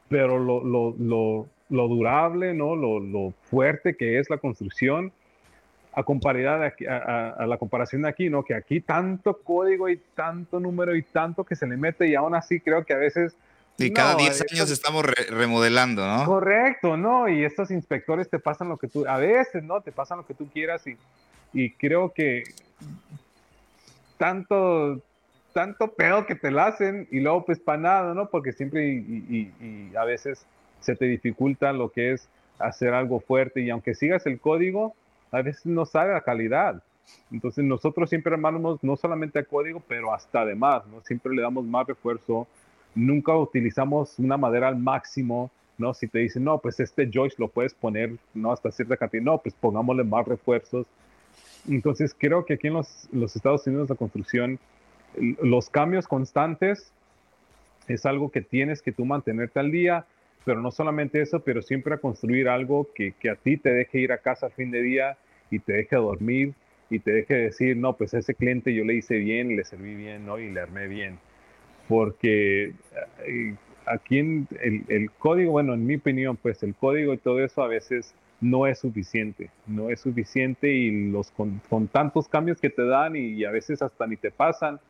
pero 0.08 0.38
lo, 0.38 1.48
lo 1.72 1.88
durable, 1.88 2.52
¿no? 2.52 2.76
Lo, 2.76 3.32
fuerte 3.44 3.96
que 3.96 4.18
es 4.18 4.28
la 4.28 4.36
construcción 4.36 5.10
a, 5.92 6.02
comparidad 6.02 6.62
a, 6.62 7.28
a, 7.30 7.46
la 7.46 7.58
comparación 7.58 8.02
de 8.02 8.08
aquí, 8.08 8.28
¿no? 8.30 8.42
Que 8.42 8.54
aquí 8.54 8.80
tanto 8.80 9.38
código 9.42 9.88
y 9.88 10.00
tanto 10.14 10.58
número 10.60 10.94
y 10.96 11.02
tanto 11.02 11.44
que 11.44 11.56
se 11.56 11.66
le 11.66 11.76
mete 11.76 12.08
y 12.08 12.14
aún 12.14 12.34
así 12.34 12.60
creo 12.60 12.84
que 12.84 12.94
a 12.94 12.98
veces... 12.98 13.36
Y 13.78 13.90
cada 13.92 14.14
10 14.14 14.44
años 14.52 14.70
estamos 14.70 15.04
remodelando, 15.30 16.06
¿no? 16.06 16.24
Correcto, 16.24 16.96
¿no? 16.96 17.28
Y 17.28 17.44
estos 17.44 17.70
inspectores 17.70 18.28
te 18.28 18.38
pasan 18.38 18.68
lo 18.68 18.76
que 18.76 18.86
tú, 18.86 19.06
a 19.06 19.16
veces, 19.16 19.62
¿no? 19.62 19.80
Te 19.80 19.92
pasan 19.92 20.18
lo 20.18 20.26
que 20.26 20.34
tú 20.34 20.48
quieras 20.50 20.86
y, 20.86 20.96
y 21.52 21.70
creo 21.70 22.12
que 22.12 22.44
tanto, 24.18 25.00
tanto 25.52 25.92
pedo 25.94 26.26
que 26.26 26.34
te 26.34 26.50
la 26.50 26.66
hacen 26.66 27.08
y 27.10 27.20
luego 27.20 27.44
pues 27.44 27.58
para 27.58 27.78
nada, 27.78 28.14
¿no? 28.14 28.28
Porque 28.28 28.52
siempre 28.52 28.88
y, 28.88 29.52
y, 29.60 29.96
a 29.96 30.04
veces 30.04 30.46
se 30.80 30.94
te 30.94 31.06
dificulta 31.06 31.72
lo 31.72 31.90
que 31.90 32.12
es 32.12 32.28
hacer 32.58 32.94
algo 32.94 33.18
fuerte 33.18 33.60
y 33.60 33.70
aunque 33.70 33.94
sigas 33.94 34.24
el 34.26 34.38
código, 34.38 34.94
a 35.32 35.42
veces 35.42 35.66
no 35.66 35.84
sabe 35.84 36.12
la 36.12 36.20
calidad. 36.20 36.82
Entonces 37.32 37.64
nosotros 37.64 38.08
siempre 38.08 38.32
armamos 38.32 38.82
no 38.82 38.96
solamente 38.96 39.40
a 39.40 39.44
código, 39.44 39.82
pero 39.88 40.14
hasta 40.14 40.42
además, 40.42 40.86
¿no? 40.86 41.00
Siempre 41.00 41.34
le 41.34 41.42
damos 41.42 41.64
más 41.64 41.86
refuerzo, 41.86 42.46
nunca 42.94 43.36
utilizamos 43.36 44.18
una 44.18 44.36
madera 44.36 44.68
al 44.68 44.76
máximo, 44.76 45.50
¿no? 45.78 45.94
Si 45.94 46.06
te 46.06 46.20
dicen, 46.20 46.44
no, 46.44 46.58
pues 46.58 46.78
este 46.78 47.10
joist 47.12 47.38
lo 47.40 47.48
puedes 47.48 47.74
poner, 47.74 48.16
¿no? 48.34 48.52
Hasta 48.52 48.70
cierta 48.70 48.96
cantidad, 48.96 49.24
no, 49.24 49.38
pues 49.38 49.54
pongámosle 49.54 50.04
más 50.04 50.28
refuerzos. 50.28 50.86
Entonces 51.68 52.14
creo 52.16 52.44
que 52.44 52.54
aquí 52.54 52.68
en 52.68 52.74
los, 52.74 53.08
los 53.10 53.34
Estados 53.34 53.66
Unidos 53.66 53.90
la 53.90 53.96
construcción 53.96 54.60
los 55.16 55.70
cambios 55.70 56.08
constantes 56.08 56.92
es 57.88 58.06
algo 58.06 58.30
que 58.30 58.40
tienes 58.40 58.82
que 58.82 58.92
tú 58.92 59.04
mantenerte 59.04 59.60
al 59.60 59.70
día, 59.70 60.06
pero 60.44 60.60
no 60.60 60.70
solamente 60.70 61.20
eso, 61.20 61.40
pero 61.40 61.62
siempre 61.62 61.94
a 61.94 61.98
construir 61.98 62.48
algo 62.48 62.88
que, 62.94 63.14
a 63.30 63.36
ti 63.36 63.56
te 63.56 63.72
deje 63.72 63.98
ir 64.00 64.12
a 64.12 64.18
casa 64.18 64.46
a 64.46 64.50
fin 64.50 64.70
de 64.70 64.82
día 64.82 65.16
y 65.50 65.58
te 65.58 65.72
deje 65.74 65.96
dormir 65.96 66.54
y 66.90 66.98
te 66.98 67.12
deje 67.12 67.34
decir, 67.34 67.76
no, 67.76 67.96
pues 67.96 68.14
ese 68.14 68.34
cliente 68.34 68.74
yo 68.74 68.84
le 68.84 68.94
hice 68.94 69.16
bien, 69.18 69.56
le 69.56 69.64
serví 69.64 69.94
bien, 69.94 70.26
¿no? 70.26 70.38
Y 70.38 70.50
le 70.50 70.60
armé 70.60 70.88
bien. 70.88 71.18
Porque 71.88 72.72
eh, 73.26 73.54
aquí 73.86 74.18
en 74.18 74.48
el, 74.60 74.84
el, 74.88 75.10
código, 75.10 75.52
bueno, 75.52 75.74
en 75.74 75.86
mi 75.86 75.96
opinión, 75.96 76.36
pues 76.36 76.62
el 76.62 76.74
código 76.74 77.14
y 77.14 77.18
todo 77.18 77.42
eso 77.42 77.62
a 77.62 77.68
veces 77.68 78.14
no 78.40 78.66
es 78.66 78.80
suficiente, 78.80 79.50
no 79.66 79.88
es 79.88 80.00
suficiente 80.00 80.68
y 80.68 81.10
los 81.10 81.30
con, 81.30 81.60
con 81.68 81.86
tantos 81.88 82.28
cambios 82.28 82.60
que 82.60 82.70
te 82.70 82.84
dan 82.84 83.16
y 83.16 83.44
a 83.44 83.50
veces 83.50 83.80
hasta 83.80 84.06
ni 84.06 84.16
te 84.16 84.30
pasan, 84.30 84.80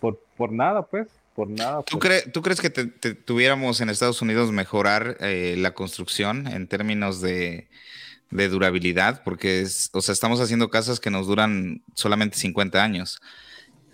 por, 0.00 0.20
por 0.36 0.52
nada, 0.52 0.82
pues, 0.82 1.08
por 1.38 1.48
nada. 1.48 1.84
¿Tú, 1.84 2.00
pues. 2.00 2.32
¿Tú 2.32 2.42
crees 2.42 2.60
que 2.60 2.68
tuviéramos 2.68 3.80
en 3.80 3.90
Estados 3.90 4.20
Unidos 4.22 4.50
mejorar 4.50 5.16
eh, 5.20 5.54
la 5.56 5.72
construcción 5.72 6.48
en 6.48 6.66
términos 6.66 7.20
de, 7.20 7.68
de, 8.32 8.48
durabilidad? 8.48 9.22
Porque, 9.22 9.60
es, 9.60 9.88
o 9.92 10.02
sea, 10.02 10.12
estamos 10.12 10.40
haciendo 10.40 10.68
casas 10.68 10.98
que 10.98 11.10
nos 11.10 11.28
duran 11.28 11.84
solamente 11.94 12.36
50 12.36 12.82
años 12.82 13.20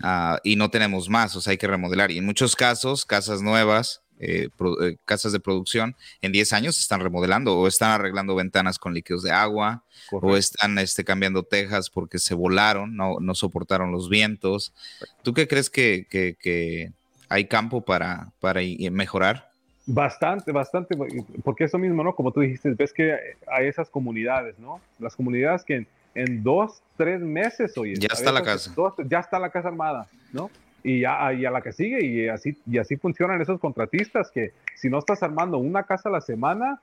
uh, 0.01 0.37
y 0.43 0.55
no 0.55 0.71
tenemos 0.71 1.07
más, 1.07 1.35
o 1.35 1.41
sea, 1.41 1.51
hay 1.51 1.59
que 1.59 1.67
remodelar. 1.67 2.09
Y 2.09 2.17
en 2.17 2.25
muchos 2.25 2.55
casos, 2.55 3.05
casas 3.05 3.43
nuevas, 3.43 4.01
eh, 4.19 4.49
eh, 4.81 4.95
casas 5.05 5.31
de 5.31 5.39
producción 5.39 5.95
en 6.23 6.31
10 6.31 6.51
años 6.53 6.79
están 6.79 6.99
remodelando 6.99 7.55
o 7.55 7.67
están 7.67 7.91
arreglando 7.91 8.33
ventanas 8.33 8.79
con 8.79 8.95
líquidos 8.95 9.21
de 9.21 9.31
agua 9.31 9.83
o 10.09 10.35
están 10.35 10.79
este, 10.79 11.03
cambiando 11.03 11.43
tejas 11.43 11.91
porque 11.91 12.17
se 12.17 12.33
volaron, 12.33 12.95
no, 12.95 13.17
no 13.19 13.35
soportaron 13.35 13.91
los 13.91 14.09
vientos. 14.09 14.73
¿Tú 15.21 15.35
qué 15.35 15.47
crees 15.47 15.69
que, 15.69 16.07
que, 16.09 16.91
hay 17.29 17.45
campo 17.45 17.81
para, 17.81 18.27
para 18.39 18.61
mejorar? 18.91 19.49
Bastante, 19.87 20.51
bastante, 20.51 20.97
porque 21.43 21.65
eso 21.65 21.77
mismo, 21.77 22.03
¿no? 22.03 22.15
Como 22.15 22.31
tú 22.31 22.41
dijiste, 22.41 22.73
ves 22.73 22.91
que 22.91 23.15
hay 23.47 23.67
esas 23.67 23.89
comunidades, 23.89 24.57
¿no? 24.57 24.81
Las 24.99 25.15
comunidades 25.15 25.63
que 25.63 25.85
en, 26.15 26.43
dos, 26.43 26.81
tres 26.97 27.21
meses, 27.21 27.77
oye. 27.77 27.95
Ya 27.95 28.09
está 28.11 28.31
la 28.31 28.41
casa. 28.41 28.73
ya 29.07 29.19
está 29.19 29.37
la 29.37 29.49
casa 29.49 29.67
armada, 29.67 30.07
¿no? 30.31 30.49
y, 30.85 31.03
a, 31.03 31.33
y 31.33 31.45
a 31.45 31.51
la 31.51 31.61
que 31.61 31.73
sigue 31.73 32.05
y 32.05 32.29
así, 32.29 32.55
y 32.67 32.77
así 32.77 32.95
funcionan 32.95 33.41
esos 33.41 33.59
contratistas 33.59 34.29
que 34.29 34.53
si 34.75 34.87
no 34.87 34.99
estás 34.99 35.23
armando 35.23 35.57
una 35.57 35.81
casa 35.83 36.09
a 36.09 36.11
la 36.11 36.21
semana, 36.21 36.79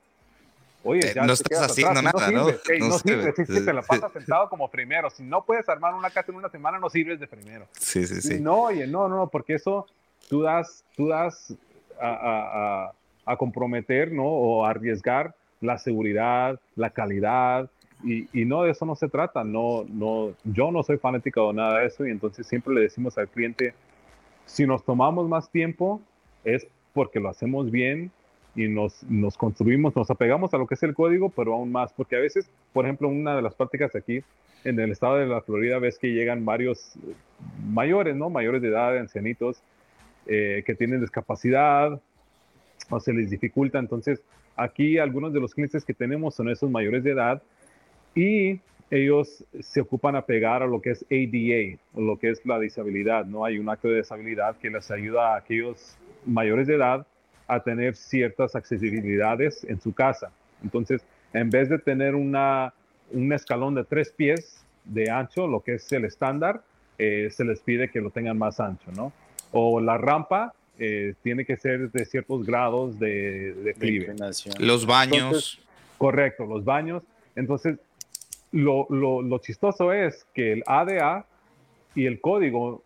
oye, 0.83 1.07
eh, 1.07 1.13
ya 1.15 1.25
no 1.25 1.31
estás 1.31 1.71
haciendo 1.71 2.01
nada, 2.01 2.29
¿no? 2.29 2.47
no, 2.79 2.99
sirve, 2.99 3.31
te 3.31 3.73
la 3.73 3.81
pasas 3.81 4.11
sentado 4.11 4.49
como 4.49 4.69
primero. 4.69 5.09
Si 5.09 5.23
no 5.23 5.45
puedes 5.45 5.69
armar 5.69 5.93
una 5.93 6.09
casa 6.09 6.33
en 6.33 6.37
una 6.37 6.49
semana, 6.49 6.79
no 6.79 6.89
sirves 6.89 7.17
de 7.17 7.27
primero. 7.27 7.65
Sí, 7.79 8.05
sí, 8.05 8.21
sí. 8.21 8.41
No, 8.41 8.63
oye, 8.63 8.87
no, 8.87 9.07
no, 9.07 9.27
porque 9.27 9.53
eso 9.53 9.87
tú 10.33 10.41
das, 10.41 10.83
tú 10.97 11.09
das 11.09 11.55
a, 12.01 12.07
a, 12.07 13.31
a, 13.31 13.37
comprometer, 13.37 14.11
¿no? 14.11 14.25
O 14.25 14.65
arriesgar 14.65 15.35
la 15.61 15.77
seguridad, 15.77 16.59
la 16.75 16.89
calidad, 16.89 17.69
y, 18.03 18.27
y, 18.33 18.43
no 18.43 18.63
de 18.63 18.71
eso 18.71 18.83
no 18.87 18.95
se 18.95 19.09
trata, 19.09 19.43
no, 19.43 19.85
no, 19.87 20.33
yo 20.43 20.71
no 20.71 20.81
soy 20.81 20.97
fanático 20.97 21.49
de 21.49 21.53
nada 21.53 21.79
de 21.79 21.85
eso 21.85 22.07
y 22.07 22.09
entonces 22.09 22.47
siempre 22.47 22.73
le 22.73 22.81
decimos 22.81 23.15
al 23.19 23.27
cliente, 23.27 23.75
si 24.47 24.65
nos 24.65 24.83
tomamos 24.83 25.29
más 25.29 25.51
tiempo 25.51 26.01
es 26.43 26.67
porque 26.93 27.19
lo 27.19 27.29
hacemos 27.29 27.69
bien 27.69 28.09
y 28.55 28.67
nos, 28.67 29.03
nos 29.03 29.37
construimos, 29.37 29.95
nos 29.95 30.09
apegamos 30.09 30.51
a 30.55 30.57
lo 30.57 30.65
que 30.65 30.73
es 30.73 30.81
el 30.81 30.95
código, 30.95 31.29
pero 31.29 31.53
aún 31.53 31.71
más, 31.71 31.93
porque 31.93 32.15
a 32.15 32.19
veces, 32.19 32.49
por 32.73 32.85
ejemplo, 32.85 33.07
una 33.07 33.35
de 33.35 33.43
las 33.43 33.53
prácticas 33.53 33.95
aquí 33.95 34.23
en 34.63 34.79
el 34.79 34.91
estado 34.91 35.17
de 35.17 35.27
la 35.27 35.41
Florida 35.41 35.77
ves 35.77 35.99
que 35.99 36.07
llegan 36.07 36.43
varios 36.43 36.93
mayores, 37.63 38.15
¿no? 38.15 38.31
Mayores 38.31 38.63
de 38.63 38.69
edad, 38.69 38.97
ancianitos, 38.97 39.61
eh, 40.27 40.63
que 40.65 40.75
tienen 40.75 41.01
discapacidad 41.01 41.99
o 42.89 42.99
se 42.99 43.13
les 43.13 43.29
dificulta. 43.29 43.79
Entonces, 43.79 44.21
aquí 44.55 44.97
algunos 44.97 45.33
de 45.33 45.39
los 45.39 45.53
clientes 45.53 45.85
que 45.85 45.93
tenemos 45.93 46.35
son 46.35 46.49
esos 46.49 46.69
mayores 46.69 47.03
de 47.03 47.11
edad 47.11 47.41
y 48.15 48.59
ellos 48.91 49.43
se 49.59 49.81
ocupan 49.81 50.15
a 50.15 50.25
pegar 50.25 50.61
a 50.61 50.67
lo 50.67 50.79
que 50.81 50.91
es 50.91 51.03
ADA, 51.09 51.79
lo 51.95 52.19
que 52.19 52.29
es 52.29 52.45
la 52.45 52.59
disabilidad, 52.59 53.25
¿no? 53.25 53.43
Hay 53.43 53.57
un 53.57 53.67
acto 53.67 53.87
de 53.87 53.97
disabilidad 53.97 54.55
que 54.57 54.69
les 54.69 54.91
ayuda 54.91 55.33
a 55.33 55.37
aquellos 55.37 55.97
mayores 56.25 56.67
de 56.67 56.75
edad 56.75 57.07
a 57.47 57.63
tener 57.63 57.95
ciertas 57.95 58.55
accesibilidades 58.55 59.63
en 59.63 59.81
su 59.81 59.93
casa. 59.93 60.31
Entonces, 60.63 61.01
en 61.33 61.49
vez 61.49 61.69
de 61.69 61.79
tener 61.79 62.13
una, 62.13 62.73
un 63.11 63.33
escalón 63.33 63.73
de 63.73 63.83
tres 63.83 64.11
pies 64.11 64.63
de 64.85 65.09
ancho, 65.09 65.47
lo 65.47 65.61
que 65.61 65.75
es 65.75 65.91
el 65.91 66.05
estándar, 66.05 66.61
eh, 66.97 67.29
se 67.31 67.43
les 67.43 67.61
pide 67.61 67.89
que 67.89 67.99
lo 67.99 68.11
tengan 68.11 68.37
más 68.37 68.59
ancho, 68.59 68.91
¿no? 68.95 69.11
O 69.53 69.79
la 69.79 69.97
rampa 69.97 70.53
eh, 70.77 71.13
tiene 71.23 71.45
que 71.45 71.55
ser 71.55 71.91
de 71.91 72.05
ciertos 72.05 72.45
grados 72.45 72.99
de, 72.99 73.53
de 73.53 73.73
Los 74.59 74.85
baños. 74.85 75.61
correcto, 75.97 76.45
los 76.45 76.65
baños. 76.65 77.03
Entonces, 77.35 77.77
lo, 78.51 78.87
lo, 78.89 79.21
lo, 79.21 79.37
chistoso 79.39 79.93
es 79.93 80.25
que 80.33 80.53
el 80.53 80.63
ADA 80.67 81.25
y 81.95 82.05
el 82.05 82.19
código 82.19 82.83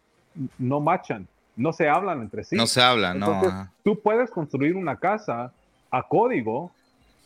no 0.58 0.80
machan, 0.80 1.28
no 1.56 1.74
se 1.74 1.90
hablan 1.90 2.22
entre 2.22 2.44
sí. 2.44 2.56
No 2.56 2.68
se 2.68 2.82
hablan, 2.82 3.20
no. 3.20 3.70
Tú 3.84 4.00
puedes 4.00 4.30
construir 4.30 4.76
una 4.76 4.98
casa 4.98 5.52
a 5.90 6.04
código, 6.04 6.72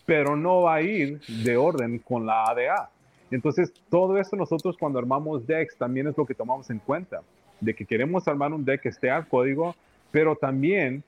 pero 0.05 0.35
no 0.35 0.61
va 0.61 0.75
a 0.75 0.81
ir 0.81 1.21
de 1.27 1.57
orden 1.57 1.99
con 1.99 2.25
la 2.25 2.45
ADA. 2.45 2.89
Entonces, 3.29 3.73
todo 3.89 4.17
eso 4.17 4.35
nosotros 4.35 4.75
cuando 4.77 4.99
armamos 4.99 5.45
decks 5.47 5.75
también 5.77 6.07
es 6.07 6.17
lo 6.17 6.25
que 6.25 6.33
tomamos 6.33 6.69
en 6.69 6.79
cuenta, 6.79 7.21
de 7.61 7.73
que 7.73 7.85
queremos 7.85 8.27
armar 8.27 8.51
un 8.53 8.65
deck 8.65 8.81
que 8.81 8.89
esté 8.89 9.09
al 9.09 9.27
código, 9.27 9.75
pero 10.11 10.35
también 10.35 11.03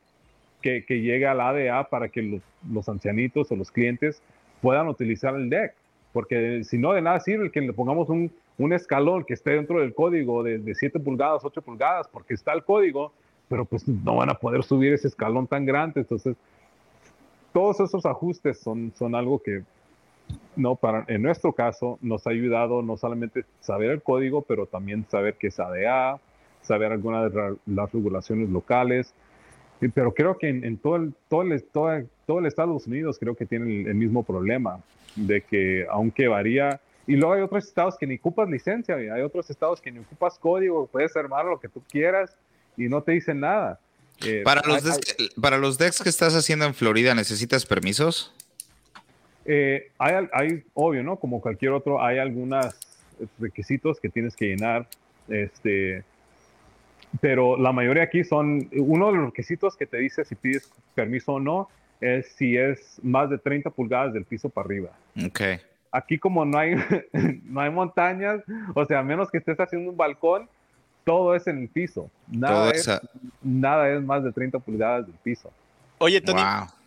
que, 0.62 0.86
que 0.86 1.02
llegue 1.02 1.28
a 1.28 1.34
la 1.34 1.50
ADA 1.50 1.90
para 1.90 2.08
que 2.08 2.22
los, 2.22 2.42
los 2.72 2.88
ancianitos 2.88 3.52
o 3.52 3.56
los 3.56 3.70
clientes 3.70 4.22
puedan 4.62 4.88
utilizar 4.88 5.36
el 5.36 5.50
deck 5.50 5.74
porque 6.14 6.64
si 6.64 6.78
no 6.78 6.94
de 6.94 7.02
nada 7.02 7.20
sirve 7.20 7.52
que 7.52 7.60
le 7.60 7.74
pongamos 7.74 8.08
un, 8.08 8.32
un 8.60 8.72
escalón 8.72 9.26
que 9.26 9.34
esté 9.34 9.52
dentro 9.52 9.80
del 9.80 9.94
código 9.94 10.44
de, 10.44 10.60
de 10.60 10.76
7 10.76 11.00
pulgadas, 11.00 11.44
8 11.44 11.62
pulgadas, 11.64 12.08
porque 12.08 12.36
está 12.36 12.54
el 12.54 12.64
código, 12.64 13.12
pero 13.50 13.66
pues 13.66 13.86
no 13.88 14.16
van 14.18 14.30
a 14.30 14.36
poder 14.36 14.64
subir 14.64 14.94
ese 14.94 15.08
escalón 15.08 15.48
tan 15.48 15.66
grande. 15.66 16.02
Entonces, 16.02 16.38
todos 17.52 17.80
esos 17.80 18.06
ajustes 18.06 18.60
son, 18.60 18.94
son 18.96 19.16
algo 19.16 19.42
que, 19.42 19.64
no, 20.56 20.76
para, 20.76 21.04
en 21.08 21.24
nuestro 21.24 21.52
caso, 21.52 21.98
nos 22.02 22.28
ha 22.28 22.30
ayudado 22.30 22.84
no 22.84 22.96
solamente 22.96 23.44
saber 23.60 23.90
el 23.90 24.04
código, 24.04 24.44
pero 24.44 24.68
también 24.68 25.06
saber 25.10 25.36
qué 25.40 25.48
es 25.48 25.60
ADA, 25.60 26.20
saber 26.64 26.92
algunas 26.92 27.32
de 27.32 27.58
las 27.66 27.92
regulaciones 27.92 28.50
locales. 28.50 29.14
Pero 29.94 30.14
creo 30.14 30.38
que 30.38 30.50
en, 30.50 30.78
todo, 30.78 30.96
el, 30.96 31.14
todo, 31.28 31.42
el, 31.42 31.64
todo, 31.64 32.04
todo, 32.26 32.40
el 32.40 32.46
Estados 32.46 32.88
Unidos 32.88 33.18
creo 33.20 33.36
que 33.36 33.46
tiene 33.46 33.82
el 33.90 33.96
mismo 33.96 34.24
problema 34.24 34.80
de 35.16 35.42
que 35.42 35.86
aunque 35.90 36.28
varía, 36.28 36.80
y 37.06 37.16
luego 37.16 37.34
hay 37.34 37.42
otros 37.42 37.66
estados 37.66 37.98
que 37.98 38.08
ni 38.08 38.16
ocupas 38.16 38.50
licencia, 38.50 38.96
hay 38.96 39.22
otros 39.22 39.50
estados 39.50 39.82
que 39.82 39.92
ni 39.92 40.00
ocupas 40.00 40.40
código, 40.40 40.88
puedes 40.88 41.16
armar 41.18 41.46
lo 41.46 41.60
que 41.60 41.68
tú 41.68 41.82
quieras 41.90 42.36
y 42.78 42.88
no 42.88 43.02
te 43.02 43.12
dicen 43.12 43.42
nada. 43.42 43.80
Eh, 44.26 44.42
para, 44.46 44.62
los 44.66 44.84
decks, 44.84 45.16
para 45.42 45.58
los 45.58 45.78
decks 45.78 46.02
que 46.02 46.10
estás 46.10 46.34
haciendo 46.34 46.66
en 46.66 46.74
Florida, 46.74 47.14
¿necesitas 47.14 47.66
permisos? 47.66 48.34
Eh, 49.46 49.92
hay, 49.98 50.28
hay, 50.32 50.64
obvio, 50.74 51.04
¿no? 51.04 51.18
Como 51.18 51.42
cualquier 51.42 51.74
otro, 51.74 52.02
hay 52.02 52.20
algunos 52.20 52.74
requisitos 53.40 54.00
que 54.00 54.10
tienes 54.10 54.36
que 54.36 54.46
llenar. 54.46 54.88
Este, 55.28 56.04
pero 57.22 57.58
la 57.58 57.72
mayoría 57.72 58.04
aquí 58.04 58.24
son, 58.24 58.70
uno 58.74 59.08
de 59.08 59.18
los 59.18 59.26
requisitos 59.28 59.76
que 59.76 59.86
te 59.86 59.98
dice 59.98 60.26
si 60.26 60.36
pides 60.36 60.70
permiso 60.96 61.34
o 61.34 61.40
no, 61.40 61.70
es 62.02 62.28
si 62.36 62.58
es 62.58 63.00
más 63.02 63.30
de 63.30 63.38
30 63.38 63.70
pulgadas 63.70 64.14
del 64.14 64.26
piso 64.26 64.50
para 64.50 64.66
arriba. 64.66 64.90
Ok. 65.26 65.42
Aquí 65.92 66.18
como 66.18 66.44
no 66.44 66.58
hay, 66.58 66.76
no 67.46 67.62
hay 67.62 67.72
montañas, 67.72 68.42
o 68.74 68.86
sea, 68.86 69.00
a 69.00 69.04
menos 69.04 69.30
que 69.30 69.38
estés 69.38 69.60
haciendo 69.60 69.92
un 69.92 69.98
balcón, 69.98 70.50
todo 71.04 71.36
es 71.36 71.48
en 71.48 71.60
el 71.60 71.70
piso. 71.70 72.10
Nada, 72.28 72.72
es, 72.72 72.90
nada 73.42 73.90
es 73.90 74.02
más 74.02 74.24
de 74.24 74.32
30 74.32 74.60
pulgadas 74.60 75.06
del 75.06 75.16
piso. 75.16 75.52
Oye, 76.00 76.22
Tony, 76.22 76.42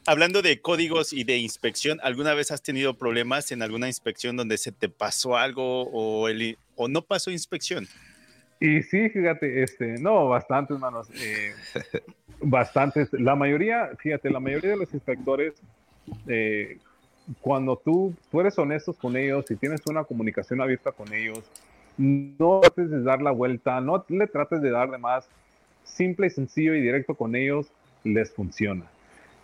hablando 0.07 0.43
de 0.43 0.61
códigos 0.61 1.13
y 1.13 1.25
de 1.25 1.37
inspección, 1.39 1.99
¿alguna 2.03 2.35
vez 2.35 2.51
has 2.51 2.63
tenido 2.63 2.95
problemas 2.95 3.53
en 3.53 3.63
alguna 3.63 3.87
inspección 3.87 4.37
donde 4.37 4.59
se 4.59 4.73
te 4.73 4.89
pasó 4.89 5.37
algo 5.37 5.83
o, 5.83 6.29
el, 6.29 6.59
o 6.75 6.89
no 6.89 7.03
pasó 7.03 7.31
inspección? 7.31 7.87
Y 8.61 8.83
sí, 8.83 9.09
fíjate, 9.11 9.63
este, 9.63 9.99
no, 9.99 10.29
bastantes, 10.29 10.79
manos. 10.79 11.09
Eh, 11.11 11.53
bastantes. 12.41 13.13
La 13.13 13.35
mayoría, 13.35 13.91
fíjate, 13.99 14.31
la 14.31 14.41
mayoría 14.41 14.71
de 14.71 14.77
los 14.79 14.95
inspectores, 14.95 15.55
eh, 16.27 16.79
cuando 17.41 17.77
tú, 17.77 18.15
tú 18.31 18.41
eres 18.41 18.59
honesto 18.59 18.93
con 18.95 19.17
ellos 19.17 19.51
y 19.51 19.57
tienes 19.57 19.81
una 19.87 20.05
comunicación 20.05 20.61
abierta 20.61 20.93
con 20.93 21.13
ellos, 21.13 21.43
no 21.99 22.61
trates 22.61 22.91
de 22.91 23.03
dar 23.03 23.23
la 23.23 23.31
vuelta, 23.31 23.81
no 23.81 24.05
le 24.09 24.27
trates 24.27 24.63
de 24.63 24.71
dar 24.71 24.91
de 24.91 24.99
más, 24.99 25.29
simple 25.85 26.27
y 26.27 26.31
sencillo 26.31 26.75
y 26.75 26.81
directo 26.81 27.15
con 27.15 27.35
ellos, 27.35 27.67
les 28.05 28.33
funciona. 28.33 28.85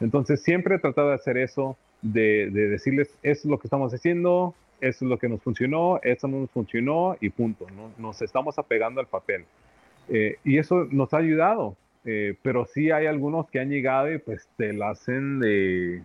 Entonces 0.00 0.42
siempre 0.42 0.76
he 0.76 0.78
tratado 0.78 1.08
de 1.08 1.14
hacer 1.14 1.38
eso, 1.38 1.76
de, 2.02 2.50
decirles, 2.50 3.08
eso 3.22 3.40
es 3.40 3.44
lo 3.44 3.58
que 3.58 3.66
estamos 3.66 3.92
haciendo, 3.94 4.54
eso 4.82 5.04
es 5.04 5.08
lo 5.08 5.16
que 5.16 5.28
nos 5.28 5.40
funcionó, 5.40 6.00
eso 6.02 6.26
no 6.26 6.40
nos 6.40 6.50
funcionó 6.50 7.16
y 7.20 7.30
punto. 7.30 7.66
Nos 7.98 8.20
estamos 8.20 8.58
apegando 8.58 9.00
al 9.00 9.06
papel. 9.06 9.44
Eh, 10.08 10.38
y 10.44 10.58
eso 10.58 10.88
nos 10.90 11.14
ha 11.14 11.18
ayudado, 11.18 11.76
eh, 12.04 12.34
pero 12.42 12.66
sí 12.66 12.90
hay 12.90 13.06
algunos 13.06 13.48
que 13.48 13.60
han 13.60 13.70
llegado 13.70 14.12
y 14.12 14.18
pues 14.18 14.48
te 14.56 14.72
la 14.72 14.90
hacen 14.90 15.38
de, 15.38 16.02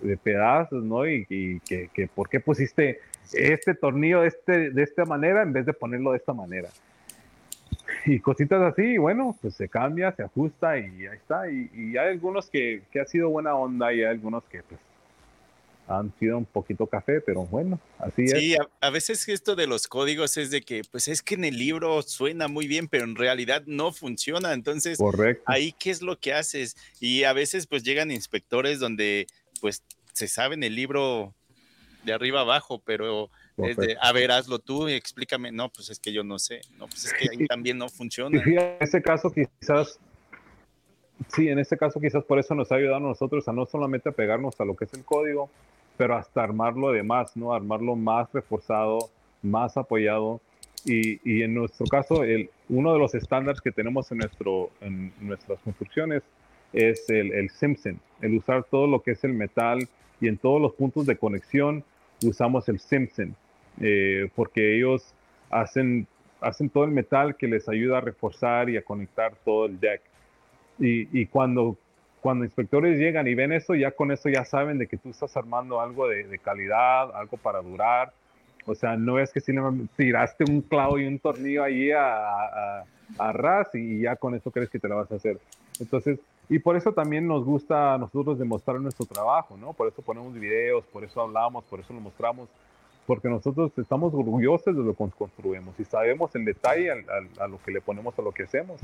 de 0.00 0.16
pedazos, 0.16 0.84
¿no? 0.84 1.08
Y, 1.08 1.60
que, 1.66 1.90
que, 1.92 2.06
¿por 2.06 2.28
qué 2.28 2.38
pusiste 2.38 3.00
este 3.32 3.74
tornillo 3.74 4.20
de, 4.20 4.28
este, 4.28 4.70
de 4.70 4.82
esta 4.84 5.04
manera 5.04 5.42
en 5.42 5.52
vez 5.52 5.66
de 5.66 5.72
ponerlo 5.72 6.12
de 6.12 6.18
esta 6.18 6.32
manera? 6.32 6.68
Y 8.06 8.20
cositas 8.20 8.62
así, 8.62 8.96
bueno, 8.96 9.36
pues 9.42 9.54
se 9.54 9.68
cambia, 9.68 10.12
se 10.12 10.22
ajusta 10.22 10.78
y 10.78 11.04
ahí 11.04 11.16
está. 11.16 11.50
Y, 11.50 11.68
y 11.74 11.96
hay 11.96 12.12
algunos 12.12 12.48
que, 12.48 12.82
que 12.92 13.00
ha 13.00 13.06
sido 13.06 13.28
buena 13.28 13.56
onda 13.56 13.92
y 13.92 14.02
hay 14.02 14.06
algunos 14.06 14.44
que 14.44 14.62
pues 14.62 14.80
han 15.88 16.12
sido 16.18 16.38
un 16.38 16.44
poquito 16.44 16.86
café, 16.86 17.20
pero 17.20 17.44
bueno, 17.46 17.80
así 17.98 18.24
es. 18.24 18.32
Sí, 18.32 18.56
a, 18.80 18.90
veces 18.90 19.26
esto 19.28 19.56
de 19.56 19.66
los 19.66 19.88
códigos 19.88 20.36
es 20.36 20.50
de 20.50 20.60
que, 20.60 20.82
pues 20.90 21.08
es 21.08 21.22
que 21.22 21.34
en 21.34 21.44
el 21.44 21.58
libro 21.58 22.02
suena 22.02 22.46
muy 22.46 22.68
bien, 22.68 22.88
pero 22.88 23.04
en 23.04 23.16
realidad 23.16 23.62
no 23.66 23.92
funciona. 23.92 24.52
Entonces, 24.52 24.98
ahí 25.46 25.74
qué 25.78 25.90
es 25.90 26.02
lo 26.02 26.18
que 26.18 26.34
haces. 26.34 26.76
Y 27.00 27.24
a 27.24 27.32
veces 27.32 27.66
pues 27.66 27.82
llegan 27.82 28.10
inspectores 28.10 28.78
donde 28.78 29.26
pues 29.60 29.82
se 30.12 30.28
sabe 30.28 30.54
en 30.54 30.62
el 30.62 30.74
libro 30.74 31.34
de 32.04 32.12
arriba 32.12 32.40
abajo, 32.40 32.82
pero 32.84 33.30
es 33.56 33.76
de, 33.76 33.96
a 34.00 34.12
ver, 34.12 34.30
hazlo 34.30 34.58
tú 34.58 34.88
y 34.88 34.92
explícame. 34.92 35.52
No, 35.52 35.70
pues 35.70 35.88
es 35.90 35.98
que 35.98 36.12
yo 36.12 36.22
no 36.22 36.38
sé. 36.38 36.60
No, 36.78 36.86
pues 36.86 37.06
es 37.06 37.14
que 37.14 37.28
ahí 37.30 37.46
también 37.46 37.78
no 37.78 37.88
funciona. 37.88 38.42
Y 38.44 38.56
en 38.56 38.76
ese 38.80 39.00
caso 39.00 39.32
quizás 39.32 39.98
Sí, 41.34 41.48
en 41.48 41.58
este 41.58 41.76
caso 41.76 42.00
quizás 42.00 42.24
por 42.24 42.38
eso 42.38 42.54
nos 42.54 42.70
ha 42.70 42.76
ayudado 42.76 42.96
a 42.96 43.00
nosotros 43.00 43.46
a 43.48 43.52
no 43.52 43.66
solamente 43.66 44.12
pegarnos 44.12 44.60
a 44.60 44.64
lo 44.64 44.76
que 44.76 44.84
es 44.84 44.94
el 44.94 45.04
código, 45.04 45.50
pero 45.98 46.16
hasta 46.16 46.42
armarlo 46.44 46.92
de 46.92 47.02
más, 47.02 47.36
¿no? 47.36 47.52
Armarlo 47.52 47.96
más 47.96 48.32
reforzado, 48.32 49.10
más 49.42 49.76
apoyado. 49.76 50.40
Y, 50.86 51.20
y 51.28 51.42
en 51.42 51.54
nuestro 51.54 51.86
caso, 51.86 52.22
el, 52.22 52.48
uno 52.68 52.92
de 52.92 53.00
los 53.00 53.14
estándares 53.16 53.60
que 53.60 53.72
tenemos 53.72 54.10
en, 54.12 54.18
nuestro, 54.18 54.70
en 54.80 55.12
nuestras 55.20 55.58
construcciones 55.58 56.22
es 56.72 57.10
el, 57.10 57.32
el 57.32 57.50
Simpson, 57.50 58.00
el 58.22 58.36
usar 58.36 58.64
todo 58.64 58.86
lo 58.86 59.02
que 59.02 59.10
es 59.10 59.24
el 59.24 59.32
metal 59.32 59.88
y 60.20 60.28
en 60.28 60.38
todos 60.38 60.60
los 60.60 60.72
puntos 60.74 61.04
de 61.04 61.16
conexión 61.16 61.82
usamos 62.24 62.68
el 62.68 62.78
Simpson, 62.78 63.34
eh, 63.80 64.30
porque 64.36 64.76
ellos 64.76 65.12
hacen, 65.50 66.06
hacen 66.40 66.70
todo 66.70 66.84
el 66.84 66.92
metal 66.92 67.36
que 67.36 67.48
les 67.48 67.68
ayuda 67.68 67.98
a 67.98 68.00
reforzar 68.02 68.70
y 68.70 68.76
a 68.76 68.82
conectar 68.82 69.32
todo 69.44 69.66
el 69.66 69.80
deck. 69.80 70.02
Y, 70.78 71.20
y 71.20 71.26
cuando 71.26 71.76
cuando 72.20 72.44
inspectores 72.44 72.98
llegan 72.98 73.26
y 73.26 73.34
ven 73.34 73.52
eso, 73.52 73.74
ya 73.74 73.90
con 73.92 74.10
eso 74.10 74.28
ya 74.28 74.44
saben 74.44 74.78
de 74.78 74.86
que 74.86 74.96
tú 74.96 75.10
estás 75.10 75.36
armando 75.36 75.80
algo 75.80 76.08
de, 76.08 76.38
calidad, 76.38 77.14
algo 77.14 77.36
para 77.36 77.60
durar. 77.60 78.12
O 78.66 78.74
sea, 78.74 78.96
no 78.96 79.18
es 79.18 79.32
que 79.32 79.40
si 79.40 79.52
le 79.52 79.60
tiraste 79.96 80.44
un 80.44 80.60
clavo 80.60 80.98
y 80.98 81.06
un 81.06 81.18
tornillo 81.18 81.64
ahí 81.64 81.90
a, 81.90 82.84
a, 83.18 83.32
ras 83.32 83.74
y 83.74 84.00
ya 84.02 84.16
con 84.16 84.34
eso 84.34 84.50
crees 84.50 84.68
que 84.68 84.78
te 84.78 84.88
la 84.88 84.96
vas 84.96 85.10
a 85.10 85.14
hacer. 85.14 85.38
Entonces, 85.80 86.18
y 86.50 86.58
por 86.58 86.76
eso 86.76 86.92
también 86.92 87.26
nos 87.26 87.44
gusta 87.44 87.94
a 87.94 87.98
nosotros 87.98 88.38
demostrar 88.38 88.80
nuestro 88.80 89.06
trabajo, 89.06 89.56
¿no? 89.56 89.72
Por 89.72 89.88
eso 89.88 90.02
ponemos 90.02 90.34
videos, 90.34 90.84
por 90.86 91.04
eso 91.04 91.22
hablamos, 91.22 91.64
por 91.64 91.80
eso 91.80 91.94
lo 91.94 92.00
mostramos, 92.00 92.48
porque 93.06 93.28
nosotros 93.28 93.72
estamos 93.78 94.12
orgullosos 94.12 94.76
de 94.76 94.82
lo 94.82 94.94
que 94.94 95.10
construimos 95.16 95.78
y 95.78 95.84
sabemos 95.84 96.34
en 96.34 96.44
detalle 96.44 96.90
a, 96.90 97.44
a 97.44 97.48
lo 97.48 97.58
que 97.62 97.70
le 97.70 97.80
ponemos 97.80 98.18
a 98.18 98.22
lo 98.22 98.32
que 98.32 98.42
hacemos. 98.42 98.80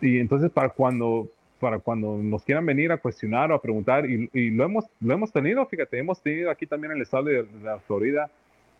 Y 0.00 0.18
entonces 0.18 0.50
para 0.50 0.68
cuando 0.70 1.28
para 1.62 1.78
cuando 1.78 2.18
nos 2.18 2.42
quieran 2.42 2.66
venir 2.66 2.90
a 2.90 2.96
cuestionar 2.96 3.52
o 3.52 3.54
a 3.54 3.62
preguntar, 3.62 4.04
y, 4.04 4.50
lo, 4.50 4.64
hemos, 4.64 4.84
lo 5.00 5.14
hemos 5.14 5.30
tenido, 5.30 5.64
fíjate, 5.64 5.96
hemos 5.96 6.20
tenido 6.20 6.50
aquí 6.50 6.66
también 6.66 6.90
en 6.90 6.96
el 6.96 7.02
estado 7.04 7.22
de, 7.22 7.46
la 7.62 7.78
Florida 7.78 8.28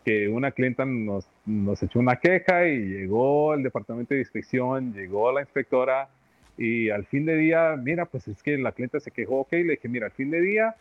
que 0.03 0.27
una 0.27 0.51
clienta 0.51 0.83
nos, 0.83 1.25
nos 1.45 1.81
echó 1.81 1.99
una 1.99 2.17
queja 2.17 2.67
y 2.67 2.77
llegó 2.77 3.53
el 3.53 3.63
departamento 3.63 4.13
de 4.13 4.19
inspección, 4.19 4.93
llegó 4.93 5.31
la 5.31 5.39
inspectora 5.39 6.09
y 6.57 6.89
al 6.89 7.05
fin 7.05 7.25
de 7.25 7.37
día, 7.37 7.77
mira, 7.81 8.05
pues 8.05 8.27
es 8.27 8.43
que 8.43 8.57
la 8.57 8.73
clienta 8.73 8.99
se 8.99 9.11
quejó, 9.11 9.37
ok, 9.39 9.53
le 9.53 9.63
dije, 9.63 9.87
mira, 9.87 10.07
al 10.07 10.11
fin 10.11 10.29
de 10.29 10.41
día, 10.41 10.75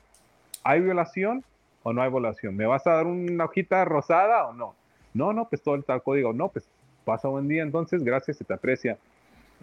¿hay 0.64 0.80
violación 0.80 1.44
o 1.84 1.92
no 1.92 2.02
hay 2.02 2.10
violación? 2.10 2.56
¿Me 2.56 2.66
vas 2.66 2.84
a 2.88 2.94
dar 2.94 3.06
una 3.06 3.44
hojita 3.44 3.84
rosada 3.84 4.48
o 4.48 4.52
no? 4.54 4.74
No, 5.14 5.32
no, 5.32 5.48
pues 5.48 5.62
todo 5.62 5.76
el 5.76 5.84
tal 5.84 6.02
código, 6.02 6.32
no, 6.32 6.48
pues 6.48 6.68
pasa 7.04 7.28
buen 7.28 7.46
día 7.46 7.62
entonces, 7.62 8.02
gracias, 8.02 8.38
se 8.38 8.44
te 8.44 8.54
aprecia. 8.54 8.98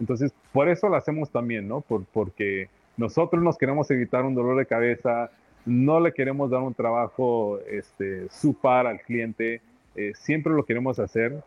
Entonces, 0.00 0.32
por 0.52 0.68
eso 0.68 0.88
lo 0.88 0.96
hacemos 0.96 1.30
también, 1.30 1.68
¿no? 1.68 1.82
Por, 1.82 2.04
porque 2.06 2.68
nosotros 2.96 3.42
nos 3.42 3.58
queremos 3.58 3.90
evitar 3.90 4.24
un 4.24 4.34
dolor 4.34 4.58
de 4.58 4.66
cabeza, 4.66 5.30
no 5.66 6.00
le 6.00 6.12
queremos 6.12 6.50
dar 6.50 6.60
un 6.60 6.74
trabajo 6.74 7.58
este, 7.68 8.26
al 8.62 9.00
cliente, 9.02 9.60
eh, 9.94 10.12
siempre 10.14 10.52
lo 10.52 10.64
queremos 10.64 10.98
hacer 10.98 11.42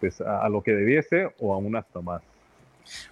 pues, 0.00 0.20
a, 0.20 0.48
lo 0.48 0.62
que 0.62 0.72
debiese 0.72 1.30
o 1.38 1.54
aún 1.54 1.76
hasta 1.76 2.00
más. 2.00 2.22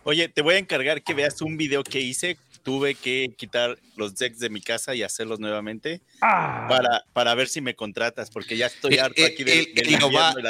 Oye, 0.05 0.29
te 0.29 0.43
voy 0.43 0.57
a 0.57 0.59
encargar 0.59 1.03
que 1.03 1.15
veas 1.15 1.41
un 1.41 1.57
video 1.57 1.83
que 1.83 2.01
hice. 2.01 2.37
Tuve 2.63 2.95
que 2.95 3.33
quitar 3.37 3.77
los 3.97 4.15
decks 4.17 4.39
de 4.39 4.51
mi 4.51 4.61
casa 4.61 4.95
y 4.95 5.03
hacerlos 5.03 5.41
nuevamente 5.41 6.01
ah. 6.21 6.67
para, 6.69 7.03
para 7.13 7.35
ver 7.35 7.49
si 7.49 7.61
me 7.61 7.75
contratas, 7.75 8.31
porque 8.31 8.57
ya 8.57 8.67
estoy 8.67 8.99
harto 8.99 9.25
aquí 9.25 9.43
del, 9.43 9.69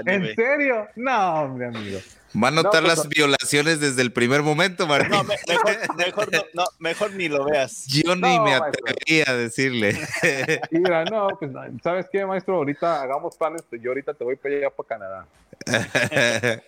¿En 0.06 0.35
serio? 0.35 0.89
No, 0.97 1.43
hombre, 1.43 1.66
amigo. 1.66 2.01
Va 2.40 2.48
a 2.48 2.50
notar 2.50 2.82
pues, 2.82 2.96
las 2.96 3.09
violaciones 3.09 3.80
desde 3.80 4.00
el 4.00 4.12
primer 4.12 4.42
momento, 4.42 4.86
Martín. 4.86 5.10
No, 5.10 5.24
mejor, 5.24 6.30
no, 6.54 6.64
mejor, 6.78 7.12
ni 7.12 7.28
lo 7.28 7.44
veas. 7.44 7.86
Yo 7.86 8.16
ni 8.16 8.38
me 8.40 8.54
atrevería 8.54 9.24
a 9.28 9.34
decirle. 9.34 9.98
Mira, 10.70 11.04
no, 11.04 11.28
pues, 11.38 11.50
¿sabes 11.82 12.06
qué, 12.10 12.24
maestro? 12.24 12.56
Ahorita 12.56 13.02
hagamos 13.02 13.36
planes, 13.36 13.62
yo 13.70 13.90
ahorita 13.90 14.14
te 14.14 14.24
voy 14.24 14.36
para 14.36 14.54
allá 14.56 14.70
para 14.70 14.88
Canadá. 14.88 15.26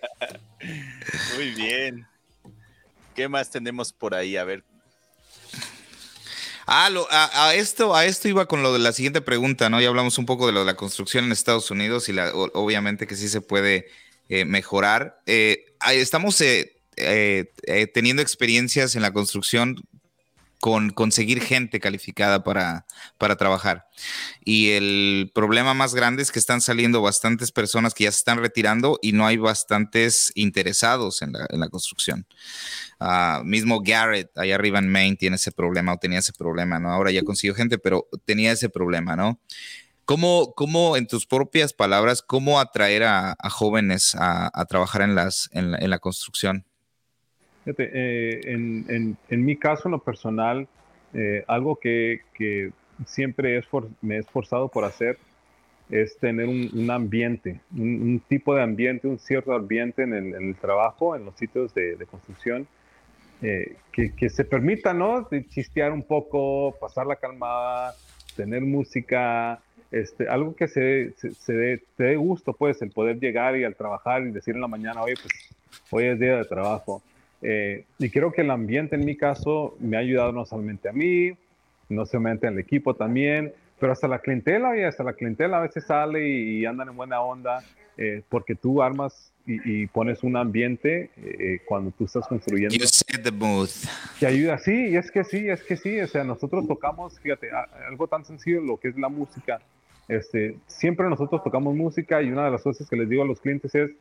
Muy 1.35 1.51
bien. 1.51 2.07
¿Qué 3.15 3.27
más 3.27 3.49
tenemos 3.49 3.91
por 3.91 4.13
ahí? 4.13 4.37
A 4.37 4.43
ver. 4.43 4.63
Ah, 6.67 6.89
a, 7.33 7.53
esto, 7.53 7.95
a 7.95 8.05
esto 8.05 8.27
iba 8.27 8.47
con 8.47 8.63
lo 8.63 8.73
de 8.73 8.79
la 8.79 8.91
siguiente 8.91 9.21
pregunta, 9.21 9.69
¿no? 9.69 9.79
Ya 9.79 9.87
hablamos 9.87 10.17
un 10.17 10.25
poco 10.25 10.47
de 10.47 10.53
lo 10.53 10.61
de 10.61 10.65
la 10.65 10.75
construcción 10.75 11.25
en 11.25 11.31
Estados 11.31 11.69
Unidos 11.69 12.09
y 12.09 12.13
la, 12.13 12.31
obviamente 12.33 13.05
que 13.05 13.15
sí 13.15 13.29
se 13.29 13.41
puede 13.41 13.87
eh, 14.29 14.45
mejorar. 14.45 15.21
Eh, 15.25 15.65
estamos 15.91 16.41
eh, 16.41 17.53
teniendo 17.93 18.21
experiencias 18.21 18.95
en 18.95 19.01
la 19.01 19.13
construcción 19.13 19.75
con 20.65 20.89
conseguir 20.89 21.41
gente 21.41 21.79
calificada 21.79 22.43
para, 22.43 22.87
para, 23.19 23.35
trabajar. 23.35 23.85
Y 24.43 24.71
el 24.71 25.31
problema 25.35 25.75
más 25.75 25.93
grande 25.93 26.23
es 26.23 26.31
que 26.31 26.39
están 26.39 26.59
saliendo 26.59 27.03
bastantes 27.03 27.51
personas 27.51 27.93
que 27.93 28.05
ya 28.05 28.11
se 28.11 28.17
están 28.17 28.39
retirando 28.39 28.97
y 29.01 29.11
no 29.11 29.27
hay 29.27 29.37
bastantes 29.37 30.31
interesados 30.33 31.21
en 31.21 31.33
la, 31.33 31.69
construcción. 31.69 32.25
Ah, 32.99 33.43
mismo 33.45 33.81
Garrett, 33.83 34.35
allá 34.35 34.55
arriba 34.55 34.79
en 34.79 34.89
Maine, 34.89 35.17
tiene 35.17 35.35
ese 35.35 35.51
problema 35.51 35.93
o 35.93 35.97
tenía 35.97 36.17
ese 36.17 36.33
problema, 36.33 36.79
¿no? 36.79 36.91
Ahora 36.91 37.11
ya 37.11 37.21
consiguió 37.21 37.53
gente, 37.53 37.77
pero 37.77 38.07
tenía 38.25 38.51
ese 38.51 38.69
problema, 38.69 39.15
¿no? 39.15 39.39
¿Cómo, 40.05 40.53
cómo 40.55 40.97
en 40.97 41.07
tus 41.07 41.25
propias 41.25 41.73
palabras, 41.73 42.21
cómo 42.21 42.59
atraer 42.59 43.03
a, 43.03 43.35
jóvenes 43.49 44.15
a, 44.19 44.65
trabajar 44.69 45.01
en, 45.01 45.15
las, 45.15 45.49
en, 45.51 45.71
la, 45.71 45.99
construcción? 45.99 46.63
Eh, 47.65 48.41
en, 48.45 49.17
en, 49.29 49.45
mi 49.45 49.55
caso, 49.57 49.87
en 49.87 49.93
lo 49.93 49.99
personal, 49.99 50.67
eh, 51.13 51.43
algo 51.47 51.77
que, 51.77 52.21
que, 52.33 52.71
siempre 53.05 53.61
me 54.01 54.15
he 54.15 54.19
esforzado 54.19 54.69
por 54.69 54.85
hacer 54.85 55.17
es 55.89 56.17
tener 56.17 56.47
un, 56.47 56.89
ambiente, 56.89 57.59
un, 57.75 58.21
tipo 58.27 58.55
de 58.55 58.63
ambiente, 58.63 59.07
un 59.07 59.19
cierto 59.19 59.53
ambiente 59.53 60.03
en 60.03 60.13
el, 60.13 60.55
trabajo, 60.55 61.15
en 61.15 61.25
los 61.25 61.35
sitios 61.35 61.73
de, 61.73 61.97
construcción, 62.09 62.67
eh, 63.41 63.75
que, 63.91 64.29
se 64.29 64.45
permita, 64.45 64.93
¿no? 64.93 65.27
De 65.29 65.45
chistear 65.47 65.91
un 65.91 66.03
poco, 66.03 66.75
pasar 66.79 67.05
la 67.05 67.17
calmada, 67.17 67.93
tener 68.35 68.61
música, 68.61 69.61
este, 69.95 70.27
algo 70.27 70.53
que 70.55 70.67
se, 70.67 71.13
se, 71.13 71.81
te 71.95 72.03
dé 72.03 72.15
gusto, 72.17 72.51
pues, 72.51 72.81
el 72.81 72.91
poder 72.91 73.17
llegar 73.17 73.55
y 73.57 73.63
al 73.63 73.77
trabajar 73.77 74.23
y 74.23 74.31
decir 74.31 74.53
en 74.53 74.59
la 74.59 74.67
mañana, 74.67 75.01
oye, 75.01 75.13
pues, 75.21 75.33
hoy 75.89 76.03
es 76.07 76.19
día 76.19 76.35
de 76.35 76.43
trabajo. 76.43 77.01
Eh, 77.41 77.85
y 77.97 78.09
creo 78.09 78.33
que 78.33 78.41
el 78.41 78.51
ambiente 78.51 78.97
en 78.97 79.05
mi 79.05 79.15
caso 79.15 79.77
me 79.79 79.95
ha 79.95 80.01
ayudado 80.01 80.33
no 80.33 80.45
solamente 80.45 80.89
a 80.89 80.91
mí, 80.91 81.31
no 81.87 82.05
solamente 82.05 82.45
al 82.45 82.59
equipo 82.59 82.93
también, 82.93 83.53
pero 83.79 83.93
hasta 83.93 84.09
la 84.09 84.19
clientela, 84.19 84.77
y 84.77 84.83
hasta 84.83 85.03
la 85.03 85.13
clientela 85.13 85.59
a 85.59 85.61
veces 85.61 85.85
sale 85.85 86.27
y, 86.27 86.65
andan 86.65 86.89
en 86.89 86.97
buena 86.97 87.21
onda, 87.21 87.63
eh, 87.95 88.21
porque 88.27 88.55
tú 88.55 88.81
armas 88.81 89.31
y, 89.45 89.87
pones 89.87 90.23
un 90.23 90.35
ambiente 90.35 91.09
eh, 91.15 91.59
cuando 91.65 91.91
tú 91.91 92.03
estás 92.03 92.27
construyendo. 92.27 92.75
You 92.75 92.85
set 92.85 93.23
the 93.23 93.31
mood. 93.31 93.69
Que 94.19 94.25
ayuda, 94.25 94.57
sí, 94.57 94.89
y 94.89 94.97
es 94.97 95.09
que 95.09 95.23
sí, 95.23 95.47
es 95.47 95.63
que 95.63 95.77
sí, 95.77 96.01
o 96.01 96.07
sea, 96.07 96.25
nosotros 96.25 96.67
tocamos, 96.67 97.17
fíjate, 97.19 97.49
algo 97.87 98.07
tan 98.07 98.25
sencillo, 98.25 98.59
lo 98.59 98.77
que 98.77 98.89
es 98.89 98.97
la 98.97 99.07
música. 99.07 99.61
Este, 100.07 100.57
siempre 100.67 101.09
nosotros 101.09 101.43
tocamos 101.43 101.75
música 101.75 102.21
y 102.21 102.31
una 102.31 102.45
de 102.45 102.51
las 102.51 102.61
cosas 102.61 102.87
que 102.87 102.95
les 102.95 103.09
digo 103.09 103.23
a 103.23 103.25
los 103.25 103.39
clientes 103.39 103.73
es, 103.73 103.91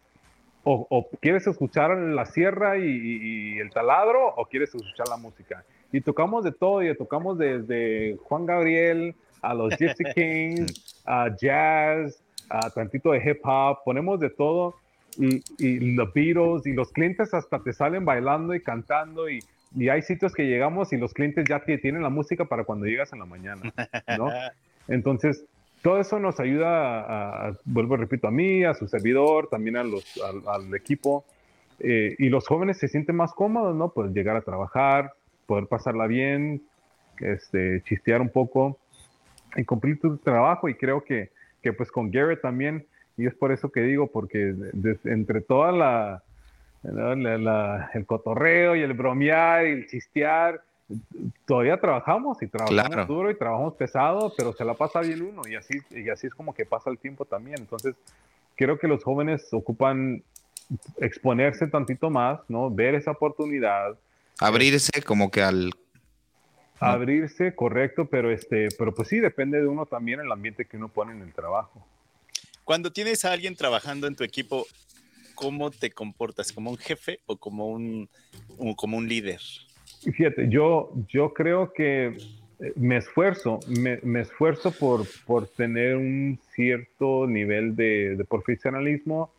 o, 0.67 1.09
quieres 1.21 1.47
escuchar 1.47 1.95
la 1.97 2.25
sierra 2.25 2.79
y, 2.79 3.59
el 3.59 3.71
taladro 3.71 4.29
o 4.35 4.47
quieres 4.47 4.75
escuchar 4.75 5.09
la 5.09 5.17
música. 5.17 5.63
Y 5.93 6.01
tocamos 6.01 6.43
de 6.43 6.53
todo, 6.53 6.83
y 6.83 6.95
tocamos 6.97 7.39
desde 7.39 8.17
Juan 8.25 8.47
Gabriel 8.47 9.15
a 9.43 9.53
los 9.55 9.77
Gypsy 9.77 10.05
Kings, 10.15 11.03
a 11.05 11.29
jazz, 11.37 12.23
a 12.49 12.71
tantito 12.71 13.13
de 13.13 13.19
hip 13.19 13.41
hop, 13.45 13.79
ponemos 13.85 14.19
de 14.21 14.31
todo. 14.31 14.77
Y, 15.19 15.95
los 15.95 16.13
Beatles 16.13 16.67
y 16.67 16.73
los 16.73 16.91
clientes 16.91 17.35
hasta 17.35 17.63
te 17.63 17.73
salen 17.73 18.05
bailando 18.05 18.55
y 18.55 18.61
cantando 18.61 19.29
y, 19.29 19.41
y 19.77 19.89
hay 19.89 20.03
sitios 20.03 20.33
que 20.33 20.45
llegamos 20.45 20.93
y 20.93 20.97
los 20.97 21.15
clientes 21.15 21.45
ya 21.49 21.61
tienen 21.61 22.03
la 22.03 22.09
música 22.09 22.47
para 22.47 22.65
cuando 22.65 22.87
llegas 22.87 23.13
en 23.13 23.21
la 23.21 23.27
mañana, 23.27 23.73
¿no? 24.19 24.29
Entonces, 24.89 25.45
todo 25.85 26.01
eso 26.01 26.19
nos 26.19 26.41
ayuda, 26.41 27.49
a, 27.49 27.53
vuelvo, 27.67 27.99
repito, 27.99 28.27
a 28.27 28.31
mí, 28.31 28.65
a 28.65 28.73
su 28.73 28.89
servidor, 28.89 29.49
también 29.51 29.77
a 29.77 29.85
los, 29.85 30.19
al, 30.49 30.75
equipo. 30.75 31.27
Eh, 31.79 32.17
y 32.19 32.31
los 32.31 32.49
jóvenes 32.49 32.79
se 32.79 32.89
sienten 32.89 33.17
más 33.17 33.35
cómodos, 33.35 33.77
¿no? 33.77 33.91
Pues 33.91 34.11
llegar 34.13 34.35
a 34.35 34.41
trabajar, 34.41 35.13
poder 35.45 35.67
pasarla 35.67 36.07
bien, 36.07 36.63
este, 37.21 37.83
chistear 37.83 38.23
un 38.23 38.31
poco 38.31 38.79
y 39.57 39.65
cumplir 39.65 40.01
tu 40.01 40.17
trabajo. 40.17 40.71
Y 40.71 40.75
creo 40.75 41.05
que, 41.05 41.33
que 41.61 41.75
pues 41.75 41.93
con 41.93 42.11
Garrett 42.11 42.41
también, 42.41 42.87
y 43.19 43.27
es 43.27 43.35
por 43.35 43.53
eso 43.53 43.71
que 43.71 43.83
digo, 43.83 44.07
porque 44.07 44.55
entre 45.05 45.43
toda 45.43 45.71
la, 45.71 46.23
el 47.93 48.07
cotorreo 48.07 48.75
y 48.75 48.81
el 48.81 48.95
bromear 48.95 49.67
y 49.67 49.71
el 49.73 49.87
chistear, 49.87 50.63
todavía 51.47 51.81
trabajamos 51.81 52.43
y 52.43 52.47
trabajamos 52.47 53.07
duro 53.07 53.31
y 53.31 53.37
trabajamos 53.37 53.75
pesado, 53.75 54.33
pero 54.37 54.53
se 54.53 54.65
la 54.65 54.75
pasa 54.75 55.01
bien 55.01 55.23
uno 55.23 55.43
y 55.49 55.55
así, 55.55 55.79
y 55.91 56.09
así 56.11 56.27
es 56.27 56.35
como 56.35 56.55
que 56.55 56.67
pasa 56.67 56.91
el 56.91 56.99
tiempo 56.99 57.25
también. 57.25 57.57
Entonces, 57.59 57.95
creo 58.57 58.79
que 58.79 58.89
los 58.89 59.03
jóvenes 59.03 59.49
ocupan 59.53 60.23
exponerse 60.99 61.67
tantito 61.67 62.11
más, 62.11 62.41
¿no? 62.49 62.71
Ver 62.71 62.95
esa 62.95 63.13
oportunidad. 63.13 63.99
Abrirse 64.39 65.03
como 65.03 65.31
que 65.31 65.43
al... 65.43 65.71
Abrirse, 66.81 67.55
correcto, 67.55 68.07
pero 68.07 68.31
este, 68.31 68.69
pero 68.77 68.93
pues 68.93 69.09
sí, 69.09 69.21
depende 69.21 69.61
de 69.61 69.67
uno 69.67 69.87
también 69.87 70.21
el 70.21 70.31
ambiente 70.31 70.67
que 70.67 70.77
uno 70.77 70.89
pone 70.89 71.13
en 71.13 71.23
el 71.23 71.33
trabajo. 71.33 71.87
Cuando 72.65 72.93
tienes 72.93 73.25
a 73.25 73.33
alguien 73.33 73.57
trabajando 73.57 74.07
en 74.07 74.17
tu 74.17 74.25
equipo, 74.25 74.67
¿cómo 75.35 75.71
te 75.71 75.91
comportas? 75.91 76.53
¿Como 76.53 76.71
un 76.71 76.77
jefe 76.77 77.21
o 77.27 77.37
como 77.37 77.69
un, 77.69 78.09
como 78.77 78.99
un 78.99 79.09
líder? 79.09 79.41
Fíjate, 80.13 80.49
yo, 80.49 80.93
yo 81.09 81.33
creo 81.33 81.73
que 81.73 82.17
eh, 82.61 82.73
me 82.77 82.97
esfuerzo, 82.97 83.61
me, 83.69 84.21
esfuerzo 84.21 84.73
por, 84.73 85.07
por, 85.27 85.47
tener 85.49 85.97
un 85.97 86.39
cierto 86.53 87.27
nivel 87.27 87.75
de, 87.75 88.25
profesionalismo, 88.29 89.31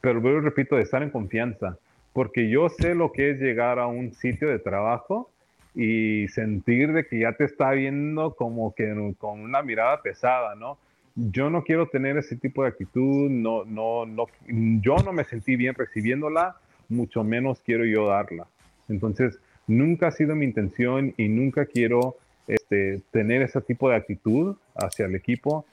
pero 0.00 0.20
repito, 0.40 0.76
de 0.76 0.82
estar 0.82 1.02
en 1.02 1.10
confianza, 1.10 1.78
porque 2.12 2.48
yo 2.48 2.68
sé 2.68 2.94
lo 2.94 3.12
que 3.12 3.30
es 3.30 3.40
llegar 3.40 3.78
a 3.78 3.86
un 3.86 4.12
sitio 4.12 4.48
de 4.48 4.58
trabajo 4.58 5.30
y 5.74 6.28
sentir 6.28 6.92
de 6.92 7.06
que 7.06 7.20
ya 7.20 7.32
te 7.32 7.44
está 7.44 7.72
viendo 7.72 8.34
como 8.34 8.74
que 8.74 9.14
con 9.18 9.40
una 9.40 9.62
mirada 9.62 10.02
pesada, 10.02 10.54
¿no? 10.54 10.78
Yo 11.14 11.48
no 11.48 11.64
quiero 11.64 11.88
tener 11.88 12.18
ese 12.18 12.36
tipo 12.36 12.62
de 12.62 12.68
actitud, 12.68 13.30
no, 13.30 13.64
no, 13.64 14.04
no, 14.04 14.26
yo 14.46 14.96
no 15.04 15.12
me 15.12 15.24
sentí 15.24 15.56
bien 15.56 15.74
recibiéndola, 15.74 16.56
mucho 16.88 17.24
menos 17.24 17.60
quiero 17.64 17.84
yo 17.86 18.06
darla. 18.06 18.46
Entonces, 18.88 19.38
Nunca 19.66 20.08
ha 20.08 20.12
sido 20.12 20.34
mi 20.34 20.44
intención 20.44 21.14
y 21.16 21.28
nunca 21.28 21.66
quiero 21.66 22.16
este, 22.46 23.00
tener 23.10 23.42
ese 23.42 23.60
tipo 23.60 23.88
de 23.90 23.96
actitud 23.96 24.56
hacia 24.74 25.06
el 25.06 25.14
equipo. 25.14 25.64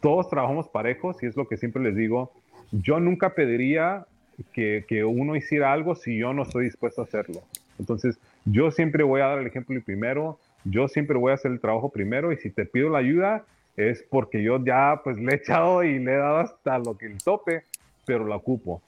todos 0.00 0.28
trabajamos 0.28 0.68
parejos 0.68 1.22
y 1.22 1.26
es 1.26 1.36
lo 1.36 1.48
que 1.48 1.56
siempre 1.56 1.82
les 1.82 1.96
digo. 1.96 2.30
Yo 2.70 3.00
nunca 3.00 3.34
pediría 3.34 4.06
que, 4.52 5.04
uno 5.04 5.36
hiciera 5.36 5.72
algo 5.72 5.94
si 5.94 6.16
yo 6.16 6.32
no 6.32 6.42
estoy 6.42 6.64
dispuesto 6.64 7.00
a 7.00 7.04
hacerlo. 7.04 7.42
Entonces, 7.78 8.18
yo 8.44 8.70
siempre 8.70 9.02
voy 9.02 9.20
a 9.20 9.26
dar 9.26 9.38
el 9.38 9.46
ejemplo 9.46 9.80
primero, 9.84 10.38
yo 10.64 10.88
siempre 10.88 11.18
voy 11.18 11.32
a 11.32 11.34
hacer 11.34 11.50
el 11.52 11.60
trabajo 11.60 11.90
primero 11.90 12.32
y 12.32 12.36
si 12.36 12.50
te 12.50 12.64
pido 12.66 12.90
la 12.90 12.98
ayuda 12.98 13.44
es 13.76 14.04
porque 14.08 14.42
yo 14.42 14.64
ya 14.64 15.00
pues 15.02 15.18
le 15.18 15.32
he 15.32 15.36
echado 15.36 15.82
y 15.82 15.98
le 15.98 16.12
he 16.12 16.16
dado 16.16 16.38
hasta 16.38 16.78
lo 16.78 16.96
que 16.96 17.06
el 17.06 17.18
tope, 17.18 17.64
pero 18.06 18.26
la 18.26 18.36
ocupo. 18.36 18.82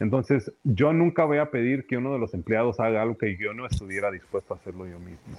Entonces, 0.00 0.50
yo 0.64 0.92
nunca 0.94 1.24
voy 1.24 1.38
a 1.38 1.50
pedir 1.50 1.86
que 1.86 1.98
uno 1.98 2.14
de 2.14 2.18
los 2.18 2.32
empleados 2.32 2.80
haga 2.80 3.02
algo 3.02 3.18
que 3.18 3.36
yo 3.36 3.52
no 3.52 3.66
estuviera 3.66 4.10
dispuesto 4.10 4.54
a 4.54 4.56
hacerlo 4.56 4.86
yo 4.86 4.98
mismo. 4.98 5.38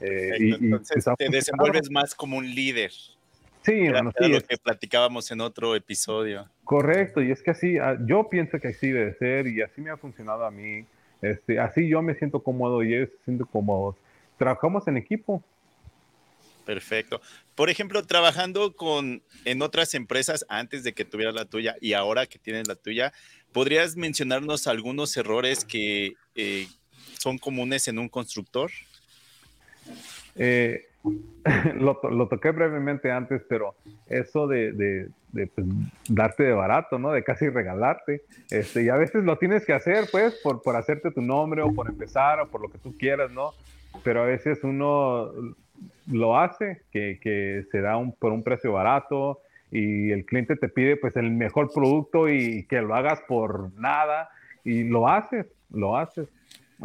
Eh, 0.00 0.36
y, 0.40 0.54
Entonces, 0.54 1.04
te 1.16 1.28
desenvuelves 1.28 1.90
más 1.90 2.14
como 2.14 2.36
un 2.36 2.48
líder. 2.48 2.90
Sí, 2.90 3.86
sí, 3.86 3.88
lo 3.88 4.40
que 4.40 4.56
platicábamos 4.56 5.30
en 5.30 5.40
otro 5.40 5.76
episodio. 5.76 6.48
Correcto, 6.64 7.22
y 7.22 7.30
es 7.30 7.42
que 7.42 7.50
así, 7.50 7.78
ah, 7.78 7.98
yo 8.04 8.28
pienso 8.28 8.58
que 8.58 8.68
así 8.68 8.90
debe 8.90 9.14
ser 9.14 9.46
y 9.46 9.62
así 9.62 9.80
me 9.80 9.90
ha 9.90 9.96
funcionado 9.96 10.44
a 10.44 10.50
mí. 10.50 10.86
Este, 11.22 11.60
así 11.60 11.86
yo 11.88 12.02
me 12.02 12.14
siento 12.14 12.42
cómodo 12.42 12.82
y 12.82 12.94
ellos 12.94 13.10
se 13.10 13.24
sienten 13.24 13.46
cómodos. 13.46 13.96
Trabajamos 14.38 14.88
en 14.88 14.96
equipo. 14.96 15.42
Perfecto. 16.70 17.20
Por 17.56 17.68
ejemplo, 17.68 18.06
trabajando 18.06 18.76
con 18.76 19.22
en 19.44 19.60
otras 19.60 19.94
empresas 19.94 20.46
antes 20.48 20.84
de 20.84 20.92
que 20.92 21.04
tuviera 21.04 21.32
la 21.32 21.46
tuya 21.46 21.74
y 21.80 21.94
ahora 21.94 22.26
que 22.26 22.38
tienes 22.38 22.68
la 22.68 22.76
tuya, 22.76 23.12
¿Podrías 23.52 23.96
mencionarnos 23.96 24.68
algunos 24.68 25.16
errores 25.16 25.64
que 25.64 26.14
eh, 26.36 26.66
son 27.18 27.36
comunes 27.38 27.88
en 27.88 27.98
un 27.98 28.08
constructor? 28.08 28.70
Eh, 30.36 30.84
lo, 31.74 32.28
toqué 32.28 32.52
brevemente 32.52 33.10
antes, 33.10 33.42
pero 33.48 33.74
eso 34.06 34.46
de, 34.46 35.08
pues, 35.32 35.66
darte 36.08 36.44
de 36.44 36.52
barato, 36.52 37.00
¿no? 37.00 37.10
De 37.10 37.24
casi 37.24 37.48
regalarte. 37.48 38.22
Este, 38.50 38.84
y 38.84 38.88
a 38.88 38.96
veces 38.96 39.24
lo 39.24 39.36
tienes 39.36 39.66
que 39.66 39.72
hacer, 39.72 40.06
pues, 40.12 40.34
por, 40.44 40.62
por 40.62 40.76
hacerte 40.76 41.10
tu 41.10 41.22
nombre 41.22 41.62
o 41.62 41.74
por 41.74 41.88
empezar 41.88 42.38
o 42.38 42.48
por 42.48 42.60
lo 42.60 42.68
que 42.68 42.78
tú 42.78 42.96
quieras, 42.96 43.32
¿no? 43.32 43.52
Pero 44.04 44.22
a 44.22 44.26
veces 44.26 44.60
uno 44.62 45.32
lo 46.06 46.38
hace, 46.38 46.82
que, 46.90 47.18
que 47.22 47.64
se 47.70 47.80
da 47.80 47.96
un, 47.96 48.12
por 48.12 48.32
un 48.32 48.42
precio 48.42 48.72
barato, 48.72 49.40
y 49.70 50.10
el 50.10 50.24
cliente 50.24 50.56
te 50.56 50.68
pide 50.68 50.96
pues 50.96 51.16
el 51.16 51.30
mejor 51.30 51.70
producto 51.72 52.28
y 52.28 52.66
que 52.66 52.80
lo 52.82 52.94
hagas 52.94 53.20
por 53.28 53.72
nada 53.74 54.28
y 54.64 54.84
lo 54.84 55.08
haces, 55.08 55.46
lo 55.70 55.96
haces. 55.96 56.28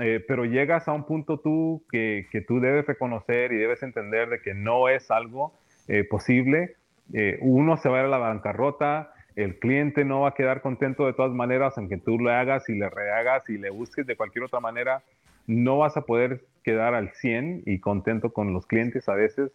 Eh, 0.02 0.24
pero 0.28 0.46
llegas 0.46 0.88
a 0.88 0.94
un 0.94 1.06
punto 1.06 1.40
tú 1.40 1.84
que, 1.90 2.28
que, 2.32 2.42
tú 2.42 2.60
debes 2.60 2.86
reconocer 2.86 3.54
y 3.54 3.58
debes 3.58 3.82
entender 3.82 4.30
de 4.30 4.42
que 4.42 4.54
no 4.54 4.90
es 4.90 5.10
algo 5.10 5.54
eh, 5.88 6.04
posible. 6.04 6.76
Eh, 7.14 7.38
uno 7.42 7.78
se 7.78 7.88
va 7.88 7.98
a 7.98 8.00
ir 8.02 8.06
a 8.08 8.10
la 8.10 8.18
bancarrota, 8.18 9.14
el 9.36 9.58
cliente 9.58 10.04
no 10.04 10.22
va 10.22 10.30
a 10.30 10.34
quedar 10.34 10.62
contento 10.62 11.06
de 11.06 11.14
todas 11.14 11.32
maneras, 11.32 11.78
aunque 11.78 11.98
tú 11.98 12.20
lo 12.20 12.30
hagas 12.32 12.68
y 12.68 12.76
le 12.76 12.90
rehagas 12.90 13.50
y 13.50 13.58
le 13.58 13.70
busques 13.70 14.06
de 14.06 14.18
cualquier 14.18 14.46
otra 14.46 14.60
manera, 14.60 15.02
no 15.48 15.78
vas 15.78 15.98
a 15.98 16.02
poder 16.02 16.46
quedar 16.64 16.96
al 16.96 17.12
100 17.12 17.64
y 17.66 17.80
contento 17.80 18.34
con 18.34 18.54
los 18.54 18.66
clientes 18.66 19.08
a 19.10 19.14
veces 19.14 19.52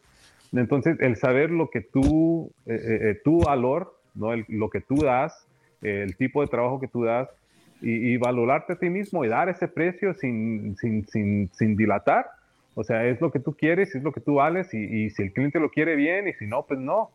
entonces, 0.53 0.99
el 1.01 1.17
saber 1.17 1.51
lo 1.51 1.71
que 1.71 1.81
tú, 1.81 2.51
eh, 2.67 2.75
eh, 2.75 3.11
eh, 3.11 3.21
tu 3.23 3.41
valor, 3.41 3.95
¿no? 4.15 4.35
lo 4.49 4.69
que 4.69 4.81
tú 4.81 4.97
das, 4.97 5.47
el 5.83 6.17
tipo 6.17 6.43
de 6.43 6.49
trabajo 6.49 6.81
que 6.81 6.89
tú 6.89 7.05
das, 7.05 7.29
y, 7.83 8.19
valorarte 8.19 8.75
a 8.75 8.77
ti 8.77 8.91
mismo 8.91 9.25
y 9.25 9.29
dar 9.29 9.49
ese 9.49 9.67
precio 9.67 10.13
sin, 10.13 10.77
sin, 10.77 11.49
sin, 11.51 11.77
dilatar. 11.77 12.27
O 12.75 12.85
sea, 12.85 13.07
es 13.07 13.23
lo 13.23 13.31
que 13.31 13.41
tú 13.41 13.55
quieres, 13.55 13.95
es 13.95 14.03
lo 14.03 14.13
que 14.13 14.21
tú 14.21 14.35
vales, 14.35 14.75
y, 14.75 15.09
si 15.09 15.23
el 15.23 15.33
cliente 15.33 15.59
lo 15.61 15.71
quiere 15.71 15.97
bien, 15.97 16.29
y 16.29 16.35
si 16.35 16.47
no, 16.47 16.67
pues 16.67 16.79
no. 16.79 17.11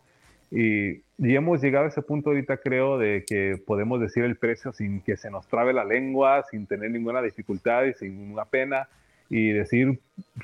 Y, 0.51 1.01
y, 1.17 1.35
hemos 1.35 1.61
llegado 1.61 1.85
a 1.85 1.89
ese 1.89 2.01
punto 2.01 2.29
ahorita, 2.29 2.57
creo, 2.57 2.97
de 2.97 3.25
que 3.27 3.57
podemos 3.65 3.99
decir 3.99 4.23
el 4.23 4.37
precio 4.37 4.71
sin 4.71 5.01
que 5.01 5.17
se 5.17 5.31
nos 5.31 5.47
trabe 5.47 5.73
la 5.73 5.83
lengua, 5.83 6.43
sin 6.49 6.67
tener 6.67 6.91
ninguna 6.91 7.21
dificultad 7.21 7.85
y 7.85 7.93
sin 7.93 8.17
ninguna 8.17 8.45
pena 8.45 8.87
y 9.29 9.49
decir 9.49 9.99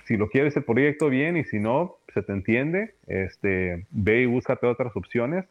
si 0.06 0.18
lo 0.18 0.28
quieres 0.30 0.56
el 0.58 0.64
proyecto 0.64 1.10
bien 1.10 1.38
y 1.38 1.44
si 1.44 1.60
no, 1.60 1.98
se 2.14 2.24
te 2.24 2.34
entiende, 2.34 2.96
este, 3.08 3.86
ve 3.92 4.22
y 4.22 4.26
búscate 4.26 4.66
otras 4.68 4.96
opciones, 4.96 5.46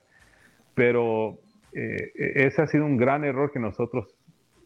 pero 0.74 1.39
eh, 1.72 2.10
ese 2.16 2.62
ha 2.62 2.66
sido 2.66 2.85
un 2.85 2.97
gran 2.97 3.24
error 3.24 3.52
que 3.52 3.60
nosotros 3.60 4.14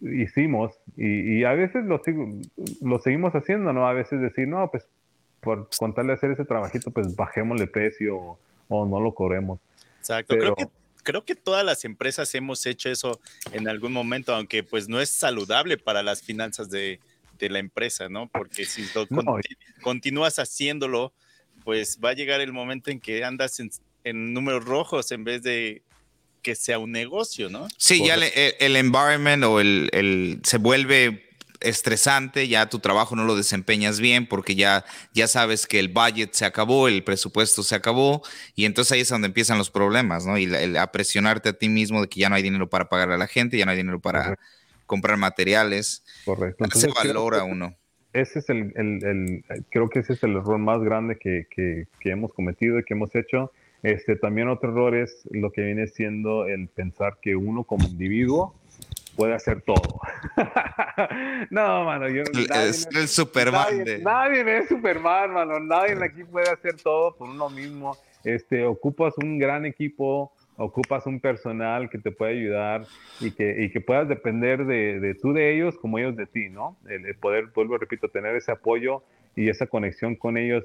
hicimos 0.01 0.73
y, 0.97 1.45
a 1.45 1.53
veces 1.53 1.85
lo, 1.85 2.01
lo 2.83 2.99
seguimos 3.01 3.35
haciendo, 3.35 3.73
¿no? 3.73 3.87
A 3.87 3.93
veces 3.93 4.21
decir, 4.21 4.49
no, 4.49 4.71
pues 4.71 4.87
por 5.41 5.69
contarle 5.79 6.15
hacer 6.15 6.31
ese 6.31 6.45
trabajito, 6.45 6.91
pues 6.91 7.15
bajémosle 7.15 7.67
precio 7.67 8.39
o, 8.69 8.87
no 8.87 9.01
lo 9.01 9.15
cobremos. 9.15 9.61
Exacto, 10.05 10.37
creo, 10.37 10.55
que, 10.55 10.67
creo 11.03 11.25
que 11.25 11.35
todas 11.35 11.65
las 11.65 11.87
empresas 11.87 12.35
hemos 12.35 12.67
hecho 12.67 12.91
eso 12.91 13.21
en 13.53 13.69
algún 13.69 13.91
momento, 13.91 14.35
aunque 14.35 14.63
pues 14.63 14.87
no 14.87 15.01
es 15.01 15.09
saludable 15.09 15.79
para 15.79 16.03
las 16.03 16.21
finanzas 16.21 16.69
de, 16.69 17.01
de 17.39 17.49
la 17.49 17.59
empresa, 17.59 18.11
¿no? 18.11 18.29
Porque 18.29 18.67
si 18.67 18.85
continúas 19.81 20.39
haciéndolo, 20.39 21.15
pues 21.65 21.99
va 22.05 22.11
a 22.11 22.13
llegar 22.13 22.43
el 22.43 22.53
momento 22.53 22.91
en 22.91 23.01
que 23.01 23.25
andas 23.25 23.59
en, 23.61 23.71
en 24.05 24.35
números 24.35 24.67
rojos 24.67 25.11
en 25.11 25.25
vez 25.25 25.43
de 25.43 25.83
que 26.43 26.55
sea 26.55 26.79
un 26.79 26.93
negocio, 26.93 27.49
¿no? 27.49 27.67
Sí, 27.79 28.05
ya 28.05 28.17
el, 28.17 28.77
environment 28.77 29.43
o 29.45 29.61
el, 29.61 29.89
el, 29.93 30.41
se 30.45 30.59
vuelve 30.59 31.31
estresante, 31.65 32.49
ya 32.49 32.69
tu 32.69 32.79
trabajo 32.79 33.17
no 33.17 33.25
lo 33.25 33.37
desempeñas 33.37 34.01
bien 34.01 34.27
porque 34.27 34.55
ya, 34.55 34.85
ya 35.13 35.27
sabes 35.27 35.67
que 35.67 35.79
el 35.79 35.89
budget 35.89 36.33
se 36.33 36.45
acabó, 36.45 36.89
el 36.89 37.03
presupuesto 37.03 37.63
se 37.63 37.75
acabó 37.75 38.23
y 38.55 38.65
entonces 38.65 38.93
ahí 38.93 39.01
es 39.01 39.09
donde 39.09 39.27
empiezan 39.27 39.59
los 39.59 39.71
problemas, 39.71 40.27
¿no? 40.27 40.39
Y 40.39 40.55
a 40.77 40.87
presionarte 40.93 41.51
a 41.51 41.53
ti 41.53 41.69
mismo 41.69 42.01
de 42.03 42.09
que 42.09 42.21
ya 42.21 42.29
no 42.29 42.37
hay 42.37 42.43
dinero 42.43 42.69
para 42.69 42.89
pagar 42.89 43.11
a 43.11 43.19
la 43.19 43.27
gente, 43.27 43.59
ya 43.59 43.65
no 43.65 43.73
hay 43.73 43.77
dinero 43.77 44.01
para 44.01 44.39
comprar 44.87 45.17
materiales. 45.17 46.05
Correcto. 46.25 46.65
se 46.73 46.89
valora 46.89 47.45
uno. 47.45 47.75
Ese 48.13 48.39
es 48.39 48.49
el, 48.49 48.73
el, 48.77 49.45
creo 49.71 49.89
que 49.89 49.99
ese 49.99 50.13
es 50.13 50.23
el 50.23 50.37
error 50.37 50.59
más 50.59 50.81
grande 50.81 51.19
que, 51.19 51.47
que, 51.51 51.89
que 51.99 52.11
hemos 52.11 52.33
cometido 52.33 52.79
y 52.79 52.85
que 52.85 52.95
hemos 52.95 53.15
hecho 53.15 53.51
este, 53.85 54.17
también 54.17 54.49
otro 54.49 54.71
error 54.71 54.97
es 54.97 55.29
lo 55.31 55.53
que 55.53 55.61
viene 55.61 55.87
siendo 55.87 56.47
el 56.47 56.69
pensar 56.69 57.19
que 57.21 57.37
uno 57.37 57.65
como 57.65 57.87
individuo 57.87 58.55
puede 59.17 59.35
hacer 59.35 59.63
todo. 59.63 60.01
no, 61.51 61.85
mano, 61.85 62.09
yo... 62.09 62.23
es 62.55 62.89
el 62.95 63.09
Superman. 63.09 63.79
Nadie, 63.79 63.99
nadie, 63.99 64.59
es 64.59 64.69
Superman, 64.69 65.33
mano. 65.33 65.61
Nadie 65.61 65.97
aquí 66.05 66.25
puede 66.25 66.51
hacer 66.51 66.77
todo 66.77 67.15
por 67.17 67.29
uno 67.29 67.49
mismo. 67.51 67.97
Este, 68.25 68.65
ocupas 68.65 69.15
un 69.19 69.39
gran 69.39 69.67
equipo, 69.67 70.33
ocupas 70.57 71.07
un 71.07 71.21
personal 71.21 71.91
que 71.91 71.99
te 71.99 72.11
puede 72.11 72.33
ayudar 72.33 72.87
y 73.21 73.31
que, 73.31 73.65
y 73.65 73.71
que 73.71 73.81
puedas 73.81 74.09
depender 74.09 74.65
de, 74.65 75.01
de, 75.01 75.15
tú 75.15 75.33
de 75.33 75.55
ellos 75.55 75.77
como 75.79 75.99
ellos 75.99 76.17
de 76.17 76.27
ti, 76.27 76.49
¿no? 76.49 76.77
El, 76.89 77.07
el 77.07 77.17
poder, 77.17 77.47
vuelvo, 77.55 77.77
repito, 77.79 78.09
tener 78.09 78.35
ese 78.37 78.53
apoyo 78.53 79.03
y 79.37 79.49
esa 79.49 79.67
conexión 79.67 80.17
con 80.17 80.37
ellos 80.37 80.65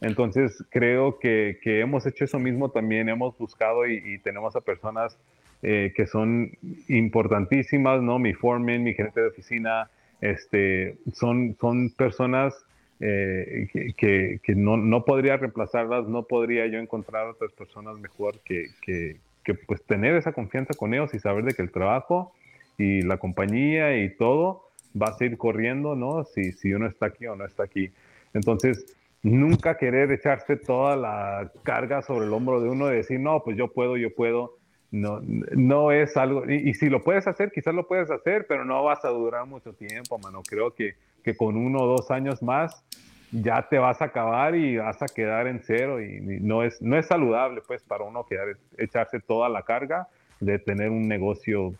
entonces 0.00 0.62
creo 0.70 1.18
que, 1.18 1.58
hemos 1.64 2.06
hecho 2.06 2.24
eso 2.24 2.38
mismo 2.38 2.70
también, 2.70 3.08
hemos 3.08 3.36
buscado 3.38 3.86
y, 3.86 4.18
tenemos 4.18 4.54
a 4.56 4.60
personas 4.60 5.18
eh, 5.62 5.92
que 5.94 6.06
son 6.06 6.52
importantísimas, 6.88 8.02
¿no? 8.02 8.18
Mi 8.18 8.34
foreman, 8.34 8.82
mi 8.82 8.94
gerente 8.94 9.20
de 9.20 9.28
oficina, 9.28 9.90
este, 10.20 10.96
son, 11.12 11.56
son 11.60 11.90
personas 11.90 12.54
eh, 13.00 13.68
que, 13.96 14.40
no, 14.54 14.76
no, 14.76 15.04
podría 15.04 15.36
reemplazarlas, 15.36 16.08
no 16.08 16.22
podría 16.22 16.66
yo 16.66 16.78
encontrar 16.78 17.26
otras 17.26 17.52
personas 17.52 17.98
mejor 17.98 18.40
que, 18.44 18.68
que, 18.82 19.18
pues 19.66 19.82
tener 19.84 20.16
esa 20.16 20.32
confianza 20.32 20.74
con 20.74 20.92
ellos 20.92 21.14
y 21.14 21.18
saber 21.18 21.44
de 21.44 21.54
que 21.54 21.62
el 21.62 21.70
trabajo 21.70 22.32
y 22.78 23.02
la 23.02 23.18
compañía 23.18 24.02
y 24.02 24.16
todo 24.16 24.70
va 25.00 25.08
a 25.08 25.12
seguir 25.12 25.38
corriendo, 25.38 25.94
¿no? 25.94 26.24
Si, 26.24 26.52
si 26.52 26.72
uno 26.72 26.86
está 26.86 27.06
aquí 27.06 27.26
o 27.26 27.36
no 27.36 27.44
está 27.44 27.64
aquí. 27.64 27.92
Entonces, 28.34 28.96
nunca 29.22 29.76
querer 29.76 30.10
echarse 30.10 30.56
toda 30.56 30.96
la 30.96 31.52
carga 31.62 32.02
sobre 32.02 32.26
el 32.26 32.32
hombro 32.32 32.60
de 32.60 32.68
uno 32.68 32.92
y 32.92 32.96
decir, 32.96 33.20
no, 33.20 33.42
pues 33.42 33.56
yo 33.56 33.72
puedo, 33.72 33.96
yo 33.96 34.14
puedo. 34.14 34.56
No, 34.96 35.20
no 35.22 35.92
es 35.92 36.16
algo, 36.16 36.50
y, 36.50 36.72
si 36.72 36.88
lo 36.88 37.02
puedes 37.02 37.26
hacer, 37.26 37.52
quizás 37.52 37.74
lo 37.74 37.86
puedes 37.86 38.10
hacer, 38.10 38.46
pero 38.46 38.64
no 38.64 38.82
vas 38.82 39.04
a 39.04 39.08
durar 39.08 39.44
mucho 39.46 39.74
tiempo, 39.74 40.18
mano. 40.18 40.42
Creo 40.48 40.74
que, 40.74 40.94
que 41.22 41.36
con 41.36 41.56
uno 41.56 41.80
o 41.80 41.86
dos 41.86 42.10
años 42.10 42.42
más 42.42 42.82
ya 43.30 43.66
te 43.68 43.78
vas 43.78 44.00
a 44.00 44.06
acabar 44.06 44.54
y 44.54 44.78
vas 44.78 45.02
a 45.02 45.06
quedar 45.06 45.48
en 45.48 45.60
cero 45.64 46.00
y, 46.00 46.20
no, 46.40 46.62
es, 46.62 46.80
no 46.80 46.98
es 46.98 47.06
saludable 47.06 47.60
pues 47.66 47.82
para 47.82 48.04
uno 48.04 48.24
quedar, 48.24 48.56
echarse 48.78 49.20
toda 49.20 49.48
la 49.48 49.62
carga 49.62 50.08
de 50.40 50.58
tener 50.58 50.90
un 50.90 51.08
negocio 51.08 51.74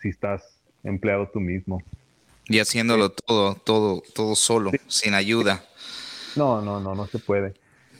si 0.00 0.10
estás 0.10 0.60
empleado 0.84 1.28
tú 1.28 1.40
mismo. 1.40 1.82
Y 2.46 2.58
haciéndolo 2.58 3.10
todo, 3.10 3.54
todo, 3.54 4.02
todo 4.14 4.34
solo, 4.34 4.70
sin 4.86 5.14
ayuda. 5.14 5.64
No, 6.36 6.60
no, 6.60 6.80
no, 6.80 6.94
no 6.94 7.06
se 7.06 7.18
puede. 7.18 7.54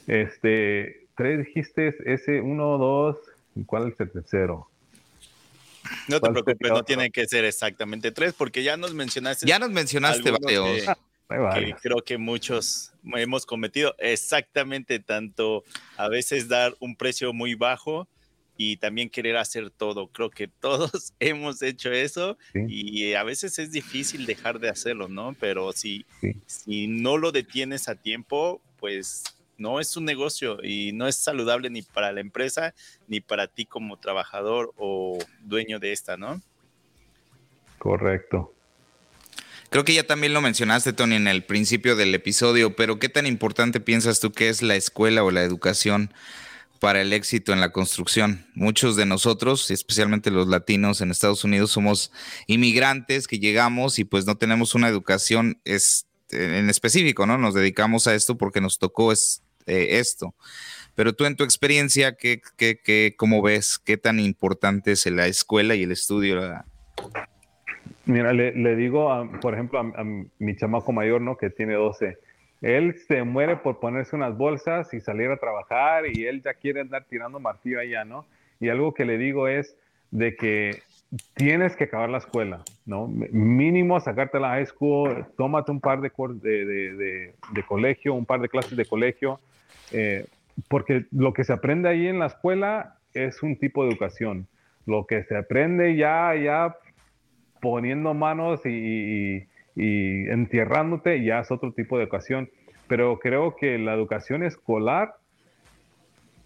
Este, 0.07 1.07
tres 1.15 1.45
dijiste, 1.45 1.95
ese 2.05 2.41
uno, 2.41 2.77
dos, 2.77 3.17
¿cuál 3.65 3.89
es 3.89 3.99
el 3.99 4.11
tercero? 4.11 4.69
No 6.07 6.19
te 6.19 6.31
preocupes, 6.31 6.71
no 6.71 6.83
tienen 6.83 7.11
que 7.11 7.27
ser 7.27 7.45
exactamente 7.45 8.11
tres, 8.11 8.33
porque 8.33 8.63
ya 8.63 8.77
nos 8.77 8.93
mencionaste. 8.93 9.45
Ya 9.45 9.59
nos 9.59 9.69
mencionaste 9.69 10.31
varios. 10.41 10.85
Que, 11.55 11.75
creo 11.81 12.03
que 12.03 12.17
muchos 12.17 12.93
hemos 13.15 13.45
cometido 13.45 13.95
exactamente 13.97 14.99
tanto 14.99 15.63
a 15.97 16.07
veces 16.07 16.47
dar 16.47 16.75
un 16.79 16.95
precio 16.95 17.33
muy 17.33 17.55
bajo 17.55 18.07
y 18.55 18.77
también 18.77 19.09
querer 19.09 19.37
hacer 19.37 19.71
todo. 19.71 20.07
Creo 20.07 20.29
que 20.29 20.47
todos 20.47 21.13
hemos 21.19 21.61
hecho 21.61 21.91
eso 21.91 22.37
y 22.53 23.13
a 23.13 23.23
veces 23.23 23.57
es 23.57 23.71
difícil 23.71 24.25
dejar 24.25 24.59
de 24.59 24.69
hacerlo, 24.69 25.07
¿no? 25.07 25.35
Pero 25.39 25.71
si, 25.71 26.05
si 26.45 26.87
no 26.87 27.17
lo 27.17 27.31
detienes 27.31 27.89
a 27.89 27.95
tiempo, 27.95 28.61
pues 28.79 29.23
no 29.57 29.79
es 29.79 29.95
un 29.97 30.05
negocio 30.05 30.57
y 30.63 30.91
no 30.93 31.07
es 31.07 31.15
saludable 31.15 31.69
ni 31.69 31.81
para 31.81 32.11
la 32.11 32.21
empresa 32.21 32.73
ni 33.07 33.21
para 33.21 33.47
ti 33.47 33.65
como 33.65 33.97
trabajador 33.97 34.73
o 34.77 35.17
dueño 35.41 35.79
de 35.79 35.91
esta, 35.91 36.17
¿no? 36.17 36.41
Correcto. 37.77 38.53
Creo 39.69 39.83
que 39.83 39.93
ya 39.93 40.05
también 40.05 40.33
lo 40.33 40.41
mencionaste, 40.41 40.93
Tony, 40.93 41.15
en 41.15 41.27
el 41.27 41.43
principio 41.43 41.95
del 41.95 42.13
episodio, 42.13 42.75
pero 42.75 42.99
¿qué 42.99 43.09
tan 43.09 43.25
importante 43.25 43.79
piensas 43.79 44.19
tú 44.19 44.31
que 44.31 44.49
es 44.49 44.61
la 44.61 44.75
escuela 44.75 45.23
o 45.23 45.31
la 45.31 45.41
educación 45.41 46.13
para 46.83 46.99
el 46.99 47.13
éxito 47.13 47.53
en 47.53 47.61
la 47.61 47.71
construcción. 47.71 48.45
Muchos 48.55 48.97
de 48.97 49.05
nosotros, 49.05 49.71
especialmente 49.71 50.31
los 50.31 50.49
latinos 50.49 50.99
en 50.99 51.11
Estados 51.11 51.45
Unidos, 51.45 51.71
somos 51.71 52.11
inmigrantes 52.45 53.25
que 53.25 53.39
llegamos 53.39 53.99
y 53.99 54.03
pues 54.03 54.25
no 54.25 54.35
tenemos 54.35 54.75
una 54.75 54.89
educación 54.89 55.61
en 55.63 56.69
específico, 56.69 57.25
¿no? 57.25 57.37
Nos 57.37 57.53
dedicamos 57.53 58.07
a 58.07 58.15
esto 58.15 58.37
porque 58.37 58.59
nos 58.59 58.79
tocó 58.79 59.13
es, 59.13 59.42
eh, 59.65 59.99
esto. 59.99 60.33
Pero 60.95 61.13
tú 61.13 61.25
en 61.25 61.35
tu 61.35 61.43
experiencia, 61.43 62.15
¿qué, 62.15 62.41
qué, 62.57 63.15
cómo 63.17 63.41
ves? 63.41 63.79
¿Qué 63.79 63.97
tan 63.97 64.19
importante 64.19 64.91
es 64.91 65.05
la 65.07 65.27
escuela 65.27 65.75
y 65.75 65.83
el 65.83 65.91
estudio? 65.91 66.41
Mira, 68.05 68.33
le, 68.33 68.75
digo, 68.75 69.29
por 69.41 69.53
ejemplo, 69.53 69.79
a, 69.79 70.01
a, 70.01 70.03
mi 70.03 70.55
chamaco 70.55 70.91
mayor, 70.91 71.21
¿no? 71.21 71.37
Que 71.37 71.49
tiene 71.49 71.73
12 71.73 72.17
él 72.63 72.95
se 73.09 73.23
muere 73.23 73.57
por 73.57 73.81
ponerse 73.81 74.15
unas 74.15 74.37
bolsas 74.37 74.93
y 74.93 75.01
salir 75.01 75.29
a 75.29 75.37
trabajar 75.37 76.05
y 76.07 76.25
él 76.25 76.41
ya 76.41 76.53
quiere 76.53 76.79
andar 76.79 77.03
tirando 77.09 77.37
martillo 77.37 77.79
allá, 77.81 78.05
¿no? 78.05 78.25
Y 78.61 78.69
algo 78.69 78.93
que 78.93 79.03
le 79.03 79.17
digo 79.17 79.49
es 79.49 79.75
de 80.11 80.37
que 80.37 80.81
tienes 81.35 81.75
que 81.75 81.85
acabar 81.85 82.09
la 82.09 82.17
escuela, 82.17 82.63
¿no? 82.85 83.07
Mínimo 83.07 83.99
sacarte 83.99 84.39
la 84.39 84.49
high 84.49 84.65
school, 84.65 85.25
tómate 85.37 85.71
un 85.71 85.79
par 85.79 86.01
de, 86.01 86.09
de, 86.09 87.33
de, 87.53 87.63
colegio, 87.63 88.13
un 88.13 88.25
par 88.25 88.41
de 88.41 88.49
clases 88.49 88.77
de 88.77 88.85
colegio, 88.85 89.39
eh, 89.91 90.25
porque 90.67 91.05
lo 91.11 91.33
que 91.33 91.43
se 91.43 91.53
aprende 91.53 91.89
ahí 91.89 92.07
en 92.07 92.19
la 92.19 92.27
escuela 92.27 92.97
es 93.13 93.43
un 93.43 93.57
tipo 93.57 93.83
de 93.83 93.91
educación. 93.91 94.47
Lo 94.85 95.05
que 95.05 95.23
se 95.23 95.37
aprende 95.37 95.95
ya, 95.95 96.35
ya 96.35 96.75
poniendo 97.61 98.13
manos 98.13 98.65
y 98.65 99.47
y 99.75 100.29
entierrándote 100.29 101.23
ya 101.23 101.39
es 101.39 101.51
otro 101.51 101.71
tipo 101.71 101.97
de 101.97 102.03
educación. 102.03 102.49
Pero 102.87 103.19
creo 103.19 103.55
que 103.55 103.77
la 103.77 103.93
educación 103.93 104.43
escolar 104.43 105.15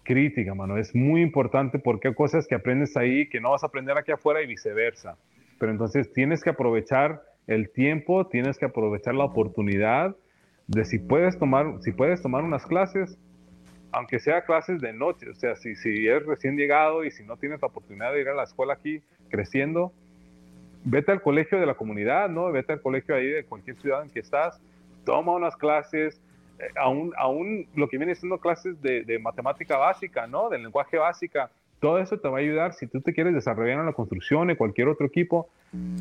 crítica, 0.08 0.54
mano, 0.54 0.78
es 0.78 0.94
muy 0.94 1.20
importante 1.20 1.78
porque 1.78 2.08
hay 2.08 2.14
cosas 2.14 2.46
que 2.48 2.54
aprendes 2.54 2.96
ahí 2.96 3.28
que 3.28 3.42
no 3.42 3.50
vas 3.50 3.62
a 3.62 3.66
aprender 3.66 3.98
aquí 3.98 4.10
afuera 4.10 4.40
y 4.40 4.46
viceversa. 4.46 5.18
Pero 5.58 5.70
entonces 5.70 6.10
tienes 6.14 6.42
que 6.42 6.48
aprovechar 6.48 7.20
el 7.46 7.68
tiempo, 7.68 8.26
tienes 8.26 8.56
que 8.56 8.64
aprovechar 8.64 9.14
la 9.14 9.24
oportunidad 9.24 10.16
de 10.66 10.86
si 10.86 10.98
puedes 10.98 11.38
tomar, 11.38 11.82
si 11.82 11.92
puedes 11.92 12.22
tomar 12.22 12.42
unas 12.42 12.64
clases, 12.64 13.18
aunque 13.92 14.18
sea 14.18 14.46
clases 14.46 14.80
de 14.80 14.94
noche, 14.94 15.28
o 15.28 15.34
sea, 15.34 15.56
si, 15.56 15.74
si 15.74 16.06
eres 16.06 16.24
recién 16.24 16.56
llegado 16.56 17.04
y 17.04 17.10
si 17.10 17.22
no 17.24 17.36
tienes 17.36 17.60
la 17.60 17.68
oportunidad 17.68 18.14
de 18.14 18.22
ir 18.22 18.28
a 18.30 18.34
la 18.34 18.44
escuela 18.44 18.72
aquí 18.72 19.02
creciendo, 19.28 19.92
vete 20.84 21.12
al 21.12 21.20
colegio 21.20 21.60
de 21.60 21.66
la 21.66 21.74
comunidad, 21.74 22.30
¿no? 22.30 22.50
Vete 22.50 22.72
al 22.72 22.80
colegio 22.80 23.14
ahí 23.14 23.26
de 23.26 23.44
cualquier 23.44 23.76
ciudad 23.76 24.02
en 24.02 24.08
que 24.08 24.20
estás, 24.20 24.58
toma 25.04 25.32
unas 25.32 25.54
clases, 25.54 26.18
aún, 26.76 27.12
aún 27.16 27.66
lo 27.74 27.88
que 27.88 27.98
viene 27.98 28.14
siendo 28.14 28.38
clases 28.38 28.80
de, 28.82 29.18
matemática 29.20 29.76
básica, 29.76 30.26
¿no? 30.26 30.48
De 30.48 30.58
lenguaje 30.58 30.98
básica, 30.98 31.50
todo 31.80 31.98
eso 31.98 32.18
te 32.18 32.28
va 32.28 32.38
a 32.38 32.40
ayudar 32.40 32.74
si 32.74 32.86
tú 32.86 33.00
te 33.00 33.12
quieres 33.12 33.34
desarrollar 33.34 33.78
en 33.78 33.86
la 33.86 33.92
construcción, 33.92 34.50
en 34.50 34.56
cualquier 34.56 34.88
otro 34.88 35.06
equipo 35.06 35.48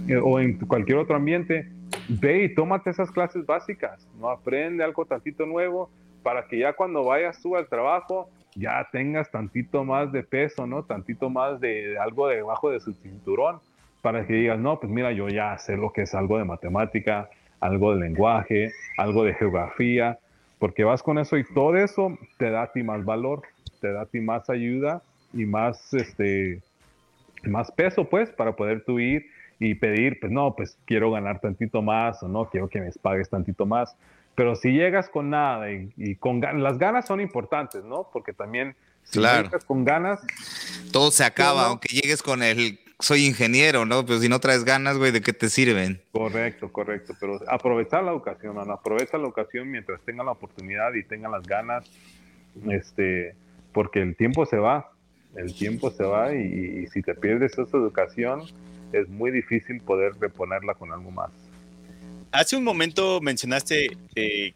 eh, 0.08 0.18
o 0.18 0.40
en 0.40 0.58
cualquier 0.58 0.98
otro 0.98 1.16
ambiente, 1.16 1.70
ve 2.10 2.44
y 2.44 2.56
tómate 2.56 2.90
esas 2.90 3.12
clases 3.12 3.46
básicas, 3.46 4.08
¿no? 4.20 4.30
Aprende 4.30 4.84
algo 4.84 5.06
tantito 5.06 5.46
nuevo 5.46 5.90
para 6.24 6.48
que 6.48 6.60
ya 6.60 6.74
cuando 6.74 7.04
vayas 7.04 7.40
tú 7.42 7.56
al 7.56 7.68
trabajo 7.68 8.30
ya 8.56 8.88
tengas 8.92 9.30
tantito 9.30 9.84
más 9.84 10.12
de 10.12 10.24
peso, 10.24 10.66
¿no? 10.66 10.84
Tantito 10.84 11.30
más 11.30 11.60
de, 11.62 11.90
de 11.90 12.00
algo 12.00 12.28
debajo 12.28 12.72
de 12.72 12.80
su 12.80 12.94
cinturón 12.94 13.60
para 14.02 14.26
que 14.26 14.34
digas, 14.34 14.58
no, 14.58 14.80
pues 14.80 14.92
mira, 14.92 15.12
yo 15.12 15.28
ya 15.28 15.58
sé 15.58 15.76
lo 15.76 15.92
que 15.92 16.04
es 16.04 16.16
algo 16.16 16.38
de 16.38 16.46
matemática, 16.46 17.30
algo 17.60 17.94
de 17.94 18.02
lenguaje, 18.02 18.72
algo 18.98 19.24
de 19.24 19.34
geografía, 19.34 20.18
porque 20.60 20.84
vas 20.84 21.04
con 21.04 21.18
eso 21.18 21.38
y 21.38 21.44
todo 21.44 21.76
eso 21.76 22.18
te 22.38 22.50
da 22.50 22.64
a 22.64 22.72
ti 22.72 22.84
más 22.84 23.06
valor, 23.06 23.44
te 23.80 23.92
da 23.92 24.02
a 24.02 24.06
ti 24.06 24.20
más 24.20 24.50
ayuda 24.50 25.02
y 25.34 25.46
más, 25.46 25.94
este, 25.94 26.62
más 27.44 27.72
peso, 27.72 28.06
pues, 28.06 28.30
para 28.30 28.56
poder 28.56 28.84
tú 28.84 29.00
ir 29.00 29.28
y 29.60 29.76
pedir, 29.76 30.20
pues 30.20 30.32
no, 30.32 30.56
pues 30.56 30.78
quiero 30.86 31.12
ganar 31.12 31.40
tantito 31.40 31.82
más 31.82 32.22
o 32.24 32.28
no, 32.28 32.50
quiero 32.50 32.68
que 32.68 32.80
me 32.80 32.92
pagues 33.02 33.30
tantito 33.30 33.66
más. 33.66 33.96
Pero 34.36 34.56
si 34.56 34.72
llegas 34.72 35.10
con 35.10 35.32
nada 35.32 35.72
y, 35.72 36.16
con 36.16 36.42
las 36.42 36.78
ganas 36.78 37.08
son 37.08 37.22
importantes, 37.22 37.84
¿no? 37.84 38.08
Porque 38.14 38.34
también 38.34 38.76
si 39.04 39.20
llegas 39.20 39.66
con 39.66 39.84
ganas... 39.84 40.20
Todo 40.92 41.10
se 41.10 41.24
acaba, 41.24 41.66
aunque 41.66 41.90
llegues 41.90 42.22
con 42.22 42.44
el 42.44 42.80
soy 43.00 43.26
ingeniero, 43.26 43.86
¿no? 43.86 44.06
Pero 44.06 44.20
si 44.20 44.30
no 44.30 44.40
traes 44.40 44.64
ganas, 44.64 44.98
güey, 44.98 45.12
¿de 45.12 45.22
qué 45.22 45.34
te 45.34 45.50
sirven? 45.50 46.02
Correcto, 46.12 46.72
correcto. 46.72 47.14
Pero 47.20 47.40
aprovechar 47.48 48.04
la 48.04 48.14
ocasión, 48.14 48.56
¿no? 48.56 48.62
aprovecha 48.74 49.18
la 49.18 49.28
ocasión 49.28 49.70
mientras 49.70 50.02
tengan 50.02 50.26
la 50.26 50.32
oportunidad 50.32 50.94
y 50.94 51.04
tengan 51.04 51.32
las 51.32 51.44
ganas, 51.44 51.86
este, 52.70 53.36
porque 53.72 54.02
el 54.02 54.16
tiempo 54.16 54.46
se 54.46 54.58
va, 54.58 54.92
el 55.36 55.54
tiempo 55.54 55.92
se 55.92 56.04
va 56.04 56.34
y, 56.34 56.88
si 56.88 57.02
te 57.02 57.14
pierdes 57.14 57.58
esa 57.58 57.78
educación, 57.78 58.44
es 58.92 59.08
muy 59.08 59.32
difícil 59.32 59.82
poder 59.82 60.14
reponerla 60.20 60.74
con 60.74 60.92
algo 60.92 61.12
más. 61.12 61.30
Hace 62.32 62.58
un 62.58 62.64
momento 62.64 63.22
mencionaste 63.22 63.96
eh, 64.16 64.54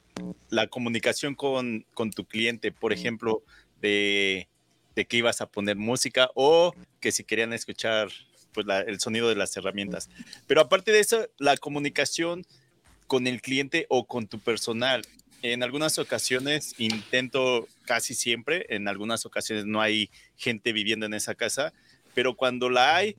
la 0.49 0.67
comunicación 0.67 1.35
con, 1.35 1.85
con 1.93 2.11
tu 2.11 2.25
cliente, 2.25 2.71
por 2.71 2.91
ejemplo, 2.91 3.43
de, 3.81 4.47
de 4.95 5.05
que 5.05 5.17
ibas 5.17 5.41
a 5.41 5.45
poner 5.45 5.77
música 5.77 6.29
o 6.35 6.73
que 6.99 7.11
si 7.11 7.23
querían 7.23 7.53
escuchar 7.53 8.09
pues, 8.53 8.65
el 8.87 8.99
sonido 8.99 9.29
de 9.29 9.35
las 9.35 9.55
herramientas. 9.57 10.09
Pero 10.47 10.61
aparte 10.61 10.91
de 10.91 10.99
eso, 10.99 11.27
la 11.37 11.57
comunicación 11.57 12.45
con 13.07 13.27
el 13.27 13.41
cliente 13.41 13.87
o 13.89 14.05
con 14.05 14.27
tu 14.27 14.39
personal. 14.39 15.01
En 15.41 15.63
algunas 15.63 15.99
ocasiones 15.99 16.75
intento 16.77 17.67
casi 17.85 18.13
siempre, 18.13 18.65
en 18.69 18.87
algunas 18.87 19.25
ocasiones 19.25 19.65
no 19.65 19.81
hay 19.81 20.09
gente 20.37 20.71
viviendo 20.71 21.07
en 21.07 21.13
esa 21.13 21.35
casa, 21.35 21.73
pero 22.13 22.35
cuando 22.35 22.69
la 22.69 22.95
hay, 22.95 23.15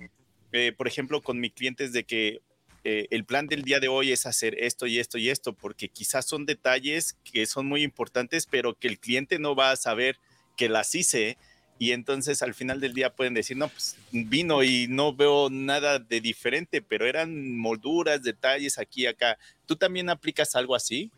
eh, 0.53 0.73
por 0.77 0.87
ejemplo, 0.87 1.21
con 1.21 1.41
mi 1.41 1.51
cliente 1.51 1.85
es 1.85 1.93
de 1.93 2.05
que 2.05 2.41
eh, 2.85 3.07
el 3.11 3.25
plan 3.25 3.47
del 3.47 3.63
día 3.63 3.81
de 3.81 3.89
hoy 3.89 4.13
es 4.13 4.27
hacer 4.27 4.57
esto 4.59 4.87
y 4.87 4.99
esto 4.99 5.19
y 5.19 5.31
esto, 5.31 5.53
porque 5.53 5.89
quizás 5.89 6.27
son 6.27 6.47
detalles 6.47 7.17
que 7.25 7.47
son 7.47 7.67
muy 7.67 7.83
importantes, 7.83 8.47
pero 8.47 8.75
que 8.75 8.89
el 8.89 8.99
cliente 8.99 9.39
no 9.39 9.55
va 9.55 9.71
a 9.71 9.77
saber 9.77 10.17
que 10.57 10.69
las 10.69 10.95
hice 10.95 11.37
y 11.79 11.93
entonces 11.93 12.43
al 12.43 12.55
final 12.55 12.81
del 12.81 12.95
día 12.95 13.11
pueden 13.11 13.35
decir, 13.35 13.57
no, 13.57 13.69
pues 13.69 13.99
vino 14.13 14.63
y 14.63 14.87
no 14.89 15.15
veo 15.15 15.49
nada 15.51 15.99
de 15.99 16.21
diferente, 16.21 16.81
pero 16.81 17.07
eran 17.07 17.57
molduras, 17.57 18.23
detalles 18.23 18.79
aquí 18.79 19.03
y 19.03 19.07
acá. 19.07 19.37
¿Tú 19.67 19.77
también 19.77 20.09
aplicas 20.09 20.55
algo 20.55 20.75
así? 20.75 21.11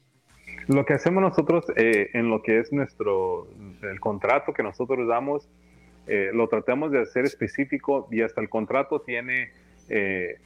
Lo 0.69 0.87
que 0.87 0.95
hacemos 0.95 1.23
nosotros 1.23 1.67
eh, 1.77 2.11
en 2.15 2.31
lo 2.31 2.43
que 2.43 2.59
es 2.59 2.73
nuestro, 2.73 3.49
el 3.83 4.01
contrato 4.01 4.55
que 4.55 4.63
nosotros 4.63 5.07
damos, 5.07 5.47
eh, 6.07 6.31
lo 6.33 6.49
tratamos 6.49 6.93
de 6.93 7.01
hacer 7.01 7.25
específico 7.25 8.09
y 8.11 8.23
hasta 8.23 8.41
el 8.41 8.49
contrato 8.49 9.01
tiene 9.01 9.51
eh, 9.89 10.39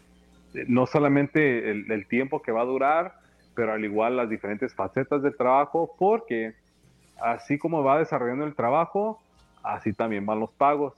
no 0.67 0.87
solamente 0.87 1.71
el, 1.71 1.91
el 1.91 2.07
tiempo 2.07 2.43
que 2.43 2.53
va 2.53 2.63
a 2.63 2.65
durar, 2.65 3.15
pero 3.55 3.73
al 3.73 3.85
igual 3.85 4.17
las 4.17 4.29
diferentes 4.29 4.75
facetas 4.75 5.23
del 5.23 5.37
trabajo, 5.37 5.95
porque 5.99 6.55
así 7.21 7.59
como 7.59 7.83
va 7.83 7.99
desarrollando 7.99 8.45
el 8.45 8.55
trabajo, 8.55 9.21
así 9.75 9.93
también 9.93 10.27
van 10.27 10.41
los 10.41 10.51
pagos. 10.53 10.95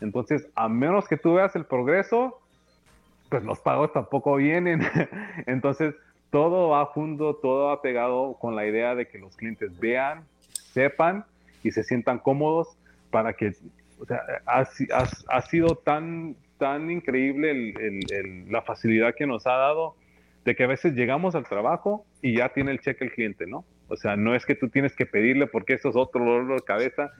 Entonces, 0.00 0.48
a 0.54 0.68
menos 0.68 1.08
que 1.08 1.16
tú 1.16 1.34
veas 1.34 1.54
el 1.56 1.64
progreso, 1.64 2.40
pues 3.28 3.44
los 3.44 3.60
pagos 3.60 3.92
tampoco 3.92 4.36
vienen. 4.36 4.82
Entonces, 5.46 5.94
todo 6.30 6.70
va 6.70 6.84
junto, 6.86 7.34
todo 7.36 7.66
va 7.66 7.82
pegado 7.82 8.34
con 8.40 8.56
la 8.56 8.66
idea 8.66 8.94
de 8.94 9.06
que 9.06 9.18
los 9.18 9.36
clientes 9.36 9.78
vean, 9.78 10.24
sepan 10.72 11.24
y 11.62 11.70
se 11.70 11.84
sientan 11.84 12.18
cómodos 12.18 12.76
para 13.10 13.34
que, 13.34 13.52
o 14.00 14.06
sea, 14.06 14.22
ha, 14.46 15.42
sido 15.42 15.76
tan, 15.76 16.34
tan 16.58 16.90
increíble 16.90 17.74
la 18.48 18.62
facilidad 18.62 19.14
que 19.14 19.26
nos 19.26 19.46
ha 19.46 19.52
dado 19.52 19.94
de 20.44 20.56
que 20.56 20.64
a 20.64 20.66
veces 20.66 20.94
llegamos 20.94 21.34
al 21.34 21.44
trabajo 21.44 22.04
y 22.20 22.36
ya 22.36 22.48
tiene 22.48 22.72
el 22.72 22.80
cheque 22.80 23.04
el 23.04 23.12
cliente, 23.12 23.46
¿no? 23.46 23.64
O 23.88 23.96
sea, 23.96 24.16
no 24.16 24.34
es 24.34 24.46
que 24.46 24.54
tú 24.54 24.68
tienes 24.68 24.96
que 24.96 25.06
pedirle 25.06 25.46
porque 25.46 25.74
eso 25.74 25.90
es 25.90 25.96
otro 25.96 26.24
dolor 26.24 26.54
de 26.54 26.64
cabeza, 26.64 27.12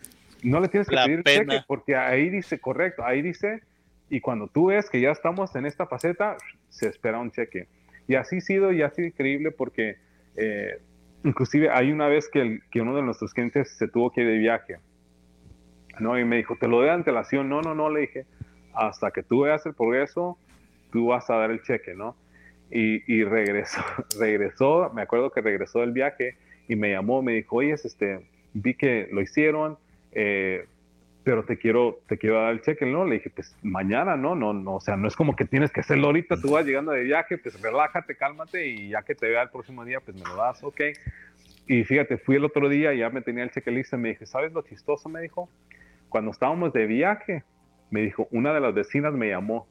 no 0.43 0.61
le 0.61 0.69
tienes 0.69 0.89
que 0.89 0.97
pedir 0.97 1.23
cheque 1.23 1.61
porque 1.67 1.97
ahí 1.97 2.29
dice, 2.31 2.59
correcto, 2.59 3.05
ahí 3.05 3.23
dice, 3.23 3.63
y 4.11 4.21
cuando 4.21 4.49
tú 4.49 4.67
ves 4.67 4.91
que 4.91 5.01
ya 5.01 5.11
estamos 5.11 5.55
en 5.57 5.67
esta 5.67 5.87
faceta, 5.87 6.37
se 6.69 6.89
espera 6.89 7.19
un 7.19 7.31
cheque. 7.31 7.69
Y 8.09 8.15
así 8.15 8.39
ha 8.39 8.41
sido 8.41 8.73
y 8.73 8.83
ha 8.83 8.91
sido 8.91 9.09
increíble 9.09 9.53
porque 9.53 9.97
eh, 10.37 10.81
inclusive 11.25 11.71
hay 11.71 11.93
una 11.93 12.09
vez 12.09 12.29
que, 12.29 12.61
que, 12.71 12.81
uno 12.81 12.97
de 12.97 13.03
nuestros 13.03 13.33
clientes 13.33 13.71
se 13.77 13.89
tuvo 13.89 14.11
que 14.11 14.23
ir 14.23 14.27
de 14.27 14.39
viaje, 14.39 14.79
¿no? 16.01 16.19
Y 16.19 16.25
me 16.25 16.37
dijo, 16.37 16.57
te 16.57 16.69
lo 16.69 16.79
doy 16.79 16.87
de 16.87 16.93
antelación. 16.93 17.49
No, 17.49 17.63
no, 17.63 17.75
no, 17.75 17.91
le 17.91 18.01
dije, 18.01 18.27
hasta 18.75 19.11
que 19.13 19.23
tú 19.23 19.43
veas 19.43 19.65
el 19.67 19.75
progreso, 19.75 20.37
tú 20.91 21.07
vas 21.07 21.31
a 21.31 21.37
dar 21.37 21.51
el 21.51 21.63
cheque, 21.63 21.95
¿no? 21.95 22.17
Y, 22.71 23.03
y 23.13 23.25
regresó, 23.25 23.83
regresó, 24.19 24.91
me 24.95 25.03
acuerdo 25.03 25.31
que 25.31 25.41
regresó 25.41 25.81
del 25.81 25.93
viaje 25.93 26.37
y 26.69 26.77
me 26.77 26.91
llamó, 26.91 27.23
me 27.23 27.33
dijo, 27.33 27.57
oye, 27.57 27.73
este, 27.73 28.27
vi 28.55 28.75
que 28.75 29.09
lo 29.13 29.21
hicieron, 29.21 29.79
eh, 30.13 30.67
pero 31.25 31.45
te 31.45 31.57
quiero, 31.57 32.01
te 32.09 32.19
quiero 32.19 32.41
dar 32.41 32.53
el 32.53 32.63
cheque, 32.63 32.85
¿no? 32.85 33.05
Le 33.05 33.15
dije, 33.15 33.31
pues 33.31 33.57
mañana, 33.63 34.17
¿no? 34.17 34.35
No, 34.35 34.53
no, 34.53 34.77
o 34.77 34.81
sea, 34.81 34.97
no 34.97 35.07
es 35.07 35.15
como 35.15 35.37
que 35.37 35.45
tienes 35.45 35.71
que 35.71 35.81
hacerlo 35.81 36.09
ahorita, 36.09 36.41
tú 36.41 36.53
vas 36.53 36.67
llegando 36.67 36.93
de 36.93 37.05
viaje, 37.05 37.39
pues 37.39 37.61
relájate, 37.61 38.17
cálmate 38.17 38.67
y 38.67 38.89
ya 38.89 39.03
que 39.03 39.15
te 39.15 39.29
vea 39.29 39.43
el 39.43 39.51
próximo 39.51 39.85
día, 39.85 40.01
pues 40.01 40.17
me 40.17 40.25
lo 40.25 40.37
das, 40.37 40.63
ok. 40.65 40.81
Y 41.69 41.85
fíjate, 41.85 42.19
fui 42.19 42.37
el 42.37 42.45
otro 42.45 42.69
día 42.69 42.93
y 42.93 42.99
ya 42.99 43.11
me 43.11 43.23
tenía 43.23 43.45
el 43.45 43.51
cheque 43.51 43.71
listo 43.71 43.97
y 43.97 44.01
me 44.01 44.09
dije, 44.11 44.27
¿sabes 44.27 44.53
lo 44.53 44.63
chistoso? 44.63 45.09
Me 45.09 45.21
dijo, 45.21 45.49
cuando 46.09 46.33
estábamos 46.33 46.73
de 46.73 46.87
viaje, 46.87 47.45
me 47.91 48.01
dijo, 48.01 48.27
una 48.33 48.53
de 48.53 48.61
las 48.61 48.75
vecinas 48.75 49.13
me 49.13 49.29
llamó 49.29 49.69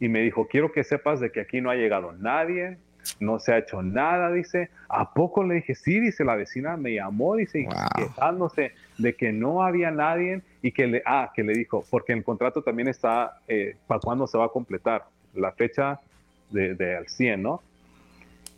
y 0.00 0.08
me 0.08 0.20
dijo, 0.20 0.48
quiero 0.48 0.72
que 0.72 0.82
sepas 0.82 1.20
de 1.20 1.30
que 1.30 1.40
aquí 1.40 1.60
no 1.60 1.70
ha 1.70 1.76
llegado 1.76 2.12
nadie, 2.12 2.78
no 3.20 3.38
se 3.38 3.52
ha 3.52 3.58
hecho 3.58 3.82
nada, 3.82 4.32
dice. 4.32 4.70
¿A 4.88 5.12
poco 5.12 5.44
le 5.44 5.56
dije? 5.56 5.74
Sí, 5.74 6.00
dice, 6.00 6.24
la 6.24 6.34
vecina 6.34 6.76
me 6.76 6.94
llamó, 6.94 7.36
dice, 7.36 7.66
quejándose 7.96 8.72
de 8.98 9.14
que 9.14 9.32
no 9.32 9.62
había 9.62 9.90
nadie 9.90 10.42
y 10.60 10.72
que 10.72 10.86
le, 10.86 11.02
ah, 11.06 11.32
que 11.34 11.42
le 11.42 11.52
dijo, 11.52 11.84
porque 11.88 12.12
el 12.12 12.24
contrato 12.24 12.62
también 12.62 12.88
está 12.88 13.40
eh, 13.48 13.76
para 13.86 14.00
cuándo 14.00 14.26
se 14.26 14.36
va 14.36 14.46
a 14.46 14.48
completar, 14.48 15.04
la 15.34 15.52
fecha 15.52 16.00
de, 16.50 16.74
de 16.74 16.96
al 16.96 17.08
100, 17.08 17.42
¿no? 17.42 17.62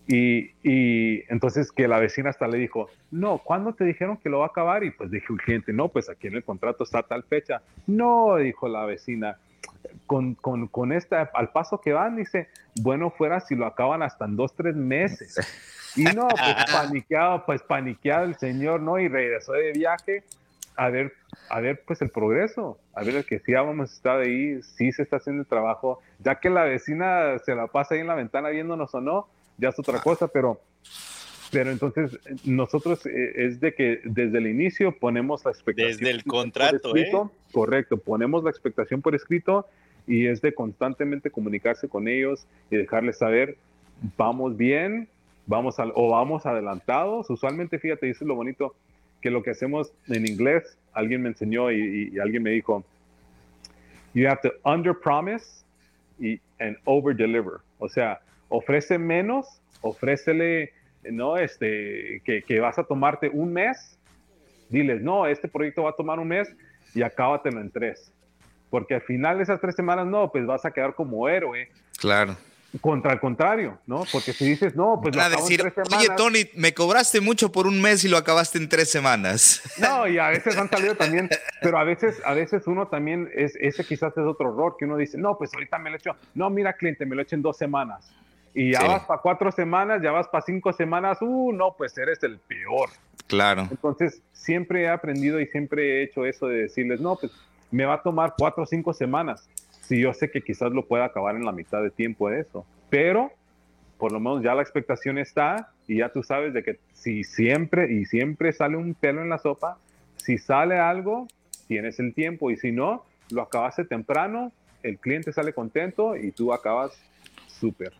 Y, 0.06 0.50
y, 0.62 1.22
entonces 1.28 1.70
que 1.70 1.86
la 1.86 2.00
vecina 2.00 2.30
hasta 2.30 2.48
le 2.48 2.58
dijo, 2.58 2.88
no, 3.10 3.38
¿cuándo 3.38 3.74
te 3.74 3.84
dijeron 3.84 4.16
que 4.16 4.28
lo 4.28 4.40
va 4.40 4.46
a 4.46 4.48
acabar? 4.48 4.82
Y 4.82 4.90
pues 4.90 5.10
dijo 5.10 5.34
el 5.34 5.40
cliente, 5.40 5.72
no, 5.72 5.88
pues 5.88 6.08
aquí 6.08 6.26
en 6.26 6.36
el 6.36 6.42
contrato 6.42 6.84
está 6.84 7.02
tal 7.02 7.22
fecha. 7.22 7.62
No, 7.86 8.36
dijo 8.36 8.66
la 8.66 8.86
vecina, 8.86 9.38
con, 10.06 10.34
con, 10.34 10.66
con 10.68 10.92
esta, 10.92 11.30
al 11.34 11.50
paso 11.50 11.80
que 11.80 11.92
van, 11.92 12.16
dice, 12.16 12.48
bueno 12.80 13.10
fuera 13.10 13.40
si 13.40 13.54
lo 13.54 13.66
acaban 13.66 14.02
hasta 14.02 14.24
en 14.24 14.36
dos, 14.36 14.54
tres 14.54 14.74
meses. 14.74 15.36
Y 15.96 16.04
no, 16.04 16.28
pues 16.28 16.54
paniqueado, 16.72 17.44
pues 17.46 17.62
paniqueado 17.62 18.24
el 18.24 18.36
señor, 18.36 18.80
¿no? 18.80 18.98
Y 18.98 19.08
regresó 19.08 19.52
de 19.52 19.72
viaje 19.72 20.24
a 20.80 20.88
ver, 20.88 21.12
a 21.50 21.60
ver, 21.60 21.82
pues 21.86 22.00
el 22.00 22.08
progreso, 22.08 22.78
a 22.94 23.04
ver 23.04 23.16
el 23.16 23.26
que 23.26 23.38
sí 23.40 23.52
vamos 23.52 23.90
a 23.90 23.94
estar 23.94 24.20
ahí, 24.20 24.62
sí 24.62 24.92
se 24.92 25.02
está 25.02 25.16
haciendo 25.16 25.42
el 25.42 25.46
trabajo, 25.46 26.00
ya 26.20 26.40
que 26.40 26.48
la 26.48 26.64
vecina 26.64 27.38
se 27.44 27.54
la 27.54 27.66
pasa 27.66 27.94
ahí 27.94 28.00
en 28.00 28.06
la 28.06 28.14
ventana 28.14 28.48
viéndonos 28.48 28.94
o 28.94 29.00
no, 29.02 29.28
ya 29.58 29.68
es 29.68 29.78
otra 29.78 30.00
cosa, 30.00 30.28
pero 30.28 30.58
pero 31.52 31.70
entonces 31.70 32.18
nosotros 32.44 33.04
eh, 33.04 33.32
es 33.34 33.60
de 33.60 33.74
que 33.74 34.00
desde 34.04 34.38
el 34.38 34.46
inicio 34.46 34.96
ponemos 34.96 35.44
la 35.44 35.50
expectación. 35.50 35.98
Desde 35.98 36.10
el 36.10 36.24
contrato, 36.24 36.96
¿eh? 36.96 37.10
Correcto, 37.52 37.98
ponemos 37.98 38.42
la 38.42 38.50
expectación 38.50 39.02
por 39.02 39.14
escrito 39.14 39.66
y 40.06 40.28
es 40.28 40.40
de 40.40 40.54
constantemente 40.54 41.30
comunicarse 41.30 41.88
con 41.88 42.08
ellos 42.08 42.46
y 42.70 42.76
dejarles 42.76 43.18
saber, 43.18 43.58
vamos 44.16 44.56
bien, 44.56 45.08
vamos 45.50 45.80
al, 45.80 45.92
o 45.94 46.10
vamos 46.10 46.46
adelantados. 46.46 47.28
Usualmente, 47.28 47.78
fíjate, 47.78 48.08
eso 48.08 48.24
es 48.24 48.28
lo 48.28 48.36
bonito, 48.36 48.74
que 49.20 49.30
lo 49.30 49.42
que 49.42 49.50
hacemos 49.50 49.92
en 50.06 50.26
inglés, 50.26 50.78
alguien 50.92 51.22
me 51.22 51.28
enseñó 51.28 51.70
y, 51.70 52.18
alguien 52.18 52.42
me 52.42 52.50
dijo, 52.50 52.84
you 54.14 54.26
have 54.28 54.40
to 54.42 54.52
under 54.64 54.94
promise 54.94 55.64
y 56.18 56.40
and 56.60 56.76
over 56.84 57.14
deliver. 57.14 57.58
O 57.78 57.88
sea, 57.88 58.20
ofrece 58.48 58.96
menos, 58.96 59.60
ofrécele 59.82 60.72
¿no? 61.02 61.36
Este, 61.36 62.20
que, 62.24 62.42
que, 62.42 62.60
vas 62.60 62.78
a 62.78 62.84
tomarte 62.84 63.30
un 63.30 63.52
mes, 63.52 63.98
diles, 64.68 65.00
no, 65.00 65.26
este 65.26 65.48
proyecto 65.48 65.84
va 65.84 65.90
a 65.90 65.94
tomar 65.94 66.18
un 66.18 66.28
mes 66.28 66.54
y 66.94 67.02
acábatelo 67.02 67.60
en 67.60 67.70
tres. 67.70 68.12
Porque 68.68 68.94
al 68.94 69.00
final 69.00 69.38
de 69.38 69.44
esas 69.44 69.60
tres 69.60 69.74
semanas, 69.74 70.06
no, 70.06 70.30
pues 70.30 70.46
vas 70.46 70.64
a 70.64 70.70
quedar 70.70 70.94
como 70.94 71.28
héroe. 71.28 71.68
Claro. 71.98 72.36
Contra 72.80 73.12
el 73.12 73.20
contrario, 73.20 73.78
¿no? 73.86 74.04
Porque 74.12 74.32
si 74.32 74.48
dices, 74.48 74.76
no, 74.76 75.00
pues 75.02 75.16
lo 75.16 75.28
decir, 75.28 75.60
en 75.60 75.72
tres 75.72 75.74
semanas, 75.74 75.98
oye, 75.98 76.16
Tony, 76.16 76.50
me 76.54 76.72
cobraste 76.72 77.20
mucho 77.20 77.50
por 77.50 77.66
un 77.66 77.80
mes 77.82 78.04
y 78.04 78.08
lo 78.08 78.16
acabaste 78.16 78.58
en 78.58 78.68
tres 78.68 78.90
semanas. 78.90 79.62
No, 79.78 80.06
y 80.06 80.18
a 80.18 80.28
veces 80.28 80.56
han 80.56 80.70
salido 80.70 80.94
también, 80.94 81.28
pero 81.62 81.78
a 81.78 81.84
veces, 81.84 82.20
a 82.24 82.32
veces 82.34 82.66
uno 82.66 82.86
también, 82.86 83.28
es, 83.34 83.56
ese 83.60 83.84
quizás 83.84 84.12
es 84.16 84.24
otro 84.24 84.52
error, 84.52 84.76
que 84.78 84.84
uno 84.84 84.96
dice, 84.96 85.18
no, 85.18 85.36
pues 85.36 85.52
ahorita 85.52 85.78
me 85.78 85.90
lo 85.90 85.96
he 85.96 85.98
hecho, 85.98 86.14
no, 86.34 86.48
mira, 86.48 86.74
cliente, 86.74 87.04
me 87.06 87.16
lo 87.16 87.22
he 87.22 87.24
hecho 87.24 87.34
en 87.34 87.42
dos 87.42 87.56
semanas. 87.56 88.12
Y 88.54 88.72
ya 88.72 88.82
vas 88.82 89.04
para 89.04 89.20
cuatro 89.20 89.50
semanas, 89.52 90.00
ya 90.02 90.10
vas 90.10 90.28
para 90.28 90.44
cinco 90.44 90.72
semanas, 90.72 91.18
uh, 91.20 91.52
no, 91.52 91.74
pues 91.76 91.96
eres 91.98 92.22
el 92.22 92.38
peor. 92.38 92.90
Claro. 93.26 93.68
Entonces, 93.70 94.22
siempre 94.32 94.82
he 94.82 94.88
aprendido 94.88 95.40
y 95.40 95.46
siempre 95.46 96.00
he 96.00 96.02
hecho 96.04 96.24
eso 96.24 96.48
de 96.48 96.62
decirles, 96.62 97.00
no, 97.00 97.16
pues 97.16 97.32
me 97.70 97.84
va 97.84 97.94
a 97.94 98.02
tomar 98.02 98.34
cuatro 98.36 98.64
o 98.64 98.66
cinco 98.66 98.92
semanas 98.92 99.48
si 99.90 100.00
yo 100.00 100.14
sé 100.14 100.30
que 100.30 100.40
quizás 100.40 100.70
lo 100.70 100.86
pueda 100.86 101.06
acabar 101.06 101.34
en 101.34 101.44
la 101.44 101.50
mitad 101.50 101.82
de 101.82 101.90
tiempo 101.90 102.30
de 102.30 102.42
eso. 102.42 102.64
Pero 102.90 103.32
por 103.98 104.12
lo 104.12 104.20
menos 104.20 104.40
ya 104.40 104.54
la 104.54 104.62
expectación 104.62 105.18
está 105.18 105.72
y 105.88 105.98
ya 105.98 106.10
tú 106.10 106.22
sabes 106.22 106.54
de 106.54 106.62
que 106.62 106.78
si 106.92 107.24
siempre 107.24 107.92
y 107.92 108.04
siempre 108.04 108.52
sale 108.52 108.76
un 108.76 108.94
pelo 108.94 109.20
en 109.20 109.28
la 109.28 109.38
sopa, 109.38 109.78
si 110.16 110.38
sale 110.38 110.78
algo, 110.78 111.26
tienes 111.66 111.98
el 111.98 112.14
tiempo 112.14 112.52
y 112.52 112.56
si 112.56 112.70
no, 112.70 113.04
lo 113.30 113.42
acabaste 113.42 113.84
temprano, 113.84 114.52
el 114.84 114.96
cliente 114.96 115.32
sale 115.32 115.52
contento 115.52 116.14
y 116.16 116.30
tú 116.30 116.52
acabas 116.52 116.92
súper. 117.48 117.92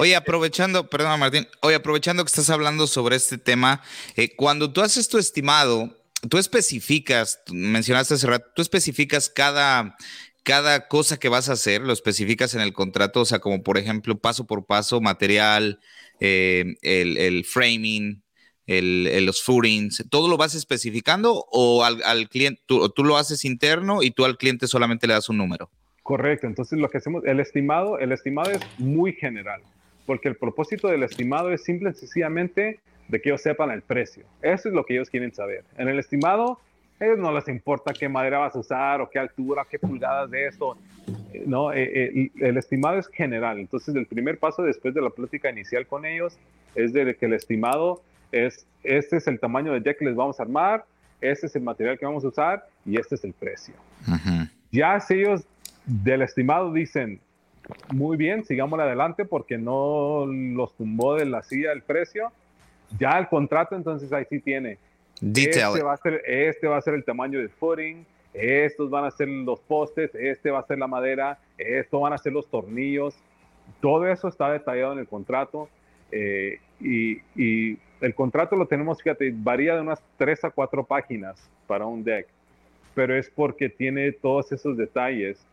Oye, 0.00 0.16
aprovechando, 0.16 0.90
perdón 0.90 1.20
Martín, 1.20 1.46
oye, 1.62 1.76
aprovechando 1.76 2.24
que 2.24 2.28
estás 2.28 2.50
hablando 2.50 2.88
sobre 2.88 3.14
este 3.14 3.38
tema, 3.38 3.82
eh, 4.16 4.34
cuando 4.34 4.72
tú 4.72 4.80
haces 4.80 5.08
tu 5.08 5.16
estimado, 5.16 5.96
tú 6.28 6.38
especificas, 6.38 7.40
mencionaste 7.52 8.14
hace 8.14 8.26
rato, 8.26 8.46
tú 8.56 8.62
especificas 8.62 9.28
cada, 9.28 9.96
cada 10.42 10.88
cosa 10.88 11.18
que 11.18 11.28
vas 11.28 11.48
a 11.48 11.52
hacer 11.52 11.82
lo 11.82 11.92
especificas 11.92 12.54
en 12.54 12.60
el 12.60 12.72
contrato, 12.72 13.20
o 13.20 13.24
sea, 13.24 13.38
como 13.38 13.62
por 13.62 13.78
ejemplo, 13.78 14.18
paso 14.18 14.46
por 14.46 14.64
paso, 14.64 15.00
material, 15.00 15.80
eh, 16.20 16.74
el, 16.82 17.44
framing, 17.44 18.22
el, 18.66 19.26
los 19.26 19.42
footings, 19.42 20.04
¿todo 20.10 20.28
lo 20.28 20.36
vas 20.36 20.54
especificando 20.54 21.44
o 21.50 21.84
al, 21.84 22.28
cliente, 22.28 22.62
tú, 22.66 22.88
tú, 22.90 23.04
lo 23.04 23.16
haces 23.16 23.44
interno 23.44 24.02
y 24.02 24.10
tú 24.10 24.24
al 24.24 24.36
cliente 24.36 24.66
solamente 24.66 25.06
le 25.06 25.14
das 25.14 25.28
un 25.28 25.36
número? 25.36 25.70
Correcto, 26.02 26.46
entonces 26.46 26.78
lo 26.78 26.88
que 26.88 26.98
hacemos, 26.98 27.24
el 27.24 27.40
estimado, 27.40 27.98
el 27.98 28.12
estimado 28.12 28.50
es 28.50 28.60
muy 28.78 29.12
general, 29.12 29.62
porque 30.06 30.28
el 30.28 30.36
propósito 30.36 30.88
del 30.88 31.02
estimado 31.02 31.52
es 31.52 31.62
simple 31.62 31.90
y 31.90 31.94
sencillamente 31.94 32.80
de 33.08 33.20
que 33.20 33.28
ellos 33.28 33.42
sepan 33.42 33.70
el 33.70 33.82
precio. 33.82 34.24
Eso 34.40 34.68
es 34.68 34.74
lo 34.74 34.84
que 34.84 34.94
ellos 34.94 35.10
quieren 35.10 35.34
saber. 35.34 35.64
En 35.76 35.88
el 35.88 35.98
estimado 35.98 36.60
ellos 37.00 37.18
no 37.18 37.32
les 37.32 37.48
importa 37.48 37.94
qué 37.94 38.08
madera 38.08 38.38
vas 38.38 38.54
a 38.54 38.58
usar 38.58 39.00
o 39.00 39.08
qué 39.08 39.18
altura, 39.18 39.66
qué 39.68 39.78
pulgadas 39.78 40.30
de 40.30 40.46
esto. 40.46 40.76
No, 41.46 41.72
eh, 41.72 41.88
eh, 41.92 42.30
el 42.40 42.58
estimado 42.58 42.98
es 42.98 43.08
general. 43.08 43.58
Entonces, 43.58 43.94
el 43.94 44.06
primer 44.06 44.38
paso 44.38 44.62
después 44.62 44.92
de 44.92 45.00
la 45.00 45.10
plática 45.10 45.50
inicial 45.50 45.86
con 45.86 46.04
ellos 46.04 46.38
es 46.74 46.92
de 46.92 47.16
que 47.16 47.26
el 47.26 47.32
estimado 47.32 48.02
es, 48.32 48.66
este 48.84 49.16
es 49.16 49.26
el 49.26 49.40
tamaño 49.40 49.72
de 49.72 49.80
deck 49.80 49.98
que 49.98 50.04
les 50.04 50.14
vamos 50.14 50.38
a 50.38 50.42
armar, 50.42 50.84
este 51.22 51.46
es 51.46 51.56
el 51.56 51.62
material 51.62 51.98
que 51.98 52.04
vamos 52.04 52.24
a 52.24 52.28
usar 52.28 52.66
y 52.84 52.98
este 52.98 53.14
es 53.14 53.24
el 53.24 53.32
precio. 53.32 53.74
Ya 54.70 55.00
si 55.00 55.14
ellos 55.14 55.46
del 55.86 56.22
estimado 56.22 56.72
dicen, 56.72 57.20
muy 57.92 58.16
bien, 58.16 58.44
sigámosle 58.44 58.84
adelante 58.84 59.24
porque 59.24 59.56
no 59.56 60.26
los 60.26 60.76
tumbó 60.76 61.16
de 61.16 61.24
la 61.24 61.42
silla 61.42 61.72
el 61.72 61.82
precio, 61.82 62.30
ya 62.98 63.18
el 63.18 63.28
contrato 63.28 63.74
entonces 63.74 64.12
ahí 64.12 64.24
sí 64.28 64.40
tiene 64.40 64.78
este 65.20 65.82
va, 65.82 65.92
a 65.92 65.96
ser, 65.96 66.22
este 66.26 66.66
va 66.66 66.78
a 66.78 66.80
ser 66.80 66.94
el 66.94 67.04
tamaño 67.04 67.38
del 67.38 67.50
footing, 67.50 68.06
estos 68.32 68.90
van 68.90 69.04
a 69.04 69.10
ser 69.10 69.28
los 69.28 69.60
postes, 69.60 70.14
este 70.14 70.50
va 70.50 70.60
a 70.60 70.66
ser 70.66 70.78
la 70.78 70.86
madera, 70.86 71.38
esto 71.58 72.00
van 72.00 72.12
a 72.12 72.18
ser 72.18 72.32
los 72.32 72.48
tornillos. 72.48 73.14
Todo 73.80 74.06
eso 74.06 74.28
está 74.28 74.50
detallado 74.50 74.94
en 74.94 75.00
el 75.00 75.06
contrato 75.06 75.68
eh, 76.10 76.58
y, 76.80 77.18
y, 77.36 77.78
el 78.00 78.14
contrato 78.14 78.56
lo 78.56 78.66
tenemos, 78.66 79.02
fíjate, 79.02 79.30
varía 79.34 79.74
de 79.74 79.82
unas 79.82 80.02
3 80.16 80.44
a 80.44 80.50
4 80.50 80.84
páginas 80.84 81.50
para 81.66 81.84
un 81.84 82.02
deck, 82.02 82.26
pero 82.94 83.14
es 83.14 83.28
porque 83.28 83.68
tiene 83.68 84.10
todos 84.12 84.50
esos 84.52 84.74
detalles 84.78 85.44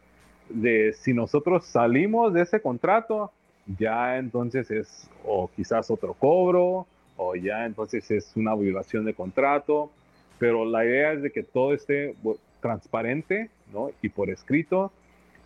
de 0.47 0.93
si 0.93 1.13
nosotros 1.13 1.65
salimos 1.65 2.33
de 2.33 2.43
ese 2.43 2.61
contrato, 2.61 3.33
ya 3.77 4.17
entonces 4.17 4.71
es 4.71 5.09
o 5.25 5.49
quizás 5.53 5.91
otro 5.91 6.13
cobro 6.13 6.87
o 7.17 7.35
ya 7.35 7.65
entonces 7.65 8.09
es 8.11 8.31
una 8.35 8.55
violación 8.55 9.05
de 9.05 9.13
contrato, 9.13 9.91
pero 10.39 10.65
la 10.65 10.85
idea 10.85 11.13
es 11.13 11.21
de 11.21 11.31
que 11.31 11.43
todo 11.43 11.73
esté 11.73 12.15
transparente, 12.61 13.49
¿no? 13.73 13.91
Y 14.01 14.09
por 14.09 14.29
escrito, 14.29 14.91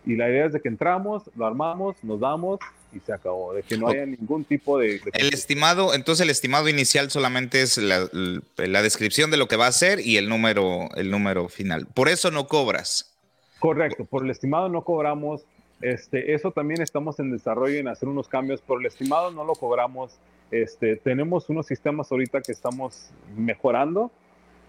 y 0.04 0.16
la 0.16 0.28
idea 0.28 0.46
es 0.46 0.52
de 0.52 0.60
que 0.60 0.68
entramos, 0.68 1.24
lo 1.36 1.46
armamos, 1.46 1.96
nos 2.02 2.20
damos 2.20 2.60
y 2.92 3.00
se 3.00 3.12
acabó, 3.12 3.54
de 3.54 3.62
que 3.62 3.78
no 3.78 3.88
haya 3.88 4.04
ningún 4.04 4.44
tipo 4.44 4.78
de... 4.78 5.00
El 5.14 5.32
estimado, 5.32 5.94
entonces 5.94 6.24
el 6.24 6.30
estimado 6.30 6.68
inicial 6.68 7.10
solamente 7.10 7.62
es 7.62 7.78
la, 7.78 8.08
la, 8.56 8.82
descripción 8.82 9.30
de 9.30 9.38
lo 9.38 9.48
que 9.48 9.56
va 9.56 9.66
a 9.66 9.72
ser 9.72 10.00
y 10.00 10.18
el 10.18 10.28
número, 10.28 10.88
el 10.96 11.10
número 11.10 11.48
final. 11.48 11.86
Por 11.86 12.08
eso 12.08 12.30
no 12.30 12.48
cobras. 12.48 13.16
Correcto, 13.60 14.04
por 14.04 14.24
el 14.24 14.30
estimado 14.30 14.68
no 14.68 14.82
cobramos. 14.82 15.42
Este, 15.80 16.34
eso 16.34 16.50
también 16.50 16.82
estamos 16.82 17.18
en 17.18 17.30
desarrollo 17.30 17.78
en 17.78 17.88
hacer 17.88 18.08
unos 18.08 18.28
cambios. 18.28 18.60
Por 18.60 18.80
el 18.80 18.86
estimado 18.86 19.30
no 19.30 19.44
lo 19.44 19.54
cobramos 19.54 20.12
este, 20.52 20.96
tenemos 20.96 21.48
unos 21.48 21.66
sistemas 21.66 22.12
ahorita 22.12 22.42
que 22.42 22.52
estamos 22.52 23.10
mejorando, 23.34 24.12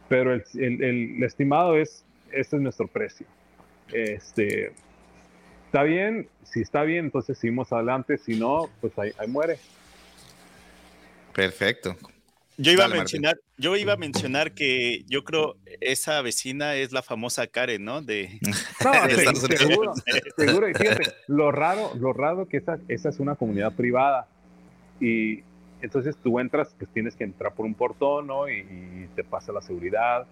pero 0.08 0.34
el, 0.34 1.24
estimado 1.24 1.76
es, 1.76 2.06
este 2.32 2.56
es 2.56 2.62
nuestro 2.62 2.88
precio. 2.88 3.28
Este, 3.92 4.72
está 5.66 5.84
bien, 5.84 6.30
si 6.44 6.62
está 6.62 6.84
bien, 6.84 7.06
entonces 7.06 7.38
seguimos 7.38 7.74
adelante, 7.74 8.18
si 8.18 8.40
no, 8.40 8.70
pues 8.80 8.98
ahí, 8.98 9.12
muere. 9.28 9.58
Perfecto. 11.36 11.98
Yo 12.56 12.72
iba 12.72 12.86
a 12.86 12.88
mencionar, 12.88 13.40
yo 13.58 13.76
iba 13.76 13.94
a 13.94 13.98
mencionar 13.98 14.54
que 14.54 15.04
yo 15.08 15.24
creo 15.24 15.58
esa 15.82 16.22
vecina 16.22 16.76
es 16.76 16.94
la 16.94 17.02
famosa 17.02 17.48
Karen, 17.48 17.84
¿no? 17.84 18.02
De, 18.02 18.40
seguro, 19.58 19.94
seguro, 20.38 20.70
y 20.70 20.74
fíjate, 20.76 21.14
lo 21.28 21.52
raro, 21.52 21.92
lo 21.96 22.14
raro 22.14 22.48
que 22.48 22.58
esa, 22.58 22.80
esa 22.88 23.10
es 23.10 23.20
una 23.20 23.36
comunidad 23.36 23.74
privada 23.74 24.28
y 25.02 25.44
entonces 25.84 26.16
tú 26.16 26.40
entras, 26.40 26.74
pues 26.80 26.90
tienes 26.92 27.14
que 27.14 27.26
entrar 27.26 27.54
por 27.54 27.66
un 27.66 27.74
portón, 27.74 28.28
¿no? 28.28 28.50
Y, 28.50 29.10
te 29.16 29.24
pasa 29.24 29.52
la 29.52 29.62
seguridad. 29.62 30.26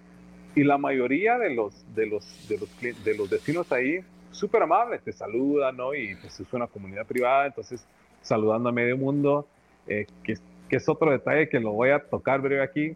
Y 0.55 0.63
la 0.63 0.77
mayoría 0.77 1.37
de 1.37 1.53
los, 1.53 1.85
de 1.93 2.05
los, 2.05 2.47
de 2.47 2.57
los, 2.57 3.03
de 3.03 3.17
los 3.17 3.29
vecinos 3.29 3.69
ahí, 3.71 3.99
súper 4.31 4.63
amables, 4.63 5.01
te 5.03 5.11
saludan, 5.11 5.75
¿no? 5.75 5.93
Y 5.93 6.15
pues 6.15 6.39
es 6.39 6.53
una 6.53 6.67
comunidad 6.67 7.05
privada, 7.05 7.47
entonces 7.47 7.85
saludando 8.21 8.69
a 8.69 8.71
medio 8.71 8.97
mundo, 8.97 9.45
eh, 9.87 10.07
que, 10.23 10.35
que, 10.69 10.77
es 10.77 10.87
otro 10.87 11.11
detalle 11.11 11.49
que 11.49 11.59
lo 11.59 11.73
voy 11.73 11.89
a 11.89 11.99
tocar 11.99 12.39
breve 12.39 12.63
aquí. 12.63 12.95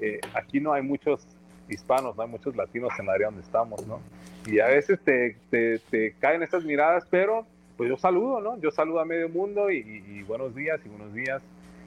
Eh, 0.00 0.20
aquí 0.32 0.60
no 0.60 0.72
hay 0.72 0.82
muchos 0.82 1.26
hispanos, 1.68 2.16
no 2.16 2.22
hay 2.22 2.28
muchos 2.28 2.54
latinos 2.54 2.92
en 3.00 3.06
el 3.06 3.10
área 3.10 3.26
donde 3.26 3.42
estamos, 3.42 3.84
¿no? 3.84 4.00
Y 4.46 4.60
a 4.60 4.68
veces 4.68 5.00
te, 5.00 5.36
te, 5.50 5.80
te 5.90 6.14
caen 6.20 6.44
esas 6.44 6.64
miradas, 6.64 7.04
pero 7.10 7.46
pues 7.76 7.90
yo 7.90 7.96
saludo, 7.96 8.40
¿no? 8.40 8.60
Yo 8.60 8.70
saludo 8.70 9.00
a 9.00 9.04
medio 9.04 9.28
mundo 9.28 9.72
y, 9.72 9.78
y 9.78 10.22
buenos 10.22 10.54
días 10.54 10.80
y 10.84 10.88
buenos 10.88 11.12
días 11.12 11.42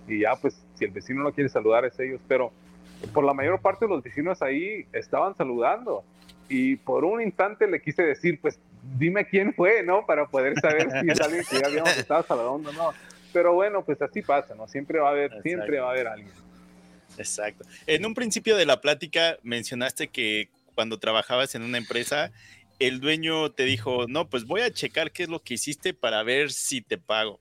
y 0.10 0.22
ya 0.22 0.36
pues 0.36 0.62
si 0.76 0.86
el 0.86 0.92
vecino 0.92 1.24
no 1.24 1.32
quiere 1.32 1.50
saludar 1.50 1.86
es 1.86 2.00
ellos, 2.00 2.22
pero 2.28 2.52
por 3.14 3.24
la 3.24 3.34
mayor 3.34 3.62
parte 3.62 3.86
de 3.86 3.92
los 3.92 4.04
vecinos 4.04 4.42
ahí 4.42 4.86
estaban 4.92 5.36
saludando 5.36 6.04
y 6.50 6.76
por 6.78 7.06
un 7.06 7.22
instante 7.22 7.68
le 7.68 7.82
quise 7.82 8.04
decir 8.04 8.40
pues 8.42 8.60
dime 8.98 9.26
quién 9.26 9.54
fue, 9.54 9.84
¿no? 9.84 10.06
Para 10.06 10.26
poder 10.26 10.60
saber 10.60 10.90
si 11.02 11.12
es 11.12 11.22
alguien 11.22 11.44
que 11.50 11.60
ya 11.60 11.68
habíamos 11.68 11.98
estado 11.98 12.24
saludando 12.24 12.70
o 12.70 12.74
no. 12.74 12.94
Pero 13.32 13.54
bueno, 13.54 13.84
pues 13.86 14.02
así 14.02 14.22
pasa, 14.22 14.56
¿no? 14.56 14.68
Siempre 14.68 15.00
va 15.00 15.10
a 15.10 15.12
haber, 15.12 15.42
siempre 15.44 15.80
va 15.80 15.90
a 15.90 15.92
haber 15.92 16.08
alguien. 16.08 16.32
Exacto. 17.18 17.66
En 17.86 18.06
un 18.06 18.14
principio 18.14 18.58
de 18.58 18.66
la 18.66 18.82
plática 18.82 19.38
mencionaste 19.44 20.08
que 20.08 20.50
cuando 20.74 20.98
trabajabas 20.98 21.54
en 21.56 21.62
una 21.62 21.78
empresa, 21.78 22.32
el 22.80 23.02
dueño 23.02 23.52
te 23.52 23.66
dijo, 23.66 24.08
no, 24.08 24.30
pues 24.30 24.46
voy 24.46 24.62
a 24.62 24.72
checar 24.72 25.12
qué 25.12 25.24
es 25.24 25.30
lo 25.30 25.42
que 25.42 25.56
hiciste 25.56 25.94
para 25.94 26.24
ver 26.24 26.52
si 26.52 26.82
te 26.82 26.98
pago. 26.98 27.40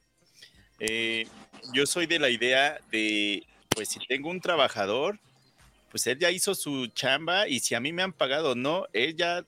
Eh, 0.81 1.27
yo 1.73 1.87
soy 1.87 2.07
de 2.07 2.19
la 2.19 2.31
idea 2.31 2.81
de, 2.91 3.47
pues 3.71 3.89
si 3.89 4.01
tengo 4.07 4.31
un 4.31 4.41
trabajador, 4.41 5.19
pues 5.91 6.07
él 6.07 6.19
ya 6.19 6.31
hizo 6.31 6.55
su 6.55 6.87
chamba 6.89 7.49
y 7.49 7.61
si 7.61 7.75
a 7.75 7.81
mí 7.81 7.93
me 7.93 8.03
han 8.03 8.13
pagado 8.13 8.53
o 8.53 8.55
no, 8.55 8.87
él 8.93 9.17
ya, 9.17 9.45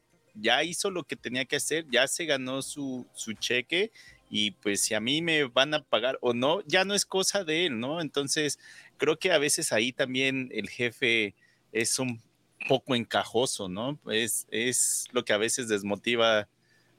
hizo 0.65 0.91
lo 0.91 1.05
que 1.05 1.17
tenía 1.17 1.45
que 1.45 1.57
hacer, 1.57 1.87
ya 1.91 2.07
se 2.09 2.25
ganó 2.25 2.63
su, 2.63 3.07
su 3.15 3.33
cheque 3.35 3.91
y 4.31 4.53
pues 4.53 4.81
si 4.81 4.95
a 4.95 5.01
mí 5.01 5.23
me 5.23 5.45
van 5.45 5.75
a 5.75 5.83
pagar 5.83 6.19
o 6.21 6.33
no, 6.33 6.63
ya 6.67 6.85
no 6.85 6.95
es 6.95 7.05
cosa 7.05 7.45
de 7.45 7.67
él, 7.67 7.81
¿no? 7.81 8.01
Entonces, 8.01 8.59
creo 8.97 9.19
que 9.19 9.33
a 9.33 9.39
veces 9.39 9.73
ahí 9.73 9.93
también 9.93 10.49
el 10.53 10.71
jefe 10.71 11.35
es 11.73 11.99
un 11.99 12.23
poco 12.69 12.95
encajoso, 12.95 13.69
¿no? 13.69 13.99
Es, 14.11 14.47
es 14.51 15.07
lo 15.13 15.25
que 15.25 15.33
a 15.33 15.39
veces 15.39 15.69
desmotiva 15.69 16.49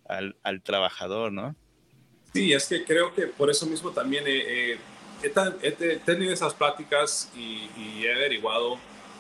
al, 0.06 0.36
al 0.44 0.62
trabajador, 0.62 1.32
¿no? 1.32 1.56
Sí, 2.34 2.54
es 2.54 2.68
que 2.68 2.84
creo 2.84 3.14
que 3.14 3.28
por 3.28 3.50
eso 3.50 3.66
mismo 3.66 3.92
también 3.92 4.26
he, 5.24 6.00
tenido 6.06 6.34
esas 6.34 6.54
pláticas 6.54 7.32
y, 7.36 8.06
he 8.06 8.14
averiguado, 8.14 8.78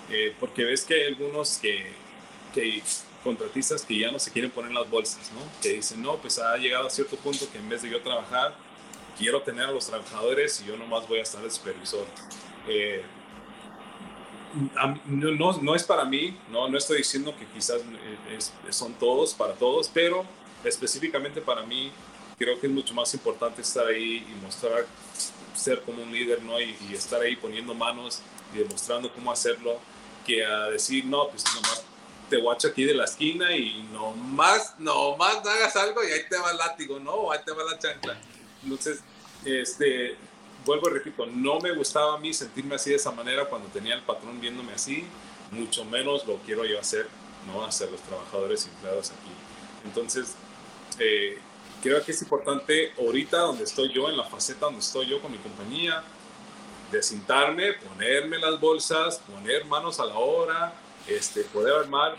eh, 0.09 0.35
porque 0.39 0.63
ves 0.63 0.83
que 0.83 0.95
hay 0.95 1.07
algunos 1.07 1.57
que, 1.57 1.91
que, 2.53 2.81
contratistas 3.23 3.83
que 3.83 3.99
ya 3.99 4.11
no 4.11 4.19
se 4.19 4.31
quieren 4.31 4.51
poner 4.51 4.71
las 4.71 4.89
bolsas, 4.89 5.31
¿no? 5.33 5.41
Que 5.61 5.73
dicen, 5.73 6.01
no, 6.01 6.17
pues 6.17 6.39
ha 6.39 6.57
llegado 6.57 6.87
a 6.87 6.89
cierto 6.89 7.15
punto 7.17 7.49
que 7.51 7.59
en 7.59 7.69
vez 7.69 7.81
de 7.83 7.89
yo 7.89 8.01
trabajar, 8.01 8.55
quiero 9.17 9.41
tener 9.41 9.65
a 9.65 9.71
los 9.71 9.87
trabajadores 9.87 10.61
y 10.61 10.67
yo 10.67 10.77
nomás 10.77 11.07
voy 11.07 11.19
a 11.19 11.23
estar 11.23 11.43
el 11.43 11.51
supervisor. 11.51 12.05
Eh, 12.67 13.03
no, 15.05 15.53
no, 15.61 15.75
es 15.75 15.83
para 15.83 16.03
mí, 16.03 16.37
no, 16.49 16.67
no 16.67 16.77
estoy 16.77 16.97
diciendo 16.97 17.33
que 17.37 17.45
quizás 17.45 17.81
son 18.69 18.93
todos, 18.95 19.33
para 19.33 19.53
todos, 19.53 19.89
pero 19.93 20.25
específicamente 20.63 21.41
para 21.41 21.63
mí 21.63 21.91
creo 22.37 22.59
que 22.59 22.67
es 22.67 22.73
mucho 22.73 22.93
más 22.93 23.13
importante 23.13 23.61
estar 23.61 23.87
ahí 23.87 24.25
y 24.29 24.43
mostrar, 24.43 24.85
ser 25.55 25.81
como 25.81 26.03
un 26.03 26.11
líder, 26.11 26.41
¿no? 26.43 26.59
Y, 26.59 26.75
estar 26.93 27.21
ahí 27.21 27.35
poniendo 27.35 27.73
manos 27.73 28.21
y 28.53 28.59
demostrando 28.59 29.11
cómo 29.13 29.31
hacerlo, 29.31 29.79
que 30.25 30.45
a 30.45 30.69
decir, 30.69 31.05
no, 31.05 31.27
pues 31.29 31.43
nomás 31.55 31.83
te 32.29 32.37
guacho 32.37 32.69
aquí 32.69 32.85
de 32.85 32.93
la 32.93 33.05
esquina 33.05 33.55
y 33.55 33.83
nomás, 33.91 34.79
nomás 34.79 35.43
no 35.43 35.49
hagas 35.49 35.75
algo 35.75 36.03
y 36.03 36.11
ahí 36.11 36.21
te 36.29 36.37
va 36.37 36.51
el 36.51 36.57
látigo, 36.57 36.99
¿no? 36.99 37.31
Ahí 37.31 37.39
te 37.45 37.51
va 37.51 37.63
la 37.63 37.77
chancla. 37.77 38.17
Entonces, 38.63 39.01
este, 39.43 40.15
vuelvo 40.65 40.89
y 40.89 40.93
repito, 40.93 41.25
no 41.25 41.59
me 41.59 41.73
gustaba 41.73 42.15
a 42.15 42.17
mí 42.19 42.33
sentirme 42.33 42.75
así 42.75 42.91
de 42.91 42.97
esa 42.97 43.11
manera 43.11 43.45
cuando 43.45 43.67
tenía 43.69 43.95
el 43.95 44.01
patrón 44.01 44.39
viéndome 44.39 44.73
así, 44.73 45.05
mucho 45.51 45.83
menos 45.85 46.25
lo 46.25 46.37
quiero 46.37 46.65
yo 46.65 46.79
hacer, 46.79 47.07
no 47.47 47.65
hacer 47.65 47.91
los 47.91 48.01
trabajadores 48.01 48.65
empleados 48.65 49.11
aquí. 49.11 49.31
Entonces, 49.85 50.35
eh, 50.99 51.37
creo 51.81 52.03
que 52.03 52.11
es 52.11 52.21
importante 52.21 52.93
ahorita 52.97 53.37
donde 53.39 53.63
estoy 53.63 53.91
yo, 53.93 54.09
en 54.09 54.17
la 54.17 54.23
faceta 54.23 54.65
donde 54.65 54.79
estoy 54.79 55.07
yo 55.07 55.21
con 55.21 55.31
mi 55.31 55.37
compañía, 55.37 56.03
desintarme, 56.91 57.73
ponerme 57.73 58.37
las 58.37 58.59
bolsas, 58.59 59.19
poner 59.19 59.65
manos 59.65 59.99
a 59.99 60.05
la 60.05 60.15
obra, 60.15 60.73
este, 61.07 61.41
poder 61.43 61.75
armar. 61.75 62.17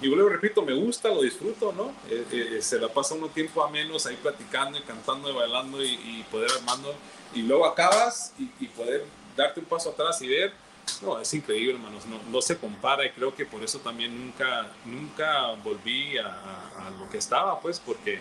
Y 0.00 0.06
luego 0.06 0.28
repito, 0.28 0.62
me 0.62 0.74
gusta, 0.74 1.08
lo 1.08 1.22
disfruto, 1.22 1.72
¿no? 1.72 1.92
Eh, 2.10 2.26
eh, 2.56 2.62
se 2.62 2.78
la 2.78 2.88
pasa 2.88 3.14
uno 3.14 3.28
tiempo 3.28 3.62
a 3.62 3.70
menos 3.70 4.04
ahí 4.06 4.18
platicando 4.20 4.78
y 4.78 4.82
cantando 4.82 5.30
y 5.30 5.32
bailando 5.32 5.82
y, 5.82 5.92
y 5.92 6.26
poder 6.30 6.50
armando 6.50 6.94
y 7.34 7.42
luego 7.42 7.66
acabas 7.66 8.32
y, 8.38 8.66
poder 8.66 9.04
darte 9.36 9.60
un 9.60 9.66
paso 9.66 9.90
atrás 9.90 10.20
y 10.22 10.28
ver, 10.28 10.52
no, 11.00 11.18
es 11.20 11.32
increíble, 11.32 11.74
hermanos, 11.74 12.04
no, 12.06 12.20
no, 12.30 12.42
se 12.42 12.58
compara 12.58 13.06
y 13.06 13.10
creo 13.10 13.34
que 13.34 13.46
por 13.46 13.62
eso 13.62 13.78
también 13.78 14.18
nunca, 14.18 14.68
nunca 14.84 15.52
volví 15.64 16.18
a, 16.18 16.26
a, 16.26 16.90
lo 16.98 17.08
que 17.08 17.18
estaba, 17.18 17.58
pues, 17.60 17.80
porque 17.80 18.20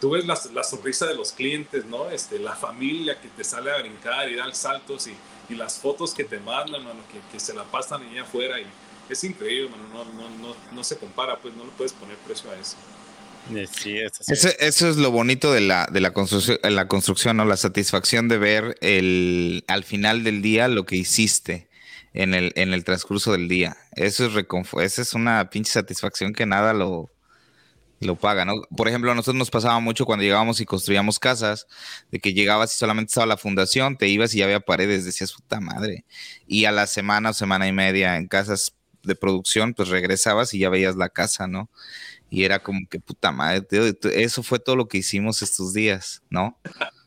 tú 0.00 0.10
ves 0.10 0.26
la, 0.26 0.38
la, 0.54 0.64
sonrisa 0.64 1.06
de 1.06 1.14
los 1.14 1.32
clientes, 1.32 1.84
¿no? 1.84 2.10
Este, 2.10 2.38
la 2.38 2.54
familia 2.54 3.20
que 3.20 3.28
te 3.28 3.44
sale 3.44 3.70
a 3.70 3.78
brincar 3.78 4.30
y 4.30 4.36
dar 4.36 4.54
saltos 4.54 5.06
y, 5.06 5.14
y 5.52 5.56
las 5.56 5.78
fotos 5.78 6.14
que 6.14 6.24
te 6.24 6.38
mandan, 6.38 6.82
hermano, 6.82 7.00
que, 7.10 7.20
que, 7.32 7.40
se 7.40 7.54
la 7.54 7.64
pasan 7.64 8.02
allá 8.02 8.22
afuera 8.22 8.60
y 8.60 8.66
es 9.08 9.24
increíble, 9.24 9.70
hermano, 9.74 10.04
no, 10.14 10.28
no, 10.28 10.38
no, 10.38 10.56
no 10.72 10.84
se 10.84 10.96
compara, 10.96 11.38
pues 11.38 11.54
no 11.54 11.64
le 11.64 11.70
puedes 11.72 11.92
poner 11.92 12.16
precio 12.18 12.50
a 12.50 12.58
eso. 12.58 12.76
Eso, 13.54 14.88
es 14.88 14.96
lo 14.96 15.10
bonito 15.10 15.52
de 15.52 15.60
la, 15.60 15.88
de 15.90 16.00
la 16.00 16.12
construcción, 16.12 16.58
la 16.62 16.86
construcción, 16.86 17.38
¿no? 17.38 17.44
La 17.44 17.56
satisfacción 17.56 18.28
de 18.28 18.38
ver 18.38 18.76
el, 18.82 19.64
al 19.68 19.84
final 19.84 20.22
del 20.22 20.42
día 20.42 20.68
lo 20.68 20.84
que 20.84 20.96
hiciste 20.96 21.68
en 22.12 22.34
el, 22.34 22.52
en 22.56 22.74
el 22.74 22.84
transcurso 22.84 23.32
del 23.32 23.48
día. 23.48 23.76
Eso 23.92 24.26
es 24.26 24.46
esa 24.82 25.02
es 25.02 25.14
una 25.14 25.48
pinche 25.48 25.72
satisfacción 25.72 26.34
que 26.34 26.44
nada 26.44 26.74
lo, 26.74 27.10
lo 28.00 28.16
paga, 28.16 28.44
¿no? 28.44 28.62
Por 28.76 28.88
ejemplo, 28.88 29.10
a 29.10 29.14
nosotros 29.14 29.36
nos 29.36 29.50
pasaba 29.50 29.80
mucho 29.80 30.06
cuando 30.06 30.22
llegábamos 30.22 30.60
y 30.60 30.66
construíamos 30.66 31.18
casas, 31.18 31.66
de 32.10 32.20
que 32.20 32.32
llegabas 32.32 32.74
y 32.74 32.78
solamente 32.78 33.10
estaba 33.10 33.26
la 33.26 33.36
fundación, 33.36 33.96
te 33.96 34.08
ibas 34.08 34.34
y 34.34 34.38
ya 34.38 34.44
había 34.44 34.60
paredes, 34.60 35.04
decías, 35.04 35.32
puta 35.32 35.60
madre. 35.60 36.04
Y 36.46 36.64
a 36.66 36.72
la 36.72 36.86
semana 36.86 37.30
o 37.30 37.34
semana 37.34 37.66
y 37.66 37.72
media 37.72 38.16
en 38.16 38.28
casas 38.28 38.74
de 39.02 39.16
producción, 39.16 39.74
pues 39.74 39.88
regresabas 39.88 40.54
y 40.54 40.60
ya 40.60 40.70
veías 40.70 40.96
la 40.96 41.08
casa, 41.08 41.46
¿no? 41.46 41.70
Y 42.30 42.44
era 42.44 42.62
como 42.62 42.86
que 42.88 43.00
puta 43.00 43.32
madre, 43.32 43.66
eso 44.14 44.42
fue 44.42 44.58
todo 44.58 44.76
lo 44.76 44.86
que 44.88 44.98
hicimos 44.98 45.42
estos 45.42 45.72
días, 45.72 46.22
¿no? 46.30 46.58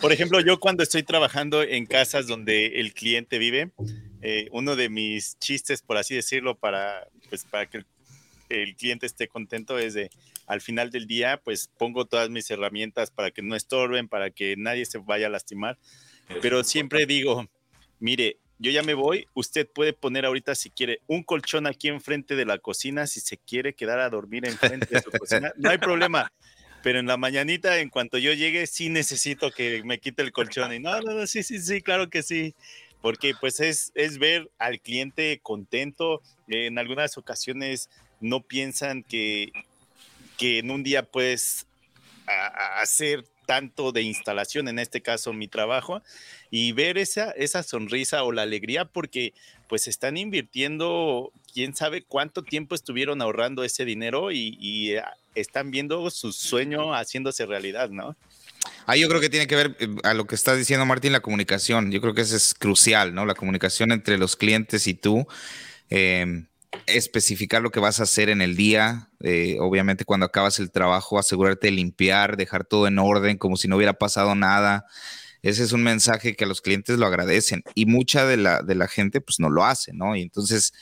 Por 0.00 0.12
ejemplo, 0.12 0.38
yo 0.40 0.60
cuando 0.60 0.82
estoy 0.82 1.02
trabajando 1.02 1.62
en 1.62 1.86
casas 1.86 2.26
donde 2.26 2.78
el 2.78 2.92
cliente 2.92 3.38
vive, 3.38 3.72
eh, 4.20 4.48
uno 4.52 4.76
de 4.76 4.90
mis 4.90 5.38
chistes, 5.38 5.80
por 5.80 5.96
así 5.96 6.14
decirlo, 6.14 6.58
para, 6.58 7.08
pues, 7.30 7.44
para 7.44 7.64
que 7.64 7.78
el, 7.78 7.86
cliente 8.76 9.06
esté 9.06 9.28
contento 9.28 9.78
es 9.78 9.94
de, 9.94 10.10
al 10.46 10.60
final 10.60 10.90
del 10.90 11.06
día, 11.06 11.40
pues 11.42 11.70
pongo 11.78 12.04
todas 12.04 12.30
mis 12.30 12.50
herramientas 12.50 13.10
para 13.10 13.30
que 13.30 13.42
no 13.42 13.56
estorben, 13.56 14.08
para 14.08 14.30
que 14.30 14.56
nadie 14.56 14.84
se 14.86 14.98
vaya 14.98 15.26
a 15.26 15.30
lastimar. 15.30 15.78
Pero 16.40 16.64
siempre 16.64 17.06
digo, 17.06 17.46
mire, 17.98 18.38
yo 18.58 18.70
ya 18.70 18.82
me 18.82 18.94
voy, 18.94 19.26
usted 19.34 19.68
puede 19.68 19.92
poner 19.92 20.24
ahorita 20.24 20.54
si 20.54 20.70
quiere 20.70 21.00
un 21.06 21.22
colchón 21.22 21.66
aquí 21.66 21.88
enfrente 21.88 22.36
de 22.36 22.46
la 22.46 22.58
cocina, 22.58 23.06
si 23.06 23.20
se 23.20 23.36
quiere 23.36 23.74
quedar 23.74 24.00
a 24.00 24.08
dormir 24.08 24.46
enfrente 24.46 24.86
de 24.90 25.02
su 25.02 25.10
cocina, 25.10 25.52
no 25.56 25.70
hay 25.70 25.78
problema. 25.78 26.32
Pero 26.84 26.98
en 26.98 27.06
la 27.06 27.16
mañanita, 27.16 27.78
en 27.78 27.88
cuanto 27.88 28.18
yo 28.18 28.34
llegue, 28.34 28.66
sí 28.66 28.90
necesito 28.90 29.50
que 29.50 29.82
me 29.84 29.98
quite 29.98 30.22
el 30.22 30.32
colchón. 30.32 30.70
Y 30.74 30.80
no, 30.80 31.00
no, 31.00 31.14
no, 31.14 31.26
sí, 31.26 31.42
sí, 31.42 31.58
sí, 31.58 31.80
claro 31.80 32.10
que 32.10 32.22
sí. 32.22 32.54
Porque 33.00 33.32
pues 33.40 33.58
es, 33.60 33.90
es 33.94 34.18
ver 34.18 34.50
al 34.58 34.80
cliente 34.80 35.40
contento. 35.42 36.20
En 36.46 36.78
algunas 36.78 37.16
ocasiones 37.16 37.88
no 38.24 38.40
piensan 38.40 39.02
que, 39.02 39.52
que 40.38 40.58
en 40.58 40.70
un 40.70 40.82
día 40.82 41.02
puedes 41.02 41.66
hacer 42.80 43.24
tanto 43.46 43.92
de 43.92 44.02
instalación, 44.02 44.68
en 44.68 44.78
este 44.78 45.02
caso 45.02 45.34
mi 45.34 45.46
trabajo, 45.46 46.02
y 46.50 46.72
ver 46.72 46.96
esa, 46.96 47.30
esa 47.32 47.62
sonrisa 47.62 48.24
o 48.24 48.32
la 48.32 48.42
alegría 48.42 48.86
porque 48.86 49.34
pues 49.68 49.88
están 49.88 50.16
invirtiendo, 50.16 51.32
quién 51.52 51.76
sabe 51.76 52.02
cuánto 52.02 52.42
tiempo 52.42 52.74
estuvieron 52.74 53.20
ahorrando 53.20 53.62
ese 53.62 53.84
dinero 53.84 54.32
y, 54.32 54.96
ah, 54.96 55.12
están 55.34 55.70
viendo 55.70 56.08
su 56.10 56.32
sueño 56.32 56.94
haciéndose 56.94 57.44
realidad, 57.44 57.90
¿no? 57.90 58.16
Ahí 58.86 59.00
yo 59.00 59.08
creo 59.08 59.20
que 59.20 59.28
tiene 59.28 59.46
que 59.46 59.56
ver 59.56 59.76
eh, 59.80 59.88
a 60.04 60.14
lo 60.14 60.26
que 60.26 60.36
está 60.36 60.54
diciendo 60.54 60.86
Martín, 60.86 61.12
la 61.12 61.20
comunicación. 61.20 61.90
Yo 61.90 62.00
creo 62.00 62.14
que 62.14 62.22
eso 62.22 62.36
es 62.36 62.54
crucial, 62.54 63.14
¿no? 63.14 63.26
La 63.26 63.34
comunicación 63.34 63.92
entre 63.92 64.16
los 64.16 64.36
clientes 64.36 64.86
y 64.86 64.94
tú. 64.94 65.26
Em, 65.90 66.46
especificar 66.86 67.62
lo 67.62 67.70
que 67.70 67.80
vas 67.80 68.00
a 68.00 68.04
hacer 68.04 68.28
en 68.28 68.42
el 68.42 68.56
día. 68.56 69.10
Eh, 69.20 69.56
obviamente, 69.60 70.04
cuando 70.04 70.26
acabas 70.26 70.58
el 70.58 70.70
trabajo, 70.70 71.18
asegurarte 71.18 71.68
de 71.68 71.72
limpiar, 71.72 72.36
dejar 72.36 72.64
todo 72.64 72.86
en 72.86 72.98
orden, 72.98 73.38
como 73.38 73.56
si 73.56 73.68
no 73.68 73.76
hubiera 73.76 73.94
pasado 73.94 74.34
nada. 74.34 74.86
Ese 75.42 75.62
es 75.62 75.72
un 75.72 75.82
mensaje 75.82 76.36
que 76.36 76.44
a 76.44 76.46
los 76.46 76.62
clientes 76.62 76.98
lo 76.98 77.04
agradecen 77.04 77.62
y 77.74 77.84
mucha 77.84 78.24
de 78.24 78.38
la, 78.38 78.62
de 78.62 78.74
la 78.74 78.88
gente 78.88 79.20
pues 79.20 79.40
no 79.40 79.50
lo 79.50 79.62
hace, 79.64 79.92
¿no? 79.92 80.16
Y 80.16 80.22
entonces 80.22 80.72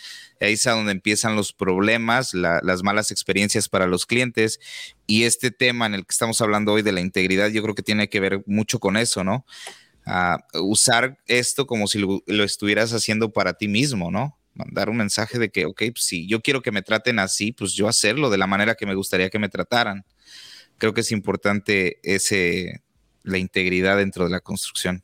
ahí 0.40 0.52
es 0.52 0.66
a 0.68 0.72
donde 0.72 0.92
empiezan 0.92 1.34
los 1.34 1.52
problemas, 1.52 2.32
las 2.32 2.82
malas 2.84 3.10
experiencias 3.10 3.68
para 3.68 3.88
los 3.88 4.06
clientes 4.06 4.60
y 5.08 5.24
este 5.24 5.50
tema 5.50 5.86
en 5.86 5.94
el 5.94 6.02
que 6.06 6.12
estamos 6.12 6.40
hablando 6.40 6.72
hoy 6.72 6.82
de 6.82 6.92
la 6.92 7.00
integridad 7.00 7.48
yo 7.48 7.60
creo 7.60 7.74
que 7.74 7.82
tiene 7.82 8.08
que 8.08 8.20
ver 8.20 8.44
mucho 8.46 8.78
con 8.78 8.96
eso, 8.96 9.24
¿no? 9.24 9.44
usar 10.54 11.18
esto 11.26 11.66
como 11.66 11.86
si 11.86 11.98
lo, 11.98 12.44
estuvieras 12.44 12.92
haciendo 12.92 13.32
para 13.32 13.54
ti 13.54 13.68
mismo, 13.68 14.10
¿no? 14.10 14.36
Mandar 14.54 14.88
un 14.90 14.96
mensaje 14.96 15.38
de 15.38 15.50
que, 15.50 15.66
ok, 15.66 15.82
pues, 15.92 16.04
si 16.04 16.26
yo 16.26 16.40
quiero 16.40 16.62
que 16.62 16.72
me 16.72 16.82
traten 16.82 17.18
así, 17.18 17.52
pues 17.52 17.72
yo 17.72 17.88
hacerlo 17.88 18.30
de 18.30 18.38
la 18.38 18.46
manera 18.46 18.74
que 18.74 18.86
me 18.86 18.94
gustaría 18.94 19.30
que 19.30 19.38
me 19.38 19.48
trataran. 19.48 20.04
Creo 20.78 20.94
que 20.94 21.02
es 21.02 21.12
importante 21.12 21.98
ese, 22.02 22.82
la 23.22 23.38
integridad 23.38 23.96
dentro 23.96 24.24
de 24.24 24.30
la 24.30 24.40
construcción. 24.40 25.02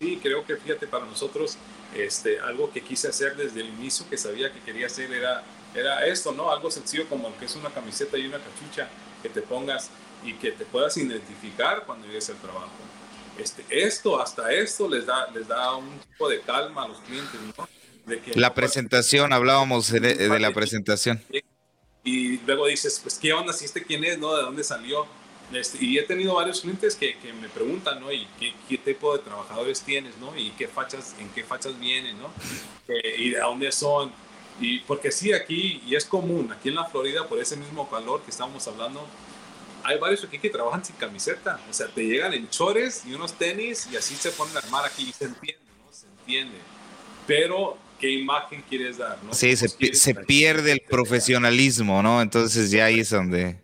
Sí, 0.00 0.18
creo 0.22 0.44
que 0.44 0.56
fíjate, 0.56 0.86
para 0.86 1.04
nosotros, 1.04 1.56
este, 1.94 2.40
algo 2.40 2.72
que 2.72 2.80
quise 2.80 3.08
hacer 3.08 3.36
desde 3.36 3.60
el 3.60 3.68
inicio, 3.68 4.08
que 4.08 4.16
sabía 4.16 4.52
que 4.52 4.60
quería 4.60 4.86
hacer, 4.86 5.12
era, 5.12 5.44
era 5.74 6.04
esto, 6.06 6.32
¿no? 6.32 6.50
Algo 6.50 6.70
sencillo 6.70 7.08
como 7.08 7.36
que 7.38 7.44
es 7.44 7.54
una 7.54 7.70
camiseta 7.70 8.18
y 8.18 8.26
una 8.26 8.38
cachucha 8.38 8.88
que 9.22 9.28
te 9.28 9.42
pongas 9.42 9.90
y 10.24 10.34
que 10.34 10.52
te 10.52 10.64
puedas 10.64 10.96
identificar 10.96 11.84
cuando 11.86 12.06
llegues 12.06 12.30
al 12.30 12.36
trabajo. 12.36 12.72
Este, 13.38 13.64
esto, 13.70 14.20
hasta 14.20 14.52
esto, 14.52 14.88
les 14.88 15.06
da, 15.06 15.30
les 15.30 15.46
da 15.46 15.76
un 15.76 15.98
tipo 16.00 16.28
de 16.28 16.40
calma 16.40 16.84
a 16.84 16.88
los 16.88 16.98
clientes, 16.98 17.40
¿no? 17.56 17.68
La 18.34 18.54
presentación, 18.54 19.32
hablábamos 19.32 19.90
de, 19.90 20.38
la 20.38 20.52
presentación. 20.52 21.22
Y 22.04 22.38
luego 22.38 22.66
dices, 22.66 22.98
pues, 23.02 23.18
¿qué 23.18 23.32
onda? 23.32 23.52
¿Si 23.52 23.64
este 23.64 23.82
quién 23.84 24.04
es? 24.04 24.18
¿No? 24.18 24.34
¿De 24.34 24.42
dónde 24.42 24.64
salió? 24.64 25.06
Este, 25.52 25.84
y 25.84 25.98
he 25.98 26.02
tenido 26.02 26.34
varios 26.34 26.62
clientes 26.62 26.96
que, 26.96 27.16
que 27.18 27.32
me 27.32 27.48
preguntan, 27.48 28.00
¿no? 28.00 28.10
¿Y 28.10 28.26
qué, 28.68 28.78
tipo 28.78 29.16
de 29.16 29.22
trabajadores 29.22 29.82
tienes, 29.82 30.16
¿no? 30.18 30.36
¿Y 30.36 30.50
qué 30.50 30.66
fachas, 30.66 31.14
en 31.18 31.28
qué 31.30 31.44
fachas 31.44 31.78
vienen, 31.78 32.18
¿no? 32.18 32.32
Eh, 32.88 33.14
¿Y 33.18 33.30
de 33.30 33.38
dónde 33.38 33.70
son? 33.70 34.12
Y 34.60 34.80
porque 34.80 35.12
sí, 35.12 35.32
aquí, 35.32 35.82
y 35.86 35.94
es 35.94 36.04
común, 36.04 36.52
aquí 36.52 36.70
en 36.70 36.76
la 36.76 36.86
Florida, 36.86 37.28
por 37.28 37.38
ese 37.38 37.56
mismo 37.56 37.88
calor 37.88 38.22
que 38.22 38.30
estamos 38.30 38.66
hablando, 38.66 39.06
hay 39.84 39.98
varios 39.98 40.24
aquí 40.24 40.38
que 40.38 40.50
trabajan 40.50 40.84
sin 40.84 40.96
camiseta. 40.96 41.60
O 41.68 41.72
sea, 41.72 41.88
te 41.88 42.04
llegan 42.04 42.32
en 42.32 42.48
chores 42.48 43.02
y 43.06 43.14
unos 43.14 43.34
tenis 43.34 43.88
y 43.92 43.96
así 43.96 44.14
se 44.14 44.30
ponen 44.30 44.56
a 44.56 44.60
armar 44.60 44.86
aquí. 44.86 45.08
Y 45.08 45.12
se 45.12 45.26
entiende, 45.26 45.64
¿no? 45.84 45.92
Se 45.92 46.06
entiende. 46.06 46.58
Pero 47.26 47.76
qué 48.02 48.10
imagen 48.10 48.64
quieres 48.68 48.98
dar, 48.98 49.16
¿no? 49.22 49.32
Sí, 49.32 49.56
se, 49.56 49.68
se 49.68 50.14
pierde 50.14 50.72
el 50.72 50.80
profesionalismo, 50.80 52.02
¿no? 52.02 52.20
Entonces 52.20 52.72
ya 52.72 52.86
ahí 52.86 52.98
es 52.98 53.10
donde... 53.10 53.56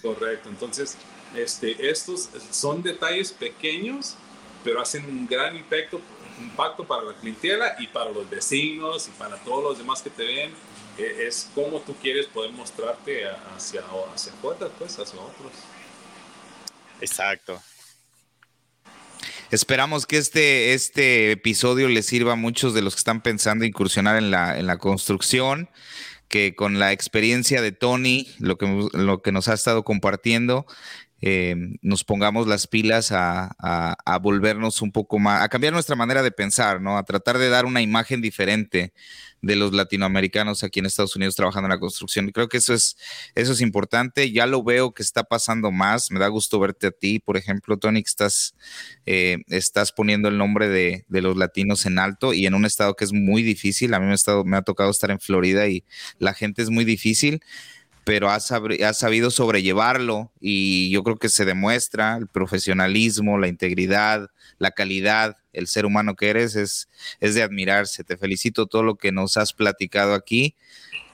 Correcto, 0.00 0.48
entonces 0.48 0.96
este, 1.34 1.90
estos 1.90 2.28
son 2.52 2.84
detalles 2.84 3.32
pequeños, 3.32 4.14
pero 4.62 4.80
hacen 4.80 5.04
un 5.06 5.26
gran 5.26 5.56
impacto, 5.56 6.00
impacto 6.40 6.84
para 6.84 7.02
la 7.02 7.14
clientela 7.14 7.74
y 7.80 7.88
para 7.88 8.10
los 8.10 8.30
vecinos 8.30 9.08
y 9.08 9.10
para 9.18 9.36
todos 9.38 9.64
los 9.64 9.78
demás 9.78 10.02
que 10.02 10.10
te 10.10 10.24
ven. 10.24 10.52
E, 10.96 11.26
es 11.26 11.50
como 11.52 11.80
tú 11.80 11.96
quieres 11.96 12.26
poder 12.26 12.52
mostrarte 12.52 13.26
hacia, 13.56 13.82
hacia 14.14 14.32
afuera, 14.32 14.68
pues, 14.78 14.96
hacia 14.96 15.18
otros. 15.18 15.52
Exacto. 17.00 17.60
Esperamos 19.54 20.06
que 20.06 20.16
este, 20.16 20.74
este 20.74 21.30
episodio 21.30 21.88
les 21.88 22.06
sirva 22.06 22.32
a 22.32 22.36
muchos 22.36 22.74
de 22.74 22.82
los 22.82 22.96
que 22.96 22.98
están 22.98 23.22
pensando 23.22 23.64
incursionar 23.64 24.16
en 24.16 24.32
la, 24.32 24.58
en 24.58 24.66
la 24.66 24.78
construcción, 24.78 25.70
que 26.26 26.56
con 26.56 26.80
la 26.80 26.90
experiencia 26.90 27.62
de 27.62 27.70
Tony, 27.70 28.26
lo 28.40 28.58
que, 28.58 28.88
lo 28.92 29.22
que 29.22 29.30
nos 29.30 29.46
ha 29.46 29.54
estado 29.54 29.84
compartiendo, 29.84 30.66
eh, 31.20 31.54
nos 31.82 32.02
pongamos 32.02 32.48
las 32.48 32.66
pilas 32.66 33.12
a, 33.12 33.54
volvernos 34.20 34.82
un 34.82 34.90
poco 34.90 35.20
más, 35.20 35.42
a 35.42 35.48
cambiar 35.48 35.72
nuestra 35.72 35.94
manera 35.94 36.24
de 36.24 36.32
pensar, 36.32 36.80
¿no? 36.80 36.98
A 36.98 37.04
tratar 37.04 37.38
de 37.38 37.48
dar 37.48 37.64
una 37.64 37.80
imagen 37.80 38.20
diferente 38.20 38.92
de 39.44 39.56
los 39.56 39.72
latinoamericanos 39.72 40.64
aquí 40.64 40.80
en 40.80 40.86
Estados 40.86 41.14
Unidos 41.16 41.36
trabajando 41.36 41.66
en 41.66 41.72
la 41.72 41.78
construcción. 41.78 42.30
Creo 42.30 42.48
que 42.48 42.56
eso 42.56 42.74
es, 42.74 42.96
eso 43.34 43.52
es 43.52 43.60
importante. 43.60 44.32
Ya 44.32 44.46
lo 44.46 44.62
veo 44.62 44.94
que 44.94 45.02
está 45.02 45.24
pasando 45.24 45.70
más. 45.70 46.10
Me 46.10 46.18
da 46.18 46.28
gusto 46.28 46.58
verte 46.58 46.88
a 46.88 46.90
ti, 46.90 47.18
por 47.18 47.36
ejemplo, 47.36 47.76
Tony, 47.76 48.02
que 48.02 48.08
estás, 48.08 48.54
eh, 49.06 49.38
estás 49.48 49.92
poniendo 49.92 50.28
el 50.28 50.38
nombre 50.38 50.68
de, 50.68 51.04
de, 51.08 51.22
los 51.22 51.36
latinos 51.36 51.86
en 51.86 51.98
alto 51.98 52.32
y 52.32 52.46
en 52.46 52.54
un 52.54 52.64
estado 52.64 52.94
que 52.96 53.04
es 53.04 53.12
muy 53.12 53.42
difícil. 53.42 53.94
A 53.94 54.00
mí 54.00 54.06
me 54.06 54.12
ha, 54.12 54.16
estado, 54.16 54.44
me 54.44 54.56
ha 54.56 54.62
tocado 54.62 54.90
estar 54.90 55.10
en 55.10 55.20
Florida 55.20 55.68
y 55.68 55.84
la 56.18 56.34
gente 56.34 56.62
es 56.62 56.70
muy 56.70 56.84
difícil 56.84 57.40
pero 58.04 58.30
ha, 58.30 58.38
sabido 58.38 59.30
sobrellevarlo 59.30 60.30
y 60.38 60.90
yo 60.90 61.02
creo 61.02 61.16
que 61.16 61.30
se 61.30 61.46
demuestra 61.46 62.18
el 62.18 62.28
profesionalismo, 62.28 63.38
la 63.38 63.48
integridad, 63.48 64.28
la 64.64 64.72
calidad, 64.72 65.36
el 65.52 65.68
ser 65.68 65.86
humano 65.86 66.16
que 66.16 66.30
eres 66.30 66.56
es, 66.56 66.88
es 67.20 67.36
de 67.36 67.42
admirarse. 67.42 68.02
Te 68.02 68.16
felicito 68.16 68.66
todo 68.66 68.82
lo 68.82 68.96
que 68.96 69.12
nos 69.12 69.36
has 69.36 69.52
platicado 69.52 70.14
aquí. 70.14 70.56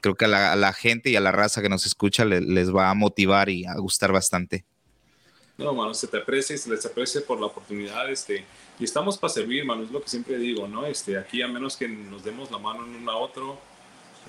Creo 0.01 0.15
que 0.15 0.25
a 0.25 0.57
la, 0.57 0.73
gente 0.73 1.11
y 1.11 1.17
a 1.17 1.21
la 1.21 1.33
raza 1.33 1.61
que 1.61 1.69
nos 1.69 1.85
escucha 1.85 2.25
les 2.25 2.75
va 2.75 2.89
a 2.89 2.95
motivar 2.95 3.51
y 3.51 3.67
a 3.67 3.75
gustar 3.75 4.13
bastante. 4.13 4.65
No, 5.61 5.75
mano, 5.75 5.93
se 5.93 6.07
te 6.07 6.17
aprecia 6.17 6.55
y 6.55 6.59
se 6.59 6.71
les 6.71 6.87
aprecia 6.87 7.21
por 7.27 7.39
la 7.39 7.47
oportunidad, 7.47 8.11
este, 8.11 8.47
y 8.79 8.85
estamos 8.85 9.19
para 9.19 9.31
servir, 9.31 9.63
mano, 9.67 9.83
es 9.83 9.91
lo 9.91 10.01
que 10.01 10.09
siempre 10.09 10.39
digo, 10.39 10.67
¿no? 10.67 10.87
Este, 10.87 11.19
aquí 11.19 11.43
a 11.43 11.49
menos 11.49 11.77
que 11.77 11.87
nos 11.87 12.25
demos 12.25 12.51
la 12.51 12.57
mano 12.57 12.87
en 12.87 12.97
uno 12.97 13.11
a 13.11 13.17
otro, 13.19 13.59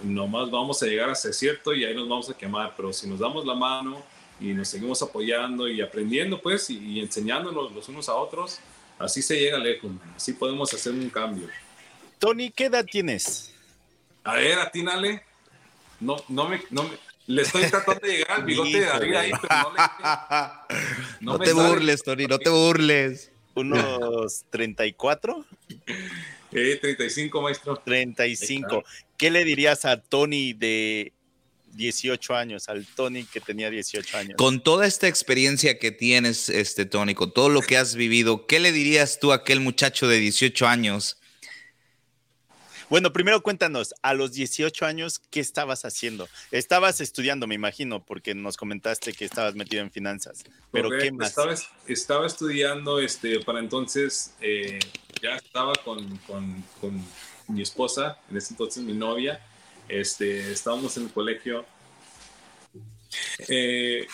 nomás 0.04 0.52
vamos 0.52 0.84
a 0.84 0.88
llegar 0.88 1.08
a 1.08 1.14
ese 1.14 1.32
cierto 1.32 1.74
y 1.74 1.86
ahí 1.86 1.96
nos 1.96 2.10
vamos 2.10 2.30
a 2.30 2.34
quemar, 2.34 2.74
pero 2.76 2.92
si 2.92 3.08
nos 3.08 3.20
damos 3.20 3.46
la 3.46 3.56
mano 3.56 4.04
y 4.42 4.54
nos 4.54 4.68
seguimos 4.68 5.02
apoyando 5.02 5.70
y 5.70 5.80
aprendiendo, 5.80 6.42
pues, 6.42 6.70
y, 6.70 7.00
enseñándonos 7.00 7.72
los 7.72 7.88
unos 7.88 8.10
a 8.10 8.16
otros, 8.16 8.60
así 9.04 9.22
se 9.22 9.40
llega 9.40 9.58
lejos, 9.58 9.92
así 10.16 10.34
podemos 10.34 10.74
hacer 10.74 10.94
un 10.94 11.10
cambio. 11.10 11.48
Tony, 12.20 12.52
¿qué 12.52 12.66
edad 12.66 12.86
tienes? 12.86 13.54
A 14.24 14.36
ver, 14.36 14.60
atínale. 14.60 15.24
No, 16.00 16.18
no 16.30 16.50
me, 16.50 16.62
no 16.70 16.84
me, 16.84 16.92
le 17.28 17.44
estoy 17.44 17.64
tratando 17.70 18.06
de 18.06 18.18
llegar 18.18 18.40
al 18.40 18.44
bigote 18.44 18.80
de 18.80 18.86
David 18.86 19.16
ahí, 19.16 19.32
pero 19.42 19.54
no 19.64 19.74
le. 19.74 19.82
No, 21.22 21.40
te 21.40 21.54
burles, 21.54 22.04
Tony, 22.04 22.26
no 22.26 22.40
te 22.40 22.50
burles. 22.50 23.32
¿Unos 23.54 24.46
34? 24.50 25.46
Eh, 26.54 26.80
35, 26.82 27.42
maestro. 27.42 27.76
35. 27.78 28.84
¿Qué 29.18 29.30
le 29.30 29.44
dirías 29.44 29.86
a 29.86 30.02
Tony 30.02 30.54
de 30.54 31.14
18 31.74 32.36
años, 32.36 32.70
al 32.70 32.86
Tony 32.86 33.24
que 33.24 33.42
tenía 33.42 33.70
18 33.70 34.18
años? 34.18 34.36
Con 34.38 34.62
toda 34.62 34.86
esta 34.86 35.08
experiencia 35.08 35.80
que 35.80 35.92
tienes, 35.92 36.50
este 36.50 36.86
Tony, 36.86 37.14
con 37.14 37.34
todo 37.34 37.50
lo 37.50 37.62
que 37.62 37.78
has 37.78 37.96
vivido, 37.96 38.48
¿qué 38.48 38.60
le 38.60 38.72
dirías 38.72 39.20
tú 39.20 39.32
a 39.32 39.36
aquel 39.36 39.60
muchacho 39.60 40.08
de 40.08 40.20
18 40.20 40.68
años 40.68 41.18
bueno, 42.92 43.14
primero 43.14 43.42
cuéntanos, 43.42 43.96
a 44.02 44.14
los 44.14 44.34
18 44.34 44.86
años, 44.86 45.22
¿qué 45.30 45.40
estabas 45.40 45.86
haciendo? 45.86 46.28
Estabas 46.52 47.00
estudiando, 47.00 47.48
me 47.48 47.56
imagino, 47.56 48.04
porque 48.04 48.36
nos 48.36 48.58
comentaste 48.58 49.14
que 49.14 49.24
estabas 49.24 49.56
metido 49.56 49.82
en 49.82 49.92
finanzas. 49.92 50.44
Pero 50.74 50.90
¿qué 50.90 51.10
más? 51.10 51.30
Estaba, 51.30 51.56
estaba, 51.88 52.28
estudiando, 52.28 53.00
este, 53.00 53.40
para 53.46 53.60
entonces 53.60 54.34
eh, 54.42 54.78
ya 55.22 55.38
estaba 55.38 55.72
con, 55.86 56.18
con, 56.28 56.66
con, 56.82 57.02
mi 57.48 57.62
esposa, 57.62 58.20
en 58.30 58.36
ese 58.36 58.56
entonces 58.56 58.84
mi 58.84 58.92
novia. 58.92 59.40
Este, 59.92 60.54
estábamos 60.54 60.96
en 60.96 61.04
el 61.04 61.12
colegio. 61.12 61.66
Eh, 63.50 64.08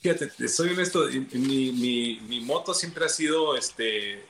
fíjate, 0.00 0.48
soy 0.48 0.70
honesto, 0.70 1.06
mi, 1.34 1.70
mi, 1.72 2.20
mi 2.20 2.40
moto 2.40 2.72
siempre 2.72 3.04
ha 3.04 3.10
sido 3.10 3.54
este, 3.58 4.24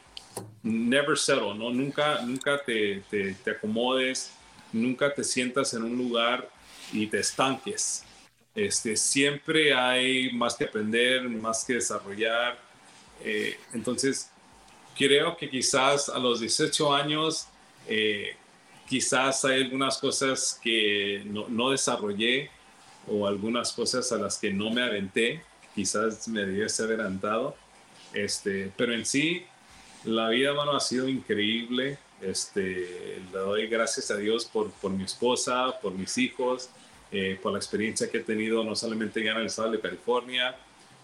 never 0.64 1.16
settle, 1.16 1.54
¿no? 1.54 1.70
Nunca, 1.70 2.20
nunca 2.22 2.60
te, 2.64 3.04
te, 3.08 3.36
acomodes, 3.48 4.32
nunca 4.72 5.14
te 5.14 5.22
sientas 5.22 5.72
en 5.74 5.84
un 5.84 5.96
lugar 5.96 6.50
y 6.92 7.06
te 7.06 7.20
estanques. 7.20 8.02
Este, 8.56 8.96
siempre 8.96 9.72
hay 9.72 10.32
más 10.32 10.56
que 10.56 10.64
aprender, 10.64 11.28
más 11.28 11.64
que 11.64 11.74
desarrollar. 11.74 12.58
Eh, 13.22 13.56
entonces, 13.72 14.30
creo 14.98 15.36
que 15.36 15.48
quizás 15.48 16.08
a 16.08 16.18
los 16.18 16.40
18 16.40 16.92
años, 16.92 17.46
eh, 17.86 18.34
quizás 18.88 19.44
hay 19.44 19.62
algunas 19.62 19.98
cosas 19.98 20.58
que 20.62 21.22
no, 21.26 21.48
no, 21.48 21.70
desarrollé 21.70 22.50
o 23.08 23.26
algunas 23.26 23.72
cosas 23.72 24.10
a 24.12 24.16
las 24.16 24.38
que 24.38 24.52
no 24.52 24.70
me 24.70 24.82
aventé. 24.82 25.42
Quizás 25.74 26.26
me 26.28 26.44
debiese 26.44 26.84
adelantado. 26.84 27.56
Este, 28.12 28.72
pero 28.76 28.94
en 28.94 29.04
sí, 29.04 29.44
la 30.04 30.28
vida, 30.28 30.54
mano, 30.54 30.76
ha 30.76 30.80
sido 30.80 31.08
increíble. 31.08 31.98
Este, 32.20 33.20
le 33.32 33.38
doy 33.38 33.66
gracias 33.66 34.10
a 34.10 34.16
Dios 34.16 34.46
por, 34.46 34.70
por 34.70 34.90
mi 34.90 35.04
esposa, 35.04 35.78
por 35.82 35.92
mis 35.92 36.16
hijos, 36.16 36.70
eh, 37.12 37.38
por 37.42 37.52
la 37.52 37.58
experiencia 37.58 38.10
que 38.10 38.18
he 38.18 38.22
tenido, 38.22 38.64
no 38.64 38.74
solamente 38.74 39.20
en 39.20 39.36
el 39.36 39.46
estado 39.46 39.70
de 39.70 39.80
California, 39.80 40.56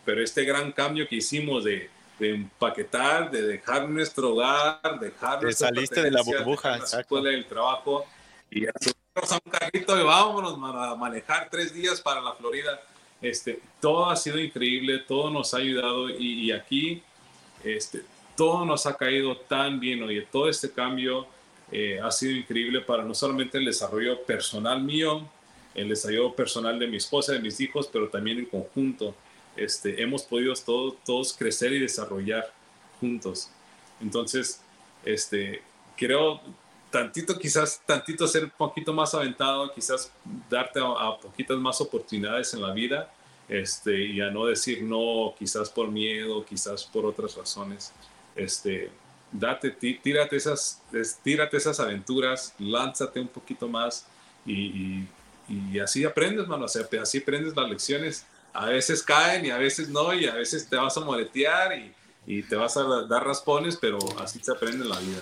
pero 0.05 0.23
este 0.23 0.45
gran 0.45 0.73
cambio 0.73 1.07
que 1.07 1.17
hicimos 1.17 1.65
de, 1.65 1.91
de 2.23 2.35
empaquetar, 2.37 3.33
de 3.33 3.43
dejar 3.43 3.89
nuestro 3.89 4.31
hogar, 4.31 5.01
dejar 5.01 5.41
de 5.41 5.53
saliste 5.53 6.01
de 6.01 6.11
la 6.13 6.23
burbuja, 6.23 6.79
la 6.79 7.01
escuela 7.01 7.31
del 7.31 7.47
trabajo 7.47 8.07
y 8.49 8.65
a 8.65 8.71
un 9.45 9.51
carrito 9.51 9.99
y 9.99 10.05
vámonos 10.05 10.55
a 10.55 10.95
manejar 10.95 11.49
tres 11.51 11.75
días 11.75 12.01
para 12.01 12.21
la 12.21 12.33
Florida. 12.35 12.81
Este, 13.21 13.61
todo 13.81 14.09
ha 14.09 14.15
sido 14.15 14.39
increíble, 14.39 15.01
todo 15.01 15.31
nos 15.31 15.53
ha 15.53 15.57
ayudado 15.57 16.11
y, 16.11 16.45
y 16.45 16.53
aquí 16.53 17.03
este, 17.65 18.03
todo 18.37 18.65
nos 18.65 18.87
ha 18.87 18.97
caído 18.97 19.37
tan 19.37 19.81
bien, 19.81 20.01
oye, 20.05 20.27
todo 20.31 20.49
este 20.49 20.71
cambio 20.71 21.27
eh, 21.73 21.99
ha 22.01 22.11
sido 22.13 22.37
increíble 22.37 22.83
para 22.83 23.03
no 23.03 23.15
solamente 23.15 23.59
el 23.59 23.65
desarrollo 23.65 24.23
personal 24.23 24.81
mío, 24.81 25.29
el 25.75 25.89
desarrollo 25.89 26.37
personal 26.37 26.79
de 26.79 26.87
mi 26.87 26.99
esposa, 26.99 27.33
de 27.33 27.41
mis 27.41 27.59
hijos, 27.61 27.91
pero 27.93 28.09
también 28.09 28.39
en 28.39 28.47
conjunto. 28.47 29.17
Este, 29.57 30.03
hemos 30.03 30.23
podido 30.23 30.55
todos, 31.05 31.33
crecer 31.35 31.73
y 31.73 31.81
desarrollar 31.81 32.53
juntos. 33.01 33.51
Entonces, 34.01 34.61
este, 35.05 35.63
creo 35.97 36.41
tantito, 36.91 37.39
quizás 37.39 37.81
tantito 37.87 38.27
ser 38.27 38.45
un 38.45 38.51
poquito 38.51 38.93
más 38.93 39.15
aventado, 39.15 39.73
quizás 39.73 40.11
darte 40.49 40.81
a, 40.81 40.85
a 40.85 41.19
poquitas 41.19 41.57
más 41.59 41.81
oportunidades 41.81 42.53
en 42.55 42.63
la 42.63 42.73
vida 42.73 43.11
este, 43.49 43.99
y 43.99 44.21
a 44.21 44.31
no 44.31 44.47
decir 44.47 44.83
no, 44.83 45.35
quizás 45.39 45.71
por 45.71 45.91
miedo, 45.91 46.45
quizás 46.45 46.85
por 46.85 47.07
otras 47.07 47.35
razones 47.35 47.93
este, 48.35 48.91
date, 49.31 49.71
tírate 49.71 50.37
esas, 50.37 50.83
tírate 51.23 51.57
esas 51.57 51.81
aventuras, 51.81 52.55
lánzate 52.59 53.21
un 53.21 53.29
poquito 53.29 53.69
más 53.69 54.07
y, 54.47 55.07
así 55.83 56.05
aprendes, 56.05 56.47
mano, 56.47 56.65
o 56.65 57.01
así 57.03 57.19
aprendes 57.19 57.55
las 57.55 57.69
lecciones. 57.69 58.27
A 58.53 58.67
veces 58.67 59.03
caen 59.03 59.47
y 59.47 59.51
a 59.51 59.57
veces 59.57 59.89
no, 59.89 60.13
y 60.13 60.27
a 60.27 60.35
veces 60.35 60.69
te 60.69 60.77
vas 60.77 60.97
a 60.97 61.01
moletear 61.01 61.79
y, 61.79 61.95
y 62.27 62.43
te 62.43 62.57
vas 62.57 62.77
a 62.77 62.83
dar 63.09 63.25
raspones, 63.25 63.77
pero 63.77 63.99
así 64.21 64.41
se 64.43 64.53
aprende 64.53 64.85
la 64.85 64.99
vida. 64.99 65.21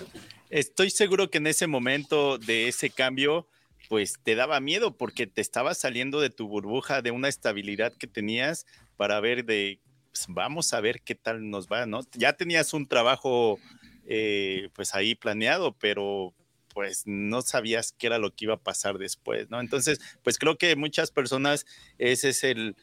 Estoy 0.49 0.89
seguro 0.89 1.29
que 1.29 1.37
en 1.37 1.47
ese 1.47 1.67
momento 1.67 2.37
de 2.37 2.67
ese 2.67 2.89
cambio, 2.89 3.47
pues 3.87 4.19
te 4.21 4.35
daba 4.35 4.59
miedo 4.59 4.97
porque 4.97 5.27
te 5.27 5.41
estabas 5.41 5.77
saliendo 5.77 6.19
de 6.19 6.29
tu 6.29 6.47
burbuja, 6.47 7.01
de 7.01 7.11
una 7.11 7.29
estabilidad 7.29 7.93
que 7.93 8.07
tenías 8.07 8.65
para 8.97 9.19
ver 9.19 9.45
de 9.45 9.79
pues, 10.11 10.25
vamos 10.27 10.73
a 10.73 10.81
ver 10.81 11.01
qué 11.01 11.15
tal 11.15 11.49
nos 11.49 11.67
va, 11.67 11.85
¿no? 11.85 12.01
Ya 12.13 12.33
tenías 12.33 12.73
un 12.73 12.87
trabajo 12.87 13.59
eh, 14.05 14.69
pues 14.73 14.93
ahí 14.93 15.15
planeado, 15.15 15.73
pero 15.79 16.33
pues 16.73 17.03
no 17.05 17.41
sabías 17.41 17.93
qué 17.97 18.07
era 18.07 18.17
lo 18.17 18.33
que 18.33 18.45
iba 18.45 18.55
a 18.55 18.63
pasar 18.63 18.97
después, 18.97 19.49
¿no? 19.49 19.59
Entonces, 19.59 19.99
pues 20.23 20.37
creo 20.37 20.57
que 20.57 20.75
muchas 20.75 21.11
personas 21.11 21.65
ese 21.97 22.29
es 22.29 22.43
el... 22.43 22.75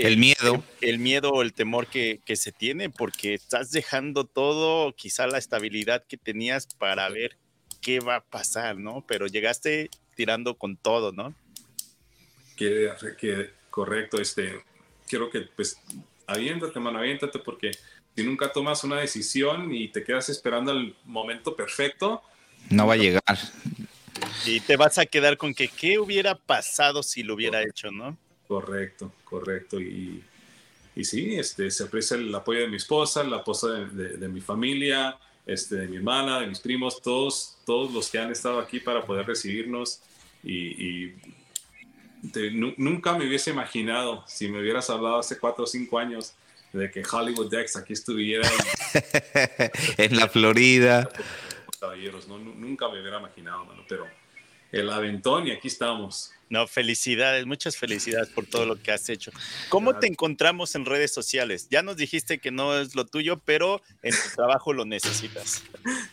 El, 0.00 0.16
miedo. 0.16 0.64
El, 0.80 0.98
miedo 0.98 1.30
o 1.30 1.42
el 1.42 1.52
temor 1.52 1.86
que, 1.86 2.20
que, 2.24 2.36
se 2.36 2.52
tiene 2.52 2.90
porque 2.90 3.34
estás 3.34 3.70
dejando 3.70 4.24
todo, 4.24 4.94
quizá 4.94 5.26
la 5.26 5.38
estabilidad 5.38 6.04
que 6.06 6.16
tenías 6.16 6.66
para 6.66 7.08
ver 7.08 7.36
qué 7.80 8.00
va 8.00 8.16
a 8.16 8.24
pasar, 8.24 8.76
¿no? 8.76 9.04
Pero 9.06 9.26
llegaste 9.26 9.90
tirando 10.14 10.56
con 10.56 10.76
todo, 10.76 11.12
¿no? 11.12 11.34
Que, 12.56 12.90
que 13.18 13.50
correcto, 13.70 14.20
este, 14.20 14.62
quiero 15.08 15.30
que 15.30 15.42
pues 15.56 15.78
aviéntate, 16.26 16.78
mano, 16.78 16.98
aviéntate, 16.98 17.38
porque 17.38 17.72
si 18.14 18.22
nunca 18.22 18.52
tomas 18.52 18.84
una 18.84 19.00
decisión 19.00 19.74
y 19.74 19.88
te 19.88 20.04
quedas 20.04 20.28
esperando 20.28 20.72
el 20.72 20.94
momento 21.04 21.56
perfecto, 21.56 22.22
no 22.68 22.86
va 22.86 22.94
a 22.94 22.98
llegar. 22.98 23.22
Y 24.44 24.60
te 24.60 24.76
vas 24.76 24.98
a 24.98 25.06
quedar 25.06 25.36
con 25.36 25.54
que 25.54 25.68
qué 25.68 25.98
hubiera 25.98 26.34
pasado 26.34 27.02
si 27.02 27.22
lo 27.22 27.34
hubiera 27.34 27.62
hecho, 27.62 27.90
¿no? 27.90 28.18
Correcto, 28.50 29.12
correcto. 29.22 29.80
Y, 29.80 30.24
y 30.96 31.04
sí, 31.04 31.36
este, 31.36 31.70
se 31.70 31.84
aprecia 31.84 32.16
el 32.16 32.34
apoyo 32.34 32.62
de 32.62 32.66
mi 32.66 32.78
esposa, 32.78 33.20
el 33.20 33.32
apoyo 33.32 33.68
de, 33.86 34.16
de, 34.16 34.28
mi 34.28 34.40
familia, 34.40 35.16
este, 35.46 35.76
de 35.76 35.86
mi 35.86 35.98
hermana, 35.98 36.40
de 36.40 36.48
mis 36.48 36.58
primos, 36.58 37.00
todos, 37.00 37.58
todos 37.64 37.92
los 37.92 38.10
que 38.10 38.18
han 38.18 38.32
estado 38.32 38.58
aquí 38.58 38.80
para 38.80 39.06
poder 39.06 39.24
recibirnos 39.24 40.00
y, 40.42 41.12
nunca 42.76 43.16
me 43.16 43.28
hubiese 43.28 43.50
imaginado, 43.50 44.24
si 44.26 44.48
me 44.48 44.58
hubieras 44.58 44.90
hablado 44.90 45.20
hace 45.20 45.38
cuatro 45.38 45.62
o 45.62 45.66
cinco 45.68 46.00
años, 46.00 46.34
de 46.72 46.90
que 46.90 47.04
Hollywood 47.08 47.52
Dex 47.52 47.76
aquí 47.76 47.92
estuviera 47.92 48.50
en, 49.96 50.16
la 50.16 50.26
Florida. 50.28 51.08
Caballeros, 51.78 52.26
¿no? 52.26 52.36
nunca 52.36 52.88
me 52.88 53.00
hubiera 53.00 53.20
imaginado, 53.20 53.64
mano, 53.64 53.84
pero 53.88 54.08
el 54.72 54.90
aventón 54.90 55.46
y 55.46 55.52
aquí 55.52 55.68
estamos. 55.68 56.32
No, 56.50 56.66
felicidades, 56.66 57.46
muchas 57.46 57.76
felicidades 57.76 58.28
por 58.28 58.44
todo 58.44 58.66
lo 58.66 58.82
que 58.82 58.90
has 58.90 59.08
hecho. 59.08 59.30
¿Cómo 59.68 60.00
te 60.00 60.08
encontramos 60.08 60.74
en 60.74 60.84
redes 60.84 61.12
sociales? 61.12 61.68
Ya 61.70 61.82
nos 61.82 61.96
dijiste 61.96 62.40
que 62.40 62.50
no 62.50 62.76
es 62.76 62.96
lo 62.96 63.06
tuyo, 63.06 63.38
pero 63.44 63.80
en 64.02 64.12
tu 64.12 64.34
trabajo 64.34 64.72
lo 64.72 64.84
necesitas. 64.84 65.62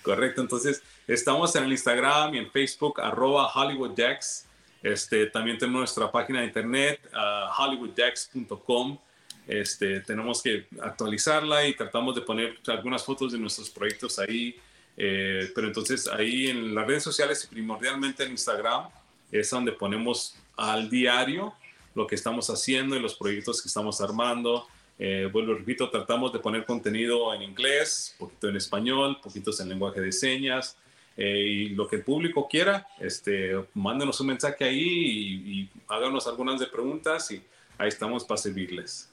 Correcto, 0.03 0.41
entonces 0.41 0.83
estamos 1.07 1.55
en 1.55 1.63
el 1.63 1.71
Instagram 1.71 2.35
y 2.35 2.37
en 2.37 2.51
Facebook, 2.51 3.01
arroba 3.01 3.51
HollywoodDex. 3.51 4.45
Este, 4.83 5.25
también 5.25 5.57
tenemos 5.57 5.79
nuestra 5.79 6.11
página 6.11 6.41
de 6.41 6.45
internet, 6.45 6.99
uh, 7.13 7.51
hollywooddex.com. 7.51 8.99
Este, 9.47 10.01
tenemos 10.01 10.43
que 10.43 10.67
actualizarla 10.81 11.65
y 11.65 11.73
tratamos 11.73 12.13
de 12.13 12.21
poner 12.21 12.59
algunas 12.67 13.03
fotos 13.03 13.31
de 13.31 13.39
nuestros 13.39 13.71
proyectos 13.71 14.19
ahí. 14.19 14.55
Eh, 14.97 15.51
pero 15.53 15.67
entonces 15.67 16.07
ahí 16.07 16.47
en 16.47 16.73
las 16.73 16.87
redes 16.87 17.03
sociales 17.03 17.43
y 17.43 17.53
primordialmente 17.53 18.23
en 18.23 18.31
Instagram 18.31 18.87
es 19.31 19.47
donde 19.51 19.71
ponemos 19.71 20.35
al 20.55 20.89
diario 20.89 21.53
lo 21.93 22.07
que 22.07 22.15
estamos 22.15 22.49
haciendo 22.49 22.95
y 22.95 22.99
los 22.99 23.15
proyectos 23.15 23.61
que 23.61 23.67
estamos 23.67 24.01
armando. 24.01 24.67
Eh, 24.99 25.29
vuelvo, 25.31 25.53
repito, 25.53 25.89
tratamos 25.89 26.33
de 26.33 26.39
poner 26.39 26.65
contenido 26.65 27.33
en 27.33 27.43
inglés, 27.43 28.15
poquito 28.17 28.49
en 28.49 28.57
español, 28.57 29.19
poquitos 29.21 29.59
en 29.59 29.69
lenguaje 29.69 30.01
de 30.01 30.11
señas. 30.11 30.77
Eh, 31.15 31.39
y 31.39 31.69
lo 31.69 31.87
que 31.87 31.97
el 31.97 32.03
público 32.03 32.47
quiera, 32.47 32.87
este, 32.99 33.53
mándenos 33.73 34.19
un 34.21 34.27
mensaje 34.27 34.63
ahí 34.63 34.79
y, 34.79 35.61
y 35.61 35.69
háganos 35.87 36.27
algunas 36.27 36.59
de 36.59 36.67
preguntas 36.67 37.31
y 37.31 37.41
ahí 37.79 37.87
estamos 37.87 38.23
para 38.23 38.37
servirles. 38.37 39.09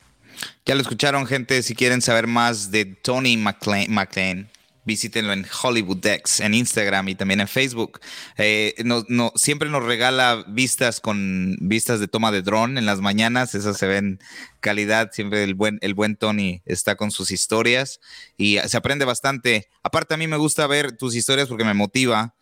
Ya 0.67 0.75
lo 0.75 0.83
escucharon, 0.83 1.27
gente. 1.27 1.63
Si 1.63 1.75
quieren 1.75 2.03
saber 2.03 2.27
más 2.27 2.71
de 2.71 2.85
Tony 2.85 3.37
McLean, 3.39 4.51
visítenlo 4.85 5.33
en 5.33 5.47
Hollywood 5.63 5.99
Dex, 5.99 6.41
en 6.41 6.55
Instagram 6.55 7.09
y 7.09 7.15
también 7.15 7.41
en 7.41 7.49
Facebook. 7.49 8.01
Eh, 8.37 8.75
no, 8.85 9.05
no, 9.09 9.33
siempre 9.35 9.69
nos 9.69 9.85
regala 9.85 10.45
vistas 10.49 11.01
con 11.01 11.57
vistas 11.61 12.01
de 12.01 12.09
toma 12.09 12.31
de 12.33 12.43
dron 12.43 12.79
en 12.79 12.87
las 12.87 13.01
mañanas, 13.01 13.55
esas 13.55 13.79
se 13.79 13.87
ven 13.87 14.21
calidad, 14.61 15.11
siempre 15.13 15.45
el 15.45 15.55
buen, 15.55 15.79
el 15.83 15.95
buen 15.95 16.17
Tony 16.17 16.63
está 16.65 16.97
con 16.97 17.11
sus 17.11 17.31
historias 17.31 18.01
y 18.37 18.59
se 18.67 18.77
aprende 18.77 19.05
bastante. 19.05 19.69
Aparte 19.83 20.15
a 20.15 20.17
mí 20.17 20.27
me 20.27 20.37
gusta 20.37 20.67
ver 20.67 20.93
tus 20.93 21.15
historias 21.15 21.49
porque 21.49 21.65
me 21.65 21.75
motiva, 21.75 22.35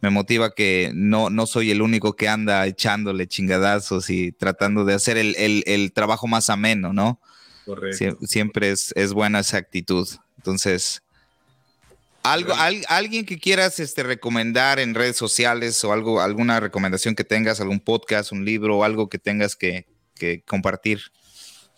me 0.00 0.10
motiva 0.10 0.54
que 0.54 0.90
no, 0.94 1.30
no 1.30 1.46
soy 1.46 1.70
el 1.70 1.82
único 1.82 2.14
que 2.14 2.28
anda 2.28 2.66
echándole 2.66 3.26
chingadazos 3.26 4.10
y 4.10 4.32
tratando 4.32 4.84
de 4.84 4.94
hacer 4.94 5.16
el, 5.16 5.34
el, 5.36 5.64
el 5.66 5.92
trabajo 5.92 6.26
más 6.26 6.50
ameno, 6.50 6.92
¿no? 6.92 7.20
Correcto. 7.64 8.18
siempre 8.22 8.70
es, 8.70 8.92
es 8.94 9.12
buena 9.12 9.40
esa 9.40 9.56
actitud. 9.56 10.08
Entonces, 10.36 11.02
algo, 12.32 12.54
alguien 12.88 13.24
que 13.24 13.38
quieras 13.38 13.80
este, 13.80 14.02
recomendar 14.02 14.78
en 14.78 14.94
redes 14.94 15.16
sociales 15.16 15.82
o 15.84 15.92
algo, 15.92 16.20
alguna 16.20 16.60
recomendación 16.60 17.14
que 17.14 17.24
tengas, 17.24 17.60
algún 17.60 17.80
podcast, 17.80 18.32
un 18.32 18.44
libro 18.44 18.78
o 18.78 18.84
algo 18.84 19.08
que 19.08 19.18
tengas 19.18 19.56
que, 19.56 19.86
compartir, 20.46 21.00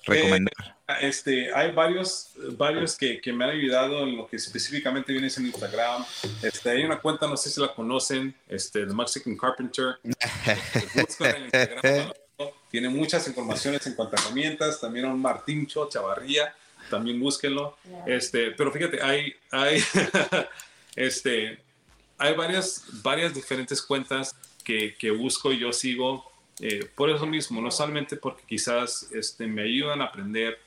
recomendar. 0.05 0.77
Eh, 0.89 0.93
este, 1.03 1.55
hay 1.55 1.73
varios, 1.73 2.31
varios 2.57 2.97
que, 2.97 3.21
me 3.33 3.45
han 3.45 3.51
ayudado 3.51 4.05
en 4.05 4.17
lo 4.17 4.27
que 4.27 4.37
específicamente 4.37 5.13
viene 5.13 5.29
en 5.37 5.47
Instagram. 5.47 6.05
Este, 6.43 6.71
hay 6.71 6.85
una 6.85 6.99
cuenta, 6.99 7.27
no 7.27 7.37
sé 7.37 7.51
si 7.51 7.61
la 7.61 7.75
conocen, 7.75 8.35
este, 8.49 8.87
The 8.87 8.95
Mexican 8.95 9.37
Carpenter. 9.37 9.99
tiene 12.71 12.89
muchas 12.89 13.27
informaciones 13.29 13.87
en 13.87 13.95
cuanto 13.95 14.17
a 14.17 14.21
herramientas. 14.21 14.81
También 14.81 15.07
un 15.07 15.21
Martín 15.21 15.67
Cho 15.67 15.89
Chavarría 15.89 16.55
también 16.89 17.21
búsquenlo. 17.21 17.77
Este, 18.07 18.51
pero 18.53 18.73
fíjate, 18.73 19.03
hay, 19.03 19.35
hay, 19.51 19.83
este, 20.97 21.59
hay 22.19 22.35
varias, 22.35 22.85
varias 23.03 23.35
diferentes 23.35 23.81
cuentas 23.83 24.35
que, 24.65 24.95
que 24.95 25.11
busco 25.11 25.53
y 25.53 25.59
yo 25.59 25.73
sigo 25.73 26.29
eh, 26.61 26.89
por 26.95 27.09
eso 27.11 27.27
mismo, 27.27 27.61
no 27.61 27.71
solamente 27.71 28.17
porque 28.17 28.43
quizás 28.47 29.09
este, 29.13 29.47
me 29.47 29.63
ayudan 29.63 30.01
a 30.01 30.07
aprender, 30.07 30.59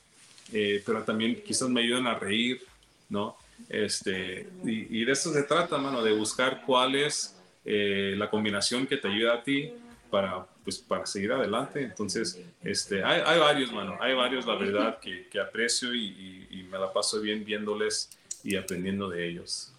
eh, 0.53 0.81
pero 0.85 1.03
también 1.03 1.41
quizás 1.45 1.67
me 1.69 1.81
ayudan 1.81 2.07
a 2.07 2.17
reír, 2.17 2.61
¿no? 3.09 3.35
Este, 3.69 4.47
y, 4.63 5.05
de 5.05 5.11
eso 5.11 5.31
se 5.33 5.43
trata, 5.43 5.77
mano, 5.77 6.01
de 6.01 6.13
buscar 6.13 6.63
cuál 6.65 6.95
es 6.95 7.35
eh, 7.65 8.15
la 8.17 8.29
combinación 8.29 8.87
que 8.87 8.97
te 8.97 9.07
ayuda 9.07 9.35
a 9.35 9.43
ti 9.43 9.71
para, 10.11 10.45
pues, 10.63 10.77
para 10.77 11.05
seguir 11.05 11.31
adelante. 11.31 11.81
Entonces, 11.81 12.39
este, 12.61 13.03
hay, 13.03 13.21
hay 13.25 13.39
varios, 13.39 13.71
mano, 13.71 13.97
hay 13.99 14.13
varios, 14.13 14.45
la 14.45 14.55
verdad, 14.55 14.99
que, 14.99 15.27
que 15.29 15.39
aprecio 15.39 15.95
y, 15.95 16.47
y, 16.51 16.63
me 16.71 16.77
la 16.77 16.93
paso 16.93 17.19
bien 17.19 17.43
viéndoles 17.43 18.17
y 18.43 18.55
aprendiendo 18.55 19.09
de 19.09 19.27
ellos. 19.27 19.73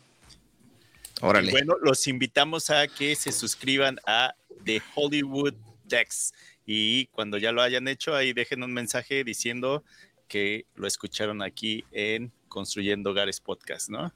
Órale. 1.20 1.50
Bueno, 1.52 1.76
los 1.80 2.06
invitamos 2.08 2.70
a 2.70 2.88
que 2.88 3.14
se 3.14 3.30
suscriban 3.30 3.98
a 4.06 4.34
The 4.64 4.82
Hollywood 4.94 5.54
Dex 5.84 6.32
y 6.66 7.06
cuando 7.06 7.38
ya 7.38 7.52
lo 7.52 7.62
hayan 7.62 7.86
hecho, 7.86 8.14
ahí 8.14 8.32
dejen 8.32 8.62
un 8.62 8.72
mensaje 8.72 9.24
diciendo 9.24 9.84
que 10.26 10.64
lo 10.74 10.86
escucharon 10.86 11.42
aquí 11.42 11.84
en 11.92 12.32
Construyendo 12.48 13.10
Hogares 13.10 13.40
Podcast, 13.40 13.90
¿no? 13.90 14.12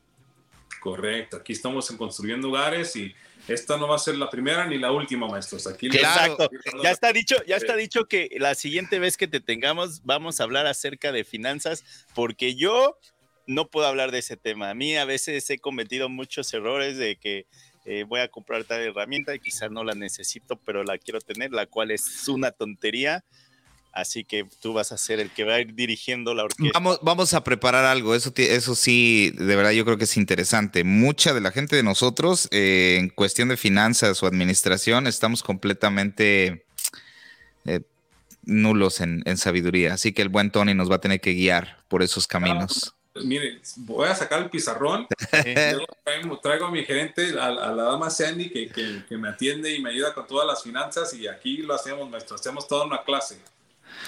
Correcto, 0.80 1.36
aquí 1.36 1.52
estamos 1.52 1.90
en 1.90 1.96
Construyendo 1.96 2.48
Hogares 2.48 2.94
y 2.96 3.14
esta 3.48 3.76
no 3.76 3.88
va 3.88 3.96
a 3.96 3.98
ser 3.98 4.16
la 4.16 4.28
primera 4.28 4.66
ni 4.66 4.78
la 4.78 4.92
última, 4.92 5.28
maestros. 5.28 5.66
Aquí 5.66 5.86
Exacto. 5.86 6.50
Ya 6.82 6.90
está 6.90 7.12
dicho, 7.12 7.36
ya 7.46 7.56
está 7.56 7.76
dicho 7.76 8.06
que 8.06 8.30
la 8.38 8.54
siguiente 8.54 8.98
vez 8.98 9.16
que 9.16 9.28
te 9.28 9.40
tengamos 9.40 10.04
vamos 10.04 10.40
a 10.40 10.44
hablar 10.44 10.66
acerca 10.66 11.12
de 11.12 11.24
finanzas, 11.24 11.84
porque 12.14 12.54
yo 12.54 12.98
no 13.46 13.68
puedo 13.68 13.86
hablar 13.86 14.10
de 14.10 14.18
ese 14.18 14.36
tema. 14.36 14.70
A 14.70 14.74
mí 14.74 14.96
a 14.96 15.04
veces 15.04 15.48
he 15.50 15.58
cometido 15.58 16.08
muchos 16.08 16.52
errores 16.52 16.96
de 16.96 17.16
que 17.16 17.46
eh, 17.84 18.04
voy 18.04 18.20
a 18.20 18.28
comprar 18.28 18.64
tal 18.64 18.80
herramienta 18.80 19.34
y 19.34 19.38
quizás 19.38 19.70
no 19.70 19.84
la 19.84 19.94
necesito, 19.94 20.56
pero 20.56 20.82
la 20.82 20.98
quiero 20.98 21.20
tener, 21.20 21.52
la 21.52 21.66
cual 21.66 21.92
es 21.92 22.26
una 22.28 22.50
tontería 22.50 23.24
Así 23.96 24.24
que 24.24 24.46
tú 24.60 24.74
vas 24.74 24.92
a 24.92 24.98
ser 24.98 25.20
el 25.20 25.30
que 25.30 25.44
va 25.44 25.54
a 25.54 25.60
ir 25.60 25.74
dirigiendo 25.74 26.34
la 26.34 26.44
orquesta. 26.44 26.70
Vamos, 26.74 26.98
vamos 27.00 27.32
a 27.32 27.42
preparar 27.42 27.86
algo, 27.86 28.14
eso, 28.14 28.30
eso 28.36 28.74
sí, 28.74 29.32
de 29.38 29.56
verdad 29.56 29.70
yo 29.70 29.86
creo 29.86 29.96
que 29.96 30.04
es 30.04 30.18
interesante. 30.18 30.84
Mucha 30.84 31.32
de 31.32 31.40
la 31.40 31.50
gente 31.50 31.76
de 31.76 31.82
nosotros, 31.82 32.46
eh, 32.50 32.98
en 33.00 33.08
cuestión 33.08 33.48
de 33.48 33.56
finanzas 33.56 34.22
o 34.22 34.26
administración, 34.26 35.06
estamos 35.06 35.42
completamente 35.42 36.66
eh, 37.64 37.80
nulos 38.42 39.00
en, 39.00 39.24
sabiduría. 39.38 39.94
Así 39.94 40.12
que 40.12 40.20
el 40.20 40.28
buen 40.28 40.50
Tony 40.50 40.74
nos 40.74 40.90
va 40.90 40.96
a 40.96 41.00
tener 41.00 41.22
que 41.22 41.32
guiar 41.32 41.78
por 41.88 42.02
esos 42.02 42.26
caminos. 42.26 42.94
Pues 43.14 43.24
mire, 43.24 43.62
voy 43.76 44.08
a 44.08 44.14
sacar 44.14 44.42
el 44.42 44.50
pizarrón. 44.50 45.06
traigo, 46.42 46.66
a 46.66 46.70
mi 46.70 46.84
gerente, 46.84 47.30
a, 47.40 47.50
la 47.50 47.82
dama 47.82 48.10
Sandy, 48.10 48.50
que, 48.50 49.04
que, 49.08 49.16
me 49.16 49.30
atiende 49.30 49.74
y 49.74 49.80
me 49.80 49.88
ayuda 49.88 50.12
con 50.12 50.26
todas 50.26 50.46
las 50.46 50.62
finanzas. 50.62 51.14
Y 51.14 51.26
aquí 51.26 51.62
lo 51.62 51.72
hacemos, 51.72 52.10
maestro. 52.10 52.36
Hacemos 52.36 52.68
toda 52.68 52.84
una 52.84 53.02
clase. 53.02 53.40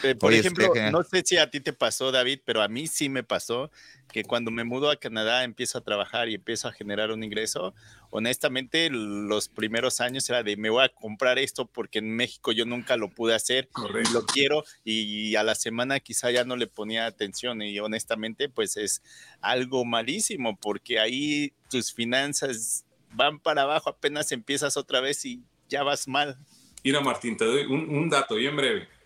Eh, 0.03 0.15
por 0.15 0.33
ejemplo, 0.33 0.73
no 0.93 1.03
sé 1.03 1.23
si 1.25 1.37
a 1.37 1.51
ti 1.51 1.61
te 1.61 1.73
pasó, 1.73 2.13
David, 2.13 2.41
pero 2.45 2.63
a 2.63 2.69
mí 2.69 2.87
sí 2.87 3.09
me 3.09 3.23
pasó 3.23 3.71
que 4.13 4.25
cuando 4.25 4.51
me 4.51 4.65
mudo 4.65 4.91
a 4.91 4.97
Canadá 4.97 5.45
empiezo 5.45 5.79
a 5.79 5.81
trabajar 5.83 6.29
y 6.29 6.35
empiezo 6.35 6.69
a 6.69 6.73
generar 6.73 7.11
un 7.11 7.23
ingreso. 7.23 7.75
Honestamente, 8.11 8.89
los 8.91 9.49
primeros 9.49 10.01
años 10.01 10.29
era 10.31 10.43
de 10.43 10.57
me 10.57 10.71
voy 10.71 10.85
a 10.85 10.89
comprar 10.89 11.39
esto 11.39 11.67
porque 11.67 11.99
en 11.99 12.15
México 12.15 12.53
yo 12.53 12.65
nunca 12.65 12.97
lo 12.97 13.11
pude 13.11 13.35
hacer, 13.35 13.69
lo 14.13 14.25
quiero 14.25 14.65
y 14.85 15.37
a 15.37 15.43
la 15.43 15.55
semana 15.55 16.01
quizá 16.01 16.31
ya 16.31 16.45
no 16.45 16.57
le 16.57 16.67
ponía 16.67 17.07
atención 17.07 17.61
y 17.61 17.79
honestamente 17.79 18.49
pues 18.49 18.77
es 18.77 19.03
algo 19.41 19.85
malísimo 19.85 20.59
porque 20.59 21.01
ahí 21.01 21.53
tus 21.71 21.93
finanzas 21.93 22.85
van 23.13 23.39
para 23.41 23.63
abajo, 23.63 23.91
apenas 23.91 24.33
empiezas 24.33 24.77
otra 24.77 25.01
vez 25.01 25.25
y 25.25 25.43
ya 25.69 25.83
vas 25.83 26.09
mal. 26.09 26.39
Mira 26.83 27.01
Martín, 27.01 27.37
te 27.37 27.45
doy 27.45 27.65
un, 27.65 27.89
un 27.91 28.09
dato 28.09 28.37
bien 28.37 28.57
breve 28.57 28.98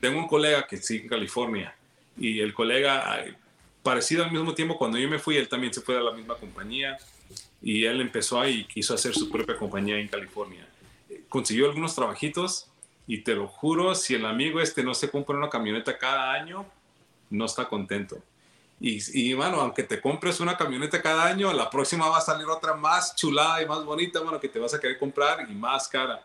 tengo 0.00 0.18
un 0.18 0.28
colega 0.28 0.66
que 0.66 0.76
sigue 0.76 1.04
en 1.04 1.08
California 1.08 1.74
y 2.18 2.40
el 2.40 2.54
colega, 2.54 3.24
parecido 3.82 4.24
al 4.24 4.32
mismo 4.32 4.54
tiempo, 4.54 4.78
cuando 4.78 4.98
yo 4.98 5.08
me 5.08 5.18
fui, 5.18 5.36
él 5.36 5.48
también 5.48 5.72
se 5.72 5.80
fue 5.80 5.96
a 5.96 6.00
la 6.00 6.12
misma 6.12 6.34
compañía 6.34 6.96
y 7.62 7.84
él 7.84 8.00
empezó 8.00 8.40
ahí 8.40 8.60
y 8.60 8.64
quiso 8.64 8.94
hacer 8.94 9.14
su 9.14 9.30
propia 9.30 9.56
compañía 9.56 9.98
en 9.98 10.08
California. 10.08 10.66
Consiguió 11.28 11.66
algunos 11.66 11.94
trabajitos 11.94 12.68
y 13.06 13.18
te 13.18 13.34
lo 13.34 13.46
juro, 13.46 13.94
si 13.94 14.14
el 14.14 14.26
amigo 14.26 14.60
este 14.60 14.82
no 14.82 14.94
se 14.94 15.10
compra 15.10 15.36
una 15.36 15.48
camioneta 15.48 15.98
cada 15.98 16.32
año, 16.32 16.66
no 17.30 17.44
está 17.44 17.68
contento. 17.68 18.18
Y, 18.80 18.98
y 19.18 19.32
bueno, 19.34 19.60
aunque 19.60 19.84
te 19.84 20.00
compres 20.00 20.40
una 20.40 20.56
camioneta 20.56 21.00
cada 21.00 21.24
año, 21.24 21.52
la 21.52 21.70
próxima 21.70 22.08
va 22.08 22.18
a 22.18 22.20
salir 22.20 22.46
otra 22.46 22.74
más 22.74 23.16
chulada 23.16 23.62
y 23.62 23.66
más 23.66 23.84
bonita, 23.84 24.20
bueno, 24.20 24.38
que 24.38 24.48
te 24.48 24.58
vas 24.58 24.74
a 24.74 24.80
querer 24.80 24.98
comprar 24.98 25.48
y 25.50 25.54
más 25.54 25.88
cara. 25.88 26.24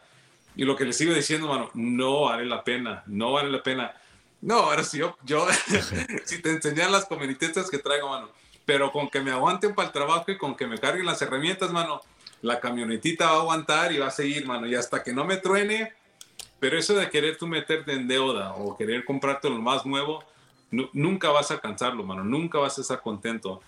Y 0.56 0.66
lo 0.66 0.76
que 0.76 0.86
le 0.86 0.94
sigo 0.94 1.14
diciendo, 1.14 1.48
mano, 1.48 1.70
no 1.74 2.22
vale 2.24 2.46
la 2.46 2.64
pena, 2.64 3.04
no 3.08 3.34
vale 3.34 3.50
la 3.50 3.64
pena. 3.64 3.94
No, 4.42 4.56
ahora 4.56 4.84
sí, 4.84 4.98
yo, 4.98 5.18
yo 5.24 5.48
si 6.26 6.42
te 6.42 6.50
enseñan 6.50 6.92
las 6.92 7.06
camionetitas 7.06 7.70
que 7.70 7.78
traigo, 7.78 8.10
mano, 8.10 8.30
pero 8.66 8.92
con 8.92 9.10
que 9.10 9.22
me 9.22 9.32
aguanten 9.32 9.76
para 9.76 9.88
el 9.88 9.94
trabajo 9.94 10.32
y 10.32 10.38
con 10.38 10.56
que 10.56 10.68
me 10.68 10.80
carguen 10.80 11.06
las 11.06 11.22
herramientas, 11.22 11.72
mano, 11.72 12.02
la 12.42 12.60
camionetita 12.60 13.26
va 13.26 13.32
a 13.32 13.42
aguantar 13.42 13.92
y 13.92 14.00
va 14.00 14.08
a 14.08 14.12
seguir, 14.12 14.46
mano, 14.46 14.68
y 14.68 14.76
hasta 14.76 15.04
que 15.04 15.14
no 15.14 15.26
me 15.26 15.38
truene, 15.38 15.94
pero 16.60 16.78
eso 16.78 16.96
de 16.96 17.10
querer 17.10 17.38
tú 17.38 17.48
meterte 17.48 17.94
en 17.94 18.08
deuda 18.08 18.54
o 18.54 18.76
querer 18.78 19.06
comprarte 19.06 19.50
lo 19.50 19.60
más 19.60 19.86
nuevo, 19.86 20.24
nunca 20.94 21.30
vas 21.30 21.52
a 21.52 21.56
alcanzarlo, 21.56 22.04
mano, 22.04 22.24
nunca 22.24 22.60
vas 22.60 22.78
a 22.78 22.82
estar 22.82 23.02
contento. 23.02 23.62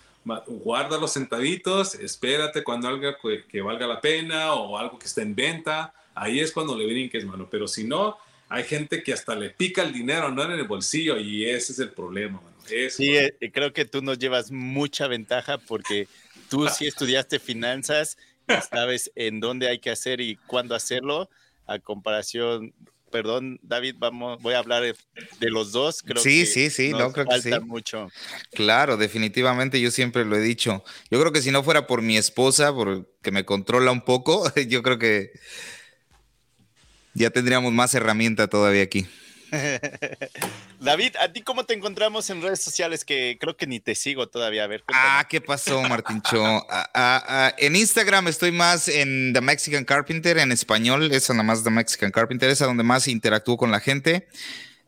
Guarda 0.46 0.98
los 0.98 1.12
centavitos, 1.12 1.94
espérate 1.96 2.64
cuando 2.64 2.88
algo 2.88 3.14
que, 3.48 3.60
valga 3.60 3.86
la 3.86 4.00
pena 4.00 4.54
o 4.54 4.78
algo 4.78 4.98
que 4.98 5.06
esté 5.06 5.22
en 5.22 5.34
venta, 5.34 5.92
ahí 6.14 6.40
es 6.40 6.52
cuando 6.52 6.76
le 6.76 6.86
brinques, 6.86 7.24
mano, 7.24 7.48
pero 7.50 7.66
si 7.68 7.84
no, 7.84 8.16
hay 8.48 8.64
gente 8.64 9.02
que 9.02 9.12
hasta 9.12 9.34
le 9.34 9.50
pica 9.50 9.82
el 9.82 9.92
dinero, 9.92 10.30
no 10.30 10.44
en 10.44 10.52
el 10.52 10.64
bolsillo, 10.64 11.18
y 11.18 11.44
ese 11.44 11.72
es 11.72 11.78
el 11.78 11.90
problema, 11.90 12.40
mano. 12.40 12.56
sí, 12.90 13.16
eh, 13.16 13.34
creo 13.52 13.72
que 13.72 13.84
tú 13.84 14.02
nos 14.02 14.18
llevas 14.18 14.50
mucha 14.50 15.06
ventaja 15.06 15.58
porque 15.58 16.08
tú 16.48 16.68
sí 16.68 16.86
estudiaste 16.86 17.38
finanzas 17.38 18.16
y 18.48 18.52
sabes 18.70 19.10
en 19.14 19.40
dónde 19.40 19.68
hay 19.68 19.78
que 19.78 19.90
hacer 19.90 20.20
y 20.20 20.36
cuándo 20.36 20.74
hacerlo, 20.74 21.28
a 21.66 21.78
comparación 21.78 22.74
perdón, 23.14 23.60
David, 23.62 23.94
vamos, 23.96 24.42
voy 24.42 24.54
a 24.54 24.58
hablar 24.58 24.82
de 24.82 25.48
los 25.48 25.70
dos. 25.70 26.02
Creo 26.02 26.20
sí, 26.20 26.46
sí, 26.46 26.68
sí, 26.68 26.90
no 26.90 27.12
creo 27.12 27.26
que 27.26 27.40
sí. 27.40 27.50
mucho. 27.60 28.10
Claro, 28.50 28.96
definitivamente, 28.96 29.80
yo 29.80 29.92
siempre 29.92 30.24
lo 30.24 30.34
he 30.34 30.40
dicho. 30.40 30.82
Yo 31.12 31.20
creo 31.20 31.30
que 31.30 31.40
si 31.40 31.52
no 31.52 31.62
fuera 31.62 31.86
por 31.86 32.02
mi 32.02 32.16
esposa, 32.16 32.74
porque 32.74 33.30
me 33.30 33.44
controla 33.44 33.92
un 33.92 34.00
poco, 34.00 34.52
yo 34.66 34.82
creo 34.82 34.98
que 34.98 35.30
ya 37.14 37.30
tendríamos 37.30 37.72
más 37.72 37.94
herramienta 37.94 38.48
todavía 38.48 38.82
aquí. 38.82 39.06
David, 40.80 41.16
¿a 41.20 41.32
ti 41.32 41.42
cómo 41.42 41.64
te 41.64 41.74
encontramos 41.74 42.28
en 42.30 42.42
redes 42.42 42.60
sociales? 42.60 43.04
Que 43.04 43.36
creo 43.40 43.56
que 43.56 43.66
ni 43.66 43.80
te 43.80 43.94
sigo 43.94 44.28
todavía. 44.28 44.64
A 44.64 44.66
ver. 44.66 44.84
Ah, 44.92 45.26
¿qué 45.28 45.40
pasó, 45.40 45.82
Martín 45.82 46.20
Cho? 46.22 46.44
Ah, 46.44 46.90
ah, 46.94 47.24
ah, 47.26 47.54
en 47.58 47.76
Instagram 47.76 48.28
estoy 48.28 48.52
más 48.52 48.88
en 48.88 49.32
The 49.32 49.40
Mexican 49.40 49.84
Carpenter, 49.84 50.38
en 50.38 50.52
español, 50.52 51.12
esa 51.12 51.32
nada 51.32 51.44
más 51.44 51.64
The 51.64 51.70
Mexican 51.70 52.10
Carpenter, 52.10 52.50
esa 52.50 52.66
donde 52.66 52.82
más 52.82 53.08
interactúo 53.08 53.56
con 53.56 53.70
la 53.70 53.80
gente. 53.80 54.28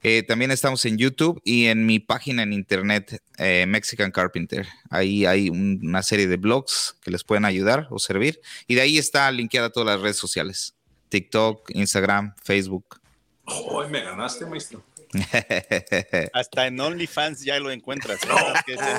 Eh, 0.02 0.22
también 0.22 0.50
estamos 0.50 0.84
en 0.84 0.98
YouTube 0.98 1.40
y 1.44 1.66
en 1.66 1.84
mi 1.84 1.98
página 1.98 2.44
en 2.44 2.52
internet, 2.52 3.20
eh, 3.38 3.64
Mexican 3.66 4.12
Carpenter. 4.12 4.66
Ahí 4.90 5.26
hay 5.26 5.48
una 5.48 6.02
serie 6.02 6.28
de 6.28 6.36
blogs 6.36 6.96
que 7.02 7.10
les 7.10 7.24
pueden 7.24 7.44
ayudar 7.44 7.88
o 7.90 7.98
servir. 7.98 8.40
Y 8.68 8.76
de 8.76 8.82
ahí 8.82 8.98
está 8.98 9.30
linkeada 9.32 9.70
todas 9.70 9.88
las 9.88 10.00
redes 10.00 10.16
sociales. 10.16 10.75
TikTok, 11.08 11.70
Instagram, 11.70 12.34
Facebook. 12.42 13.00
Hoy 13.44 13.88
me 13.88 14.02
ganaste, 14.02 14.46
maestro. 14.46 14.82
Hasta 16.32 16.66
en 16.66 16.80
OnlyFans 16.80 17.42
ya 17.44 17.58
lo 17.60 17.70
encuentras. 17.70 18.20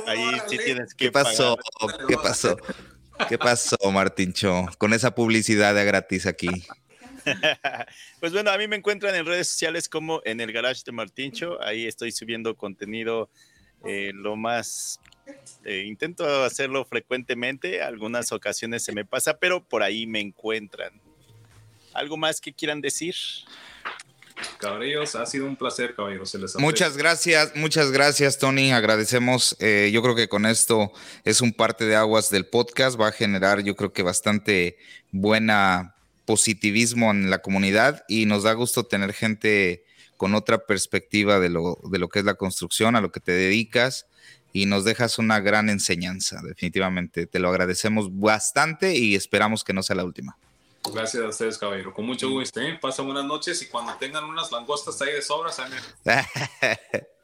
ahí 0.07 0.25
sí 0.47 0.57
tienes 0.57 0.93
que 0.93 1.05
¿Qué 1.05 1.11
pasó? 1.11 1.57
¿Qué 2.07 2.15
pasó? 2.15 2.57
¿Qué 3.27 3.37
pasó, 3.37 3.77
Martincho? 3.91 4.67
Con 4.77 4.93
esa 4.93 5.13
publicidad 5.13 5.75
de 5.75 5.85
gratis 5.85 6.25
aquí. 6.25 6.49
Pues 8.21 8.31
bueno, 8.31 8.51
a 8.51 8.57
mí 8.57 8.69
me 8.69 8.77
encuentran 8.77 9.13
en 9.13 9.25
redes 9.25 9.49
sociales 9.49 9.89
como 9.89 10.21
en 10.23 10.39
el 10.39 10.53
garage 10.53 10.83
de 10.85 10.93
Martincho. 10.93 11.61
Ahí 11.61 11.85
estoy 11.85 12.13
subiendo 12.13 12.55
contenido 12.55 13.29
eh, 13.85 14.11
lo 14.13 14.37
más. 14.37 15.01
Eh, 15.65 15.83
intento 15.85 16.45
hacerlo 16.45 16.85
frecuentemente. 16.85 17.81
Algunas 17.81 18.31
ocasiones 18.31 18.85
se 18.85 18.93
me 18.93 19.03
pasa, 19.03 19.39
pero 19.39 19.61
por 19.61 19.83
ahí 19.83 20.07
me 20.07 20.21
encuentran. 20.21 21.01
¿Algo 21.97 22.15
más 22.15 22.39
que 22.39 22.53
quieran 22.53 22.79
decir? 22.79 23.15
Caballeros, 24.59 25.15
ha 25.15 25.25
sido 25.25 25.47
un 25.47 25.55
placer, 25.55 25.95
caballeros. 25.95 26.31
muchas 26.59 26.95
gracias, 26.95 27.53
muchas 27.55 27.91
gracias, 27.91 28.37
Tony. 28.37 28.71
Agradecemos. 28.71 29.57
Eh, 29.59 29.89
yo 29.91 30.03
creo 30.03 30.15
que 30.15 30.29
con 30.29 30.45
esto 30.45 30.91
es 31.23 31.41
un 31.41 31.53
parte 31.53 31.85
de 31.85 31.95
aguas 31.95 32.29
del 32.29 32.45
podcast. 32.45 33.01
Va 33.01 33.07
a 33.07 33.11
generar, 33.11 33.63
yo 33.63 33.75
creo 33.75 33.93
que 33.93 34.03
bastante 34.03 34.77
buena 35.11 35.95
positivismo 36.25 37.09
en 37.09 37.31
la 37.31 37.39
comunidad 37.39 38.03
y 38.07 38.27
nos 38.27 38.43
da 38.43 38.53
gusto 38.53 38.85
tener 38.85 39.13
gente 39.13 39.83
con 40.17 40.35
otra 40.35 40.67
perspectiva 40.67 41.39
de 41.39 41.49
lo, 41.49 41.79
de 41.91 41.97
lo 41.97 42.09
que 42.09 42.19
es 42.19 42.25
la 42.25 42.35
construcción, 42.35 42.95
a 42.95 43.01
lo 43.01 43.11
que 43.11 43.21
te 43.21 43.31
dedicas 43.31 44.05
y 44.53 44.67
nos 44.67 44.85
dejas 44.85 45.17
una 45.17 45.39
gran 45.39 45.67
enseñanza, 45.67 46.41
definitivamente. 46.43 47.25
Te 47.25 47.39
lo 47.39 47.49
agradecemos 47.49 48.19
bastante 48.19 48.95
y 48.95 49.15
esperamos 49.15 49.63
que 49.63 49.73
no 49.73 49.81
sea 49.81 49.95
la 49.95 50.05
última. 50.05 50.37
Gracias 50.93 51.23
a 51.23 51.27
ustedes, 51.27 51.57
caballero. 51.57 51.93
Con 51.93 52.05
mucho 52.05 52.29
gusto. 52.29 52.59
¿eh? 52.61 52.77
Pasen 52.79 53.05
buenas 53.05 53.25
noches 53.25 53.61
y 53.61 53.67
cuando 53.67 53.95
tengan 53.95 54.23
unas 54.23 54.51
langostas 54.51 55.01
ahí 55.01 55.13
de 55.13 55.21
sobras, 55.21 55.61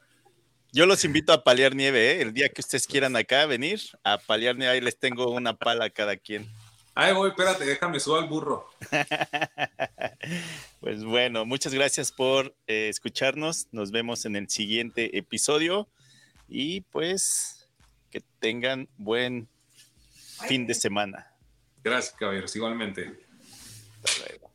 Yo 0.72 0.86
los 0.86 1.04
invito 1.04 1.32
a 1.32 1.44
paliar 1.44 1.74
nieve, 1.76 2.12
¿eh? 2.12 2.22
El 2.22 2.32
día 2.32 2.48
que 2.48 2.60
ustedes 2.60 2.88
quieran 2.88 3.14
acá 3.14 3.46
venir, 3.46 3.80
a 4.02 4.18
paliar 4.18 4.56
nieve, 4.56 4.72
ahí 4.72 4.80
les 4.80 4.98
tengo 4.98 5.30
una 5.30 5.56
pala 5.56 5.84
a 5.84 5.90
cada 5.90 6.16
quien. 6.16 6.50
Ay, 6.96 7.12
voy, 7.12 7.30
espérate, 7.30 7.64
déjame 7.64 8.00
subir 8.00 8.22
al 8.22 8.28
burro. 8.28 8.68
pues 10.80 11.04
bueno, 11.04 11.44
muchas 11.44 11.72
gracias 11.74 12.10
por 12.10 12.56
eh, 12.66 12.88
escucharnos. 12.88 13.68
Nos 13.70 13.92
vemos 13.92 14.24
en 14.26 14.34
el 14.36 14.48
siguiente 14.48 15.16
episodio 15.16 15.88
y 16.48 16.80
pues 16.82 17.68
que 18.10 18.20
tengan 18.40 18.88
buen 18.96 19.48
fin 20.48 20.66
de 20.66 20.74
semana. 20.74 21.32
Gracias, 21.82 22.14
caballeros, 22.16 22.54
igualmente. 22.56 23.23
That 24.04 24.18
luego. 24.18 24.53